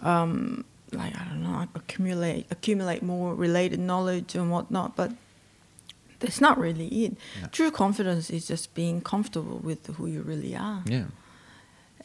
um, 0.00 0.64
like 0.92 1.14
I 1.18 1.24
don't 1.24 1.42
know, 1.42 1.66
accumulate 1.74 2.46
accumulate 2.50 3.02
more 3.02 3.34
related 3.34 3.78
knowledge 3.80 4.34
and 4.34 4.50
whatnot. 4.50 4.94
But 4.96 5.12
that's 6.20 6.40
not 6.40 6.58
really 6.58 6.86
it. 7.04 7.16
Yeah. 7.40 7.46
True 7.48 7.70
confidence 7.70 8.30
is 8.30 8.46
just 8.46 8.74
being 8.74 9.00
comfortable 9.00 9.58
with 9.58 9.86
who 9.96 10.06
you 10.06 10.22
really 10.22 10.54
are 10.54 10.82
Yeah. 10.86 11.06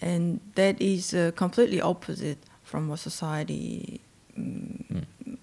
and 0.01 0.39
that 0.55 0.81
is 0.81 1.13
uh, 1.13 1.31
completely 1.35 1.79
opposite 1.81 2.37
from 2.63 2.87
what 2.89 2.99
society 2.99 4.01
mm, 4.37 4.83
Mm. 4.91 5.37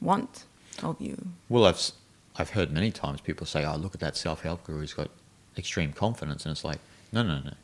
wants 0.00 0.44
of 0.82 1.00
you. 1.00 1.16
Well, 1.48 1.64
I've 1.66 1.90
I've 2.36 2.50
heard 2.50 2.72
many 2.72 2.90
times 2.90 3.20
people 3.20 3.46
say, 3.46 3.64
"Oh, 3.64 3.76
look 3.76 3.94
at 3.94 4.00
that 4.00 4.16
self-help 4.16 4.64
guru. 4.64 4.80
He's 4.80 4.94
got 4.94 5.10
extreme 5.56 5.92
confidence," 5.92 6.44
and 6.44 6.52
it's 6.52 6.64
like, 6.64 6.78
no, 7.12 7.22
no, 7.22 7.38
no, 7.40 7.54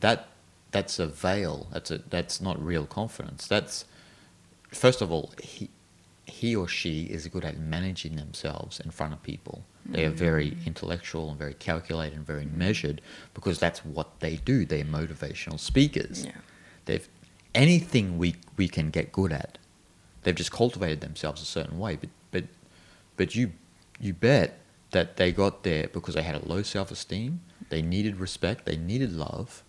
that 0.00 0.28
that's 0.70 0.98
a 0.98 1.06
veil. 1.06 1.66
That's 1.72 1.90
a 1.90 1.98
that's 2.10 2.40
not 2.40 2.56
real 2.64 2.86
confidence. 2.86 3.46
That's 3.48 3.84
first 4.76 5.02
of 5.02 5.10
all, 5.10 5.32
he 5.42 5.70
he 6.24 6.54
or 6.54 6.68
she 6.68 7.04
is 7.04 7.26
good 7.28 7.44
at 7.44 7.56
managing 7.58 8.16
themselves 8.16 8.80
in 8.80 8.90
front 8.90 9.12
of 9.12 9.22
people. 9.22 9.64
They 9.88 10.04
are 10.04 10.10
very 10.10 10.50
mm. 10.50 10.66
intellectual 10.66 11.30
and 11.30 11.38
very 11.38 11.54
calculated 11.54 12.16
and 12.16 12.26
very 12.26 12.46
measured 12.46 13.00
because 13.32 13.60
that's 13.60 13.84
what 13.84 14.18
they 14.20 14.36
do. 14.36 14.64
They're 14.64 14.84
motivational 14.84 15.60
speakers. 15.60 16.26
Yeah. 16.26 16.32
They've 16.86 17.08
anything 17.54 18.18
we 18.18 18.36
we 18.56 18.68
can 18.68 18.90
get 18.90 19.12
good 19.12 19.32
at. 19.32 19.58
They've 20.22 20.34
just 20.34 20.52
cultivated 20.52 21.00
themselves 21.00 21.40
a 21.40 21.44
certain 21.44 21.78
way, 21.78 21.96
but 21.96 22.10
but 22.30 22.44
but 23.16 23.34
you 23.34 23.52
you 24.00 24.12
bet 24.12 24.58
that 24.90 25.16
they 25.16 25.32
got 25.32 25.62
there 25.62 25.88
because 25.88 26.14
they 26.14 26.22
had 26.22 26.34
a 26.34 26.46
low 26.46 26.62
self 26.62 26.90
esteem, 26.90 27.40
they 27.70 27.82
needed 27.82 28.16
respect, 28.16 28.66
they 28.66 28.76
needed 28.76 29.12
love, 29.12 29.62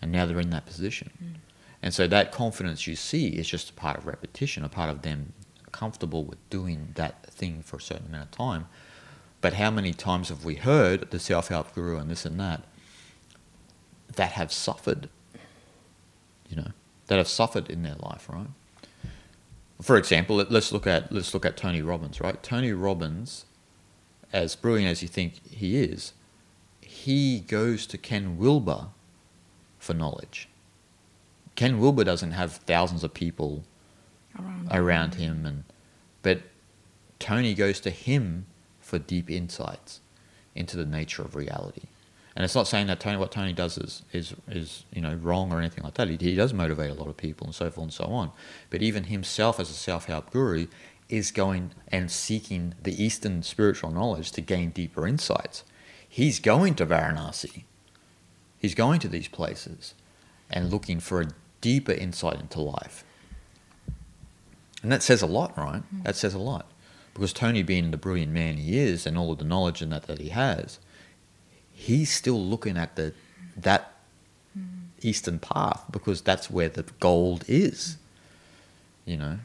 and 0.00 0.10
now 0.10 0.26
they're 0.26 0.40
in 0.40 0.50
that 0.50 0.66
position. 0.66 1.10
Mm. 1.22 1.34
And 1.82 1.92
so 1.94 2.06
that 2.06 2.32
confidence 2.32 2.86
you 2.86 2.96
see 2.96 3.28
is 3.28 3.48
just 3.48 3.70
a 3.70 3.72
part 3.74 3.98
of 3.98 4.06
repetition, 4.06 4.64
a 4.64 4.68
part 4.68 4.90
of 4.90 5.02
them 5.02 5.32
comfortable 5.72 6.24
with 6.24 6.38
doing 6.50 6.88
that 6.94 7.26
thing 7.26 7.62
for 7.62 7.76
a 7.76 7.80
certain 7.80 8.06
amount 8.06 8.24
of 8.24 8.30
time. 8.30 8.66
But 9.40 9.54
how 9.54 9.70
many 9.70 9.92
times 9.92 10.30
have 10.30 10.44
we 10.44 10.56
heard 10.56 11.10
the 11.10 11.18
self 11.18 11.48
help 11.48 11.74
guru 11.74 11.98
and 11.98 12.10
this 12.10 12.24
and 12.24 12.40
that 12.40 12.62
that 14.16 14.32
have 14.32 14.52
suffered? 14.52 15.08
You 16.48 16.56
know, 16.56 16.70
that 17.08 17.18
have 17.18 17.28
suffered 17.28 17.68
in 17.70 17.82
their 17.82 17.96
life, 17.96 18.28
right? 18.28 18.48
for 19.80 19.96
example, 19.96 20.36
let, 20.36 20.50
us 20.50 20.72
look 20.72 20.86
at 20.86 21.12
let's 21.12 21.34
look 21.34 21.44
at 21.44 21.56
Tony 21.56 21.82
Robbins, 21.82 22.20
right? 22.20 22.42
Tony 22.42 22.72
Robbins, 22.72 23.44
as 24.32 24.56
brilliant 24.56 24.90
as 24.90 25.02
you 25.02 25.08
think 25.08 25.34
he 25.50 25.78
is, 25.78 26.12
he 26.80 27.40
goes 27.40 27.86
to 27.88 27.98
Ken 27.98 28.38
Wilber 28.38 28.88
for 29.78 29.92
knowledge. 29.92 30.48
Ken 31.56 31.78
Wilber 31.78 32.04
doesn't 32.04 32.32
have 32.32 32.52
thousands 32.52 33.02
of 33.02 33.12
people 33.12 33.64
Around. 34.38 34.68
around 34.70 35.14
him, 35.14 35.46
and 35.46 35.64
but 36.22 36.42
Tony 37.18 37.54
goes 37.54 37.80
to 37.80 37.90
him 37.90 38.46
for 38.80 38.98
deep 38.98 39.30
insights 39.30 40.00
into 40.54 40.76
the 40.76 40.86
nature 40.86 41.22
of 41.22 41.34
reality. 41.34 41.88
And 42.34 42.44
it's 42.44 42.54
not 42.54 42.68
saying 42.68 42.88
that 42.88 43.00
Tony, 43.00 43.16
what 43.16 43.32
Tony 43.32 43.54
does 43.54 43.78
is, 43.78 44.02
is, 44.12 44.34
is 44.46 44.84
you 44.92 45.00
know, 45.00 45.14
wrong 45.14 45.50
or 45.52 45.58
anything 45.58 45.82
like 45.82 45.94
that. 45.94 46.08
He, 46.08 46.16
he 46.16 46.34
does 46.34 46.52
motivate 46.52 46.90
a 46.90 46.94
lot 46.94 47.08
of 47.08 47.16
people 47.16 47.46
and 47.46 47.54
so 47.54 47.70
forth 47.70 47.84
and 47.84 47.92
so 47.92 48.04
on. 48.04 48.30
But 48.68 48.82
even 48.82 49.04
himself 49.04 49.58
as 49.58 49.70
a 49.70 49.72
self-help 49.72 50.30
guru 50.32 50.66
is 51.08 51.30
going 51.30 51.70
and 51.88 52.10
seeking 52.10 52.74
the 52.82 53.02
Eastern 53.02 53.42
spiritual 53.42 53.90
knowledge 53.90 54.32
to 54.32 54.42
gain 54.42 54.68
deeper 54.68 55.06
insights. 55.06 55.64
He's 56.06 56.38
going 56.38 56.74
to 56.74 56.84
Varanasi. 56.84 57.64
He's 58.58 58.74
going 58.74 59.00
to 59.00 59.08
these 59.08 59.28
places 59.28 59.94
and 60.50 60.70
looking 60.70 61.00
for 61.00 61.22
a 61.22 61.28
deeper 61.66 61.90
insight 61.90 62.38
into 62.38 62.60
life. 62.60 63.02
And 64.84 64.92
that 64.92 65.02
says 65.02 65.20
a 65.20 65.26
lot, 65.26 65.58
right? 65.58 65.82
Mm. 65.92 66.04
That 66.04 66.14
says 66.14 66.32
a 66.32 66.38
lot. 66.38 66.66
Because 67.12 67.32
Tony, 67.32 67.64
being 67.64 67.90
the 67.90 67.96
brilliant 67.96 68.30
man 68.30 68.56
he 68.56 68.78
is 68.78 69.04
and 69.04 69.18
all 69.18 69.32
of 69.32 69.38
the 69.38 69.44
knowledge 69.44 69.82
and 69.82 69.90
that, 69.90 70.06
that 70.06 70.20
he 70.20 70.28
has, 70.28 70.78
he's 71.72 72.12
still 72.12 72.40
looking 72.40 72.76
at 72.76 72.94
the 72.94 73.14
that 73.56 73.94
eastern 75.02 75.40
path 75.40 75.82
because 75.90 76.20
that's 76.20 76.48
where 76.48 76.68
the 76.68 76.84
gold 77.00 77.44
is. 77.48 77.96
You 79.04 79.16
know? 79.16 79.38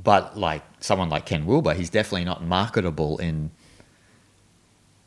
But 0.00 0.38
like 0.38 0.62
someone 0.78 1.08
like 1.08 1.26
Ken 1.26 1.44
Wilber, 1.44 1.74
he's 1.74 1.90
definitely 1.90 2.24
not 2.24 2.44
marketable 2.44 3.18
in 3.18 3.50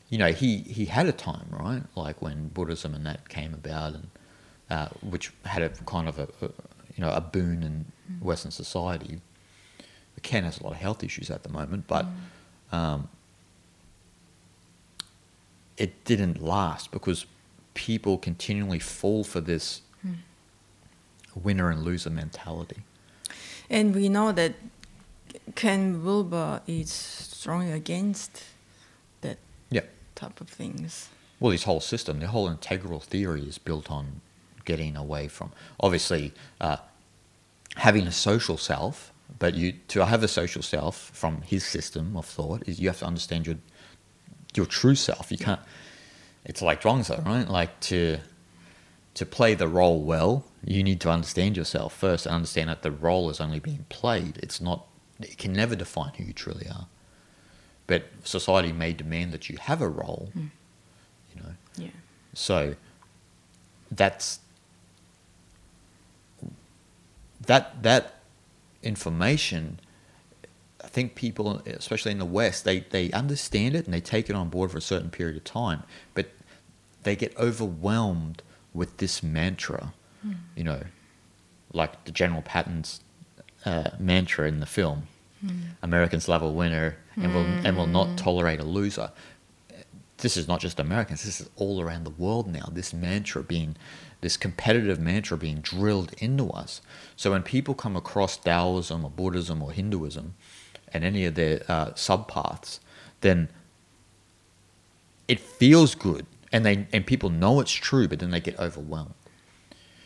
you 0.10 0.18
know, 0.18 0.34
he, 0.34 0.58
he 0.58 0.84
had 0.84 1.06
a 1.06 1.14
time, 1.14 1.48
right? 1.50 1.84
Like 1.96 2.22
when 2.22 2.50
Buddhism 2.50 2.94
and 2.94 3.06
that 3.06 3.30
came 3.30 3.54
about 3.54 3.94
and 3.94 4.10
uh, 4.72 4.88
which 5.02 5.32
had 5.46 5.62
a 5.62 5.70
kind 5.86 6.08
of 6.08 6.18
a, 6.18 6.28
a 6.42 6.50
you 6.96 7.04
know, 7.04 7.12
a 7.12 7.22
boon 7.22 7.62
in 7.62 7.86
Western 8.22 8.52
society. 8.52 9.20
Ken 10.24 10.44
has 10.44 10.60
a 10.60 10.64
lot 10.64 10.72
of 10.74 10.78
health 10.78 11.04
issues 11.04 11.30
at 11.32 11.42
the 11.44 11.50
moment, 11.50 11.86
but 11.88 12.06
um, 12.72 13.10
it 15.78 16.04
didn't 16.06 16.42
last 16.42 16.92
because 16.92 17.26
people 17.74 18.18
continually 18.18 18.80
fall 18.80 19.24
for 19.24 19.42
this 19.42 19.82
winner 21.36 21.70
and 21.70 21.84
loser 21.84 22.10
mentality. 22.10 22.82
And 23.70 23.96
we 23.96 24.10
know 24.10 24.32
that 24.34 24.54
Ken 25.56 26.04
Wilber 26.04 26.62
is 26.68 26.92
strongly 26.92 27.72
against 27.72 28.44
that 29.22 29.38
Yeah. 29.70 29.82
type 30.16 30.40
of 30.42 30.50
things. 30.50 31.10
Well, 31.40 31.52
his 31.52 31.64
whole 31.64 31.80
system, 31.80 32.20
the 32.20 32.28
whole 32.28 32.48
integral 32.48 33.00
theory 33.00 33.42
is 33.48 33.58
built 33.58 33.90
on 33.90 34.22
getting 34.66 34.96
away 34.96 35.28
from, 35.28 35.52
obviously, 35.80 36.34
uh, 36.60 36.78
having 37.78 38.08
a 38.08 38.12
social 38.12 38.58
self. 38.58 39.12
But 39.40 39.56
you 39.56 39.74
to 39.88 40.06
have 40.06 40.24
a 40.24 40.28
social 40.28 40.62
self 40.62 41.10
from 41.14 41.42
his 41.42 41.64
system 41.64 42.18
of 42.18 42.26
thought 42.26 42.68
is 42.68 42.80
you 42.80 42.90
have 42.90 43.00
to 43.00 43.06
understand 43.06 43.48
your 43.48 43.56
your 44.54 44.66
true 44.66 44.96
self. 44.96 45.32
You 45.32 45.38
can't. 45.38 45.62
It's 46.44 46.62
like 46.62 46.82
Zhuangzi, 46.82 47.26
right? 47.26 47.48
Like 47.48 47.80
to 47.82 48.20
to 49.14 49.26
play 49.26 49.54
the 49.54 49.68
role 49.68 50.02
well, 50.02 50.46
you 50.64 50.84
need 50.84 51.02
to 51.02 51.10
understand 51.10 51.58
yourself 51.58 51.94
first 51.96 52.26
and 52.26 52.36
understand 52.36 52.70
that 52.70 52.82
the 52.82 52.92
role 52.92 53.30
is 53.30 53.40
only 53.40 53.60
being 53.60 53.86
played. 53.90 54.38
It's 54.44 54.62
not. 54.62 54.86
It 55.20 55.38
can 55.38 55.54
never 55.54 55.76
define 55.76 56.14
who 56.18 56.26
you 56.26 56.34
truly 56.34 56.68
are. 56.68 56.88
But 57.88 58.06
society 58.24 58.72
may 58.72 58.94
demand 58.94 59.32
that 59.32 59.50
you 59.50 59.58
have 59.58 59.82
a 59.82 59.90
role. 59.90 60.32
You 60.36 61.42
know. 61.42 61.54
Yeah. 61.78 61.90
So 62.34 62.76
that's 63.92 64.40
that 67.48 67.84
that 67.84 68.20
information 68.84 69.80
I 70.84 70.88
think 70.88 71.16
people 71.16 71.62
especially 71.66 72.12
in 72.12 72.20
the 72.20 72.26
West 72.26 72.64
they, 72.66 72.82
they 72.82 73.12
understand 73.12 73.76
it 73.76 73.86
and 73.86 73.94
they 73.94 74.02
take 74.02 74.30
it 74.30 74.36
on 74.36 74.50
board 74.50 74.72
for 74.72 74.78
a 74.78 74.82
certain 74.82 75.10
period 75.10 75.38
of 75.38 75.44
time 75.44 75.84
but 76.14 76.28
they 77.04 77.16
get 77.16 77.36
overwhelmed 77.38 78.42
with 78.74 78.98
this 78.98 79.22
mantra 79.22 79.94
hmm. 80.22 80.34
you 80.56 80.64
know 80.64 80.82
like 81.74 82.04
the 82.06 82.12
General 82.12 82.42
Patton's 82.42 83.02
uh, 83.66 83.92
mantra 84.00 84.48
in 84.48 84.60
the 84.60 84.66
film 84.66 85.08
hmm. 85.40 85.50
Americans 85.82 86.28
love 86.28 86.42
a 86.42 86.50
winner 86.50 86.98
and 87.16 87.34
will 87.34 87.46
and 87.66 87.78
will 87.78 87.88
not 87.88 88.08
hmm. 88.08 88.16
tolerate 88.16 88.60
a 88.60 88.64
loser. 88.64 89.12
This 90.18 90.38
is 90.38 90.48
not 90.48 90.60
just 90.60 90.80
Americans, 90.80 91.24
this 91.24 91.42
is 91.42 91.50
all 91.56 91.82
around 91.82 92.04
the 92.04 92.12
world 92.12 92.48
now. 92.48 92.70
This 92.72 92.94
mantra 92.94 93.42
being, 93.42 93.76
this 94.22 94.38
competitive 94.38 95.00
mantra 95.00 95.38
being 95.38 95.60
drilled 95.60 96.14
into 96.20 96.50
us. 96.50 96.82
So 97.16 97.32
when 97.32 97.44
people 97.44 97.74
come 97.74 97.96
across 97.96 98.38
Taoism 98.38 99.04
or 99.04 99.10
Buddhism 99.10 99.62
or 99.62 99.72
Hinduism 99.72 100.36
and 100.94 101.04
any 101.04 101.26
of 101.26 101.36
their 101.36 101.64
uh, 101.68 101.88
subpaths, 101.92 102.80
then 103.22 103.50
it 105.28 105.40
feels 105.40 105.96
good 105.96 106.26
and 106.52 106.66
they 106.66 106.88
and 106.92 107.06
people 107.06 107.30
know 107.30 107.60
it's 107.60 107.72
true, 107.72 108.08
but 108.08 108.20
then 108.20 108.32
they 108.32 108.40
get 108.40 108.60
overwhelmed. 108.60 109.14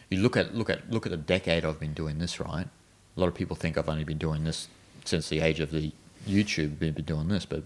You 0.09 0.19
look 0.19 0.37
at 0.37 0.55
look 0.55 0.69
at 0.69 0.89
look 0.91 1.05
at 1.05 1.11
the 1.11 1.17
decade 1.17 1.65
I've 1.65 1.79
been 1.79 1.93
doing 1.93 2.19
this, 2.19 2.39
right? 2.39 2.67
A 3.15 3.19
lot 3.19 3.27
of 3.27 3.35
people 3.35 3.55
think 3.55 3.77
I've 3.77 3.89
only 3.89 4.03
been 4.03 4.17
doing 4.17 4.43
this 4.43 4.67
since 5.03 5.29
the 5.29 5.39
age 5.41 5.59
of 5.59 5.71
the 5.71 5.91
YouTube, 6.27 6.79
been, 6.79 6.93
been 6.93 7.05
doing 7.05 7.27
this, 7.27 7.45
but 7.45 7.63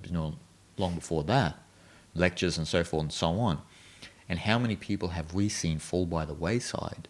long 0.78 0.96
before 0.96 1.24
that 1.24 1.58
lectures 2.16 2.58
and 2.58 2.68
so 2.68 2.84
forth 2.84 3.04
and 3.04 3.14
so 3.14 3.40
on. 3.40 3.62
And 4.30 4.40
how 4.40 4.60
many 4.60 4.76
people 4.76 5.10
have 5.10 5.34
we 5.34 5.50
seen 5.50 5.80
fall 5.80 6.06
by 6.06 6.24
the 6.26 6.34
wayside 6.36 7.08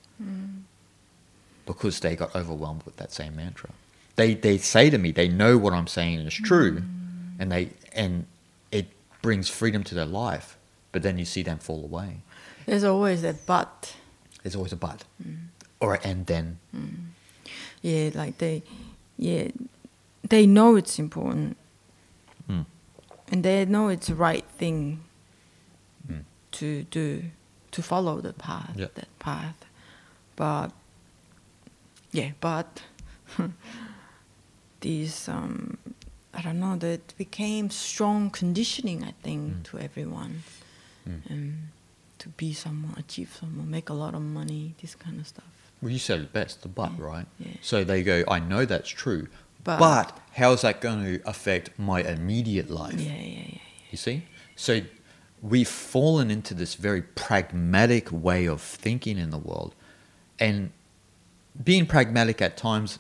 because 1.66 2.00
they 2.00 2.16
got 2.16 2.36
overwhelmed 2.36 2.84
with 2.84 2.96
that 2.98 3.12
same 3.12 3.36
mantra? 3.36 3.70
They 4.16 4.34
they 4.34 4.58
say 4.58 4.90
to 4.90 4.98
me, 4.98 5.12
they 5.12 5.28
know 5.28 5.58
what 5.58 5.74
I'm 5.74 5.88
saying 5.88 6.20
is 6.20 6.34
true, 6.34 6.82
and 7.40 7.52
they 7.52 7.70
and 7.94 8.26
it 8.72 8.88
brings 9.22 9.50
freedom 9.50 9.84
to 9.86 9.96
their 9.96 10.06
life. 10.06 10.58
But 10.92 11.04
then 11.04 11.18
you 11.20 11.26
see 11.26 11.44
them 11.44 11.58
fall 11.60 11.84
away. 11.84 12.22
There's 12.66 12.84
always 12.84 13.24
a 13.24 13.34
but. 13.46 13.96
There's 14.44 14.56
always 14.56 14.74
a 14.74 14.78
but, 14.78 15.04
or 15.80 15.96
a 15.96 16.00
and 16.08 16.26
then. 16.26 16.58
Yeah, 17.82 18.10
like 18.14 18.38
they, 18.40 18.64
yeah, 19.18 19.50
they 20.28 20.46
know 20.48 20.76
it's 20.76 20.98
important, 21.00 21.56
Mm. 22.50 22.66
and 23.32 23.44
they 23.44 23.66
know 23.66 23.90
it's 23.90 24.08
the 24.08 24.16
right 24.16 24.46
thing 24.58 25.00
Mm. 25.00 25.09
To 26.54 26.84
do, 26.84 27.24
to 27.72 27.82
follow 27.82 28.22
the 28.22 28.34
path, 28.34 28.72
Yeah. 28.76 28.88
that 28.96 29.08
path. 29.20 29.66
But 30.36 30.72
yeah, 32.12 32.32
but 32.42 32.82
these 34.82 35.28
um, 35.30 35.78
I 36.34 36.42
don't 36.42 36.60
know 36.60 36.76
that 36.78 37.16
became 37.18 37.70
strong 37.70 38.30
conditioning. 38.30 39.04
I 39.04 39.14
think 39.24 39.54
Mm. 39.54 39.64
to 39.72 39.80
everyone, 39.80 40.44
Mm. 41.08 41.32
um, 41.32 41.58
to 42.20 42.30
be 42.30 42.54
someone, 42.54 42.94
achieve 42.98 43.36
someone, 43.40 43.70
make 43.70 43.90
a 43.90 43.94
lot 43.94 44.14
of 44.14 44.22
money, 44.22 44.76
this 44.82 44.96
kind 44.96 45.20
of 45.20 45.28
stuff. 45.28 45.46
Well, 45.82 45.92
you 45.92 46.00
said 46.00 46.20
it 46.22 46.34
best, 46.34 46.62
the 46.62 46.68
but, 46.68 46.92
Yeah, 46.98 47.04
right? 47.06 47.28
yeah. 47.40 47.54
So 47.62 47.84
they 47.84 48.04
go, 48.04 48.24
I 48.28 48.40
know 48.40 48.66
that's 48.66 48.90
true, 48.90 49.28
But- 49.64 49.80
but 49.80 50.20
how 50.34 50.54
is 50.54 50.62
that 50.62 50.82
going 50.82 51.04
to 51.04 51.22
affect 51.28 51.78
my 51.80 52.02
immediate 52.04 52.70
life? 52.70 53.00
Yeah, 53.00 53.14
yeah, 53.16 53.44
yeah. 53.54 53.58
You 53.92 53.98
see? 53.98 54.24
So 54.56 54.82
we've 55.42 55.68
fallen 55.68 56.30
into 56.30 56.54
this 56.54 56.76
very 56.76 57.02
pragmatic 57.02 58.12
way 58.12 58.46
of 58.46 58.62
thinking 58.62 59.18
in 59.18 59.30
the 59.30 59.38
world. 59.38 59.74
And 60.40 60.72
being 61.62 61.86
pragmatic 61.86 62.42
at 62.42 62.58
times 62.58 63.00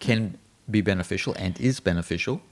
can 0.00 0.38
be 0.70 0.80
beneficial 0.80 1.34
and 1.34 1.58
is 1.60 1.80
beneficial. 1.80 2.42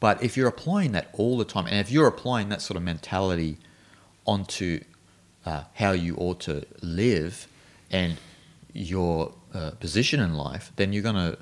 But 0.00 0.22
if 0.22 0.36
you're 0.36 0.48
applying 0.48 0.92
that 0.92 1.08
all 1.12 1.36
the 1.36 1.44
time, 1.44 1.66
and 1.66 1.76
if 1.76 1.90
you're 1.90 2.06
applying 2.06 2.50
that 2.50 2.62
sort 2.62 2.76
of 2.76 2.82
mentality 2.82 3.58
onto 4.26 4.80
uh, 5.44 5.64
how 5.74 5.92
you 5.92 6.14
ought 6.16 6.40
to 6.40 6.64
live 6.82 7.48
and 7.90 8.16
your 8.72 9.32
uh, 9.54 9.70
position 9.72 10.20
in 10.20 10.34
life, 10.34 10.72
then 10.76 10.92
you're 10.92 11.02
going 11.02 11.14
to 11.14 11.38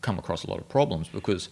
come 0.00 0.18
across 0.18 0.44
a 0.44 0.50
lot 0.50 0.58
of 0.58 0.68
problems 0.68 1.08
because 1.08 1.48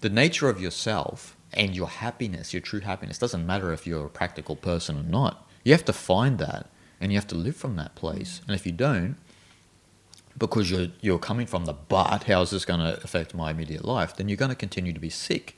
the 0.00 0.08
nature 0.08 0.48
of 0.48 0.60
yourself 0.60 1.33
and 1.54 1.74
your 1.74 1.88
happiness, 1.88 2.52
your 2.52 2.60
true 2.60 2.80
happiness, 2.80 3.18
doesn't 3.18 3.46
matter 3.46 3.72
if 3.72 3.86
you're 3.86 4.06
a 4.06 4.10
practical 4.10 4.56
person 4.56 4.98
or 4.98 5.02
not. 5.02 5.48
You 5.64 5.72
have 5.72 5.84
to 5.86 5.92
find 5.92 6.38
that 6.38 6.68
and 7.00 7.12
you 7.12 7.18
have 7.18 7.26
to 7.28 7.34
live 7.34 7.56
from 7.56 7.76
that 7.76 7.94
place. 7.94 8.40
And 8.46 8.54
if 8.54 8.66
you 8.66 8.72
don't, 8.72 9.16
because 10.36 10.70
you're 10.70 10.88
you're 11.00 11.18
coming 11.18 11.46
from 11.46 11.64
the 11.64 11.72
but, 11.72 12.24
how 12.24 12.42
is 12.42 12.50
this 12.50 12.64
going 12.64 12.80
to 12.80 13.02
affect 13.04 13.34
my 13.34 13.50
immediate 13.52 13.84
life? 13.84 14.16
Then 14.16 14.28
you're 14.28 14.36
going 14.36 14.50
to 14.50 14.56
continue 14.56 14.92
to 14.92 15.00
be 15.00 15.10
sick, 15.10 15.56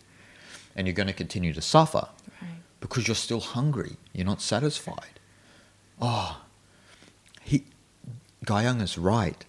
and 0.74 0.86
you're 0.86 0.94
going 0.94 1.06
to 1.08 1.12
continue 1.14 1.52
to 1.54 1.62
suffer 1.62 2.08
Right. 2.42 2.50
because 2.80 3.08
you're 3.08 3.14
still 3.14 3.40
hungry. 3.40 3.96
You're 4.12 4.26
not 4.26 4.42
satisfied. 4.42 5.18
Oh, 6.00 6.42
he, 7.42 7.64
Guyang 8.44 8.82
is 8.82 8.98
right, 8.98 9.46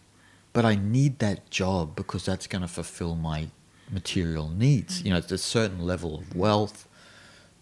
but 0.54 0.64
I 0.64 0.76
need 0.76 1.20
that 1.20 1.50
job 1.50 1.96
because 1.98 2.24
that's 2.26 2.48
going 2.48 2.62
to 2.62 2.68
fulfill 2.70 3.16
my 3.16 3.50
material 3.92 4.50
needs. 4.50 5.02
You 5.04 5.12
know, 5.12 5.18
it's 5.18 5.32
a 5.32 5.38
certain 5.38 5.80
level 5.86 6.16
of 6.20 6.36
wealth, 6.36 6.88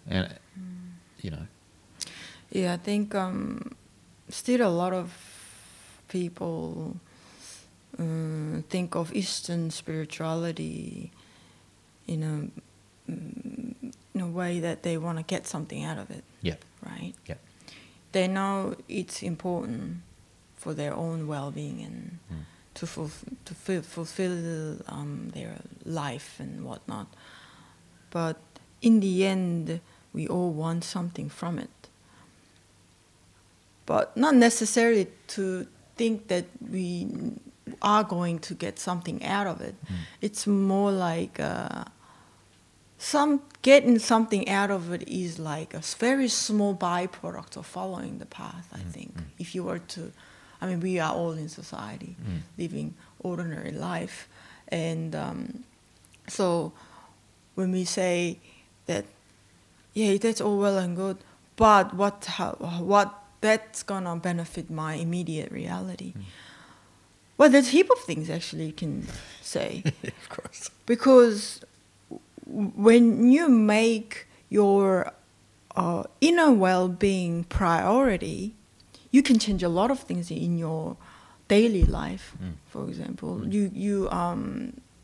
and 0.07 0.34
you 1.22 1.31
know, 1.31 1.47
Yeah, 2.52 2.73
I 2.73 2.77
think 2.77 3.14
um, 3.15 3.76
still 4.30 4.61
a 4.61 4.69
lot 4.69 4.93
of 4.93 5.11
people 6.07 6.97
uh, 7.99 8.61
think 8.69 8.95
of 8.95 9.14
Eastern 9.14 9.72
spirituality 9.72 11.11
in 12.07 12.23
a 12.23 12.35
in 13.07 14.22
a 14.22 14.27
way 14.27 14.60
that 14.60 14.81
they 14.84 14.97
want 14.97 15.18
to 15.18 15.23
get 15.23 15.45
something 15.47 15.84
out 15.84 15.97
of 15.97 16.10
it, 16.10 16.23
yeah, 16.41 16.56
right? 16.84 17.14
yeah, 17.27 17.35
They 18.14 18.27
know 18.27 18.76
it's 18.88 19.22
important 19.22 19.97
for 20.57 20.73
their 20.73 20.93
own 20.93 21.27
well-being 21.27 21.81
and 21.84 22.18
Mm. 22.31 22.45
To 22.76 22.85
fulf- 22.85 23.26
to 23.45 23.53
ful- 23.53 23.81
fulfill 23.81 24.77
um, 24.88 25.30
their 25.34 25.56
life 25.85 26.39
and 26.39 26.64
whatnot. 26.65 27.07
But 28.11 28.38
in 28.81 28.99
the 28.99 29.26
end, 29.26 29.80
we 30.14 30.27
all 30.27 30.52
want 30.52 30.84
something 30.84 31.30
from 31.30 31.60
it. 31.60 31.69
But 33.85 34.15
not 34.18 34.35
necessarily 34.35 35.07
to 35.27 35.68
think 35.95 36.27
that 36.27 36.45
we 36.72 37.07
are 37.81 38.03
going 38.03 38.39
to 38.39 38.53
get 38.53 38.80
something 38.80 39.23
out 39.23 39.47
of 39.47 39.61
it. 39.61 39.76
Mm. 39.85 39.93
It's 40.22 40.47
more 40.47 40.91
like 40.91 41.39
uh, 41.39 41.84
some 42.97 43.41
getting 43.61 43.99
something 43.99 44.49
out 44.49 44.72
of 44.72 44.91
it 44.91 45.07
is 45.07 45.39
like 45.39 45.73
a 45.73 45.81
very 45.99 46.27
small 46.27 46.76
byproduct 46.76 47.57
of 47.57 47.65
following 47.65 48.19
the 48.19 48.26
path. 48.26 48.68
I 48.73 48.80
Mm, 48.80 48.91
think 48.93 49.14
mm. 49.18 49.23
if 49.39 49.53
you 49.56 49.64
were 49.64 49.80
to, 49.80 50.11
I 50.66 50.70
mean, 50.70 50.80
we 50.82 51.00
are 51.00 51.14
all 51.14 51.34
in 51.38 51.48
society 51.50 52.16
Mm. 52.18 52.42
living 52.58 52.94
ordinary 53.20 53.72
life, 53.72 54.28
and 54.70 55.14
um, 55.16 55.64
so 56.28 56.72
when 57.56 57.72
we 57.72 57.86
say 57.86 58.40
that, 58.88 59.06
yeah, 59.94 60.18
that's 60.18 60.42
all 60.42 60.58
well 60.58 60.78
and 60.78 60.96
good, 60.96 61.18
but 61.56 61.94
what 61.94 62.26
how, 62.26 62.52
what 62.82 63.14
that's 63.42 63.84
gonna 63.84 64.16
benefit 64.16 64.70
my 64.72 64.96
immediate 64.96 65.52
reality? 65.52 66.14
Mm. 66.18 66.24
Well, 67.38 67.50
there's 67.50 67.68
a 67.68 67.72
heap 67.72 67.90
of 67.92 68.00
things 68.00 68.30
actually 68.30 68.66
you 68.68 68.74
can 68.74 69.06
say 69.42 69.84
of 70.04 70.30
course. 70.30 70.70
because 70.86 71.62
when 72.48 73.32
you 73.32 73.50
make 73.50 74.26
your 74.50 75.12
uh, 75.76 76.04
inner 76.22 76.52
well-being 76.52 77.44
priority, 77.46 78.54
you 79.16 79.22
can 79.30 79.38
change 79.46 79.62
a 79.64 79.70
lot 79.80 79.90
of 79.96 80.00
things 80.10 80.26
in 80.32 80.58
your 80.66 80.84
daily 81.48 81.86
life. 82.02 82.26
Mm. 82.44 82.54
For 82.74 82.82
example, 82.92 83.32
you 83.56 83.64
you 83.86 83.96
um, 84.22 84.42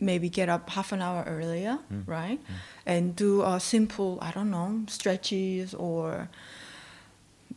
maybe 0.09 0.27
get 0.39 0.47
up 0.55 0.63
half 0.77 0.91
an 0.95 1.01
hour 1.01 1.21
earlier, 1.37 1.75
Mm. 1.93 2.03
right, 2.17 2.39
and 2.85 3.03
do 3.15 3.31
a 3.53 3.59
simple 3.59 4.11
I 4.27 4.29
don't 4.35 4.51
know 4.57 4.69
stretches 4.97 5.73
or 5.87 6.27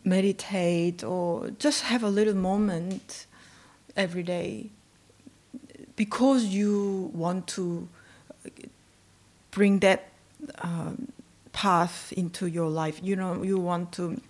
meditate 0.05 1.03
or 1.05 1.51
just 1.59 1.83
have 1.91 2.03
a 2.03 2.11
little 2.19 2.35
moment 2.35 3.27
every 3.97 4.23
day 4.23 4.71
because 5.97 6.45
you 6.59 7.11
want 7.15 7.47
to 7.57 7.89
bring 9.51 9.79
that 9.81 10.01
um, 10.59 11.09
path 11.53 12.13
into 12.17 12.47
your 12.47 12.69
life. 12.69 13.01
You 13.03 13.17
know, 13.17 13.43
you 13.43 13.59
want 13.59 13.93
to 13.93 14.21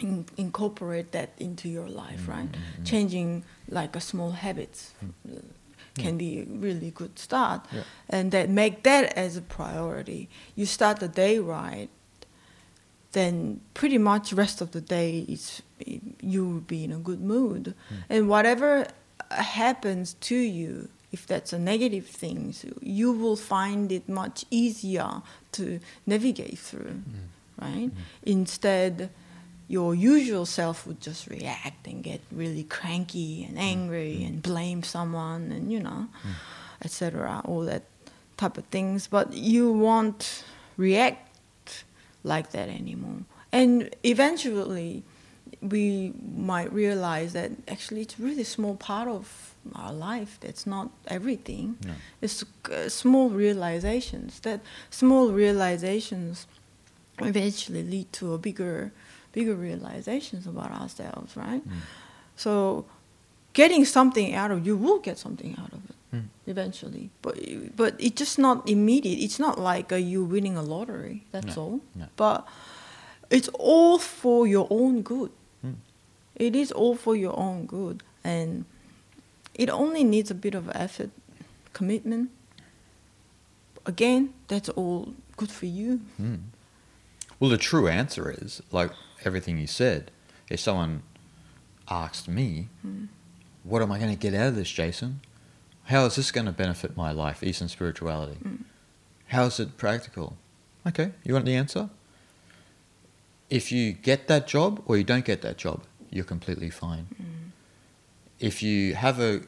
in- 0.00 0.26
incorporate 0.36 1.12
that 1.12 1.30
into 1.38 1.68
your 1.68 1.88
life, 1.88 2.28
right? 2.28 2.50
Mm-hmm. 2.50 2.72
mm-hmm. 2.72 2.84
Changing 2.84 3.44
like 3.68 3.96
a 3.96 4.00
small 4.00 4.32
habits 4.32 4.92
uh, 5.02 5.06
hmm. 5.28 6.02
can 6.02 6.18
be 6.18 6.40
a 6.40 6.44
really 6.44 6.90
good 6.90 7.18
start, 7.18 7.66
Yeah. 7.72 7.82
and 8.08 8.32
that 8.32 8.48
make 8.48 8.82
that 8.82 9.12
as 9.16 9.36
a 9.36 9.42
priority. 9.42 10.28
You 10.54 10.66
start 10.66 11.00
the 11.00 11.08
day 11.08 11.38
right, 11.38 11.88
then 13.12 13.60
pretty 13.74 13.98
much 13.98 14.32
rest 14.32 14.60
of 14.60 14.72
the 14.72 14.80
day 14.80 15.24
is 15.28 15.62
you 16.20 16.44
will 16.44 16.60
be 16.60 16.84
in 16.84 16.92
a 16.92 16.98
good 16.98 17.20
mood, 17.20 17.74
hmm. 17.88 17.94
and 18.08 18.28
whatever 18.28 18.86
uh, 19.30 19.42
happens 19.42 20.14
to 20.14 20.36
you 20.36 20.88
if 21.12 21.28
that's 21.28 21.52
a 21.52 21.58
negative 21.60 22.06
thing 22.06 22.52
you 22.82 23.12
will 23.12 23.36
find 23.36 23.92
it 23.92 24.08
much 24.08 24.44
easier 24.50 25.22
to 25.52 25.78
navigate 26.06 26.58
through 26.58 27.00
hmm. 27.04 27.64
right 27.64 27.90
instead 28.24 29.10
your 29.68 29.94
usual 29.94 30.46
self 30.46 30.86
would 30.86 31.00
just 31.00 31.26
react 31.26 31.86
and 31.86 32.02
get 32.04 32.20
really 32.30 32.64
cranky 32.64 33.44
and 33.44 33.58
angry 33.58 34.22
and 34.24 34.42
blame 34.42 34.82
someone 34.82 35.50
and 35.50 35.72
you 35.72 35.80
know 35.80 36.06
etc 36.82 37.40
all 37.44 37.62
that 37.62 37.82
type 38.36 38.58
of 38.58 38.64
things. 38.66 39.06
But 39.06 39.32
you 39.32 39.72
won't 39.72 40.44
react 40.76 41.84
like 42.22 42.50
that 42.52 42.68
anymore. 42.68 43.24
And 43.52 43.94
eventually 44.02 45.02
we 45.60 46.12
might 46.36 46.72
realize 46.72 47.32
that 47.32 47.52
actually 47.68 48.02
it's 48.02 48.18
really 48.18 48.42
a 48.42 48.46
small 48.46 48.76
part 48.76 49.08
of 49.08 49.54
our 49.74 49.92
life 49.92 50.38
that's 50.40 50.66
not 50.66 50.90
everything. 51.08 51.76
No. 51.84 51.92
it's 52.20 52.44
uh, 52.70 52.88
small 52.88 53.30
realizations 53.30 54.40
that 54.40 54.60
small 54.90 55.30
realizations 55.30 56.46
eventually 57.20 57.82
lead 57.82 58.12
to 58.12 58.34
a 58.34 58.38
bigger 58.38 58.92
bigger 59.34 59.56
realizations 59.68 60.46
about 60.46 60.70
ourselves 60.80 61.36
right 61.36 61.62
so 62.36 62.84
getting 63.60 63.84
something 63.84 64.28
out 64.40 64.50
of 64.54 64.58
you 64.66 64.74
will 64.84 65.00
get 65.08 65.18
something 65.18 65.52
out 65.62 65.72
of 65.72 65.82
it 65.90 65.96
Mm. 66.14 66.28
eventually 66.46 67.10
but 67.22 67.34
but 67.80 67.92
it's 67.98 68.18
just 68.24 68.38
not 68.38 68.56
immediate 68.76 69.18
it's 69.26 69.40
not 69.46 69.58
like 69.58 69.90
uh, 69.92 69.96
you 70.12 70.22
winning 70.34 70.56
a 70.56 70.62
lottery 70.62 71.16
that's 71.32 71.56
No, 71.56 71.62
all 71.62 71.80
no. 72.00 72.06
but 72.16 72.38
it's 73.36 73.50
all 73.72 73.98
for 73.98 74.46
your 74.46 74.68
own 74.70 75.02
good 75.02 75.30
Mm. 75.66 75.74
it 76.46 76.54
is 76.62 76.70
all 76.80 76.94
for 77.04 77.14
your 77.24 77.34
own 77.46 77.66
good 77.66 77.96
and 78.22 78.64
it 79.62 79.68
only 79.70 80.04
needs 80.04 80.30
a 80.30 80.34
bit 80.46 80.54
of 80.54 80.64
effort 80.84 81.10
commitment 81.72 82.30
again 83.86 84.32
that's 84.48 84.68
all 84.70 85.14
good 85.36 85.50
for 85.50 85.66
you 85.66 86.00
Mm. 86.20 86.40
Well, 87.40 87.50
the 87.50 87.58
true 87.58 87.88
answer 87.88 88.30
is 88.30 88.62
like 88.70 88.90
everything 89.26 89.58
you 89.58 89.66
said. 89.66 90.10
If 90.48 90.60
someone 90.60 91.02
asked 91.88 92.28
me, 92.28 92.68
hmm. 92.82 93.04
"What 93.62 93.82
am 93.82 93.92
I 93.92 93.98
going 93.98 94.10
to 94.10 94.18
get 94.18 94.34
out 94.34 94.48
of 94.48 94.56
this, 94.56 94.70
Jason? 94.70 95.20
How 95.84 96.06
is 96.06 96.16
this 96.16 96.30
going 96.30 96.46
to 96.46 96.52
benefit 96.52 96.96
my 96.96 97.12
life, 97.12 97.42
Eastern 97.42 97.68
spirituality? 97.68 98.36
Hmm. 98.36 98.56
How 99.28 99.44
is 99.46 99.60
it 99.60 99.76
practical?" 99.76 100.36
Okay, 100.86 101.12
you 101.24 101.32
want 101.32 101.46
the 101.46 101.54
answer? 101.54 101.88
If 103.48 103.72
you 103.72 103.92
get 103.92 104.28
that 104.28 104.46
job 104.46 104.82
or 104.86 104.96
you 104.96 105.04
don't 105.04 105.24
get 105.24 105.42
that 105.42 105.56
job, 105.56 105.84
you're 106.10 106.24
completely 106.24 106.70
fine. 106.70 107.06
Hmm. 107.16 107.50
If 108.40 108.62
you 108.62 108.94
have 108.94 109.20
a 109.20 109.42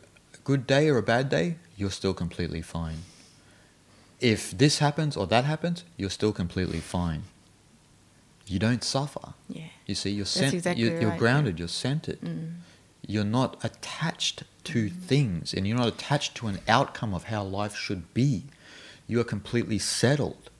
good 0.44 0.66
day 0.66 0.88
or 0.88 0.98
a 0.98 1.02
bad 1.02 1.28
day, 1.28 1.56
you're 1.76 1.90
still 1.90 2.14
completely 2.14 2.62
fine. 2.62 2.98
If 4.20 4.56
this 4.56 4.78
happens 4.78 5.16
or 5.16 5.26
that 5.26 5.44
happens, 5.44 5.84
you're 5.96 6.10
still 6.10 6.32
completely 6.32 6.80
fine. 6.80 7.24
You 8.46 8.58
don't 8.58 8.84
suffer. 8.84 9.34
yeah 9.48 9.68
You 9.86 9.94
see, 9.94 10.10
you're 10.10 10.26
cent- 10.26 10.54
exactly 10.54 10.84
you're, 10.84 11.00
you're 11.00 11.10
right, 11.10 11.18
grounded, 11.18 11.58
you're 11.58 11.68
centered. 11.68 12.20
Mm. 12.20 12.54
You're 13.06 13.24
not 13.24 13.56
attached 13.64 14.44
to 14.64 14.88
things 14.88 15.52
and 15.54 15.66
you're 15.66 15.76
not 15.76 15.88
attached 15.88 16.34
to 16.36 16.46
an 16.48 16.60
outcome 16.68 17.14
of 17.14 17.24
how 17.24 17.42
life 17.42 17.76
should 17.76 18.12
be. 18.14 18.44
You 19.06 19.20
are 19.20 19.24
completely 19.24 19.78
settled. 19.78 20.50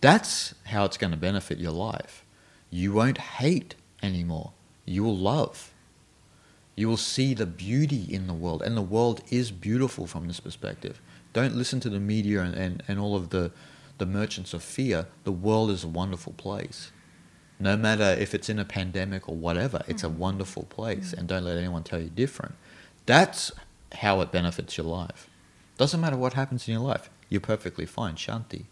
That's 0.00 0.54
how 0.64 0.84
it's 0.84 0.96
going 0.98 1.12
to 1.12 1.16
benefit 1.16 1.58
your 1.58 1.72
life. 1.72 2.24
You 2.70 2.92
won't 2.92 3.18
hate 3.18 3.74
anymore. 4.02 4.52
You 4.84 5.04
will 5.04 5.16
love. 5.16 5.72
You 6.74 6.88
will 6.88 6.96
see 6.96 7.34
the 7.34 7.46
beauty 7.46 8.06
in 8.08 8.26
the 8.26 8.32
world, 8.34 8.62
and 8.62 8.76
the 8.76 8.82
world 8.82 9.20
is 9.30 9.50
beautiful 9.50 10.06
from 10.06 10.26
this 10.26 10.40
perspective. 10.40 11.00
Don't 11.32 11.54
listen 11.54 11.80
to 11.80 11.90
the 11.90 12.00
media 12.00 12.40
and, 12.42 12.54
and, 12.54 12.82
and 12.88 12.98
all 12.98 13.14
of 13.14 13.30
the, 13.30 13.52
the 13.98 14.06
merchants 14.06 14.52
of 14.54 14.62
fear. 14.62 15.06
The 15.24 15.32
world 15.32 15.70
is 15.70 15.84
a 15.84 15.88
wonderful 15.88 16.32
place. 16.32 16.90
No 17.68 17.76
matter 17.76 18.08
if 18.24 18.30
it's 18.36 18.48
in 18.48 18.58
a 18.58 18.64
pandemic 18.78 19.22
or 19.30 19.36
whatever, 19.46 19.78
it's 19.90 20.02
a 20.02 20.08
wonderful 20.26 20.64
place, 20.76 21.08
and 21.16 21.22
don't 21.28 21.44
let 21.44 21.56
anyone 21.64 21.84
tell 21.90 22.00
you 22.06 22.10
different. 22.24 22.54
That's 23.06 23.52
how 24.02 24.14
it 24.22 24.28
benefits 24.38 24.72
your 24.78 24.88
life. 25.02 25.20
Doesn't 25.78 26.00
matter 26.04 26.16
what 26.24 26.32
happens 26.34 26.66
in 26.66 26.72
your 26.76 26.82
life, 26.92 27.04
you're 27.30 27.40
perfectly 27.54 27.86
fine. 27.86 28.14
Shanti. 28.24 28.62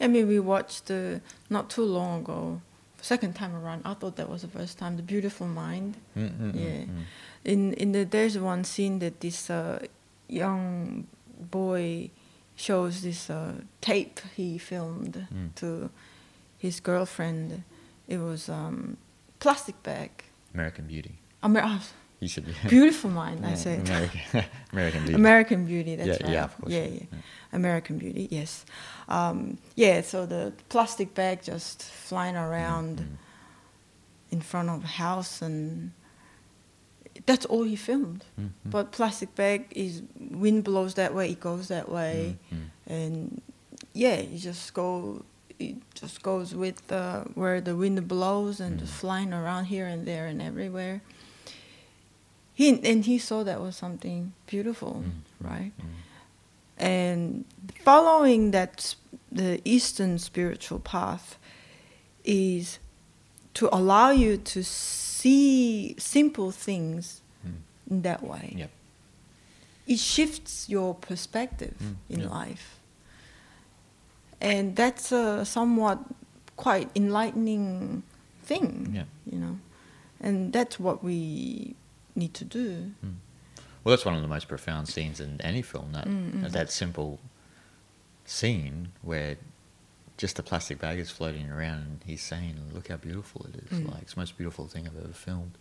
I 0.00 0.06
mean, 0.08 0.26
we 0.26 0.38
watched 0.40 0.90
uh, 0.90 1.20
not 1.56 1.64
too 1.70 1.84
long 1.98 2.20
ago, 2.22 2.60
second 3.00 3.32
time 3.34 3.54
around. 3.54 3.82
I 3.84 3.94
thought 3.94 4.16
that 4.16 4.28
was 4.28 4.42
the 4.42 4.48
first 4.58 4.74
time. 4.78 4.96
The 4.96 5.02
Beautiful 5.14 5.46
Mind. 5.46 5.90
Mm, 6.16 6.30
mm, 6.30 6.52
mm, 6.52 6.54
Yeah. 6.64 6.84
mm. 6.92 7.04
In 7.52 7.60
in 7.82 7.92
the 7.92 8.02
there's 8.14 8.36
one 8.38 8.64
scene 8.64 8.98
that 9.04 9.20
this 9.20 9.48
uh, 9.50 9.78
young 10.28 11.06
boy 11.50 12.10
shows 12.56 13.02
this 13.02 13.30
uh, 13.30 13.52
tape 13.80 14.16
he 14.36 14.58
filmed 14.58 15.14
Mm. 15.32 15.54
to 15.60 15.90
his 16.58 16.80
girlfriend. 16.80 17.62
It 18.08 18.18
was 18.18 18.48
um, 18.48 18.96
plastic 19.40 19.82
bag. 19.82 20.10
American 20.52 20.86
Beauty. 20.86 21.18
Amer- 21.42 21.62
oh, 21.64 21.80
You 22.20 22.28
said 22.28 22.44
yeah. 22.46 22.68
Beautiful 22.68 23.10
mind, 23.10 23.44
I 23.44 23.50
Yeah, 23.50 23.54
said. 23.56 23.88
American, 23.88 24.20
American 24.72 25.00
Beauty. 25.02 25.14
American 25.14 25.64
Beauty, 25.66 25.96
that's 25.96 26.08
Yeah, 26.20 26.26
right. 26.26 26.32
yeah, 26.32 26.44
of 26.44 26.56
course, 26.60 26.72
Yeah, 26.72 26.84
yeah, 26.84 27.00
yeah. 27.12 27.18
American 27.52 27.98
Beauty, 27.98 28.28
yes. 28.30 28.64
Um, 29.08 29.58
yeah, 29.76 30.00
so 30.02 30.26
the 30.26 30.52
plastic 30.68 31.14
bag 31.14 31.42
just 31.42 31.82
flying 31.82 32.36
around 32.36 32.98
Mm. 33.00 33.16
in 34.30 34.40
front 34.40 34.68
of 34.70 34.84
a 34.84 34.86
house, 34.86 35.42
and 35.42 35.92
that's 37.26 37.46
all 37.46 37.64
he 37.64 37.76
filmed. 37.76 38.24
Mm, 38.40 38.44
mm. 38.44 38.50
But 38.70 38.92
plastic 38.92 39.34
bag 39.34 39.66
is 39.70 40.02
wind 40.18 40.64
blows 40.64 40.94
that 40.94 41.14
way, 41.14 41.30
it 41.30 41.40
goes 41.40 41.68
that 41.68 41.88
way, 41.88 42.36
Mm, 42.52 42.56
mm. 42.58 42.68
and 42.86 43.42
yeah, 43.92 44.14
it 44.14 44.36
just 44.36 44.74
go. 44.74 45.24
It 45.58 45.76
just 45.94 46.22
goes 46.22 46.54
with 46.54 46.90
uh, 46.92 47.24
where 47.34 47.60
the 47.60 47.74
wind 47.76 48.06
blows 48.08 48.60
and 48.60 48.78
just 48.80 48.92
Mm. 48.92 49.00
flying 49.00 49.32
around 49.32 49.66
here 49.66 49.86
and 49.86 50.06
there 50.06 50.26
and 50.26 50.40
everywhere. 50.42 51.00
He 52.54 52.68
and 52.82 53.04
he 53.04 53.18
saw 53.18 53.42
that 53.44 53.60
was 53.60 53.76
something 53.76 54.32
beautiful, 54.46 55.02
Mm, 55.04 55.46
right? 55.48 55.72
mm. 55.78 55.84
And 56.76 57.44
following 57.84 58.50
that, 58.52 58.94
the 59.32 59.60
Eastern 59.64 60.18
spiritual 60.18 60.78
path 60.80 61.36
is 62.24 62.78
to 63.54 63.68
allow 63.72 64.10
you 64.10 64.36
to 64.36 64.62
see 64.64 65.94
simple 65.98 66.50
things 66.52 67.20
Mm. 67.46 67.52
in 67.90 68.02
that 68.02 68.22
way. 68.22 68.54
Yep. 68.56 68.70
It 69.86 69.98
shifts 69.98 70.68
your 70.68 70.94
perspective 70.94 71.74
Mm, 71.80 71.96
in 72.08 72.20
yeah. 72.20 72.28
life. 72.28 72.78
And 74.40 74.76
that's 74.76 75.12
a 75.12 75.44
somewhat 75.44 75.98
quite 76.56 76.90
enlightening 76.94 78.02
thing, 78.42 78.92
Yeah. 78.94 79.04
you 79.24 79.38
know. 79.38 79.58
And 80.20 80.52
that's 80.52 80.78
what 80.78 81.02
we 81.02 81.74
need 82.14 82.34
to 82.34 82.44
do. 82.44 82.92
Mm. 83.04 83.14
Well, 83.82 83.92
that's 83.92 84.04
one 84.04 84.14
of 84.14 84.22
the 84.22 84.28
most 84.28 84.48
profound 84.48 84.88
scenes 84.88 85.20
in 85.20 85.40
any 85.42 85.60
film. 85.62 85.92
That 85.92 86.06
Mm, 86.06 86.32
mm. 86.32 86.50
that 86.52 86.70
simple 86.70 87.20
scene 88.24 88.92
where 89.02 89.36
just 90.16 90.38
a 90.38 90.42
plastic 90.42 90.78
bag 90.78 90.98
is 90.98 91.10
floating 91.10 91.50
around, 91.50 91.80
and 91.80 92.00
he's 92.06 92.22
saying, 92.22 92.56
"Look 92.72 92.88
how 92.88 92.96
beautiful 92.96 93.46
it 93.46 93.56
is! 93.56 93.78
Mm. 93.80 93.92
Like 93.92 94.02
it's 94.02 94.14
the 94.14 94.20
most 94.20 94.36
beautiful 94.38 94.66
thing 94.68 94.86
I've 94.86 94.96
ever 94.96 95.12
filmed." 95.12 95.58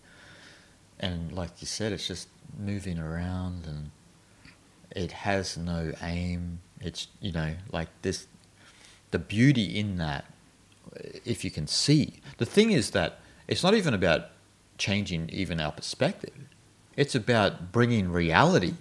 And 0.99 1.31
like 1.33 1.59
you 1.61 1.67
said, 1.67 1.91
it's 1.91 2.07
just 2.07 2.27
moving 2.57 2.99
around, 2.99 3.65
and 3.65 3.91
it 4.91 5.11
has 5.11 5.57
no 5.57 5.91
aim. 6.01 6.59
It's 6.79 7.07
you 7.19 7.31
know 7.31 7.55
like 7.71 7.89
this. 8.03 8.27
The 9.14 9.19
beauty 9.19 9.77
in 9.80 9.98
that, 9.98 10.26
uh, 10.95 11.19
if 11.23 11.45
you 11.45 11.52
can 11.52 11.68
see, 11.68 12.15
the 12.38 12.48
thing 12.48 12.72
is 12.72 12.90
that 12.91 13.19
it's 13.48 13.61
not 13.61 13.76
even 13.76 13.94
about 13.94 14.30
changing 14.80 15.30
even 15.31 15.61
our 15.61 15.72
perspective. 15.72 16.34
It's 16.98 17.14
about 17.14 17.72
bringing 17.72 18.11
reality. 18.11 18.73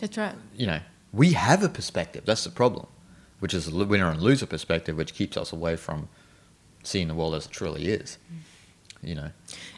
That's 0.00 0.16
right. 0.16 0.36
You 0.56 0.66
know, 0.68 0.80
we 1.12 1.32
have 1.32 1.64
a 1.64 1.68
perspective. 1.68 2.22
That's 2.26 2.44
the 2.44 2.50
problem, 2.50 2.86
which 3.40 3.54
is 3.54 3.66
a 3.66 3.84
winner 3.84 4.08
and 4.08 4.22
loser 4.22 4.46
perspective, 4.46 4.96
which 4.96 5.14
keeps 5.14 5.36
us 5.36 5.52
away 5.52 5.74
from 5.74 6.08
seeing 6.84 7.08
the 7.08 7.14
world 7.14 7.34
as 7.34 7.46
it 7.46 7.50
truly 7.50 7.88
is. 7.88 8.18
Mm. 8.32 9.08
You 9.08 9.14
know, 9.16 9.30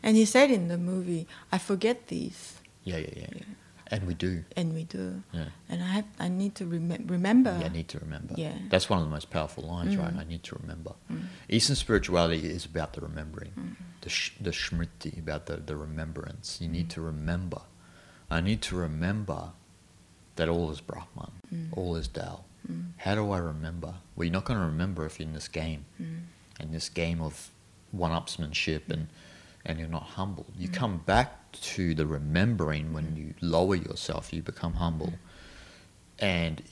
And 0.03 0.17
he 0.19 0.27
said 0.27 0.51
in 0.51 0.69
the 0.69 0.77
movie, 0.77 1.27
I 1.51 1.57
forget 1.57 2.09
these, 2.09 2.61
yeah, 2.85 2.99
yeah, 2.99 3.09
yeah, 3.17 3.27
Yeah. 3.37 3.43
And 3.91 4.07
we 4.07 4.15
do. 4.15 4.45
and 4.57 4.73
we 4.75 4.85
do. 4.85 5.23
Yeah, 5.33 5.47
And 5.69 5.83
I 5.83 5.87
have, 5.87 6.05
I 6.19 6.29
need 6.29 6.55
to 6.57 6.67
rem- 6.67 7.05
remember. 7.07 7.57
yeah, 7.61 7.67
I 7.67 7.71
need 7.71 7.89
to 7.89 7.99
remember. 7.99 8.35
Yeah. 8.37 8.55
that's 8.69 8.89
one 8.89 9.01
of 9.01 9.05
the 9.07 9.11
most 9.11 9.31
powerful 9.31 9.65
lines, 9.65 9.97
right? 9.97 10.15
Mm. 10.15 10.21
I 10.21 10.25
need 10.25 10.43
to 10.45 10.57
remember. 10.61 10.93
Mm. 11.13 11.25
Eastern 11.49 11.77
spirituality 11.77 12.47
is 12.49 12.65
about 12.65 12.93
the 12.95 13.01
remembering, 13.01 13.53
Mm. 13.59 13.77
the 14.03 14.11
sh- 14.11 14.33
the 14.41 14.51
smriti, 14.51 15.19
about 15.19 15.47
the, 15.47 15.57
the 15.57 15.77
remembrance. 15.77 16.59
You 16.61 16.69
need 16.69 16.87
Mm. 16.89 16.95
to 16.95 17.01
remember. 17.03 17.63
I 18.31 18.41
need 18.41 18.63
to 18.63 18.77
remember 18.77 19.53
that 20.37 20.49
all 20.49 20.71
is 20.71 20.81
Brahman, 20.81 21.33
Mm. 21.53 21.69
all 21.77 21.97
is 21.97 22.07
Tao. 22.09 22.45
Mm. 22.71 22.93
How 22.99 23.15
do 23.17 23.31
I 23.33 23.39
remember? 23.39 23.95
Well, 24.15 24.25
you're 24.27 24.33
not 24.33 24.45
going 24.45 24.61
to 24.61 24.67
remember 24.67 25.05
if 25.07 25.19
you're 25.19 25.27
in 25.29 25.35
this 25.35 25.49
game, 25.49 25.85
in 25.99 26.71
this 26.73 26.89
game 26.89 27.21
of 27.21 27.51
one-upsmanship, 27.93 28.89
and 28.89 29.09
and 29.71 29.79
you're 29.79 29.89
not 29.89 30.03
humble. 30.19 30.47
You 30.59 30.69
Mm. 30.69 30.75
come 30.75 30.99
back 30.99 31.53
to 31.75 31.95
the 31.95 32.07
remembering 32.07 32.93
when 32.93 33.17
you 33.17 33.35
lower 33.41 33.77
yourself. 33.77 34.33
You 34.33 34.43
become 34.43 34.75
humble, 34.75 35.15
and 36.19 36.63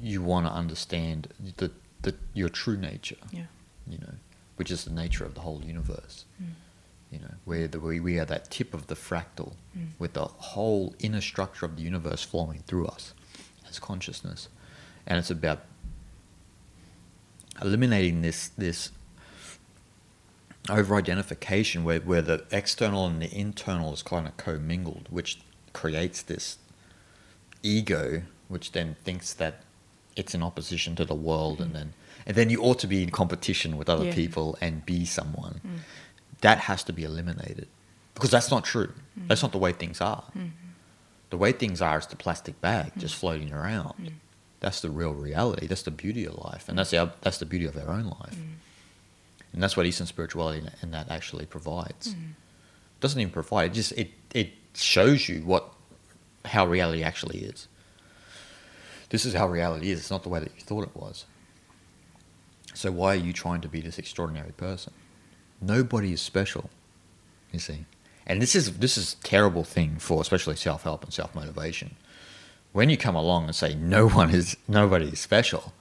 you 0.00 0.22
want 0.22 0.46
to 0.46 0.52
understand 0.52 1.28
the, 1.56 1.70
the 2.02 2.14
your 2.34 2.48
true 2.48 2.76
nature. 2.76 3.16
Yeah. 3.32 3.46
You 3.86 3.98
know, 3.98 4.14
which 4.56 4.70
is 4.70 4.84
the 4.84 4.92
nature 4.92 5.24
of 5.24 5.34
the 5.34 5.40
whole 5.40 5.60
universe. 5.64 6.24
Mm. 6.42 6.52
You 7.10 7.18
know, 7.20 7.34
where 7.44 7.68
the, 7.68 7.78
we, 7.80 8.00
we 8.00 8.18
are 8.18 8.24
that 8.24 8.50
tip 8.50 8.74
of 8.74 8.86
the 8.86 8.94
fractal, 8.96 9.54
Mm. 9.76 9.88
with 9.98 10.12
the 10.14 10.24
whole 10.26 10.94
inner 11.00 11.20
structure 11.20 11.66
of 11.66 11.74
the 11.76 11.82
universe 11.82 12.22
flowing 12.22 12.62
through 12.68 12.86
us 12.86 13.12
as 13.68 13.78
consciousness, 13.80 14.48
and 15.06 15.18
it's 15.18 15.30
about 15.30 15.60
eliminating 17.62 18.22
this 18.22 18.48
this 18.56 18.90
over 20.70 20.96
identification 20.96 21.84
where, 21.84 22.00
where 22.00 22.22
the 22.22 22.44
external 22.50 23.06
and 23.06 23.20
the 23.20 23.32
internal 23.34 23.92
is 23.92 24.02
kind 24.02 24.26
of 24.26 24.36
commingled, 24.36 25.06
which 25.10 25.38
creates 25.72 26.22
this 26.22 26.58
ego, 27.62 28.22
which 28.48 28.72
then 28.72 28.96
thinks 29.04 29.32
that 29.34 29.62
it's 30.16 30.34
in 30.34 30.42
opposition 30.42 30.94
to 30.96 31.04
the 31.04 31.14
world, 31.14 31.60
and 31.60 31.74
then 31.74 31.92
and 32.26 32.36
then 32.36 32.48
you 32.48 32.62
ought 32.62 32.78
to 32.78 32.86
be 32.86 33.02
in 33.02 33.10
competition 33.10 33.76
with 33.76 33.88
other 33.88 34.06
Yeah. 34.06 34.14
people 34.14 34.56
and 34.60 34.86
be 34.86 35.04
someone. 35.04 35.60
Mm. 35.66 35.78
That 36.40 36.58
has 36.60 36.82
to 36.84 36.92
be 36.92 37.04
eliminated 37.04 37.68
because 38.14 38.30
that's 38.30 38.50
not 38.50 38.64
true. 38.64 38.92
That's 39.16 39.42
not 39.42 39.52
the 39.52 39.58
way 39.58 39.72
things 39.72 40.00
are. 40.00 40.24
Mm. 40.36 40.50
The 41.30 41.36
way 41.36 41.52
things 41.52 41.82
are 41.82 41.98
is 41.98 42.06
the 42.06 42.16
plastic 42.16 42.60
bag 42.60 42.92
just 42.96 43.14
floating 43.14 43.52
around. 43.52 43.94
Mm. 44.00 44.12
That's 44.60 44.80
the 44.80 44.88
real 44.90 45.12
reality. 45.12 45.66
That's 45.66 45.82
the 45.82 45.90
beauty 45.90 46.24
of 46.24 46.36
life, 46.38 46.68
and 46.68 46.78
that's 46.78 46.94
our 46.94 47.12
that's 47.20 47.38
the 47.38 47.46
beauty 47.46 47.66
of 47.66 47.76
our 47.76 47.90
own 47.90 48.04
life. 48.20 48.38
And 49.54 49.62
that's 49.62 49.76
what 49.76 49.86
Eastern 49.86 50.06
spirituality 50.06 50.66
and- 50.82 50.92
that 50.92 51.10
actually 51.10 51.46
provides. 51.46 52.14
Mm. 52.14 52.32
Doesn't 53.00 53.20
even 53.20 53.32
provide. 53.32 53.70
It 53.70 53.74
just 53.74 53.92
it 53.92 54.10
it 54.34 54.52
shows 54.74 55.28
you 55.28 55.40
what 55.42 55.72
how 56.44 56.66
reality 56.66 57.02
actually 57.02 57.38
is. 57.40 57.68
This 59.10 59.24
is 59.24 59.34
how 59.34 59.46
reality 59.48 59.90
is. 59.90 60.00
It's 60.00 60.10
not 60.10 60.22
the 60.22 60.28
way 60.28 60.40
that 60.40 60.52
you 60.56 60.62
thought 60.62 60.84
it 60.84 60.96
was. 60.96 61.24
So 62.74 62.90
why 62.90 63.12
are 63.12 63.18
you 63.26 63.32
trying 63.32 63.60
to 63.60 63.68
be 63.68 63.80
this 63.80 63.98
extraordinary 63.98 64.52
person? 64.52 64.92
Nobody 65.60 66.12
is 66.12 66.20
special. 66.20 66.70
You 67.52 67.60
see, 67.60 67.84
and 68.26 68.42
this 68.42 68.56
is 68.56 68.78
this 68.78 68.98
is 68.98 69.14
a 69.14 69.22
terrible 69.22 69.62
thing 69.64 69.96
for 69.98 70.20
especially 70.20 70.56
self 70.56 70.82
help 70.82 71.04
and 71.04 71.12
self 71.12 71.34
motivation. 71.34 71.94
When 72.72 72.90
you 72.90 72.96
come 72.96 73.14
along 73.14 73.44
and 73.44 73.54
say 73.54 73.74
no 73.74 74.08
one 74.08 74.30
is 74.30 74.56
nobody 74.66 75.06
is 75.10 75.20
special, 75.20 75.72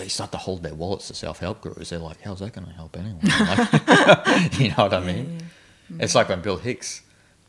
they 0.00 0.08
start 0.08 0.32
to 0.32 0.38
hold 0.38 0.62
their 0.62 0.74
wallets 0.74 1.08
to 1.08 1.14
self 1.14 1.38
help 1.40 1.60
gurus. 1.60 1.90
They're 1.90 1.98
like, 1.98 2.20
how's 2.22 2.40
that 2.40 2.52
going 2.54 2.66
to 2.66 2.72
help 2.72 2.96
anyone? 2.96 3.20
Like, 3.22 4.58
you 4.58 4.68
know 4.70 4.84
what 4.84 4.94
I 4.94 5.00
mean? 5.00 5.40
yeah. 5.90 6.04
It's 6.04 6.14
like 6.14 6.28
when 6.28 6.40
Bill 6.40 6.56
Hicks 6.56 7.02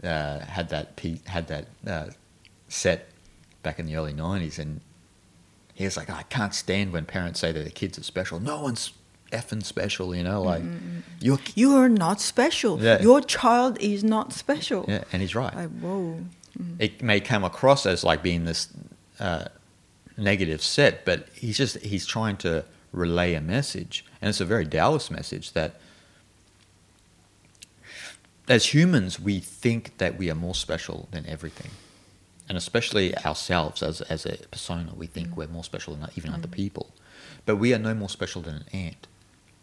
uh, 0.03 0.39
had 0.39 0.69
that 0.69 0.99
had 1.25 1.47
that 1.47 1.65
uh, 1.87 2.07
set 2.67 3.09
back 3.63 3.79
in 3.79 3.85
the 3.85 3.95
early 3.95 4.13
'90s, 4.13 4.59
and 4.59 4.81
he 5.73 5.85
was 5.85 5.95
like, 5.95 6.09
"I 6.09 6.23
can't 6.23 6.53
stand 6.53 6.91
when 6.91 7.05
parents 7.05 7.39
say 7.39 7.51
that 7.51 7.59
their 7.59 7.69
kids 7.69 7.97
are 7.99 8.03
special. 8.03 8.39
No 8.39 8.61
one's 8.61 8.91
effing 9.31 9.63
special, 9.63 10.13
you 10.15 10.23
know. 10.23 10.41
Like 10.41 10.63
you're, 11.19 11.39
You 11.55 11.75
are 11.77 11.87
not 11.89 12.19
special. 12.19 12.81
Yeah. 12.81 13.01
Your 13.01 13.21
child 13.21 13.77
is 13.79 14.03
not 14.03 14.33
special. 14.33 14.85
yeah." 14.87 15.03
And 15.13 15.21
he's 15.21 15.35
right. 15.35 15.55
Like, 15.55 15.69
whoa. 15.79 16.19
it 16.79 17.01
may 17.01 17.19
come 17.21 17.43
across 17.43 17.85
as 17.85 18.03
like 18.03 18.21
being 18.23 18.45
this 18.45 18.67
uh, 19.19 19.45
negative 20.17 20.61
set, 20.61 21.05
but 21.05 21.27
he's 21.33 21.57
just 21.57 21.77
he's 21.79 22.05
trying 22.05 22.37
to 22.37 22.65
relay 22.91 23.33
a 23.33 23.41
message, 23.41 24.05
and 24.21 24.29
it's 24.29 24.41
a 24.41 24.45
very 24.45 24.65
Taoist 24.65 25.11
message 25.11 25.53
that 25.53 25.79
as 28.47 28.73
humans 28.73 29.19
we 29.19 29.39
think 29.39 29.97
that 29.97 30.17
we 30.17 30.29
are 30.29 30.35
more 30.35 30.55
special 30.55 31.07
than 31.11 31.25
everything, 31.27 31.71
and 32.49 32.57
especially 32.57 33.17
ourselves 33.19 33.81
as 33.81 34.01
as 34.01 34.25
a 34.25 34.37
persona, 34.51 34.93
we 34.95 35.07
think 35.07 35.29
mm. 35.29 35.35
we're 35.35 35.47
more 35.47 35.63
special 35.63 35.95
than 35.95 36.09
even 36.15 36.33
other 36.33 36.47
mm. 36.47 36.51
people, 36.51 36.91
but 37.45 37.55
we 37.55 37.73
are 37.73 37.79
no 37.79 37.93
more 37.93 38.09
special 38.09 38.41
than 38.41 38.55
an 38.55 38.65
ant. 38.73 39.07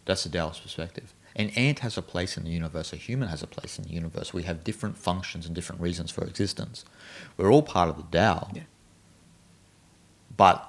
That's 0.05 0.23
the 0.23 0.29
Taoist 0.29 0.63
perspective. 0.63 1.13
An 1.35 1.49
ant 1.51 1.79
has 1.79 1.97
a 1.97 2.01
place 2.01 2.35
in 2.35 2.43
the 2.43 2.49
universe. 2.49 2.91
A 2.91 2.95
human 2.95 3.29
has 3.29 3.43
a 3.43 3.47
place 3.47 3.77
in 3.77 3.85
the 3.85 3.91
universe. 3.91 4.33
We 4.33 4.43
have 4.43 4.63
different 4.63 4.97
functions 4.97 5.45
and 5.45 5.53
different 5.53 5.81
reasons 5.81 6.11
for 6.11 6.25
existence. 6.25 6.83
We're 7.37 7.51
all 7.51 7.61
part 7.61 7.89
of 7.89 7.97
the 7.97 8.17
Tao. 8.17 8.49
Yeah. 8.53 8.63
But 10.39 10.65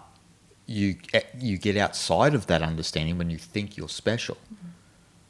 you 0.66 0.96
eh, 1.14 1.22
you 1.38 1.56
get 1.56 1.76
outside 1.76 2.34
of 2.34 2.48
that 2.48 2.60
understanding 2.60 3.18
when 3.18 3.30
you 3.30 3.38
think 3.38 3.76
you're 3.76 3.88
special. 3.88 4.36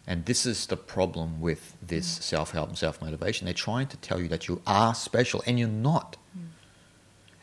And 0.07 0.25
this 0.25 0.47
is 0.47 0.67
the 0.67 0.79
problem 0.79 1.43
with 1.43 1.75
this 1.87 2.07
self 2.07 2.53
help 2.53 2.71
and 2.71 2.79
self 2.79 3.03
motivation. 3.03 3.45
They're 3.45 3.53
trying 3.69 3.89
to 3.89 3.99
tell 3.99 4.19
you 4.19 4.29
that 4.29 4.49
you 4.49 4.62
are 4.67 4.95
special 4.95 5.43
and 5.47 5.59
you're 5.59 5.69
not. 5.69 6.17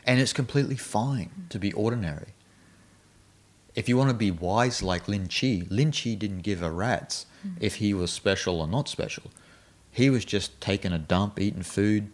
And 0.08 0.20
it's 0.20 0.34
completely 0.34 0.76
fine 0.76 1.30
to 1.50 1.60
be 1.60 1.72
ordinary. 1.74 2.34
If 3.76 3.88
you 3.88 3.96
want 3.96 4.10
to 4.10 4.16
be 4.16 4.32
wise 4.32 4.82
like 4.82 5.08
Lin 5.08 5.28
Chi, 5.28 5.68
Lin 5.70 5.92
Chi 5.92 6.16
didn't 6.16 6.42
give 6.42 6.64
a 6.64 6.72
rat's 6.72 7.28
if 7.60 7.76
he 7.76 7.94
was 7.94 8.12
special 8.12 8.60
or 8.60 8.68
not 8.68 8.90
special. 8.90 9.30
He 9.92 10.10
was 10.10 10.26
just 10.26 10.60
taking 10.60 10.94
a 10.94 10.98
dump, 10.98 11.40
eating 11.40 11.62
food, 11.62 12.10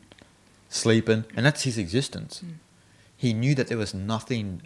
sleeping, 0.68 1.24
and 1.36 1.46
that's 1.46 1.64
his 1.64 1.78
existence. 1.78 2.42
Mm. 2.46 2.56
He 3.16 3.34
knew 3.34 3.56
that 3.56 3.68
there 3.68 3.78
was 3.78 3.94
nothing 3.94 4.64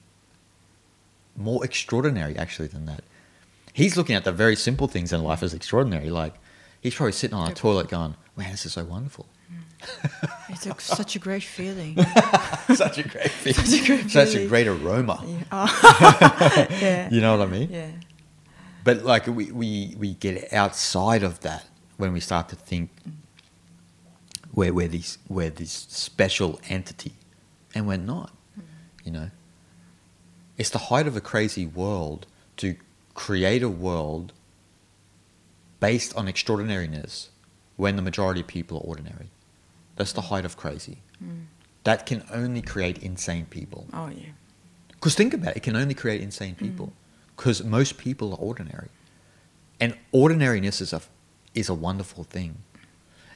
more 1.37 1.63
extraordinary 1.63 2.35
actually 2.37 2.67
than 2.67 2.85
that. 2.87 3.03
He's 3.71 3.95
looking 3.95 4.15
at 4.15 4.23
the 4.23 4.31
very 4.31 4.55
simple 4.55 4.87
things 4.87 5.13
in 5.13 5.23
life 5.23 5.43
as 5.43 5.53
extraordinary. 5.53 6.09
Like 6.09 6.33
he's 6.81 6.95
probably 6.95 7.11
sitting 7.13 7.37
on 7.37 7.51
a 7.51 7.53
toilet 7.53 7.89
going, 7.89 8.15
"Man, 8.35 8.51
this 8.51 8.65
is 8.65 8.73
so 8.73 8.83
wonderful." 8.83 9.27
Mm. 9.51 10.49
It's 10.49 10.65
a, 10.65 10.75
such 10.79 11.15
a 11.15 11.19
great 11.19 11.43
feeling. 11.43 11.97
Such 12.73 12.97
a 12.97 13.03
great 13.03 13.29
feeling. 13.43 13.65
Such 13.65 13.81
a 13.81 13.85
great 13.85 14.11
Such 14.11 14.35
a 14.35 14.47
great 14.47 14.67
aroma. 14.67 15.23
Yeah. 15.25 15.43
Oh. 15.51 16.67
yeah. 16.81 17.09
You 17.09 17.21
know 17.21 17.37
what 17.37 17.47
I 17.47 17.51
mean? 17.51 17.69
Yeah. 17.71 17.91
But 18.83 19.03
like 19.03 19.27
we, 19.27 19.51
we, 19.51 19.95
we 19.97 20.13
get 20.15 20.51
outside 20.53 21.23
of 21.23 21.41
that 21.41 21.65
when 21.97 22.13
we 22.13 22.19
start 22.19 22.49
to 22.49 22.55
think 22.55 22.89
we're, 24.53 24.73
we're, 24.73 24.87
these, 24.87 25.17
we're 25.29 25.49
this 25.49 25.71
special 25.71 26.59
entity 26.69 27.13
and 27.75 27.87
we're 27.87 27.97
not, 27.97 28.31
mm. 28.57 28.63
you 29.03 29.11
know. 29.11 29.29
It's 30.57 30.69
the 30.71 30.79
height 30.79 31.07
of 31.07 31.15
a 31.15 31.21
crazy 31.21 31.65
world 31.65 32.25
to 32.57 32.75
create 33.13 33.63
a 33.63 33.69
world 33.69 34.33
based 35.79 36.15
on 36.15 36.27
extraordinariness 36.27 37.29
when 37.75 37.95
the 37.95 38.01
majority 38.01 38.41
of 38.41 38.47
people 38.47 38.77
are 38.77 38.81
ordinary. 38.81 39.29
That's 39.95 40.13
the 40.13 40.21
height 40.21 40.45
of 40.45 40.57
crazy. 40.57 40.99
Mm. 41.23 41.45
That 41.83 42.05
can 42.05 42.23
only 42.31 42.61
create 42.61 42.97
insane 42.97 43.45
people. 43.45 43.87
Oh 43.93 44.09
yeah. 44.09 44.29
Because 44.89 45.15
think 45.15 45.33
about 45.33 45.51
it, 45.51 45.57
it 45.57 45.63
can 45.63 45.75
only 45.75 45.93
create 45.93 46.21
insane 46.21 46.55
people. 46.55 46.91
Because 47.35 47.63
most 47.63 47.99
people 47.99 48.33
are 48.33 48.37
ordinary, 48.39 48.89
and 49.79 49.95
ordinariness 50.11 50.81
is 50.81 50.91
a 50.91 51.01
is 51.53 51.69
a 51.69 51.73
wonderful 51.73 52.23
thing. 52.23 52.57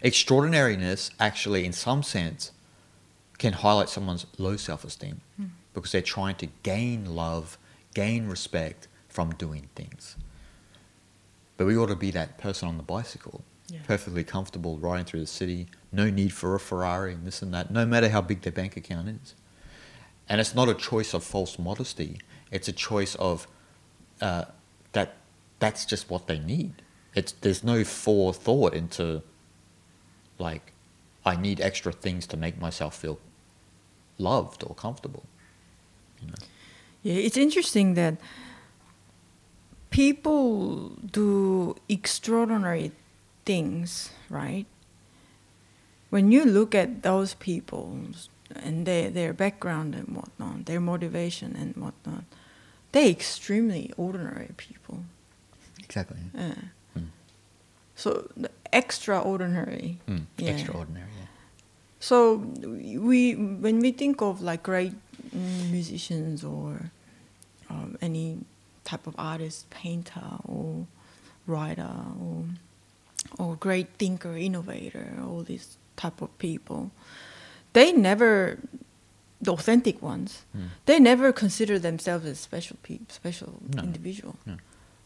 Extraordinariness, 0.04 1.12
actually, 1.20 1.66
in 1.66 1.72
some 1.72 2.02
sense, 2.02 2.52
can 3.38 3.54
highlight 3.54 3.90
someone's 3.90 4.26
low 4.40 4.58
self 4.58 4.84
esteem 4.84 5.22
because 5.74 5.92
they're 5.92 6.02
trying 6.02 6.36
to 6.36 6.48
gain 6.64 7.16
love, 7.16 7.58
gain 7.94 8.28
respect 8.28 8.88
from 9.08 9.32
doing 9.32 9.70
things. 9.76 10.16
But 11.58 11.68
we 11.68 11.78
ought 11.78 11.88
to 11.88 11.96
be 11.96 12.12
that 12.12 12.38
person 12.38 12.68
on 12.68 12.78
the 12.78 12.84
bicycle, 12.84 13.44
Yeah. 13.68 13.80
perfectly 13.86 14.24
comfortable 14.24 14.78
riding 14.78 15.06
through 15.06 15.22
the 15.22 15.28
city, 15.28 15.68
no 15.92 16.10
need 16.10 16.34
for 16.34 16.56
a 16.56 16.60
Ferrari 16.60 17.14
and 17.14 17.26
this 17.26 17.42
and 17.42 17.54
that, 17.54 17.72
no 17.72 17.86
matter 17.86 18.10
how 18.10 18.22
big 18.22 18.42
their 18.42 18.52
bank 18.52 18.76
account 18.76 19.08
is. 19.10 19.36
And 20.28 20.40
it's 20.42 20.56
not 20.56 20.70
a 20.70 20.74
choice 20.74 21.14
of 21.14 21.24
false 21.24 21.60
modesty. 21.60 22.20
It's 22.52 22.68
a 22.68 22.74
choice 22.74 23.16
of 23.16 23.48
uh, 24.22 24.46
that 24.94 25.16
that's 25.60 25.86
just 25.86 26.10
what 26.10 26.28
they 26.28 26.40
need. 26.40 26.82
It's 27.16 27.34
there's 27.34 27.64
no 27.64 27.84
forethought 27.84 28.74
into 28.74 29.22
like 30.40 30.72
I 31.26 31.36
need 31.36 31.60
extra 31.62 31.92
things 31.92 32.26
to 32.28 32.38
make 32.38 32.60
myself 32.60 32.96
feel 32.98 33.20
loved 34.18 34.64
or 34.66 34.74
comfortable. 34.76 35.24
You 36.22 36.28
know? 36.28 36.34
Yeah, 37.04 37.16
it's 37.26 37.38
interesting 37.38 37.96
that 37.96 38.16
people 39.90 40.90
do 41.12 41.76
extraordinary 41.90 42.92
things, 43.46 44.12
right? 44.30 44.66
When 46.10 46.32
you 46.32 46.46
look 46.46 46.76
at 46.76 47.04
those 47.04 47.34
people 47.36 47.98
and 48.56 48.86
their 48.86 49.10
their 49.10 49.34
background 49.34 49.96
and 49.96 50.08
whatnot, 50.16 50.66
their 50.66 50.80
motivation 50.82 51.56
and 51.56 51.76
whatnot, 51.76 52.24
they're 52.92 53.10
extremely 53.10 53.92
ordinary 53.98 54.50
people. 54.58 55.04
Exactly. 55.80 56.18
Yeah. 56.36 56.54
Mm. 56.98 57.08
So 57.96 58.28
the 58.36 58.52
extraordinary. 58.74 60.00
Mm, 60.08 60.26
Yeah. 60.38 60.52
Extraordinary. 60.52 61.08
Yeah. 61.20 61.28
So 62.00 62.36
we 62.36 63.36
when 63.36 63.80
we 63.80 63.92
think 63.92 64.22
of 64.22 64.42
like 64.42 64.64
great 64.64 64.94
musicians 65.34 66.44
or 66.44 66.92
um, 67.70 67.98
any 68.02 68.40
type 68.84 69.08
of 69.08 69.16
artist, 69.18 69.70
painter 69.70 70.22
or 70.48 70.86
writer 71.48 71.90
or 72.20 72.46
or 73.38 73.56
great 73.56 73.88
thinker, 74.00 74.36
innovator, 74.36 75.14
all 75.24 75.44
these 75.44 75.78
type 75.96 76.22
of 76.22 76.36
people, 76.40 76.92
they 77.74 77.92
never 77.92 78.58
the 79.40 79.52
authentic 79.54 80.02
ones. 80.02 80.44
Mm. 80.56 80.68
They 80.86 81.00
never 81.00 81.32
consider 81.32 81.80
themselves 81.80 82.26
as 82.26 82.40
special 82.40 82.78
people, 82.84 83.06
special 83.10 83.54
No. 83.76 83.84
individual. 83.84 84.36
No. 84.46 84.58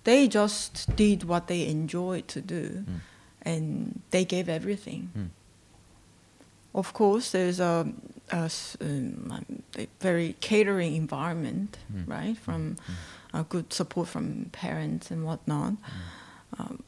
They 0.04 0.28
just 0.28 0.94
did 0.96 1.24
what 1.24 1.48
they 1.48 1.68
enjoyed 1.68 2.28
to 2.30 2.42
do, 2.42 2.84
Mm. 2.88 3.00
and 3.42 4.02
they 4.12 4.26
gave 4.26 4.48
everything. 4.50 5.10
Mm. 5.18 5.30
Of 6.76 6.92
course, 6.94 7.32
there's 7.32 7.60
a, 7.60 7.88
a 8.32 8.50
um, 8.82 9.64
a 9.78 9.88
very 10.02 10.36
catering 10.42 10.96
environment, 10.96 11.78
Mm. 11.94 12.08
right? 12.08 12.38
From 12.38 12.76
uh, 13.34 13.44
good 13.50 13.72
support 13.74 14.08
from 14.10 14.50
parents 14.52 15.12
and 15.12 15.24
whatnot. 15.24 15.74
Um, 16.60 16.84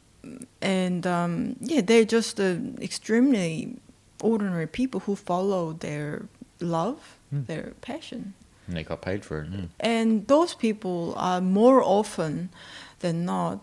and 0.62 1.06
um, 1.08 1.56
yeah, 1.62 1.82
they're 1.82 2.06
just 2.18 2.40
uh, 2.40 2.56
extremely 2.82 3.78
ordinary 4.22 4.68
people 4.68 5.00
who 5.02 5.16
follow 5.16 5.74
their 5.74 6.26
love, 6.60 6.98
Mm. 7.34 7.46
their 7.48 7.74
passion. 7.82 8.34
And 8.68 8.76
they 8.78 8.84
got 8.84 9.02
paid 9.02 9.24
for 9.26 9.42
it. 9.44 9.52
Mm. 9.52 9.70
And 9.80 10.28
those 10.28 10.54
people 10.56 11.14
are 11.16 11.42
more 11.42 11.82
often 11.84 12.50
than 13.00 13.26
not 13.26 13.60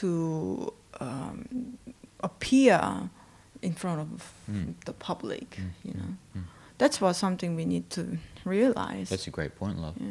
to 0.00 0.72
um, 1.00 1.78
appear 2.20 3.10
in 3.62 3.72
front 3.72 4.00
of 4.00 4.32
Mm. 4.50 4.74
the 4.84 4.92
public. 4.92 5.50
Mm, 5.56 5.70
You 5.84 5.94
know, 5.94 6.14
mm. 6.36 6.44
that's 6.78 7.00
what 7.00 7.14
something 7.14 7.56
we 7.56 7.64
need 7.64 7.90
to 7.90 8.18
realize. 8.44 9.08
That's 9.10 9.26
a 9.26 9.30
great 9.30 9.56
point, 9.56 9.78
love. 9.80 9.94
yeah. 10.00 10.06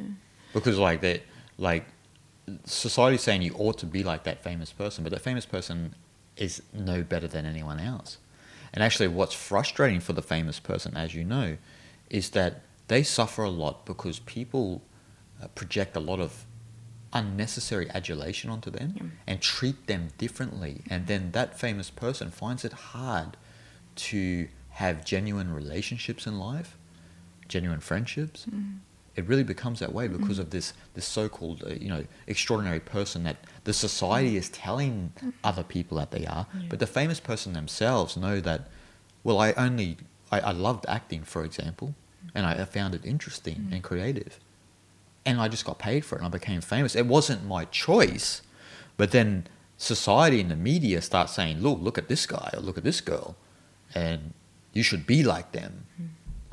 Because 0.53 0.77
like 0.77 1.01
that, 1.01 1.21
like 1.57 1.85
society's 2.65 3.21
saying 3.21 3.41
you 3.41 3.53
ought 3.57 3.77
to 3.79 3.85
be 3.85 4.03
like 4.03 4.23
that 4.23 4.43
famous 4.43 4.71
person, 4.71 5.03
but 5.03 5.11
that 5.13 5.21
famous 5.21 5.45
person 5.45 5.93
is 6.37 6.61
no 6.73 7.03
better 7.03 7.27
than 7.27 7.45
anyone 7.45 7.79
else. 7.79 8.17
And 8.73 8.83
actually, 8.83 9.07
what's 9.07 9.33
frustrating 9.33 9.99
for 9.99 10.13
the 10.13 10.21
famous 10.21 10.59
person, 10.59 10.95
as 10.95 11.13
you 11.15 11.23
know, 11.23 11.57
is 12.09 12.29
that 12.31 12.61
they 12.87 13.03
suffer 13.03 13.43
a 13.43 13.49
lot 13.49 13.85
because 13.85 14.19
people 14.19 14.81
uh, 15.41 15.47
project 15.49 15.95
a 15.95 15.99
lot 15.99 16.19
of 16.19 16.45
unnecessary 17.13 17.89
adulation 17.91 18.49
onto 18.49 18.69
them 18.69 18.93
Yeah. 18.95 19.03
and 19.27 19.41
treat 19.41 19.87
them 19.87 20.09
differently. 20.17 20.81
And 20.89 21.07
then 21.07 21.31
that 21.31 21.59
famous 21.59 21.89
person 21.89 22.31
finds 22.31 22.63
it 22.65 22.73
hard 22.73 23.37
to 23.95 24.47
have 24.71 25.03
genuine 25.05 25.51
relationships 25.53 26.27
in 26.27 26.37
life, 26.39 26.77
genuine 27.47 27.79
friendships 27.79 28.45
Mm. 28.45 28.79
it 29.15 29.25
really 29.25 29.43
becomes 29.43 29.79
that 29.79 29.93
way 29.93 30.07
because 30.07 30.37
of 30.37 30.49
this 30.51 30.73
this 30.93 31.05
so-called 31.07 31.63
uh, 31.63 31.69
you 31.73 31.87
know 31.89 32.03
extraordinary 32.27 32.79
person 32.81 33.23
that 33.23 33.37
the 33.63 33.73
society 33.73 34.35
is 34.37 34.49
telling 34.49 35.11
other 35.43 35.63
people 35.63 35.97
that 35.97 36.11
they 36.11 36.25
are 36.25 36.45
Yeah. 36.53 36.67
but 36.69 36.79
the 36.79 36.85
famous 36.85 37.19
person 37.21 37.53
themselves 37.53 38.17
know 38.17 38.39
that 38.41 38.67
well 39.23 39.39
i 39.39 39.53
only 39.53 39.97
i, 40.29 40.39
I 40.41 40.51
loved 40.51 40.85
acting 40.89 41.23
for 41.23 41.43
example 41.45 41.95
and 42.35 42.45
I, 42.45 42.53
I 42.63 42.65
found 42.65 42.93
it 42.93 43.05
interesting 43.05 43.69
and 43.71 43.81
creative 43.81 44.39
and 45.27 45.35
i 45.43 45.47
just 45.55 45.65
got 45.69 45.77
paid 45.89 46.01
for 46.05 46.15
it 46.15 46.19
and 46.21 46.27
i 46.27 46.29
became 46.39 46.61
famous 46.61 46.95
it 46.95 47.05
wasn't 47.17 47.41
my 47.55 47.63
choice 47.85 48.41
but 48.99 49.11
then 49.11 49.29
society 49.77 50.39
and 50.43 50.49
the 50.55 50.55
media 50.71 51.01
start 51.01 51.27
saying 51.37 51.55
look 51.65 51.77
look 51.87 51.97
at 51.97 52.07
this 52.13 52.23
guy 52.25 52.49
or 52.55 52.59
look 52.67 52.77
at 52.81 52.83
this 52.83 52.99
girl 53.11 53.35
and 53.93 54.19
you 54.73 54.83
should 54.89 55.05
be 55.15 55.19
like 55.23 55.51
them 55.59 55.73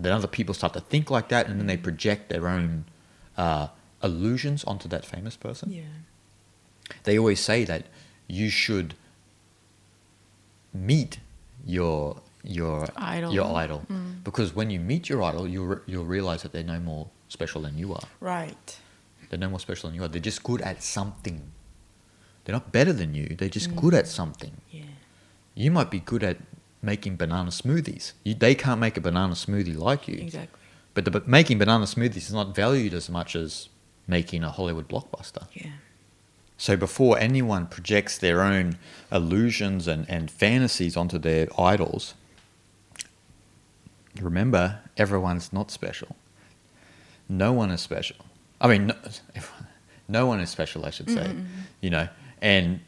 then 0.04 0.12
other 0.12 0.26
people 0.38 0.54
start 0.54 0.72
to 0.72 0.80
think 0.80 1.08
like 1.16 1.28
that, 1.28 1.46
and 1.48 1.54
then 1.60 1.68
they 1.68 1.76
project 1.76 2.28
their 2.28 2.48
own 2.48 2.84
uh, 3.44 3.68
illusions 4.02 4.64
onto 4.64 4.88
that 4.88 5.04
famous 5.06 5.36
person. 5.36 5.70
Yeah. 5.70 5.82
They 7.04 7.16
always 7.16 7.38
say 7.38 7.62
that 7.64 7.82
you 8.26 8.50
should 8.50 8.96
meet 10.72 11.18
your 11.64 12.16
your 12.42 12.86
Idol. 12.96 13.32
your 13.32 13.56
idol 13.56 13.82
Mm. 13.88 14.22
because 14.24 14.54
when 14.54 14.68
you 14.68 14.80
meet 14.80 15.08
your 15.08 15.22
idol, 15.22 15.46
you'll 15.48 15.66
re- 15.66 15.84
you'll 15.86 16.04
realize 16.16 16.42
that 16.42 16.52
they're 16.52 16.62
no 16.76 16.80
more 16.80 17.08
special 17.34 17.60
than 17.66 17.76
you 17.76 17.92
are. 17.92 18.06
Right. 18.20 18.78
They're 19.28 19.38
no 19.46 19.50
more 19.50 19.60
special 19.60 19.88
than 19.88 19.96
you 19.96 20.02
are. 20.04 20.08
They're 20.08 20.28
just 20.32 20.42
good 20.42 20.62
at 20.62 20.82
something. 20.82 21.38
They're 22.44 22.54
not 22.60 22.72
better 22.72 22.92
than 22.92 23.10
you. 23.14 23.26
They're 23.38 23.56
just 23.60 23.70
Mm. 23.70 23.80
good 23.82 23.94
at 24.00 24.06
something. 24.06 24.54
Yeah. 24.70 24.92
You 25.54 25.70
might 25.70 25.90
be 25.90 26.00
good 26.00 26.22
at 26.30 26.38
making 26.82 27.16
banana 27.16 27.50
smoothies. 27.50 28.12
You, 28.24 28.34
they 28.34 28.54
can't 28.54 28.80
make 28.80 28.96
a 28.96 29.00
banana 29.00 29.34
smoothie 29.34 29.76
like 29.76 30.06
you. 30.08 30.18
Exactly. 30.28 30.60
But, 30.94 31.04
the, 31.04 31.10
but 31.10 31.26
making 31.26 31.58
banana 31.58 31.84
smoothies 31.86 32.24
is 32.30 32.32
not 32.32 32.54
valued 32.54 32.94
as 32.94 33.08
much 33.10 33.34
as 33.34 33.68
making 34.06 34.44
a 34.44 34.50
Hollywood 34.50 34.88
blockbuster. 34.88 35.44
Yeah. 35.54 35.72
So 36.56 36.76
before 36.76 37.18
anyone 37.18 37.66
projects 37.66 38.16
their 38.18 38.40
own 38.42 38.78
illusions 39.10 39.88
and, 39.88 40.08
and 40.08 40.30
fantasies 40.30 40.96
onto 40.96 41.18
their 41.18 41.48
idols, 41.58 42.14
remember 44.20 44.80
everyone's 44.96 45.52
not 45.52 45.70
special. 45.70 46.14
No 47.28 47.52
one 47.52 47.70
is 47.70 47.80
special. 47.80 48.16
I 48.60 48.68
mean, 48.68 48.88
no, 48.88 48.94
no 50.08 50.26
one 50.26 50.40
is 50.40 50.50
special, 50.50 50.84
I 50.84 50.90
should 50.90 51.10
say. 51.10 51.26
Mm-mm. 51.26 51.46
You 51.80 51.90
know, 51.90 52.08
and 52.40 52.80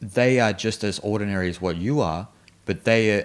they 0.00 0.40
are 0.40 0.52
just 0.52 0.82
as 0.82 0.98
ordinary 1.00 1.48
as 1.48 1.60
what 1.60 1.76
you 1.76 2.00
are, 2.00 2.28
but 2.64 2.84
they, 2.84 3.20
uh, 3.20 3.24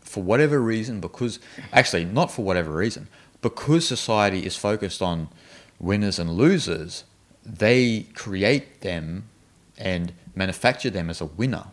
for 0.00 0.22
whatever 0.22 0.60
reason, 0.60 1.00
because 1.00 1.38
actually 1.72 2.04
not 2.04 2.30
for 2.30 2.42
whatever 2.44 2.72
reason, 2.72 3.08
because 3.40 3.86
society 3.86 4.46
is 4.46 4.56
focused 4.56 5.02
on 5.02 5.28
winners 5.80 6.18
and 6.18 6.30
losers, 6.30 7.04
they 7.44 8.06
create 8.14 8.82
them 8.82 9.24
and 9.76 10.12
manufacture 10.34 10.90
them 10.90 11.10
as 11.10 11.20
a 11.20 11.26
winner, 11.26 11.64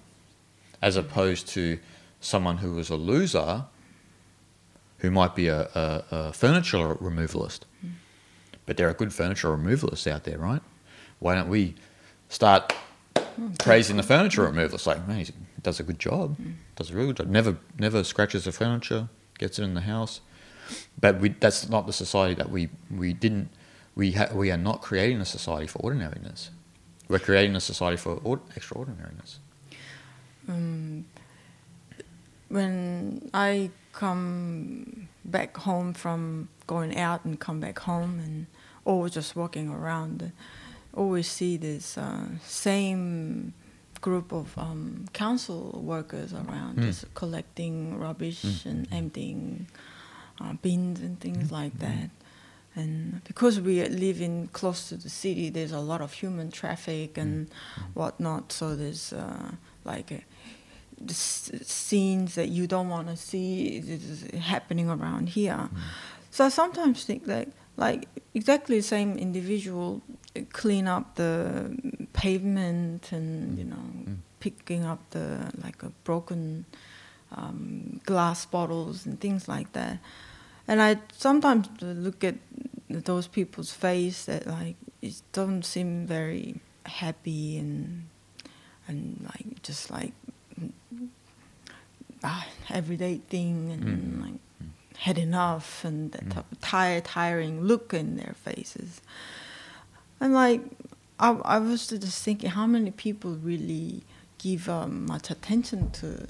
as 0.81 0.95
opposed 0.95 1.47
to 1.49 1.79
someone 2.19 2.57
who 2.57 2.73
was 2.73 2.89
a 2.89 2.95
loser, 2.95 3.65
who 4.99 5.11
might 5.11 5.35
be 5.35 5.47
a, 5.47 5.61
a, 5.73 6.03
a 6.11 6.33
furniture 6.33 6.95
removalist. 6.95 7.61
But 8.65 8.77
there 8.77 8.87
are 8.89 8.93
good 8.93 9.13
furniture 9.13 9.47
removalists 9.49 10.05
out 10.11 10.23
there, 10.25 10.37
right? 10.37 10.61
Why 11.19 11.35
don't 11.35 11.49
we 11.49 11.75
start 12.29 12.73
praising 13.59 13.97
the 13.97 14.03
furniture 14.03 14.47
removalist? 14.47 14.85
Like, 14.85 15.07
man, 15.07 15.25
he 15.25 15.33
does 15.61 15.79
a 15.79 15.83
good 15.83 15.99
job, 15.99 16.37
does 16.75 16.91
a 16.91 16.93
really 16.93 17.07
good 17.07 17.17
job. 17.17 17.27
Never, 17.27 17.57
never 17.79 18.03
scratches 18.03 18.45
the 18.45 18.51
furniture, 18.51 19.09
gets 19.37 19.57
it 19.59 19.63
in 19.63 19.73
the 19.73 19.81
house. 19.81 20.21
But 21.01 21.19
we, 21.19 21.29
that's 21.29 21.67
not 21.67 21.87
the 21.87 21.93
society 21.93 22.35
that 22.35 22.49
we, 22.51 22.69
we 22.95 23.11
didn't. 23.13 23.49
We, 23.95 24.11
ha- 24.11 24.29
we 24.33 24.51
are 24.51 24.57
not 24.57 24.81
creating 24.81 25.19
a 25.19 25.25
society 25.25 25.65
for 25.67 25.79
ordinariness. 25.79 26.51
We're 27.07 27.19
creating 27.19 27.55
a 27.55 27.59
society 27.59 27.97
for 27.97 28.21
or- 28.23 28.39
extraordinariness. 28.55 29.39
um, 30.47 31.05
when 32.49 33.29
I 33.33 33.71
come 33.99 35.09
back 35.25 35.57
home 35.57 35.93
from 35.93 36.47
going 36.67 36.95
out 36.97 37.25
and 37.25 37.37
come 37.39 37.59
back 37.59 37.79
home 37.79 38.19
and 38.25 38.45
always 38.85 39.11
just 39.13 39.35
walking 39.35 39.69
around, 39.69 40.31
always 40.95 41.27
see 41.29 41.57
this 41.57 41.97
uh, 41.97 42.25
same 42.45 43.53
group 44.01 44.31
of 44.31 44.57
um, 44.57 45.05
council 45.13 45.61
workers 45.93 46.31
around, 46.33 46.77
Mm. 46.77 46.83
just 46.83 47.13
collecting 47.13 47.99
rubbish 47.99 48.41
Mm. 48.43 48.65
and 48.71 48.87
emptying 48.91 49.67
uh, 50.41 50.53
bins 50.61 50.99
and 51.01 51.19
things 51.19 51.51
like 51.51 51.75
that. 51.79 52.09
And 52.75 53.21
because 53.25 53.59
we 53.59 53.83
live 54.05 54.21
in 54.21 54.47
close 54.59 54.87
to 54.89 54.95
the 54.95 55.09
city, 55.09 55.49
there's 55.49 55.73
a 55.73 55.81
lot 55.91 55.99
of 56.01 56.13
human 56.13 56.49
traffic 56.51 57.17
and 57.17 57.47
whatnot. 57.93 58.53
So 58.53 58.75
there's 58.81 59.11
uh, 59.11 59.51
like 59.83 60.11
a, 60.11 60.19
the 60.19 60.21
s- 60.21 60.58
scenes 61.07 62.35
that 62.35 62.49
you 62.49 62.67
don't 62.67 62.89
want 62.89 63.07
to 63.07 63.15
see 63.17 63.77
is 63.77 64.23
happening 64.39 64.89
around 64.89 65.29
here. 65.29 65.69
So 66.31 66.45
I 66.45 66.49
sometimes 66.49 67.03
think 67.05 67.25
that 67.25 67.47
like 67.77 68.07
exactly 68.33 68.77
the 68.77 68.83
same 68.83 69.17
individual 69.17 70.01
uh, 70.35 70.41
clean 70.53 70.87
up 70.87 71.15
the 71.15 71.75
pavement 72.13 73.11
and 73.11 73.57
you 73.57 73.65
know 73.65 73.75
Mm. 74.09 74.17
picking 74.39 74.85
up 74.85 74.99
the 75.11 75.51
like 75.63 75.83
a 75.83 75.89
broken 76.03 76.65
um, 77.35 77.99
glass 78.05 78.45
bottles 78.45 79.05
and 79.05 79.19
things 79.19 79.47
like 79.47 79.71
that. 79.73 79.99
And 80.67 80.81
I 80.81 80.97
sometimes 81.17 81.67
look 81.81 82.23
at 82.23 82.35
those 82.89 83.27
people's 83.27 83.71
face 83.71 84.25
that 84.25 84.47
like 84.47 84.75
it 85.01 85.21
doesn't 85.33 85.65
seem 85.65 86.05
very 86.07 86.55
happy 86.85 87.57
and 87.57 88.07
and 88.87 89.21
like 89.23 89.61
just 89.63 89.91
like 89.91 90.13
ah, 92.23 92.45
everyday 92.69 93.17
thing 93.29 93.71
and 93.71 93.83
Mm. 93.83 94.21
like 94.21 94.39
had 94.97 95.17
enough 95.17 95.85
and 95.85 96.11
that 96.11 96.25
Mm. 96.25 96.31
type 96.33 96.51
of 96.51 96.59
tired, 96.59 97.05
tiring 97.05 97.61
look 97.61 97.93
in 97.93 98.17
their 98.17 98.33
faces. 98.43 99.01
And 100.19 100.33
like 100.33 100.61
I, 101.19 101.31
I 101.55 101.57
was 101.59 101.87
just 101.87 102.23
thinking, 102.23 102.49
how 102.51 102.65
many 102.65 102.91
people 102.91 103.31
really 103.35 104.03
give 104.37 104.69
um, 104.69 105.05
much 105.05 105.29
attention 105.29 105.91
to 105.91 106.27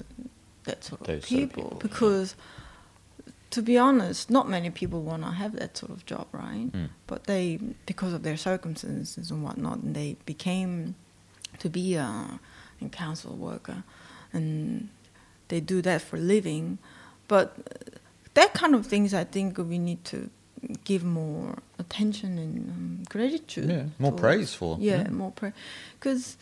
that 0.64 0.82
sort 0.84 1.00
of 1.02 1.06
Those 1.06 1.26
sort 1.28 1.42
of 1.42 1.48
people? 1.50 1.62
people, 1.62 1.72
yeah. 1.76 1.82
because 1.88 2.34
to 3.50 3.62
be 3.62 3.76
honest, 3.76 4.30
not 4.30 4.48
many 4.48 4.70
people 4.70 5.02
want 5.02 5.22
to 5.24 5.30
have 5.30 5.52
that 5.56 5.76
sort 5.76 5.90
of 5.90 6.06
job, 6.06 6.26
right? 6.32 6.70
Mm. 6.72 6.88
But 7.08 7.24
they, 7.24 7.58
because 7.86 8.12
of 8.12 8.22
their 8.22 8.36
circumstances 8.36 9.30
and 9.30 9.42
whatnot, 9.42 9.78
and 9.78 9.94
they 9.96 10.16
became 10.24 10.94
to 11.58 11.68
be 11.68 11.94
a, 11.96 12.38
a 12.80 12.88
council 12.90 13.34
worker, 13.36 13.82
and 14.32 14.88
they 15.48 15.60
do 15.60 15.82
that 15.82 16.02
for 16.02 16.16
a 16.16 16.20
living. 16.20 16.78
But 17.28 17.54
uh, 17.58 17.98
that 18.34 18.54
kind 18.54 18.74
of 18.74 18.86
things, 18.86 19.12
I 19.14 19.24
think 19.24 19.58
we 19.58 19.78
need 19.78 20.04
to 20.06 20.30
give 20.84 21.04
more 21.04 21.58
attention 21.78 22.38
and 22.38 22.68
um, 22.70 23.02
gratitude. 23.08 23.68
Yeah, 23.70 23.84
more 23.98 24.10
towards. 24.12 24.20
praise 24.20 24.54
for. 24.54 24.76
Yeah, 24.80 25.08
more 25.10 25.32
praise. 25.32 25.52
Because 25.98 26.36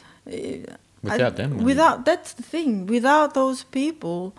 Without 1.03 1.37
them, 1.37 1.59
we- 1.59 1.65
without 1.65 2.05
that's 2.05 2.33
the 2.33 2.43
thing. 2.43 2.87
Without 2.87 3.35
those 3.35 3.63
people, 3.65 4.35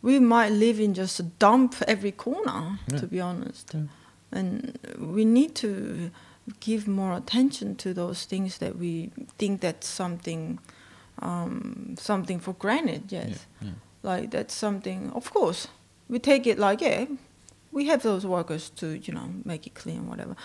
we 0.00 0.18
might 0.18 0.50
live 0.52 0.80
in 0.80 0.94
just 0.94 1.20
a 1.20 1.22
dump 1.22 1.74
every 1.86 2.12
corner. 2.12 2.78
Yeah. 2.90 2.98
To 3.00 3.06
be 3.06 3.20
honest, 3.20 3.70
Yeah. 3.74 3.82
and 4.32 4.78
we 4.98 5.24
need 5.24 5.54
to 5.56 6.10
give 6.60 6.88
more 6.88 7.14
attention 7.16 7.76
to 7.76 7.94
those 7.94 8.24
things 8.24 8.58
that 8.58 8.76
we 8.78 9.10
think 9.38 9.60
that's 9.60 9.86
something, 9.86 10.58
um, 11.22 11.94
something 11.98 12.40
for 12.40 12.54
granted. 12.54 13.02
Yes, 13.12 13.46
Yeah, 13.60 13.68
yeah. 13.68 13.74
like 14.02 14.30
that's 14.30 14.54
something. 14.54 15.10
Of 15.14 15.30
course, 15.32 15.68
we 16.08 16.18
take 16.18 16.46
it 16.46 16.58
like 16.58 16.80
yeah, 16.80 17.06
we 17.72 17.86
have 17.86 18.02
those 18.02 18.26
workers 18.26 18.70
to 18.76 18.86
you 18.86 19.14
know 19.14 19.28
make 19.44 19.66
it 19.66 19.74
clean, 19.74 20.06
whatever. 20.08 20.36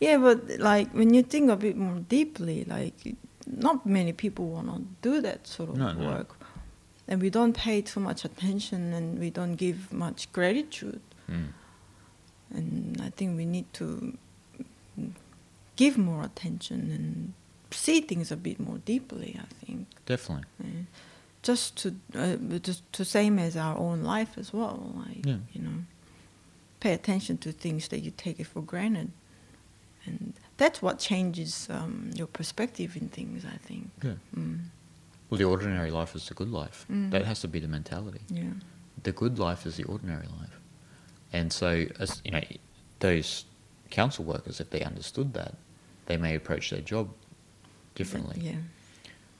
Yeah, 0.00 0.18
but 0.18 0.58
like 0.58 0.90
when 0.92 1.14
you 1.14 1.22
think 1.22 1.50
a 1.50 1.56
bit 1.56 1.76
more 1.76 2.00
deeply, 2.08 2.64
like 2.64 3.16
not 3.46 3.86
many 3.86 4.12
people 4.12 4.44
want 4.48 4.68
to 4.68 4.82
do 5.10 5.20
that 5.22 5.46
sort 5.46 5.70
of 5.70 5.76
No, 5.76 5.92
no. 5.92 6.08
work, 6.10 6.36
and 7.08 7.22
we 7.22 7.30
don't 7.30 7.54
pay 7.56 7.80
too 7.82 8.00
much 8.00 8.24
attention, 8.24 8.92
and 8.92 9.18
we 9.18 9.30
don't 9.30 9.56
give 9.56 9.92
much 9.92 10.32
gratitude. 10.32 11.00
Mm. 11.30 11.48
And 12.54 13.00
I 13.02 13.10
think 13.10 13.36
we 13.36 13.44
need 13.44 13.66
to 13.74 14.16
give 15.76 15.98
more 15.98 16.22
attention 16.24 16.90
and 16.90 17.32
see 17.70 18.00
things 18.00 18.30
a 18.32 18.36
bit 18.36 18.58
more 18.60 18.78
deeply. 18.78 19.38
I 19.40 19.64
think 19.64 19.86
Definitely. 20.06 20.46
yeah. 20.62 20.70
just 21.42 21.76
to 21.82 21.94
uh, 22.14 22.36
just 22.58 22.82
to 22.92 23.04
same 23.04 23.38
as 23.38 23.56
our 23.56 23.76
own 23.76 24.02
life 24.02 24.38
as 24.38 24.52
well. 24.52 24.92
Like 24.96 25.24
Yeah. 25.26 25.38
you 25.52 25.62
know, 25.62 25.78
pay 26.80 26.92
attention 26.92 27.38
to 27.38 27.52
things 27.52 27.88
that 27.88 28.00
you 28.00 28.12
take 28.16 28.38
it 28.40 28.46
for 28.46 28.62
granted, 28.62 29.10
and 30.04 30.34
that's 30.56 30.80
what 30.82 30.98
changes 30.98 31.68
um, 31.70 32.10
your 32.14 32.26
perspective 32.28 32.96
in 32.96 33.08
things. 33.08 33.44
I 33.44 33.56
think. 33.58 33.90
Yeah. 34.02 34.14
Mm. 34.36 34.58
Well, 35.28 35.38
the 35.38 35.44
ordinary 35.44 35.90
life 35.90 36.14
is 36.14 36.28
the 36.28 36.34
good 36.34 36.50
life. 36.52 36.86
Mm. 36.90 37.10
That 37.10 37.24
has 37.24 37.40
to 37.40 37.48
be 37.48 37.58
the 37.58 37.66
mentality. 37.68 38.20
Yeah. 38.30 38.44
The 39.02 39.10
good 39.12 39.38
life 39.40 39.66
is 39.66 39.76
the 39.76 39.84
ordinary 39.84 40.26
life. 40.40 40.54
And 41.32 41.52
so, 41.52 41.86
as 41.98 42.22
you 42.24 42.30
know, 42.30 42.42
those 43.00 43.44
council 43.90 44.24
workers, 44.24 44.60
if 44.60 44.70
they 44.70 44.82
understood 44.82 45.34
that, 45.34 45.54
they 46.06 46.16
may 46.16 46.36
approach 46.36 46.70
their 46.70 46.80
job 46.80 47.08
differently. 47.96 48.40
Yeah. 48.40 48.56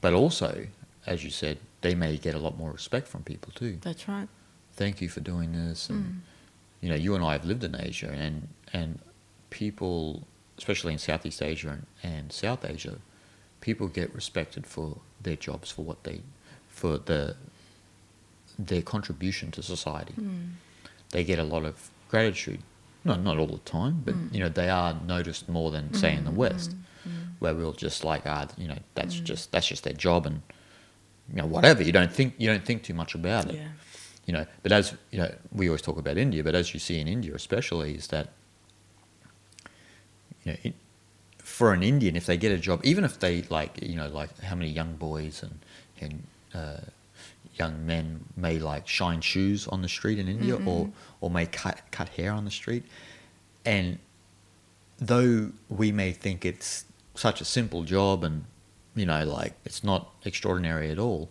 But 0.00 0.12
also, 0.14 0.66
as 1.06 1.22
you 1.22 1.30
said, 1.30 1.58
they 1.82 1.94
may 1.94 2.16
get 2.16 2.34
a 2.34 2.38
lot 2.38 2.58
more 2.58 2.72
respect 2.72 3.06
from 3.06 3.22
people 3.22 3.52
too. 3.54 3.78
That's 3.82 4.08
right. 4.08 4.28
Thank 4.74 5.00
you 5.00 5.08
for 5.08 5.20
doing 5.20 5.52
this. 5.52 5.88
And, 5.88 6.04
Mm. 6.04 6.18
you 6.82 6.88
know, 6.90 6.96
you 6.96 7.14
and 7.14 7.24
I 7.24 7.32
have 7.32 7.44
lived 7.44 7.62
in 7.64 7.76
Asia, 7.78 8.10
and 8.10 8.48
and 8.72 8.98
people, 9.50 10.26
especially 10.58 10.92
in 10.92 10.98
Southeast 10.98 11.40
Asia 11.40 11.68
and, 11.70 11.86
and 12.02 12.32
South 12.32 12.64
Asia, 12.64 12.98
people 13.60 13.86
get 13.88 14.12
respected 14.14 14.66
for 14.66 14.98
their 15.22 15.36
jobs, 15.36 15.70
for 15.70 15.82
what 15.84 16.02
they, 16.04 16.20
for 16.68 16.98
the 16.98 17.36
their 18.58 18.82
contribution 18.82 19.50
to 19.52 19.62
society. 19.62 20.14
Mm. 20.18 20.52
They 21.10 21.24
get 21.24 21.38
a 21.38 21.44
lot 21.44 21.64
of 21.64 21.90
gratitude. 22.08 22.60
No, 23.04 23.14
not 23.14 23.38
all 23.38 23.46
the 23.46 23.58
time, 23.58 24.02
but 24.04 24.14
Mm. 24.14 24.34
you 24.34 24.40
know 24.40 24.48
they 24.48 24.68
are 24.68 24.94
noticed 25.06 25.48
more 25.48 25.70
than 25.70 25.94
say 25.94 26.14
in 26.14 26.24
the 26.24 26.30
Mm, 26.32 26.36
West, 26.44 26.74
where 27.38 27.54
we'll 27.54 27.72
just 27.72 28.04
like 28.04 28.22
ah, 28.26 28.46
you 28.56 28.68
know, 28.68 28.78
that's 28.94 29.16
Mm. 29.16 29.24
just 29.24 29.52
that's 29.52 29.66
just 29.66 29.84
their 29.84 29.92
job, 29.92 30.26
and 30.26 30.42
you 31.30 31.36
know 31.36 31.46
whatever. 31.46 31.82
You 31.82 31.92
don't 31.92 32.12
think 32.12 32.34
you 32.38 32.48
don't 32.48 32.64
think 32.64 32.82
too 32.82 32.94
much 32.94 33.14
about 33.14 33.46
it 33.50 33.54
Yeah. 33.56 33.68
you 34.26 34.32
know 34.32 34.44
but 34.62 34.72
as 34.72 34.94
you 35.12 35.18
know 35.18 35.30
we 35.52 35.68
always 35.68 35.82
talk 35.82 35.98
about 35.98 36.16
india 36.18 36.42
but 36.44 36.54
as 36.54 36.72
you 36.74 36.80
see 36.80 36.98
in 37.00 37.06
india 37.08 37.32
especially 37.34 37.94
is 37.94 38.06
that 38.08 38.26
you 40.44 40.52
know 40.52 40.58
it, 40.64 40.74
for 41.38 41.72
an 41.72 41.82
indian 41.82 42.16
if 42.16 42.26
they 42.26 42.36
get 42.36 42.52
a 42.52 42.58
job 42.58 42.80
even 42.84 43.04
if 43.04 43.18
they 43.18 43.42
like 43.42 43.80
you 43.82 43.96
know 43.96 44.08
like 44.08 44.30
how 44.40 44.54
many 44.54 44.70
young 44.70 44.94
boys 44.96 45.42
and 45.42 45.58
and 46.00 46.22
uh, 46.54 46.80
young 47.58 47.86
men 47.86 48.24
may 48.36 48.58
like 48.58 48.86
shine 48.88 49.20
shoes 49.20 49.66
on 49.68 49.82
the 49.82 49.88
street 49.88 50.18
in 50.18 50.28
india 50.28 50.54
or 50.54 50.86
Mhm. 50.86 50.92
or 51.20 51.30
may 51.30 51.46
cut 51.46 51.80
cut 51.90 52.08
hair 52.10 52.32
on 52.32 52.44
the 52.44 52.50
street 52.50 52.84
and 53.64 53.98
though 54.98 55.50
we 55.68 55.92
may 55.92 56.12
think 56.12 56.44
it's 56.44 56.84
such 57.18 57.40
a 57.40 57.44
simple 57.44 57.82
job 57.84 58.24
and 58.24 58.44
you 58.94 59.06
know 59.06 59.24
like 59.24 59.54
it's 59.64 59.82
not 59.82 60.12
extraordinary 60.24 60.90
at 60.90 60.98
all 60.98 61.30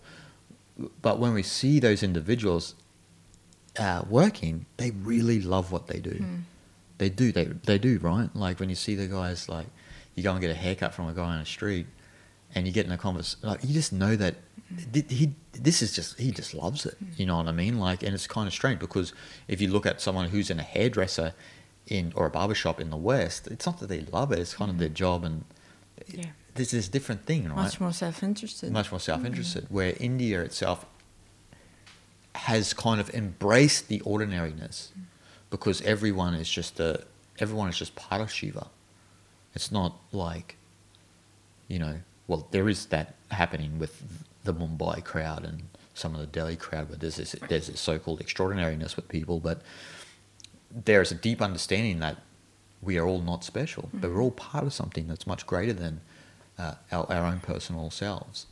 but 1.01 1.19
when 1.19 1.33
we 1.33 1.43
see 1.43 1.79
those 1.79 2.03
individuals 2.03 2.75
uh, 3.77 4.03
working, 4.09 4.65
they 4.77 4.91
really 4.91 5.41
love 5.41 5.71
what 5.71 5.87
they 5.87 5.99
do. 5.99 6.11
Mm. 6.11 6.41
They 6.97 7.09
do. 7.09 7.31
They 7.31 7.45
they 7.45 7.77
do 7.77 7.99
right. 7.99 8.29
Like 8.33 8.59
when 8.59 8.69
you 8.69 8.75
see 8.75 8.95
the 8.95 9.07
guys, 9.07 9.49
like 9.49 9.67
you 10.15 10.23
go 10.23 10.31
and 10.31 10.41
get 10.41 10.49
a 10.49 10.55
haircut 10.55 10.93
from 10.93 11.07
a 11.07 11.13
guy 11.13 11.23
on 11.23 11.39
the 11.39 11.45
street, 11.45 11.87
and 12.53 12.65
you 12.65 12.71
get 12.71 12.85
in 12.85 12.91
a 12.91 12.97
conversation, 12.97 13.49
like 13.49 13.63
you 13.63 13.73
just 13.73 13.91
know 13.91 14.15
that 14.15 14.35
th- 14.93 15.05
he 15.09 15.33
this 15.51 15.81
is 15.81 15.93
just 15.93 16.17
he 16.17 16.31
just 16.31 16.53
loves 16.53 16.85
it. 16.85 16.95
You 17.17 17.25
know 17.25 17.37
what 17.37 17.47
I 17.47 17.51
mean? 17.51 17.79
Like, 17.79 18.01
and 18.01 18.13
it's 18.13 18.27
kind 18.27 18.47
of 18.47 18.53
strange 18.53 18.79
because 18.79 19.11
if 19.47 19.59
you 19.59 19.67
look 19.69 19.85
at 19.85 19.99
someone 19.99 20.29
who's 20.29 20.49
in 20.49 20.59
a 20.59 20.63
hairdresser 20.63 21.33
in 21.87 22.13
or 22.15 22.25
a 22.25 22.29
barbershop 22.29 22.79
in 22.79 22.89
the 22.89 22.97
West, 22.97 23.47
it's 23.47 23.65
not 23.65 23.79
that 23.79 23.87
they 23.87 24.01
love 24.01 24.31
it; 24.31 24.39
it's 24.39 24.53
kind 24.53 24.71
of 24.71 24.77
their 24.77 24.89
job, 24.89 25.25
and 25.25 25.43
Yeah. 26.07 26.25
this 26.55 26.73
is 26.73 26.87
a 26.87 26.91
different 26.91 27.25
thing, 27.25 27.47
right? 27.47 27.55
Much 27.55 27.79
more 27.79 27.93
self-interested. 27.93 28.71
much 28.71 28.91
more 28.91 28.99
self-interested 28.99 29.65
mm-hmm. 29.65 29.73
where 29.73 29.93
india 29.99 30.41
itself 30.41 30.85
has 32.35 32.73
kind 32.73 32.99
of 32.99 33.09
embraced 33.13 33.87
the 33.87 34.01
ordinariness 34.01 34.91
mm. 34.97 35.03
because 35.49 35.81
everyone 35.81 36.33
is 36.33 36.49
just 36.49 36.79
a 36.79 37.03
everyone 37.39 37.69
is 37.69 37.77
just 37.77 37.95
part 37.95 38.21
of 38.21 38.31
shiva 38.31 38.67
it's 39.53 39.71
not 39.71 39.95
like 40.11 40.57
you 41.67 41.79
know 41.79 41.99
well 42.27 42.47
there 42.51 42.67
is 42.67 42.87
that 42.87 43.15
happening 43.31 43.79
with 43.79 44.03
the 44.43 44.53
mumbai 44.53 45.03
crowd 45.03 45.45
and 45.45 45.63
some 45.93 46.13
of 46.13 46.19
the 46.19 46.27
delhi 46.27 46.57
crowd 46.57 46.89
where 46.89 46.97
there's 46.97 47.15
this 47.15 47.35
there's 47.47 47.67
this 47.67 47.79
so-called 47.79 48.19
extraordinariness 48.19 48.95
with 48.95 49.07
people 49.07 49.39
but 49.39 49.61
there's 50.83 51.11
a 51.11 51.15
deep 51.15 51.41
understanding 51.41 51.99
that 51.99 52.17
we 52.81 52.97
are 52.97 53.05
all 53.07 53.21
not 53.21 53.43
special 53.43 53.89
but 53.93 54.11
we're 54.11 54.21
all 54.21 54.31
part 54.31 54.63
of 54.63 54.73
something 54.73 55.07
that's 55.07 55.25
much 55.25 55.45
greater 55.47 55.73
than 55.73 56.01
uh, 56.57 56.75
our, 56.91 57.11
our 57.11 57.25
own 57.25 57.39
personal 57.39 57.89
selves. 57.89 58.45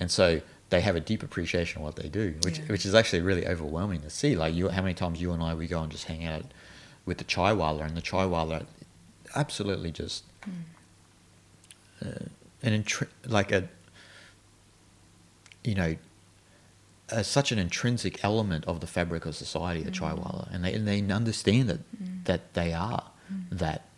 And 0.00 0.10
so 0.10 0.40
they 0.70 0.80
have 0.80 0.96
a 0.96 1.00
deep 1.00 1.22
appreciation 1.22 1.78
of 1.80 1.84
what 1.84 1.96
they 1.96 2.08
do, 2.08 2.34
which 2.42 2.58
Yeah. 2.58 2.64
which 2.66 2.84
is 2.86 2.94
actually 2.94 3.22
really 3.22 3.46
overwhelming 3.46 4.00
to 4.02 4.10
see. 4.10 4.34
Like 4.36 4.54
you, 4.54 4.68
how 4.68 4.82
many 4.82 4.94
times 4.94 5.20
you 5.20 5.32
and 5.32 5.42
I 5.42 5.54
we 5.54 5.66
go 5.66 5.82
and 5.82 5.90
just 5.92 6.04
hang 6.04 6.24
out 6.24 6.44
with 7.04 7.18
the 7.18 7.24
chai 7.24 7.52
wala, 7.52 7.82
and 7.84 7.96
the 7.96 8.00
chai 8.02 8.24
wala, 8.26 8.66
absolutely 9.34 9.90
just 9.92 10.24
uh, 12.04 12.26
an 12.62 12.82
intri- 12.82 13.08
like 13.26 13.52
a 13.52 13.68
you 15.64 15.74
know 15.74 15.96
uh, 17.12 17.22
such 17.22 17.52
an 17.52 17.58
intrinsic 17.58 18.24
element 18.24 18.64
of 18.66 18.80
the 18.80 18.86
fabric 18.86 19.26
of 19.26 19.34
society, 19.36 19.84
a 19.84 19.90
chai 19.90 20.12
wala, 20.12 20.48
and 20.52 20.64
they 20.64 20.74
and 20.74 20.86
they 20.88 21.00
understand 21.12 21.68
that 21.68 21.80
that 22.24 22.54
they 22.54 22.72
are 22.72 23.04
that, 23.50 23.88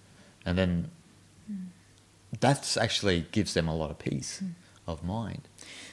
and 0.46 0.56
then 0.58 0.90
that's 2.40 2.76
actually 2.76 3.26
gives 3.32 3.54
them 3.54 3.68
a 3.68 3.74
lot 3.74 3.90
of 3.90 3.98
peace 3.98 4.42
of 4.86 5.02
mind. 5.04 5.42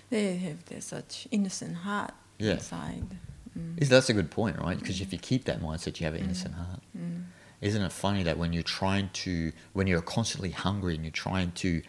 They 0.10 0.38
have 0.38 0.66
their 0.66 0.82
such 0.82 1.28
innocent 1.32 1.78
heart 1.78 2.14
Yeah. 2.38 2.54
inside. 2.54 3.18
Mm. 3.58 3.82
Is 3.82 3.90
that's 3.90 4.10
a 4.10 4.14
good 4.14 4.32
point, 4.32 4.60
right? 4.60 4.78
Because 4.78 5.00
if 5.02 5.12
you 5.14 5.20
keep 5.20 5.46
that 5.46 5.62
mindset, 5.62 6.00
you 6.00 6.06
have 6.06 6.14
an 6.16 6.22
innocent 6.24 6.56
heart. 6.56 6.82
Mm. 6.98 7.24
Isn't 7.62 7.82
it 7.82 7.92
funny 7.92 8.22
that 8.24 8.38
when 8.38 8.52
you're 8.54 8.64
trying 8.64 9.10
to, 9.14 9.52
when 9.74 9.88
you're 9.88 10.02
constantly 10.02 10.52
hungry 10.52 10.96
and 10.96 11.04
you're 11.04 11.12
trying 11.12 11.52
to 11.54 11.82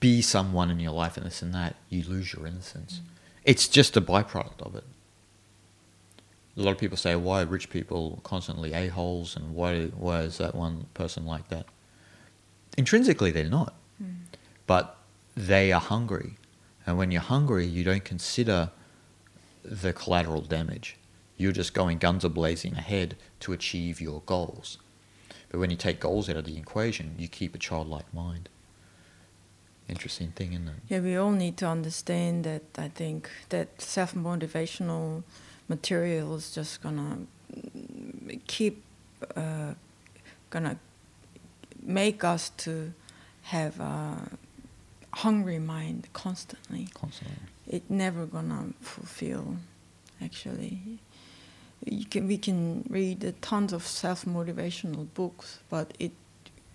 be 0.00 0.20
someone 0.22 0.70
in 0.70 0.80
your 0.80 0.92
life 0.92 1.16
and 1.16 1.24
this 1.24 1.40
and 1.40 1.54
that, 1.54 1.76
you 1.88 2.02
lose 2.02 2.32
your 2.34 2.46
innocence. 2.46 3.00
It's 3.44 3.68
just 3.68 3.96
a 3.96 4.00
byproduct 4.00 4.60
of 4.60 4.74
it. 4.74 4.84
A 6.58 6.62
lot 6.62 6.72
of 6.72 6.78
people 6.78 6.96
say, 6.96 7.14
why 7.14 7.42
are 7.42 7.46
rich 7.46 7.70
people 7.70 8.20
constantly 8.24 8.72
a-holes 8.72 9.36
and 9.36 9.54
why, 9.54 9.86
why 9.86 10.22
is 10.22 10.38
that 10.38 10.54
one 10.54 10.86
person 10.92 11.24
like 11.24 11.48
that? 11.48 11.66
Intrinsically, 12.76 13.30
they're 13.30 13.48
not. 13.48 13.74
Hmm. 13.98 14.10
But 14.66 14.96
they 15.36 15.72
are 15.72 15.80
hungry. 15.80 16.32
And 16.84 16.98
when 16.98 17.10
you're 17.12 17.20
hungry, 17.22 17.66
you 17.66 17.84
don't 17.84 18.04
consider 18.04 18.70
the 19.62 19.92
collateral 19.92 20.40
damage. 20.40 20.96
You're 21.36 21.52
just 21.52 21.74
going 21.74 21.98
guns 21.98 22.24
a 22.24 22.28
blazing 22.28 22.74
ahead 22.74 23.16
to 23.40 23.52
achieve 23.52 24.00
your 24.00 24.22
goals. 24.26 24.78
But 25.48 25.60
when 25.60 25.70
you 25.70 25.76
take 25.76 26.00
goals 26.00 26.28
out 26.28 26.36
of 26.36 26.44
the 26.44 26.56
equation, 26.56 27.14
you 27.18 27.28
keep 27.28 27.54
a 27.54 27.58
childlike 27.58 28.12
mind. 28.12 28.48
Interesting 29.88 30.32
thing, 30.32 30.52
isn't 30.52 30.68
it? 30.68 30.74
Yeah, 30.88 31.00
we 31.00 31.16
all 31.16 31.30
need 31.30 31.56
to 31.58 31.66
understand 31.66 32.44
that. 32.44 32.62
I 32.76 32.88
think 32.88 33.30
that 33.48 33.80
self 33.80 34.14
motivational 34.14 35.22
material 35.68 36.34
is 36.36 36.52
just 36.54 36.82
gonna 36.82 37.18
keep, 38.46 38.82
uh, 39.36 39.74
gonna 40.50 40.78
make 41.82 42.24
us 42.24 42.50
to 42.50 42.92
have 43.42 43.80
a 43.80 44.30
hungry 45.12 45.58
mind 45.58 46.08
constantly. 46.12 46.88
Constantly. 46.94 47.36
It 47.66 47.90
never 47.90 48.26
gonna 48.26 48.72
fulfill. 48.80 49.56
Actually, 50.22 50.98
you 51.84 52.04
can 52.06 52.26
we 52.26 52.38
can 52.38 52.84
read 52.88 53.22
a 53.24 53.32
tons 53.32 53.72
of 53.72 53.86
self 53.86 54.24
motivational 54.24 55.06
books, 55.14 55.60
but 55.70 55.92
it 55.98 56.12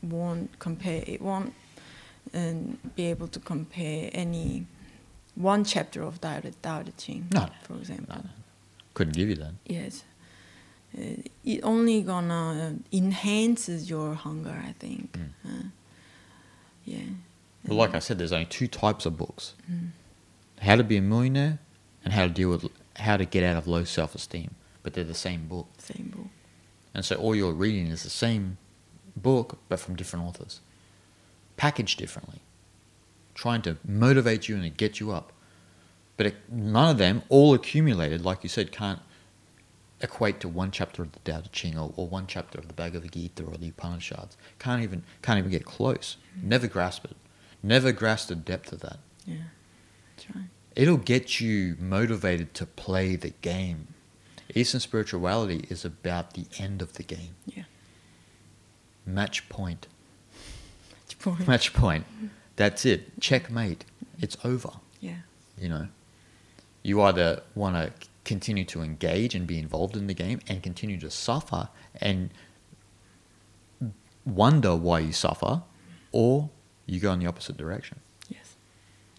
won't 0.02 0.58
compare. 0.60 1.04
It 1.06 1.22
won't 1.22 1.54
and 2.34 2.78
be 2.96 3.06
able 3.06 3.28
to 3.28 3.40
compare 3.40 4.10
any 4.14 4.66
one 5.36 5.66
chapter 5.66 6.02
of 6.04 6.22
Tao 6.22 6.40
Te 6.84 6.92
Ching, 6.98 7.28
No. 7.34 7.50
for 7.64 7.76
example. 7.76 8.16
No, 8.16 8.22
no. 8.22 8.30
Couldn't 8.94 9.16
give 9.16 9.30
you 9.30 9.36
that. 9.36 9.54
Yes. 9.66 10.04
Uh, 10.98 11.24
it 11.44 11.60
only 11.64 12.02
gonna 12.04 12.78
enhances 12.92 13.90
your 13.90 14.14
hunger, 14.14 14.62
I 14.68 14.74
think. 14.74 15.14
Mm. 15.18 15.30
Uh, 15.46 15.64
yeah. 16.86 16.98
But 17.66 17.76
like 17.76 17.96
I 17.96 18.00
said, 18.00 18.18
there's 18.20 18.32
only 18.34 18.46
two 18.46 18.68
types 18.68 19.06
of 19.06 19.18
books: 19.18 19.56
Mm. 19.72 19.90
how 20.60 20.76
to 20.76 20.84
be 20.84 20.98
a 20.98 21.02
millionaire 21.02 21.60
and 22.06 22.14
how 22.14 22.24
to 22.28 22.32
deal 22.32 22.50
with 22.50 22.68
how 22.98 23.18
to 23.18 23.26
get 23.26 23.44
out 23.44 23.56
of 23.58 23.68
low 23.68 23.84
self-esteem. 23.84 24.54
But 24.84 24.94
they're 24.94 25.04
the 25.04 25.14
same 25.16 25.48
book, 25.48 25.68
Same 25.80 26.14
book. 26.16 26.28
and 26.94 27.04
so 27.04 27.16
all 27.16 27.34
you're 27.36 27.54
reading 27.54 27.88
is 27.88 28.04
the 28.04 28.10
same 28.12 28.58
book, 29.16 29.58
but 29.70 29.80
from 29.80 29.96
different 29.96 30.26
authors, 30.26 30.60
packaged 31.58 31.98
differently, 31.98 32.42
trying 33.34 33.62
to 33.64 33.78
motivate 33.86 34.48
you 34.48 34.56
and 34.56 34.64
to 34.64 34.70
get 34.70 35.00
you 35.00 35.12
up. 35.12 35.32
But 36.18 36.28
it, 36.28 36.36
none 36.50 36.92
of 36.92 36.98
them, 36.98 37.24
all 37.30 37.54
accumulated, 37.54 38.24
like 38.24 38.44
you 38.44 38.50
said, 38.50 38.72
can't 38.72 39.00
equate 40.02 40.40
to 40.42 40.50
one 40.50 40.70
chapter 40.70 41.02
of 41.02 41.12
the 41.14 41.20
Tao 41.20 41.40
Te 41.40 41.50
Ching 41.52 41.78
or, 41.78 41.94
or 41.96 42.08
one 42.08 42.28
chapter 42.28 42.60
of 42.60 42.68
the 42.68 42.74
Bhagavad 42.74 43.12
Gita 43.12 43.44
or 43.44 43.58
the 43.58 43.70
Upanishads. 43.70 44.38
Can't 44.60 44.84
even 44.84 45.04
can't 45.22 45.40
even 45.40 45.50
get 45.50 45.66
close. 45.66 46.18
Mm. 46.38 46.44
Never 46.44 46.68
grasp 46.68 47.06
it. 47.06 47.16
Never 47.64 47.92
grasp 47.92 48.28
the 48.28 48.36
depth 48.36 48.74
of 48.74 48.82
that. 48.82 49.00
Yeah. 49.26 49.36
That's 50.16 50.36
right. 50.36 50.46
It'll 50.76 50.98
get 50.98 51.40
you 51.40 51.78
motivated 51.80 52.54
to 52.56 52.66
play 52.66 53.16
the 53.16 53.30
game. 53.42 53.88
Eastern 54.54 54.82
spirituality 54.82 55.66
is 55.70 55.86
about 55.86 56.34
the 56.34 56.46
end 56.60 56.82
of 56.82 56.94
the 56.94 57.04
game. 57.04 57.36
Yeah. 57.46 57.64
Match 59.06 59.48
point. 59.50 59.88
Good 61.08 61.20
point. 61.20 61.48
Match 61.48 61.74
point. 61.74 62.06
Mm. 62.22 62.30
That's 62.56 62.86
it. 62.86 63.20
Checkmate. 63.20 63.86
It's 64.20 64.38
over. 64.44 64.72
Yeah. 65.00 65.18
You 65.58 65.70
know, 65.70 65.88
you 66.84 67.02
either 67.02 67.42
want 67.56 67.76
to 67.76 67.92
continue 68.26 68.64
to 68.66 68.82
engage 68.82 69.34
and 69.36 69.48
be 69.48 69.58
involved 69.58 69.96
in 69.98 70.08
the 70.08 70.14
game 70.14 70.40
and 70.48 70.62
continue 70.62 71.00
to 71.00 71.10
suffer 71.10 71.70
and 72.00 72.30
wonder 74.26 74.76
why 74.76 75.00
you 75.00 75.12
suffer, 75.12 75.64
or 76.12 76.50
you 76.86 77.00
go 77.00 77.12
in 77.14 77.20
the 77.20 77.26
opposite 77.28 77.58
direction. 77.58 78.00
Yes. 78.30 78.56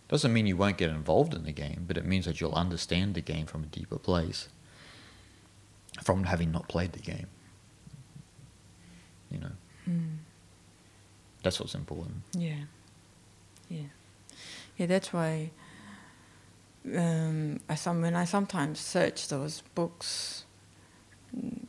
Doesn't 0.09 0.33
mean 0.33 0.47
you 0.47 0.57
won't 0.57 0.79
get 0.79 0.91
involved 0.91 1.35
in 1.35 1.45
the 1.45 1.53
game, 1.53 1.85
but 1.87 1.97
it 1.97 2.05
means 2.07 2.25
that 2.27 2.41
you'll 2.41 2.55
understand 2.55 3.15
the 3.15 3.21
game 3.21 3.47
from 3.47 3.65
a 3.65 3.67
deeper 3.67 3.99
place 3.99 4.49
from 6.03 6.25
having 6.25 6.51
not 6.51 6.69
played 6.69 6.93
the 6.93 6.99
game. 7.01 7.27
You 9.31 9.39
know, 9.41 9.53
Mm. 9.89 10.17
that's 11.43 11.61
what's 11.61 11.75
important. 11.75 12.23
Yeah. 12.33 12.65
Yeah. 13.69 13.87
Yeah, 14.79 14.87
that's 14.87 15.13
why 15.13 15.51
um, 16.93 17.61
I 17.69 17.75
some 17.75 18.03
when 18.03 18.15
I 18.15 18.25
sometimes 18.25 18.81
search 18.81 19.29
those 19.29 19.63
books, 19.75 20.45
mm, 21.37 21.65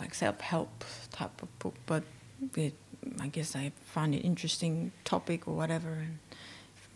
like 0.00 0.14
self-help 0.14 0.84
type 1.10 1.42
of 1.42 1.58
book, 1.58 1.74
but 1.86 2.04
it, 2.56 2.74
I 3.20 3.28
guess 3.28 3.56
I 3.56 3.72
find 3.84 4.14
it 4.14 4.18
interesting 4.18 4.92
topic 5.04 5.48
or 5.48 5.54
whatever, 5.54 5.92
and 5.92 6.18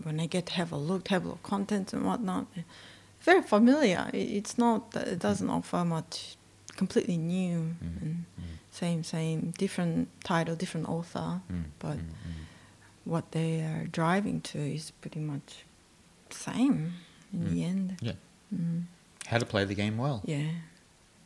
when 0.02 0.20
I 0.20 0.26
get 0.26 0.46
to 0.46 0.52
have 0.54 0.72
a 0.72 0.76
look, 0.76 1.04
table 1.04 1.32
of 1.32 1.42
contents 1.42 1.92
and 1.92 2.04
whatnot, 2.04 2.46
very 3.20 3.42
familiar. 3.42 4.08
It, 4.12 4.30
it's 4.30 4.58
not. 4.58 4.94
It 4.94 5.18
doesn't 5.18 5.50
offer 5.50 5.84
much 5.84 6.36
completely 6.76 7.16
new 7.16 7.74
Mm, 7.82 8.02
and 8.02 8.24
mm, 8.38 8.44
same 8.70 9.02
same 9.02 9.52
different 9.58 10.08
title, 10.22 10.54
different 10.54 10.88
author, 10.88 11.40
mm, 11.50 11.64
but 11.78 11.96
mm, 11.96 12.02
mm. 12.02 12.44
what 13.04 13.32
they 13.32 13.60
are 13.60 13.86
driving 13.90 14.40
to 14.42 14.58
is 14.58 14.90
pretty 14.90 15.20
much 15.20 15.64
same 16.30 16.94
in 17.36 17.42
Mm. 17.46 17.50
the 17.52 17.64
end. 17.64 17.96
Yeah. 18.00 18.12
Mm. 18.54 18.84
How 19.26 19.38
to 19.38 19.46
play 19.46 19.64
the 19.64 19.74
game 19.74 19.96
well 19.98 20.22
Yeah, 20.24 20.50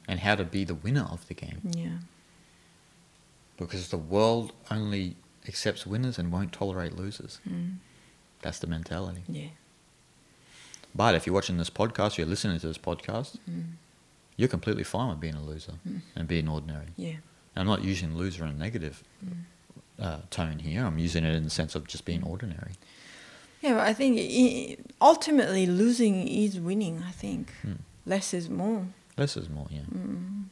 and 0.08 0.20
how 0.20 0.34
to 0.34 0.44
be 0.44 0.64
the 0.64 0.74
winner 0.74 1.04
of 1.10 1.26
the 1.28 1.34
game. 1.34 1.60
yeah, 1.70 1.98
Because 3.56 3.88
the 3.88 3.98
world 3.98 4.52
only 4.70 5.16
accepts 5.46 5.86
winners 5.86 6.18
and 6.18 6.32
won't 6.32 6.52
tolerate 6.52 6.96
losers. 6.96 7.40
mm. 7.48 7.76
That's 8.42 8.58
the 8.58 8.66
mentality. 8.66 9.22
yeah, 9.28 9.48
But 10.94 11.14
if 11.14 11.26
you're 11.26 11.34
watching 11.34 11.58
this 11.58 11.68
podcast, 11.70 12.16
you're 12.16 12.26
listening 12.26 12.58
to 12.60 12.66
this 12.68 12.78
podcast, 12.78 13.36
mm. 13.48 13.72
you're 14.36 14.48
completely 14.48 14.84
fine 14.84 15.10
with 15.10 15.20
being 15.20 15.34
a 15.34 15.42
loser 15.44 15.74
Mm. 15.86 16.00
and 16.16 16.26
being 16.26 16.48
ordinary. 16.48 16.88
yeah, 16.96 17.16
I'm 17.54 17.66
not 17.66 17.84
using 17.84 18.16
loser 18.16 18.44
in 18.44 18.50
a 18.50 18.54
negative 18.54 19.04
Mm. 19.24 19.44
uh, 19.98 20.20
tone 20.30 20.60
here. 20.60 20.86
I'm 20.86 20.98
using 20.98 21.24
it 21.24 21.34
in 21.34 21.44
the 21.44 21.50
sense 21.50 21.74
of 21.74 21.86
just 21.86 22.06
being 22.06 22.22
ordinary. 22.22 22.72
Yeah, 23.62 23.74
but 23.74 23.86
I 23.86 23.92
think 23.92 24.80
ultimately 25.00 25.66
losing 25.66 26.26
is 26.26 26.58
winning. 26.58 27.02
I 27.06 27.10
think 27.12 27.52
Hmm. 27.62 27.72
less 28.06 28.32
is 28.34 28.48
more, 28.48 28.86
Less 29.18 29.36
is 29.36 29.48
more, 29.50 29.66
yeah. 29.70 29.80
mm. 29.92 30.44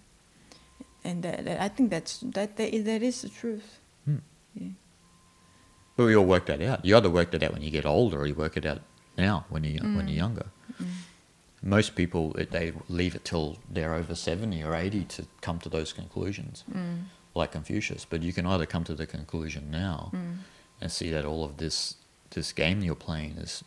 and 1.05 1.22
that, 1.22 1.44
that- 1.44 1.60
I 1.60 1.68
think 1.68 1.90
that's 1.90 2.18
that 2.35 2.56
that 2.56 2.74
is, 2.74 2.85
that 2.85 3.02
is 3.02 3.22
the 3.22 3.28
truth. 3.30 3.78
Hmm. 4.05 4.16
Yeah. 4.55 4.68
But 5.97 6.05
we 6.06 6.14
all 6.16 6.26
work 6.26 6.47
that 6.47 6.60
out. 6.62 6.85
You 6.85 6.97
either 6.97 7.10
work 7.10 7.30
that 7.32 7.43
out 7.43 7.52
when 7.55 7.62
you 7.62 7.70
get 7.70 7.86
older, 7.86 8.20
or 8.20 8.26
you 8.26 8.35
work 8.35 8.56
it 8.56 8.66
out 8.66 8.80
now 9.16 9.47
when 9.48 9.64
you 9.64 9.80
when 9.80 10.06
Mm. 10.06 10.09
you're 10.09 10.16
younger. 10.26 10.47
Most 11.62 11.97
people 11.97 12.35
they 12.51 12.72
leave 12.89 13.16
it 13.16 13.24
till 13.24 13.56
they're 13.68 13.94
over 13.94 14.14
seventy 14.14 14.62
or 14.62 14.74
eighty 14.76 15.02
to 15.05 15.26
come 15.40 15.59
to 15.60 15.68
those 15.68 15.93
conclusions, 15.93 16.62
Mm. 16.70 17.05
like 17.35 17.51
Confucius. 17.52 18.05
But 18.09 18.22
you 18.22 18.32
can 18.32 18.47
either 18.47 18.66
come 18.66 18.85
to 18.85 18.94
the 18.94 19.06
conclusion 19.06 19.70
now 19.70 20.10
Mm. 20.12 20.36
and 20.80 20.93
see 20.93 21.10
that 21.10 21.24
all 21.24 21.43
of 21.44 21.56
this 21.56 21.97
this 22.30 22.52
game 22.52 22.82
you're 22.82 22.94
playing 22.94 23.32
is 23.38 23.64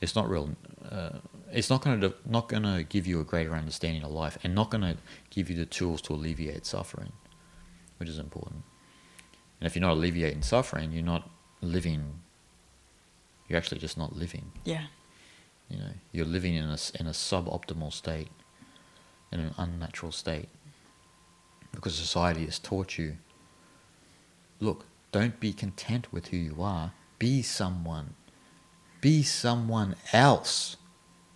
it's 0.00 0.14
not 0.14 0.28
real. 0.28 0.50
Uh, 0.90 1.18
it's 1.52 1.70
not 1.70 1.82
going 1.82 2.00
to 2.00 2.14
not 2.26 2.48
going 2.48 2.62
to 2.62 2.84
give 2.84 3.06
you 3.06 3.20
a 3.20 3.24
greater 3.24 3.54
understanding 3.54 4.02
of 4.02 4.10
life, 4.10 4.38
and 4.42 4.54
not 4.54 4.70
going 4.70 4.82
to 4.82 4.96
give 5.30 5.48
you 5.50 5.56
the 5.56 5.66
tools 5.66 6.02
to 6.02 6.12
alleviate 6.12 6.66
suffering, 6.66 7.12
which 7.98 8.08
is 8.08 8.18
important. 8.18 8.62
And 9.60 9.66
if 9.66 9.74
you're 9.74 9.82
not 9.82 9.92
alleviating 9.92 10.42
suffering, 10.42 10.92
you're 10.92 11.02
not 11.02 11.30
living. 11.62 12.20
You're 13.48 13.58
actually 13.58 13.78
just 13.78 13.96
not 13.96 14.14
living. 14.14 14.52
Yeah. 14.64 14.86
You 15.70 15.78
know, 15.78 15.90
you're 16.12 16.26
living 16.26 16.54
in 16.54 16.64
a 16.64 16.78
in 17.00 17.06
a 17.06 17.12
suboptimal 17.12 17.92
state, 17.92 18.28
in 19.32 19.40
an 19.40 19.54
unnatural 19.56 20.12
state, 20.12 20.48
because 21.72 21.96
society 21.96 22.44
has 22.44 22.58
taught 22.58 22.98
you. 22.98 23.16
Look, 24.60 24.86
don't 25.10 25.38
be 25.40 25.52
content 25.52 26.12
with 26.12 26.28
who 26.28 26.36
you 26.36 26.62
are. 26.62 26.92
Be 27.18 27.42
someone. 27.42 28.14
Be 29.00 29.22
someone 29.22 29.96
else. 30.12 30.76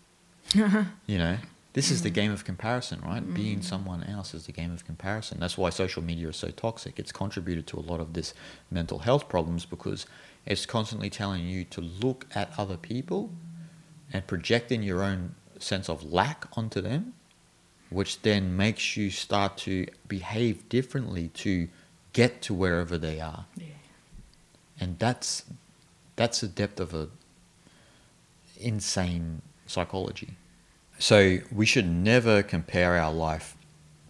you 0.55 1.19
know, 1.19 1.37
this 1.73 1.91
is 1.91 2.03
the 2.03 2.11
mm. 2.11 2.15
game 2.15 2.33
of 2.33 2.45
comparison, 2.45 3.01
right? 3.05 3.23
Being 3.35 3.61
mm. 3.61 3.65
someone 3.65 4.03
else 4.05 4.35
is 4.35 4.47
the 4.47 4.53
game 4.53 4.73
of 4.73 4.85
comparison. 4.85 5.39
That's 5.39 5.57
why 5.57 5.71
social 5.71 6.03
media 6.03 6.29
is 6.29 6.37
so 6.37 6.49
toxic. 6.49 6.99
It's 6.99 7.13
contributed 7.13 7.67
to 7.69 7.79
a 7.79 7.81
lot 7.81 8.01
of 8.01 8.13
this 8.15 8.35
mental 8.71 8.99
health 9.01 9.29
problems 9.29 9.65
because 9.65 10.07
it's 10.47 10.67
constantly 10.67 11.11
telling 11.11 11.47
you 11.47 11.65
to 11.65 11.81
look 11.81 12.27
at 12.35 12.53
other 12.59 12.77
people 12.77 13.31
and 14.13 14.27
projecting 14.27 14.83
your 14.83 15.03
own 15.05 15.37
sense 15.61 15.89
of 15.89 16.13
lack 16.13 16.47
onto 16.57 16.81
them, 16.81 17.15
which 17.91 18.23
then 18.23 18.57
makes 18.57 18.97
you 18.97 19.11
start 19.11 19.57
to 19.59 19.87
behave 20.09 20.69
differently 20.69 21.29
to 21.29 21.69
get 22.13 22.43
to 22.43 22.55
wherever 22.55 22.99
they 22.99 23.21
are. 23.21 23.45
Yeah. 23.57 23.67
And 24.81 24.99
that's 24.99 25.45
that's 26.21 26.43
the 26.43 26.49
depth 26.49 26.79
of 26.81 26.93
a 26.93 27.09
insane 28.59 29.41
psychology. 29.67 30.37
So 30.99 31.39
we 31.51 31.65
should 31.65 31.89
never 31.89 32.43
compare 32.43 32.99
our 32.99 33.11
life 33.11 33.57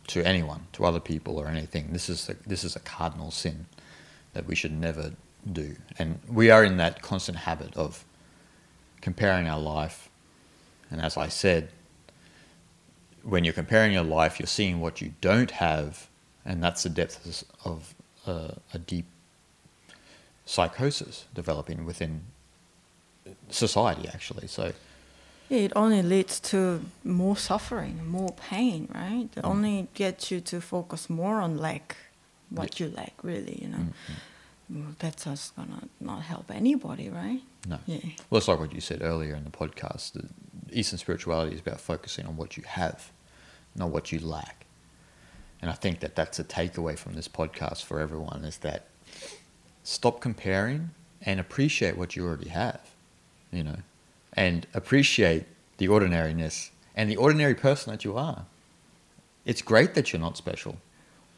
to 0.08 0.26
anyone, 0.26 0.66
to 0.72 0.84
other 0.84 0.98
people 0.98 1.38
or 1.38 1.46
anything. 1.46 1.92
This 1.92 2.08
is 2.08 2.28
a, 2.28 2.34
this 2.48 2.64
is 2.64 2.74
a 2.74 2.80
cardinal 2.80 3.30
sin 3.30 3.66
that 4.32 4.46
we 4.46 4.56
should 4.56 4.72
never 4.72 5.12
do. 5.52 5.76
And 6.00 6.18
we 6.28 6.50
are 6.50 6.64
in 6.64 6.78
that 6.78 7.00
constant 7.00 7.38
habit 7.38 7.76
of 7.76 8.04
comparing 9.00 9.46
our 9.46 9.60
life. 9.60 10.10
And 10.90 11.00
as 11.00 11.16
I 11.16 11.28
said, 11.28 11.70
when 13.22 13.44
you're 13.44 13.54
comparing 13.54 13.92
your 13.92 14.02
life, 14.02 14.40
you're 14.40 14.48
seeing 14.48 14.80
what 14.80 15.00
you 15.00 15.12
don't 15.20 15.52
have, 15.52 16.08
and 16.44 16.60
that's 16.60 16.82
the 16.82 16.88
depth 16.88 17.44
of 17.64 17.94
uh, 18.26 18.54
a 18.74 18.78
deep 18.78 19.06
psychosis 20.44 21.26
developing 21.34 21.84
within 21.84 22.22
society, 23.50 24.08
actually. 24.08 24.46
So, 24.48 24.72
Yeah, 25.48 25.58
it 25.60 25.72
only 25.74 26.00
leads 26.02 26.38
to 26.40 26.84
more 27.02 27.36
suffering, 27.36 28.06
more 28.08 28.32
pain, 28.32 28.88
right? 28.94 29.28
It 29.36 29.42
Mm. 29.42 29.48
only 29.50 29.88
gets 29.94 30.30
you 30.30 30.40
to 30.42 30.60
focus 30.60 31.10
more 31.10 31.40
on 31.40 31.58
lack, 31.58 31.96
what 32.50 32.78
Yeah. 32.78 32.86
you 32.86 32.92
lack, 32.94 33.14
really, 33.24 33.58
you 33.60 33.68
know. 33.68 33.78
mm, 33.78 33.92
mm, 34.08 34.16
Well, 34.72 34.94
that's 35.00 35.24
just 35.24 35.56
gonna 35.56 35.88
not 35.98 36.22
help 36.22 36.50
anybody, 36.52 37.08
right? 37.08 37.42
no. 37.66 37.80
Yeah. 37.86 37.98
Well, 38.30 38.38
it's 38.38 38.46
like 38.46 38.60
what 38.60 38.72
you 38.72 38.80
said 38.80 39.02
earlier 39.02 39.34
in 39.34 39.42
the 39.42 39.50
podcast. 39.50 40.12
That 40.12 40.26
Eastern 40.72 40.98
spirituality 40.98 41.54
is 41.56 41.60
about 41.60 41.80
focusing 41.80 42.26
on 42.26 42.36
what 42.36 42.56
you 42.56 42.62
have, 42.62 43.10
not 43.74 43.90
what 43.90 44.12
you 44.12 44.20
lack. 44.20 44.66
And 45.60 45.68
I 45.70 45.74
think 45.74 45.98
that 46.00 46.14
that's 46.14 46.38
a 46.38 46.44
takeaway 46.44 46.96
from 46.96 47.14
this 47.14 47.26
podcast 47.28 47.82
for 47.84 47.98
everyone 47.98 48.44
is 48.44 48.58
that 48.58 48.86
stop 49.90 50.20
comparing 50.20 50.90
and 51.22 51.40
appreciate 51.40 51.96
what 51.96 52.14
you 52.14 52.24
already 52.24 52.48
have, 52.48 52.80
you 53.50 53.64
know, 53.64 53.78
and 54.34 54.66
appreciate 54.72 55.44
the 55.78 55.88
ordinariness 55.88 56.70
and 56.94 57.10
the 57.10 57.16
ordinary 57.16 57.56
person 57.56 57.90
that 57.90 58.04
you 58.04 58.16
are. 58.16 58.44
It's 59.44 59.62
great 59.62 59.94
that 59.94 60.12
you're 60.12 60.20
not 60.20 60.36
special. 60.36 60.76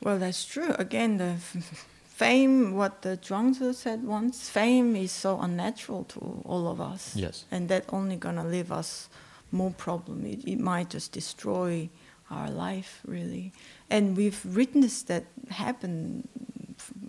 Well, 0.03 0.19
that's 0.19 0.45
true. 0.45 0.75
Again, 0.79 1.17
the 1.17 1.37
fame, 2.05 2.75
what 2.75 3.01
the 3.03 3.17
Zhuangzi 3.17 3.75
said 3.75 4.05
once, 4.05 4.51
fame 4.51 4.97
is 4.97 5.13
so 5.13 5.41
unnatural 5.41 6.05
to 6.05 6.43
all 6.45 6.69
of 6.69 6.79
us. 6.79 7.17
Yes. 7.17 7.47
And 7.51 7.71
that 7.71 7.85
only 7.89 8.17
gonna 8.17 8.45
leave 8.45 8.71
us 8.71 9.09
more 9.51 9.71
problem. 9.71 10.27
It, 10.27 10.47
it 10.47 10.61
might 10.61 10.91
just 10.91 11.13
destroy 11.13 11.89
our 12.31 12.51
life, 12.51 13.01
really. 13.07 13.53
And 13.89 14.15
we've 14.15 14.45
witnessed 14.45 15.09
that 15.09 15.25
happen 15.49 16.29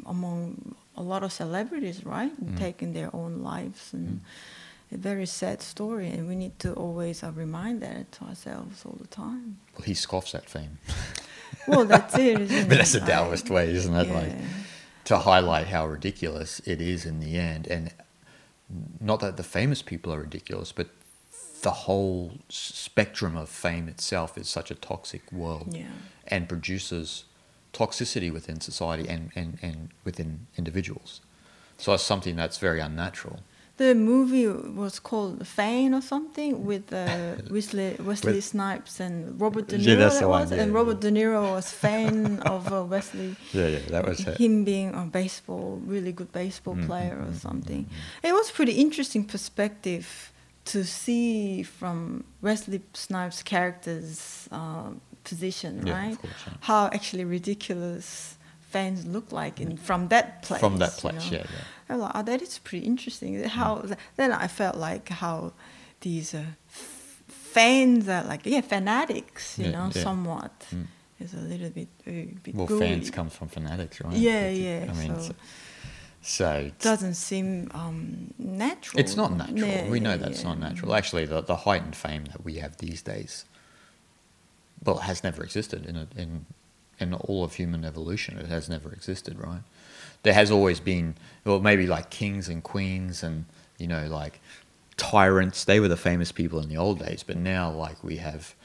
among 0.05 0.75
a 0.95 1.01
lot 1.01 1.23
of 1.23 1.31
celebrities, 1.31 2.05
right? 2.05 2.31
Mm. 2.43 2.57
Taking 2.57 2.93
their 2.93 3.09
own 3.15 3.41
lives 3.43 3.93
and. 3.93 4.07
Mm. 4.07 4.19
A 4.91 4.97
very 4.97 5.25
sad 5.25 5.59
story, 5.63 6.07
and 6.09 6.27
we 6.27 6.35
need 6.35 6.59
to 6.59 6.73
always 6.73 7.23
uh, 7.23 7.31
remind 7.31 7.81
that 7.81 8.11
to 8.11 8.25
ourselves 8.25 8.85
all 8.85 8.95
the 9.01 9.07
time. 9.07 9.57
Well, 9.73 9.85
he 9.85 9.95
scoffs 9.95 10.35
at 10.35 10.47
fame. 10.47 10.77
Well, 11.67 11.85
that's 11.85 12.15
it. 12.17 12.41
isn't 12.41 12.69
but 12.69 12.77
that's 12.77 12.91
the 12.91 12.99
Taoist 12.99 13.49
way, 13.49 13.71
isn't 13.71 13.95
it? 13.95 14.09
Like, 14.13 14.33
to 15.05 15.17
highlight 15.17 15.67
how 15.67 15.87
ridiculous 15.87 16.61
it 16.65 16.81
is 16.81 17.05
in 17.05 17.19
the 17.19 17.37
end. 17.37 17.67
And 17.67 17.91
not 18.99 19.19
that 19.21 19.37
the 19.37 19.43
famous 19.43 19.81
people 19.81 20.13
are 20.13 20.19
ridiculous, 20.19 20.71
but 20.71 20.87
the 21.61 21.71
whole 21.71 22.33
spectrum 22.49 23.35
of 23.37 23.49
fame 23.49 23.87
itself 23.87 24.37
is 24.37 24.49
such 24.49 24.69
a 24.71 24.75
toxic 24.75 25.31
world 25.31 25.73
Yeah. 25.73 25.87
and 26.27 26.47
produces 26.47 27.23
toxicity 27.73 28.31
within 28.31 28.59
society 28.61 29.07
and, 29.09 29.31
and, 29.35 29.57
and 29.61 29.89
within 30.05 30.47
individuals. 30.57 31.21
So 31.77 31.93
it's 31.93 32.03
something 32.03 32.35
that's 32.35 32.57
very 32.59 32.79
unnatural. 32.79 33.39
The 33.77 33.95
movie 33.95 34.47
was 34.47 34.99
called 34.99 35.47
Fame 35.47 35.95
or 35.95 36.01
something 36.01 36.63
with 36.63 36.93
uh, 36.93 37.35
Wesley, 37.49 37.95
Wesley 37.99 38.33
With- 38.33 38.43
Snipes 38.43 38.99
and 38.99 39.41
Robert 39.41 39.67
De 39.67 39.77
Niro. 39.79 39.85
Yeah, 39.87 39.95
that's 39.95 40.15
that 40.15 40.21
the 40.21 40.29
one, 40.29 40.41
was, 40.41 40.51
yeah, 40.51 40.61
and 40.61 40.71
yeah. 40.71 40.77
Robert 40.77 40.99
De 41.01 41.09
Niro 41.11 41.41
was 41.55 41.71
fan 41.71 42.39
of 42.45 42.71
uh, 42.71 42.83
Wesley. 42.85 43.35
Yeah, 43.51 43.67
yeah, 43.67 43.79
that 43.89 44.05
was 44.07 44.19
it. 44.19 44.37
Him 44.37 44.63
being 44.63 44.93
a 44.93 45.05
baseball, 45.05 45.81
really 45.83 46.11
good 46.11 46.31
baseball 46.31 46.75
Mm, 46.75 46.85
player 46.85 47.15
mm, 47.19 47.27
or 47.29 47.31
mm, 47.31 47.41
something. 47.41 47.87
It 48.21 48.33
was 48.33 48.51
pretty 48.51 48.73
interesting 48.73 49.25
perspective 49.25 50.31
to 50.65 50.83
see 50.85 51.63
from 51.63 52.25
Wesley 52.43 52.81
Snipes' 52.93 53.41
character's 53.41 54.47
uh, 54.51 54.91
position, 55.23 55.85
Yeah, 55.87 55.93
right? 56.01 56.17
course, 56.21 56.33
yeah. 56.47 56.53
How 56.61 56.85
actually 56.87 57.25
ridiculous 57.25 58.37
fans 58.71 59.05
look 59.05 59.31
like 59.31 59.59
in 59.61 59.77
from 59.77 60.07
that 60.09 60.41
place. 60.43 60.59
From 60.59 60.77
that 60.77 60.93
you 60.95 61.01
place, 61.01 61.31
know? 61.31 61.37
yeah, 61.37 61.45
yeah. 61.89 61.95
Like, 61.95 62.11
oh, 62.15 62.23
that 62.23 62.41
is 62.41 62.59
pretty 62.59 62.85
interesting. 62.85 63.43
How 63.43 63.83
then 64.15 64.31
I 64.31 64.47
felt 64.47 64.77
like 64.77 65.09
how 65.09 65.53
these 66.01 66.33
uh, 66.33 66.43
f- 66.69 67.23
fans 67.27 68.07
are 68.09 68.23
like 68.23 68.45
yeah 68.45 68.61
fanatics, 68.61 69.57
you 69.59 69.65
Yeah, 69.65 69.71
know, 69.85 69.89
somewhat. 69.91 70.51
Mm. 70.71 70.87
It's 71.19 71.33
a 71.33 71.37
little 71.37 71.69
bit, 71.69 71.87
a 72.07 72.25
bit 72.43 72.55
Well, 72.55 72.65
gooey. 72.67 72.79
fans 72.79 73.09
come 73.11 73.29
from 73.29 73.47
fanatics, 73.47 74.01
right? 74.01 74.13
Yeah, 74.17 74.49
yeah, 74.49 74.87
I 74.91 74.93
mean, 74.93 75.15
so- 75.19 75.27
so, 75.27 75.35
so 76.21 76.71
Doesn't 76.79 77.13
seem 77.15 77.69
um, 77.73 78.33
natural. 78.39 78.99
It's 78.99 79.15
not 79.15 79.31
natural. 79.37 79.69
Yeah, 79.69 79.89
we 79.89 79.99
know 79.99 80.11
yeah, 80.11 80.17
that's 80.17 80.41
yeah. 80.41 80.49
not 80.49 80.59
natural. 80.59 80.95
Actually, 80.95 81.25
the, 81.25 81.41
the 81.41 81.55
heightened 81.55 81.95
fame 81.95 82.25
that 82.25 82.43
we 82.43 82.55
have 82.55 82.77
these 82.77 83.01
days, 83.01 83.45
well, 84.85 84.99
it 84.99 85.03
has 85.03 85.23
never 85.23 85.43
existed 85.43 85.85
in 85.85 85.95
a, 85.95 86.07
in 86.15 86.45
in 86.99 87.13
all 87.13 87.43
of 87.43 87.55
human 87.55 87.83
evolution. 87.83 88.37
It 88.37 88.47
has 88.47 88.69
never 88.69 88.91
existed, 88.91 89.37
right? 89.39 89.61
There 90.23 90.33
has 90.33 90.51
always 90.51 90.79
been, 90.79 91.15
well, 91.43 91.59
maybe 91.59 91.87
like 91.87 92.09
kings 92.09 92.47
and 92.47 92.63
queens 92.63 93.23
and 93.23 93.45
you 93.77 93.87
know 93.87 94.07
like 94.07 94.39
tyrants. 94.97 95.63
They 95.65 95.79
were 95.79 95.87
the 95.87 95.97
famous 95.97 96.31
people 96.31 96.59
in 96.59 96.69
the 96.69 96.77
old 96.77 96.99
days, 96.99 97.23
but 97.23 97.37
now 97.37 97.71
like 97.71 98.03
we 98.03 98.17
have, 98.17 98.55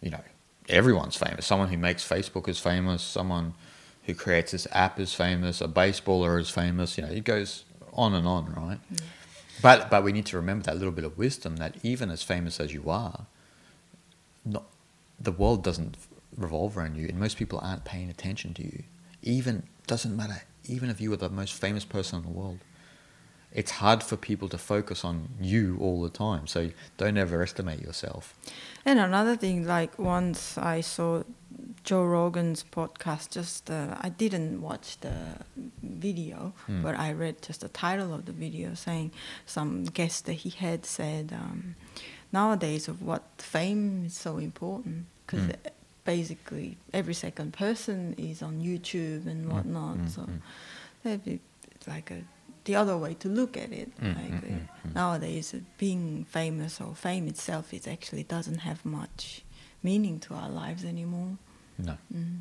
you 0.00 0.10
know, 0.10 0.22
everyone's 0.68 1.16
famous. 1.16 1.46
Someone 1.46 1.68
who 1.68 1.78
makes 1.78 2.06
Facebook 2.06 2.48
is 2.48 2.58
famous. 2.58 3.02
Someone 3.02 3.54
who 4.04 4.14
creates 4.14 4.52
this 4.52 4.66
app 4.72 5.00
is 5.00 5.14
famous. 5.14 5.60
A 5.60 5.68
baseballer 5.68 6.40
is 6.40 6.50
famous. 6.50 6.96
You 6.96 7.04
know, 7.04 7.10
it 7.10 7.24
goes 7.24 7.64
on 7.92 8.14
and 8.14 8.26
on, 8.26 8.52
right? 8.54 8.78
But 9.62 9.90
but 9.90 10.04
we 10.04 10.12
need 10.12 10.26
to 10.26 10.36
remember 10.36 10.64
that 10.64 10.76
little 10.76 10.92
bit 10.92 11.04
of 11.04 11.16
wisdom 11.18 11.56
that 11.56 11.76
even 11.82 12.10
as 12.10 12.22
famous 12.22 12.60
as 12.60 12.72
you 12.72 12.88
are, 12.88 13.26
not, 14.44 14.64
the 15.20 15.32
world 15.32 15.62
doesn't 15.64 15.96
revolve 16.36 16.76
around 16.76 16.96
you, 16.96 17.06
and 17.08 17.18
most 17.18 17.36
people 17.36 17.58
aren't 17.62 17.84
paying 17.84 18.10
attention 18.10 18.54
to 18.54 18.62
you. 18.62 18.84
Even 19.22 19.64
doesn't 19.86 20.16
matter. 20.16 20.42
Even 20.66 20.90
if 20.90 21.00
you 21.00 21.10
were 21.10 21.16
the 21.16 21.28
most 21.28 21.52
famous 21.52 21.84
person 21.84 22.18
in 22.18 22.24
the 22.24 22.30
world, 22.30 22.58
it's 23.52 23.70
hard 23.72 24.02
for 24.02 24.16
people 24.16 24.48
to 24.48 24.58
focus 24.58 25.04
on 25.04 25.28
you 25.40 25.78
all 25.80 26.02
the 26.02 26.10
time. 26.10 26.46
So 26.46 26.70
don't 26.96 27.16
overestimate 27.16 27.80
yourself. 27.80 28.34
And 28.84 28.98
another 28.98 29.36
thing, 29.36 29.64
like 29.66 29.96
once 29.98 30.58
I 30.58 30.80
saw 30.80 31.22
Joe 31.84 32.04
Rogan's 32.04 32.64
podcast, 32.64 33.30
just 33.30 33.70
uh, 33.70 33.96
I 34.00 34.08
didn't 34.08 34.60
watch 34.60 34.98
the 35.00 35.12
video, 35.82 36.52
Hmm. 36.66 36.82
but 36.82 36.94
I 36.98 37.12
read 37.12 37.42
just 37.42 37.60
the 37.60 37.68
title 37.68 38.12
of 38.12 38.24
the 38.24 38.32
video 38.32 38.74
saying 38.74 39.12
some 39.46 39.84
guest 39.84 40.26
that 40.26 40.32
he 40.44 40.50
had 40.50 40.84
said 40.84 41.32
um, 41.32 41.76
nowadays 42.40 42.84
of 42.92 42.96
what 43.08 43.22
fame 43.38 44.04
is 44.08 44.14
so 44.26 44.32
important 44.48 44.98
because 45.22 45.44
Mm. 45.48 45.56
basically 46.14 46.68
every 46.92 47.14
second 47.26 47.50
person 47.64 47.98
is 48.30 48.42
on 48.48 48.54
YouTube 48.68 49.22
and 49.32 49.40
Mm, 49.46 49.52
whatnot. 49.52 49.96
mm, 49.98 50.08
so 50.14 50.20
mm. 50.22 50.40
that'd 51.02 51.24
be 51.24 51.36
like 51.94 52.10
a 52.16 52.20
the 52.68 52.76
other 52.82 52.96
way 53.04 53.12
to 53.24 53.28
look 53.28 53.52
at 53.64 53.70
it. 53.82 53.90
Mm, 54.00 54.14
like 54.20 54.36
mm, 54.42 54.60
mm, 54.86 54.94
nowadays, 54.94 55.52
uh, 55.54 55.58
being 55.86 56.24
famous 56.40 56.80
or 56.80 56.94
fame 56.94 57.24
itself, 57.32 57.64
it 57.78 57.84
actually 57.86 58.24
doesn't 58.36 58.60
have 58.68 58.80
much 59.00 59.22
meaning 59.82 60.16
to 60.26 60.30
our 60.40 60.48
lives 60.62 60.82
anymore. 60.94 61.32
No. 61.78 61.94
Mm. 62.12 62.38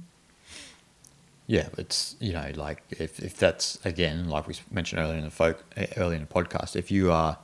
Yeah, 1.48 1.68
it's 1.78 2.16
you 2.20 2.34
know 2.38 2.50
like 2.56 2.80
if, 3.06 3.20
if 3.20 3.34
that's 3.44 3.78
again 3.86 4.30
like 4.30 4.48
we 4.48 4.56
mentioned 4.72 5.02
earlier 5.02 5.18
in 5.18 5.26
the 5.26 5.30
folk 5.44 5.58
earlier 5.98 6.16
in 6.20 6.26
the 6.28 6.34
podcast, 6.34 6.76
if 6.76 6.90
you 6.90 7.12
are 7.12 7.38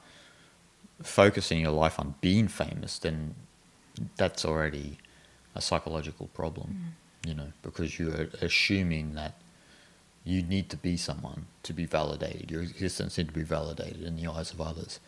focusing 1.02 1.62
your 1.62 1.72
life 1.72 2.00
on 2.00 2.16
being 2.22 2.48
famous, 2.48 3.00
then 3.00 3.36
that's 4.18 4.46
already 4.46 4.98
a 5.56 5.62
psychological 5.62 6.28
problem, 6.28 6.94
mm. 7.24 7.30
you 7.30 7.36
know, 7.36 7.52
because 7.62 8.00
you're 8.00 8.28
assuming 8.42 9.14
that 9.16 9.36
you 10.24 10.44
need 10.44 10.70
to 10.70 10.78
be 10.78 10.98
someone 10.98 11.46
to 11.64 11.74
be 11.74 11.86
validated. 11.86 12.52
Your 12.52 12.62
existence 12.62 13.18
needs 13.18 13.30
to 13.30 13.36
be 13.36 13.44
validated 13.44 14.04
in 14.04 14.16
the 14.16 14.28
eyes 14.28 14.52
of 14.52 14.62
others. 14.62 15.00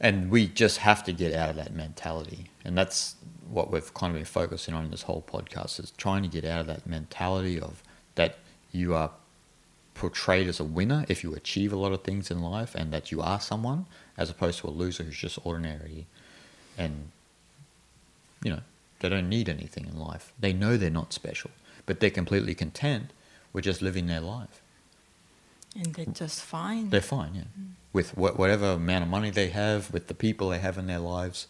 And 0.00 0.30
we 0.30 0.46
just 0.46 0.78
have 0.78 1.02
to 1.04 1.12
get 1.12 1.34
out 1.34 1.50
of 1.50 1.56
that 1.56 1.74
mentality. 1.74 2.50
And 2.64 2.78
that's 2.78 3.16
what 3.50 3.70
we've 3.70 3.92
kind 3.94 4.12
of 4.12 4.16
been 4.16 4.24
focusing 4.24 4.74
on 4.74 4.84
in 4.84 4.90
this 4.90 5.02
whole 5.02 5.24
podcast 5.26 5.80
is 5.80 5.92
trying 5.96 6.22
to 6.22 6.28
get 6.28 6.44
out 6.44 6.60
of 6.60 6.66
that 6.68 6.86
mentality 6.86 7.58
of 7.58 7.82
that 8.14 8.38
you 8.70 8.94
are 8.94 9.10
portrayed 9.94 10.46
as 10.46 10.60
a 10.60 10.64
winner 10.64 11.04
if 11.08 11.24
you 11.24 11.34
achieve 11.34 11.72
a 11.72 11.76
lot 11.76 11.92
of 11.92 12.02
things 12.04 12.30
in 12.30 12.40
life 12.40 12.74
and 12.74 12.92
that 12.92 13.10
you 13.10 13.20
are 13.20 13.40
someone 13.40 13.86
as 14.18 14.28
opposed 14.28 14.58
to 14.58 14.66
a 14.66 14.70
loser 14.70 15.04
who's 15.04 15.16
just 15.16 15.38
ordinary 15.44 16.06
and 16.76 17.10
you 18.44 18.50
know 18.50 18.60
they 19.00 19.08
don't 19.08 19.28
need 19.28 19.48
anything 19.48 19.86
in 19.86 19.98
life. 19.98 20.32
They 20.38 20.52
know 20.52 20.76
they're 20.76 20.90
not 20.90 21.12
special 21.12 21.50
but 21.86 22.00
they're 22.00 22.10
completely 22.10 22.54
content 22.54 23.12
with 23.54 23.64
just 23.64 23.80
living 23.80 24.08
their 24.08 24.20
life. 24.20 24.60
And 25.74 25.94
they're 25.94 26.06
just 26.06 26.42
fine. 26.42 26.90
they're 26.90 27.00
fine 27.00 27.34
yeah. 27.34 27.42
Mm. 27.58 27.70
With 27.92 28.16
wha- 28.16 28.32
whatever 28.32 28.72
amount 28.72 29.04
of 29.04 29.10
money 29.10 29.30
they 29.30 29.48
have 29.48 29.90
with 29.92 30.08
the 30.08 30.14
people 30.14 30.50
they 30.50 30.58
have 30.58 30.76
in 30.76 30.86
their 30.86 30.98
lives 30.98 31.46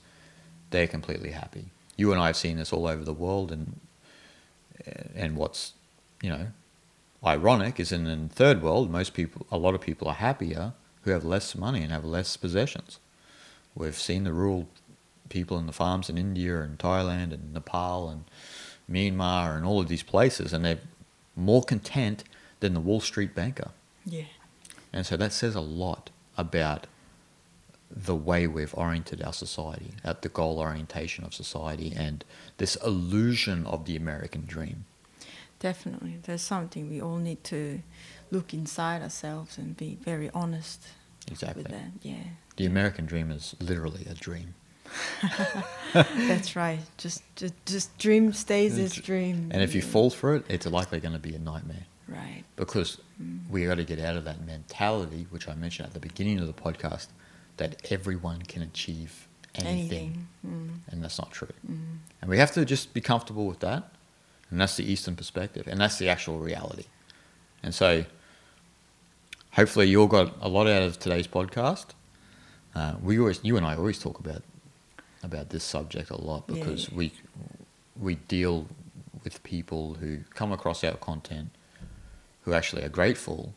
they're 0.70 0.86
completely 0.86 1.31
happy. 1.31 1.66
You 1.97 2.12
and 2.12 2.20
i 2.20 2.27
have 2.27 2.36
seen 2.36 2.59
this 2.59 2.73
all 2.73 2.86
over 2.86 3.05
the 3.05 3.12
world 3.12 3.51
and 3.51 3.81
and 5.15 5.36
what's 5.36 5.73
you 6.23 6.31
know 6.31 6.49
ironic 7.24 7.81
is 7.81 7.90
in 7.90 8.05
the 8.05 8.35
third 8.35 8.62
world 8.62 8.90
most 8.90 9.15
people 9.15 9.47
a 9.51 9.59
lot 9.59 9.74
of 9.74 9.81
people 9.81 10.07
are 10.09 10.15
happier 10.15 10.73
who 11.09 11.14
have 11.14 11.24
less 11.24 11.55
money 11.55 11.82
and 11.82 11.90
have 11.93 12.05
less 12.05 12.36
possessions 12.36 12.98
we've 13.74 13.98
seen 13.98 14.24
the 14.24 14.32
rural 14.32 14.68
people 15.28 15.59
in 15.59 15.66
the 15.66 15.72
farms 15.72 16.09
in 16.09 16.16
india 16.16 16.60
and 16.60 16.78
thailand 16.78 17.32
and 17.32 17.52
nepal 17.52 18.09
and 18.09 18.24
myanmar 18.90 19.56
and 19.56 19.64
all 19.64 19.80
of 19.80 19.89
these 19.89 20.02
places 20.02 20.52
and 20.52 20.64
they're 20.64 20.80
more 21.36 21.62
content 21.62 22.24
than 22.60 22.74
the 22.74 22.80
wall 22.80 23.01
street 23.01 23.35
banker 23.35 23.70
yeah. 24.05 24.24
and 24.93 25.05
so 25.05 25.16
that 25.16 25.32
says 25.32 25.55
a 25.55 25.60
lot 25.60 26.10
about 26.36 26.86
the 27.90 28.14
way 28.14 28.47
we've 28.47 28.74
oriented 28.74 29.22
our 29.22 29.32
society, 29.32 29.93
at 30.05 30.22
the 30.22 30.28
goal 30.28 30.59
orientation 30.59 31.24
of 31.24 31.32
society, 31.32 31.93
and 31.97 32.24
this 32.59 32.76
illusion 32.76 33.66
of 33.66 33.86
the 33.86 33.97
American 33.97 34.44
dream. 34.47 34.85
Definitely. 35.59 36.18
There's 36.22 36.43
something 36.43 36.89
we 36.89 37.01
all 37.01 37.16
need 37.16 37.43
to 37.44 37.82
look 38.30 38.52
inside 38.52 39.02
ourselves 39.02 39.59
and 39.59 39.76
be 39.76 39.98
very 40.02 40.30
honest 40.35 40.89
Exactly. 41.32 41.64
with. 41.64 41.74
Yeah. 42.02 42.14
The 42.56 42.66
American 42.66 43.06
dream 43.06 43.30
is 43.30 43.55
literally 43.60 44.06
a 44.10 44.14
dream. 44.14 44.55
That's 45.92 46.56
right. 46.56 46.80
Just, 46.96 47.22
just 47.36 47.55
just 47.66 47.96
dream 47.98 48.32
stays 48.32 48.78
as 48.78 48.94
dream. 48.94 49.48
And 49.52 49.62
if 49.62 49.74
you 49.74 49.82
fall 49.82 50.10
for 50.10 50.34
it, 50.36 50.44
it's 50.48 50.66
likely 50.66 51.00
going 51.00 51.12
to 51.12 51.18
be 51.18 51.34
a 51.34 51.38
nightmare 51.38 51.86
Right. 52.09 52.42
because 52.56 52.98
we 53.50 53.66
got 53.66 53.74
to 53.76 53.84
get 53.84 54.00
out 54.00 54.16
of 54.16 54.24
that 54.24 54.44
mentality, 54.44 55.26
which 55.30 55.46
I 55.48 55.55
mentioned 55.55 55.88
at 55.88 55.94
the 55.94 56.00
beginning 56.00 56.38
of 56.40 56.46
the 56.46 56.55
podcast, 56.55 57.09
that 57.59 57.90
everyone 57.92 58.42
can 58.42 58.62
achieve 58.62 59.28
anything. 59.55 60.26
Mm. 60.46 60.78
And 60.90 61.02
that's 61.05 61.18
not 61.18 61.32
true. 61.32 61.48
Mm. 61.70 61.98
And 62.22 62.30
we 62.30 62.38
have 62.38 62.52
to 62.52 62.64
just 62.64 62.94
be 62.94 63.00
comfortable 63.00 63.46
with 63.46 63.60
that. 63.60 63.92
And 64.50 64.59
that's 64.60 64.76
the 64.76 64.90
Eastern 64.90 65.16
perspective. 65.16 65.66
And 65.68 65.78
that's 65.80 65.98
the 65.98 66.09
actual 66.09 66.38
reality. 66.38 66.84
And 67.62 67.74
so 67.74 68.05
hopefully 69.53 69.87
you 69.89 70.01
all 70.01 70.07
got 70.07 70.35
a 70.41 70.49
lot 70.49 70.66
out 70.66 70.83
of 70.83 70.99
today's 70.99 71.27
podcast. 71.27 71.87
Uh, 72.75 72.95
we 73.03 73.19
always, 73.19 73.41
you 73.43 73.57
and 73.57 73.66
I 73.66 73.77
always 73.77 73.99
talk 73.99 74.19
about 74.19 74.43
about 75.25 75.51
this 75.51 75.65
subject 75.65 76.11
a 76.11 76.16
lot 76.16 76.47
because 76.47 76.89
yeah. 76.89 76.97
we 76.97 77.12
we 78.01 78.15
deal 78.15 78.69
with 79.25 79.43
people 79.43 79.95
who 79.95 80.19
come 80.35 80.53
across 80.53 80.85
our 80.85 80.95
content 80.95 81.51
who 82.43 82.53
actually 82.55 82.85
are 82.85 82.89
grateful, 82.89 83.55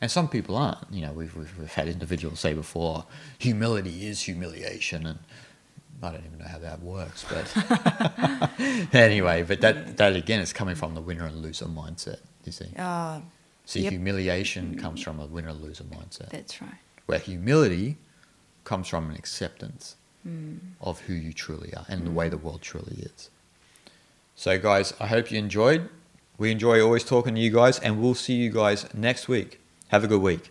and 0.00 0.10
some 0.10 0.28
people 0.28 0.56
aren't. 0.56 0.78
You 0.90 1.02
know, 1.02 1.12
we've 1.12 1.34
we've, 1.36 1.56
we've 1.58 1.72
had 1.72 1.88
individuals 1.88 2.40
say 2.40 2.52
before, 2.54 3.04
humility 3.38 4.06
is 4.06 4.22
humiliation, 4.22 5.06
and 5.06 5.18
I 6.02 6.10
don't 6.12 6.24
even 6.26 6.38
know 6.38 6.48
how 6.48 6.58
that 6.58 6.82
works, 6.82 7.24
but 7.28 8.50
anyway, 8.94 9.44
but 9.44 9.60
that 9.60 9.96
that 9.98 10.16
again 10.16 10.40
is 10.40 10.52
coming 10.52 10.74
from 10.74 10.94
the 10.94 11.00
winner 11.00 11.26
and 11.26 11.36
loser 11.36 11.66
mindset. 11.66 12.20
You 12.44 12.52
see, 12.52 12.72
Uh, 12.76 13.20
see, 13.70 13.82
yep. 13.82 13.92
humiliation 13.92 14.64
comes 14.78 15.00
from 15.02 15.20
a 15.20 15.26
winner 15.26 15.52
loser 15.52 15.84
mindset, 15.84 16.30
that's 16.30 16.60
right. 16.62 16.80
where 17.06 17.18
humility 17.18 17.96
comes 18.64 18.88
from 18.88 19.10
an 19.10 19.16
acceptance 19.16 19.96
Mm. 20.26 20.58
of 20.80 21.00
who 21.02 21.14
you 21.14 21.32
truly 21.32 21.72
are 21.74 21.86
and 21.88 22.04
the 22.04 22.10
way 22.10 22.28
the 22.28 22.36
world 22.36 22.60
truly 22.60 22.96
is. 23.10 23.30
So, 24.34 24.58
guys, 24.58 24.92
I 25.00 25.06
hope 25.06 25.30
you 25.30 25.38
enjoyed. 25.38 25.88
We 26.38 26.50
enjoy 26.50 26.82
always 26.82 27.04
talking 27.04 27.34
to 27.36 27.40
you 27.40 27.50
guys, 27.50 27.78
and 27.78 28.00
we'll 28.02 28.14
see 28.26 28.34
you 28.34 28.50
guys 28.50 28.92
next 28.92 29.28
week. 29.28 29.60
Have 29.88 30.02
a 30.04 30.08
good 30.08 30.20
week. 30.20 30.50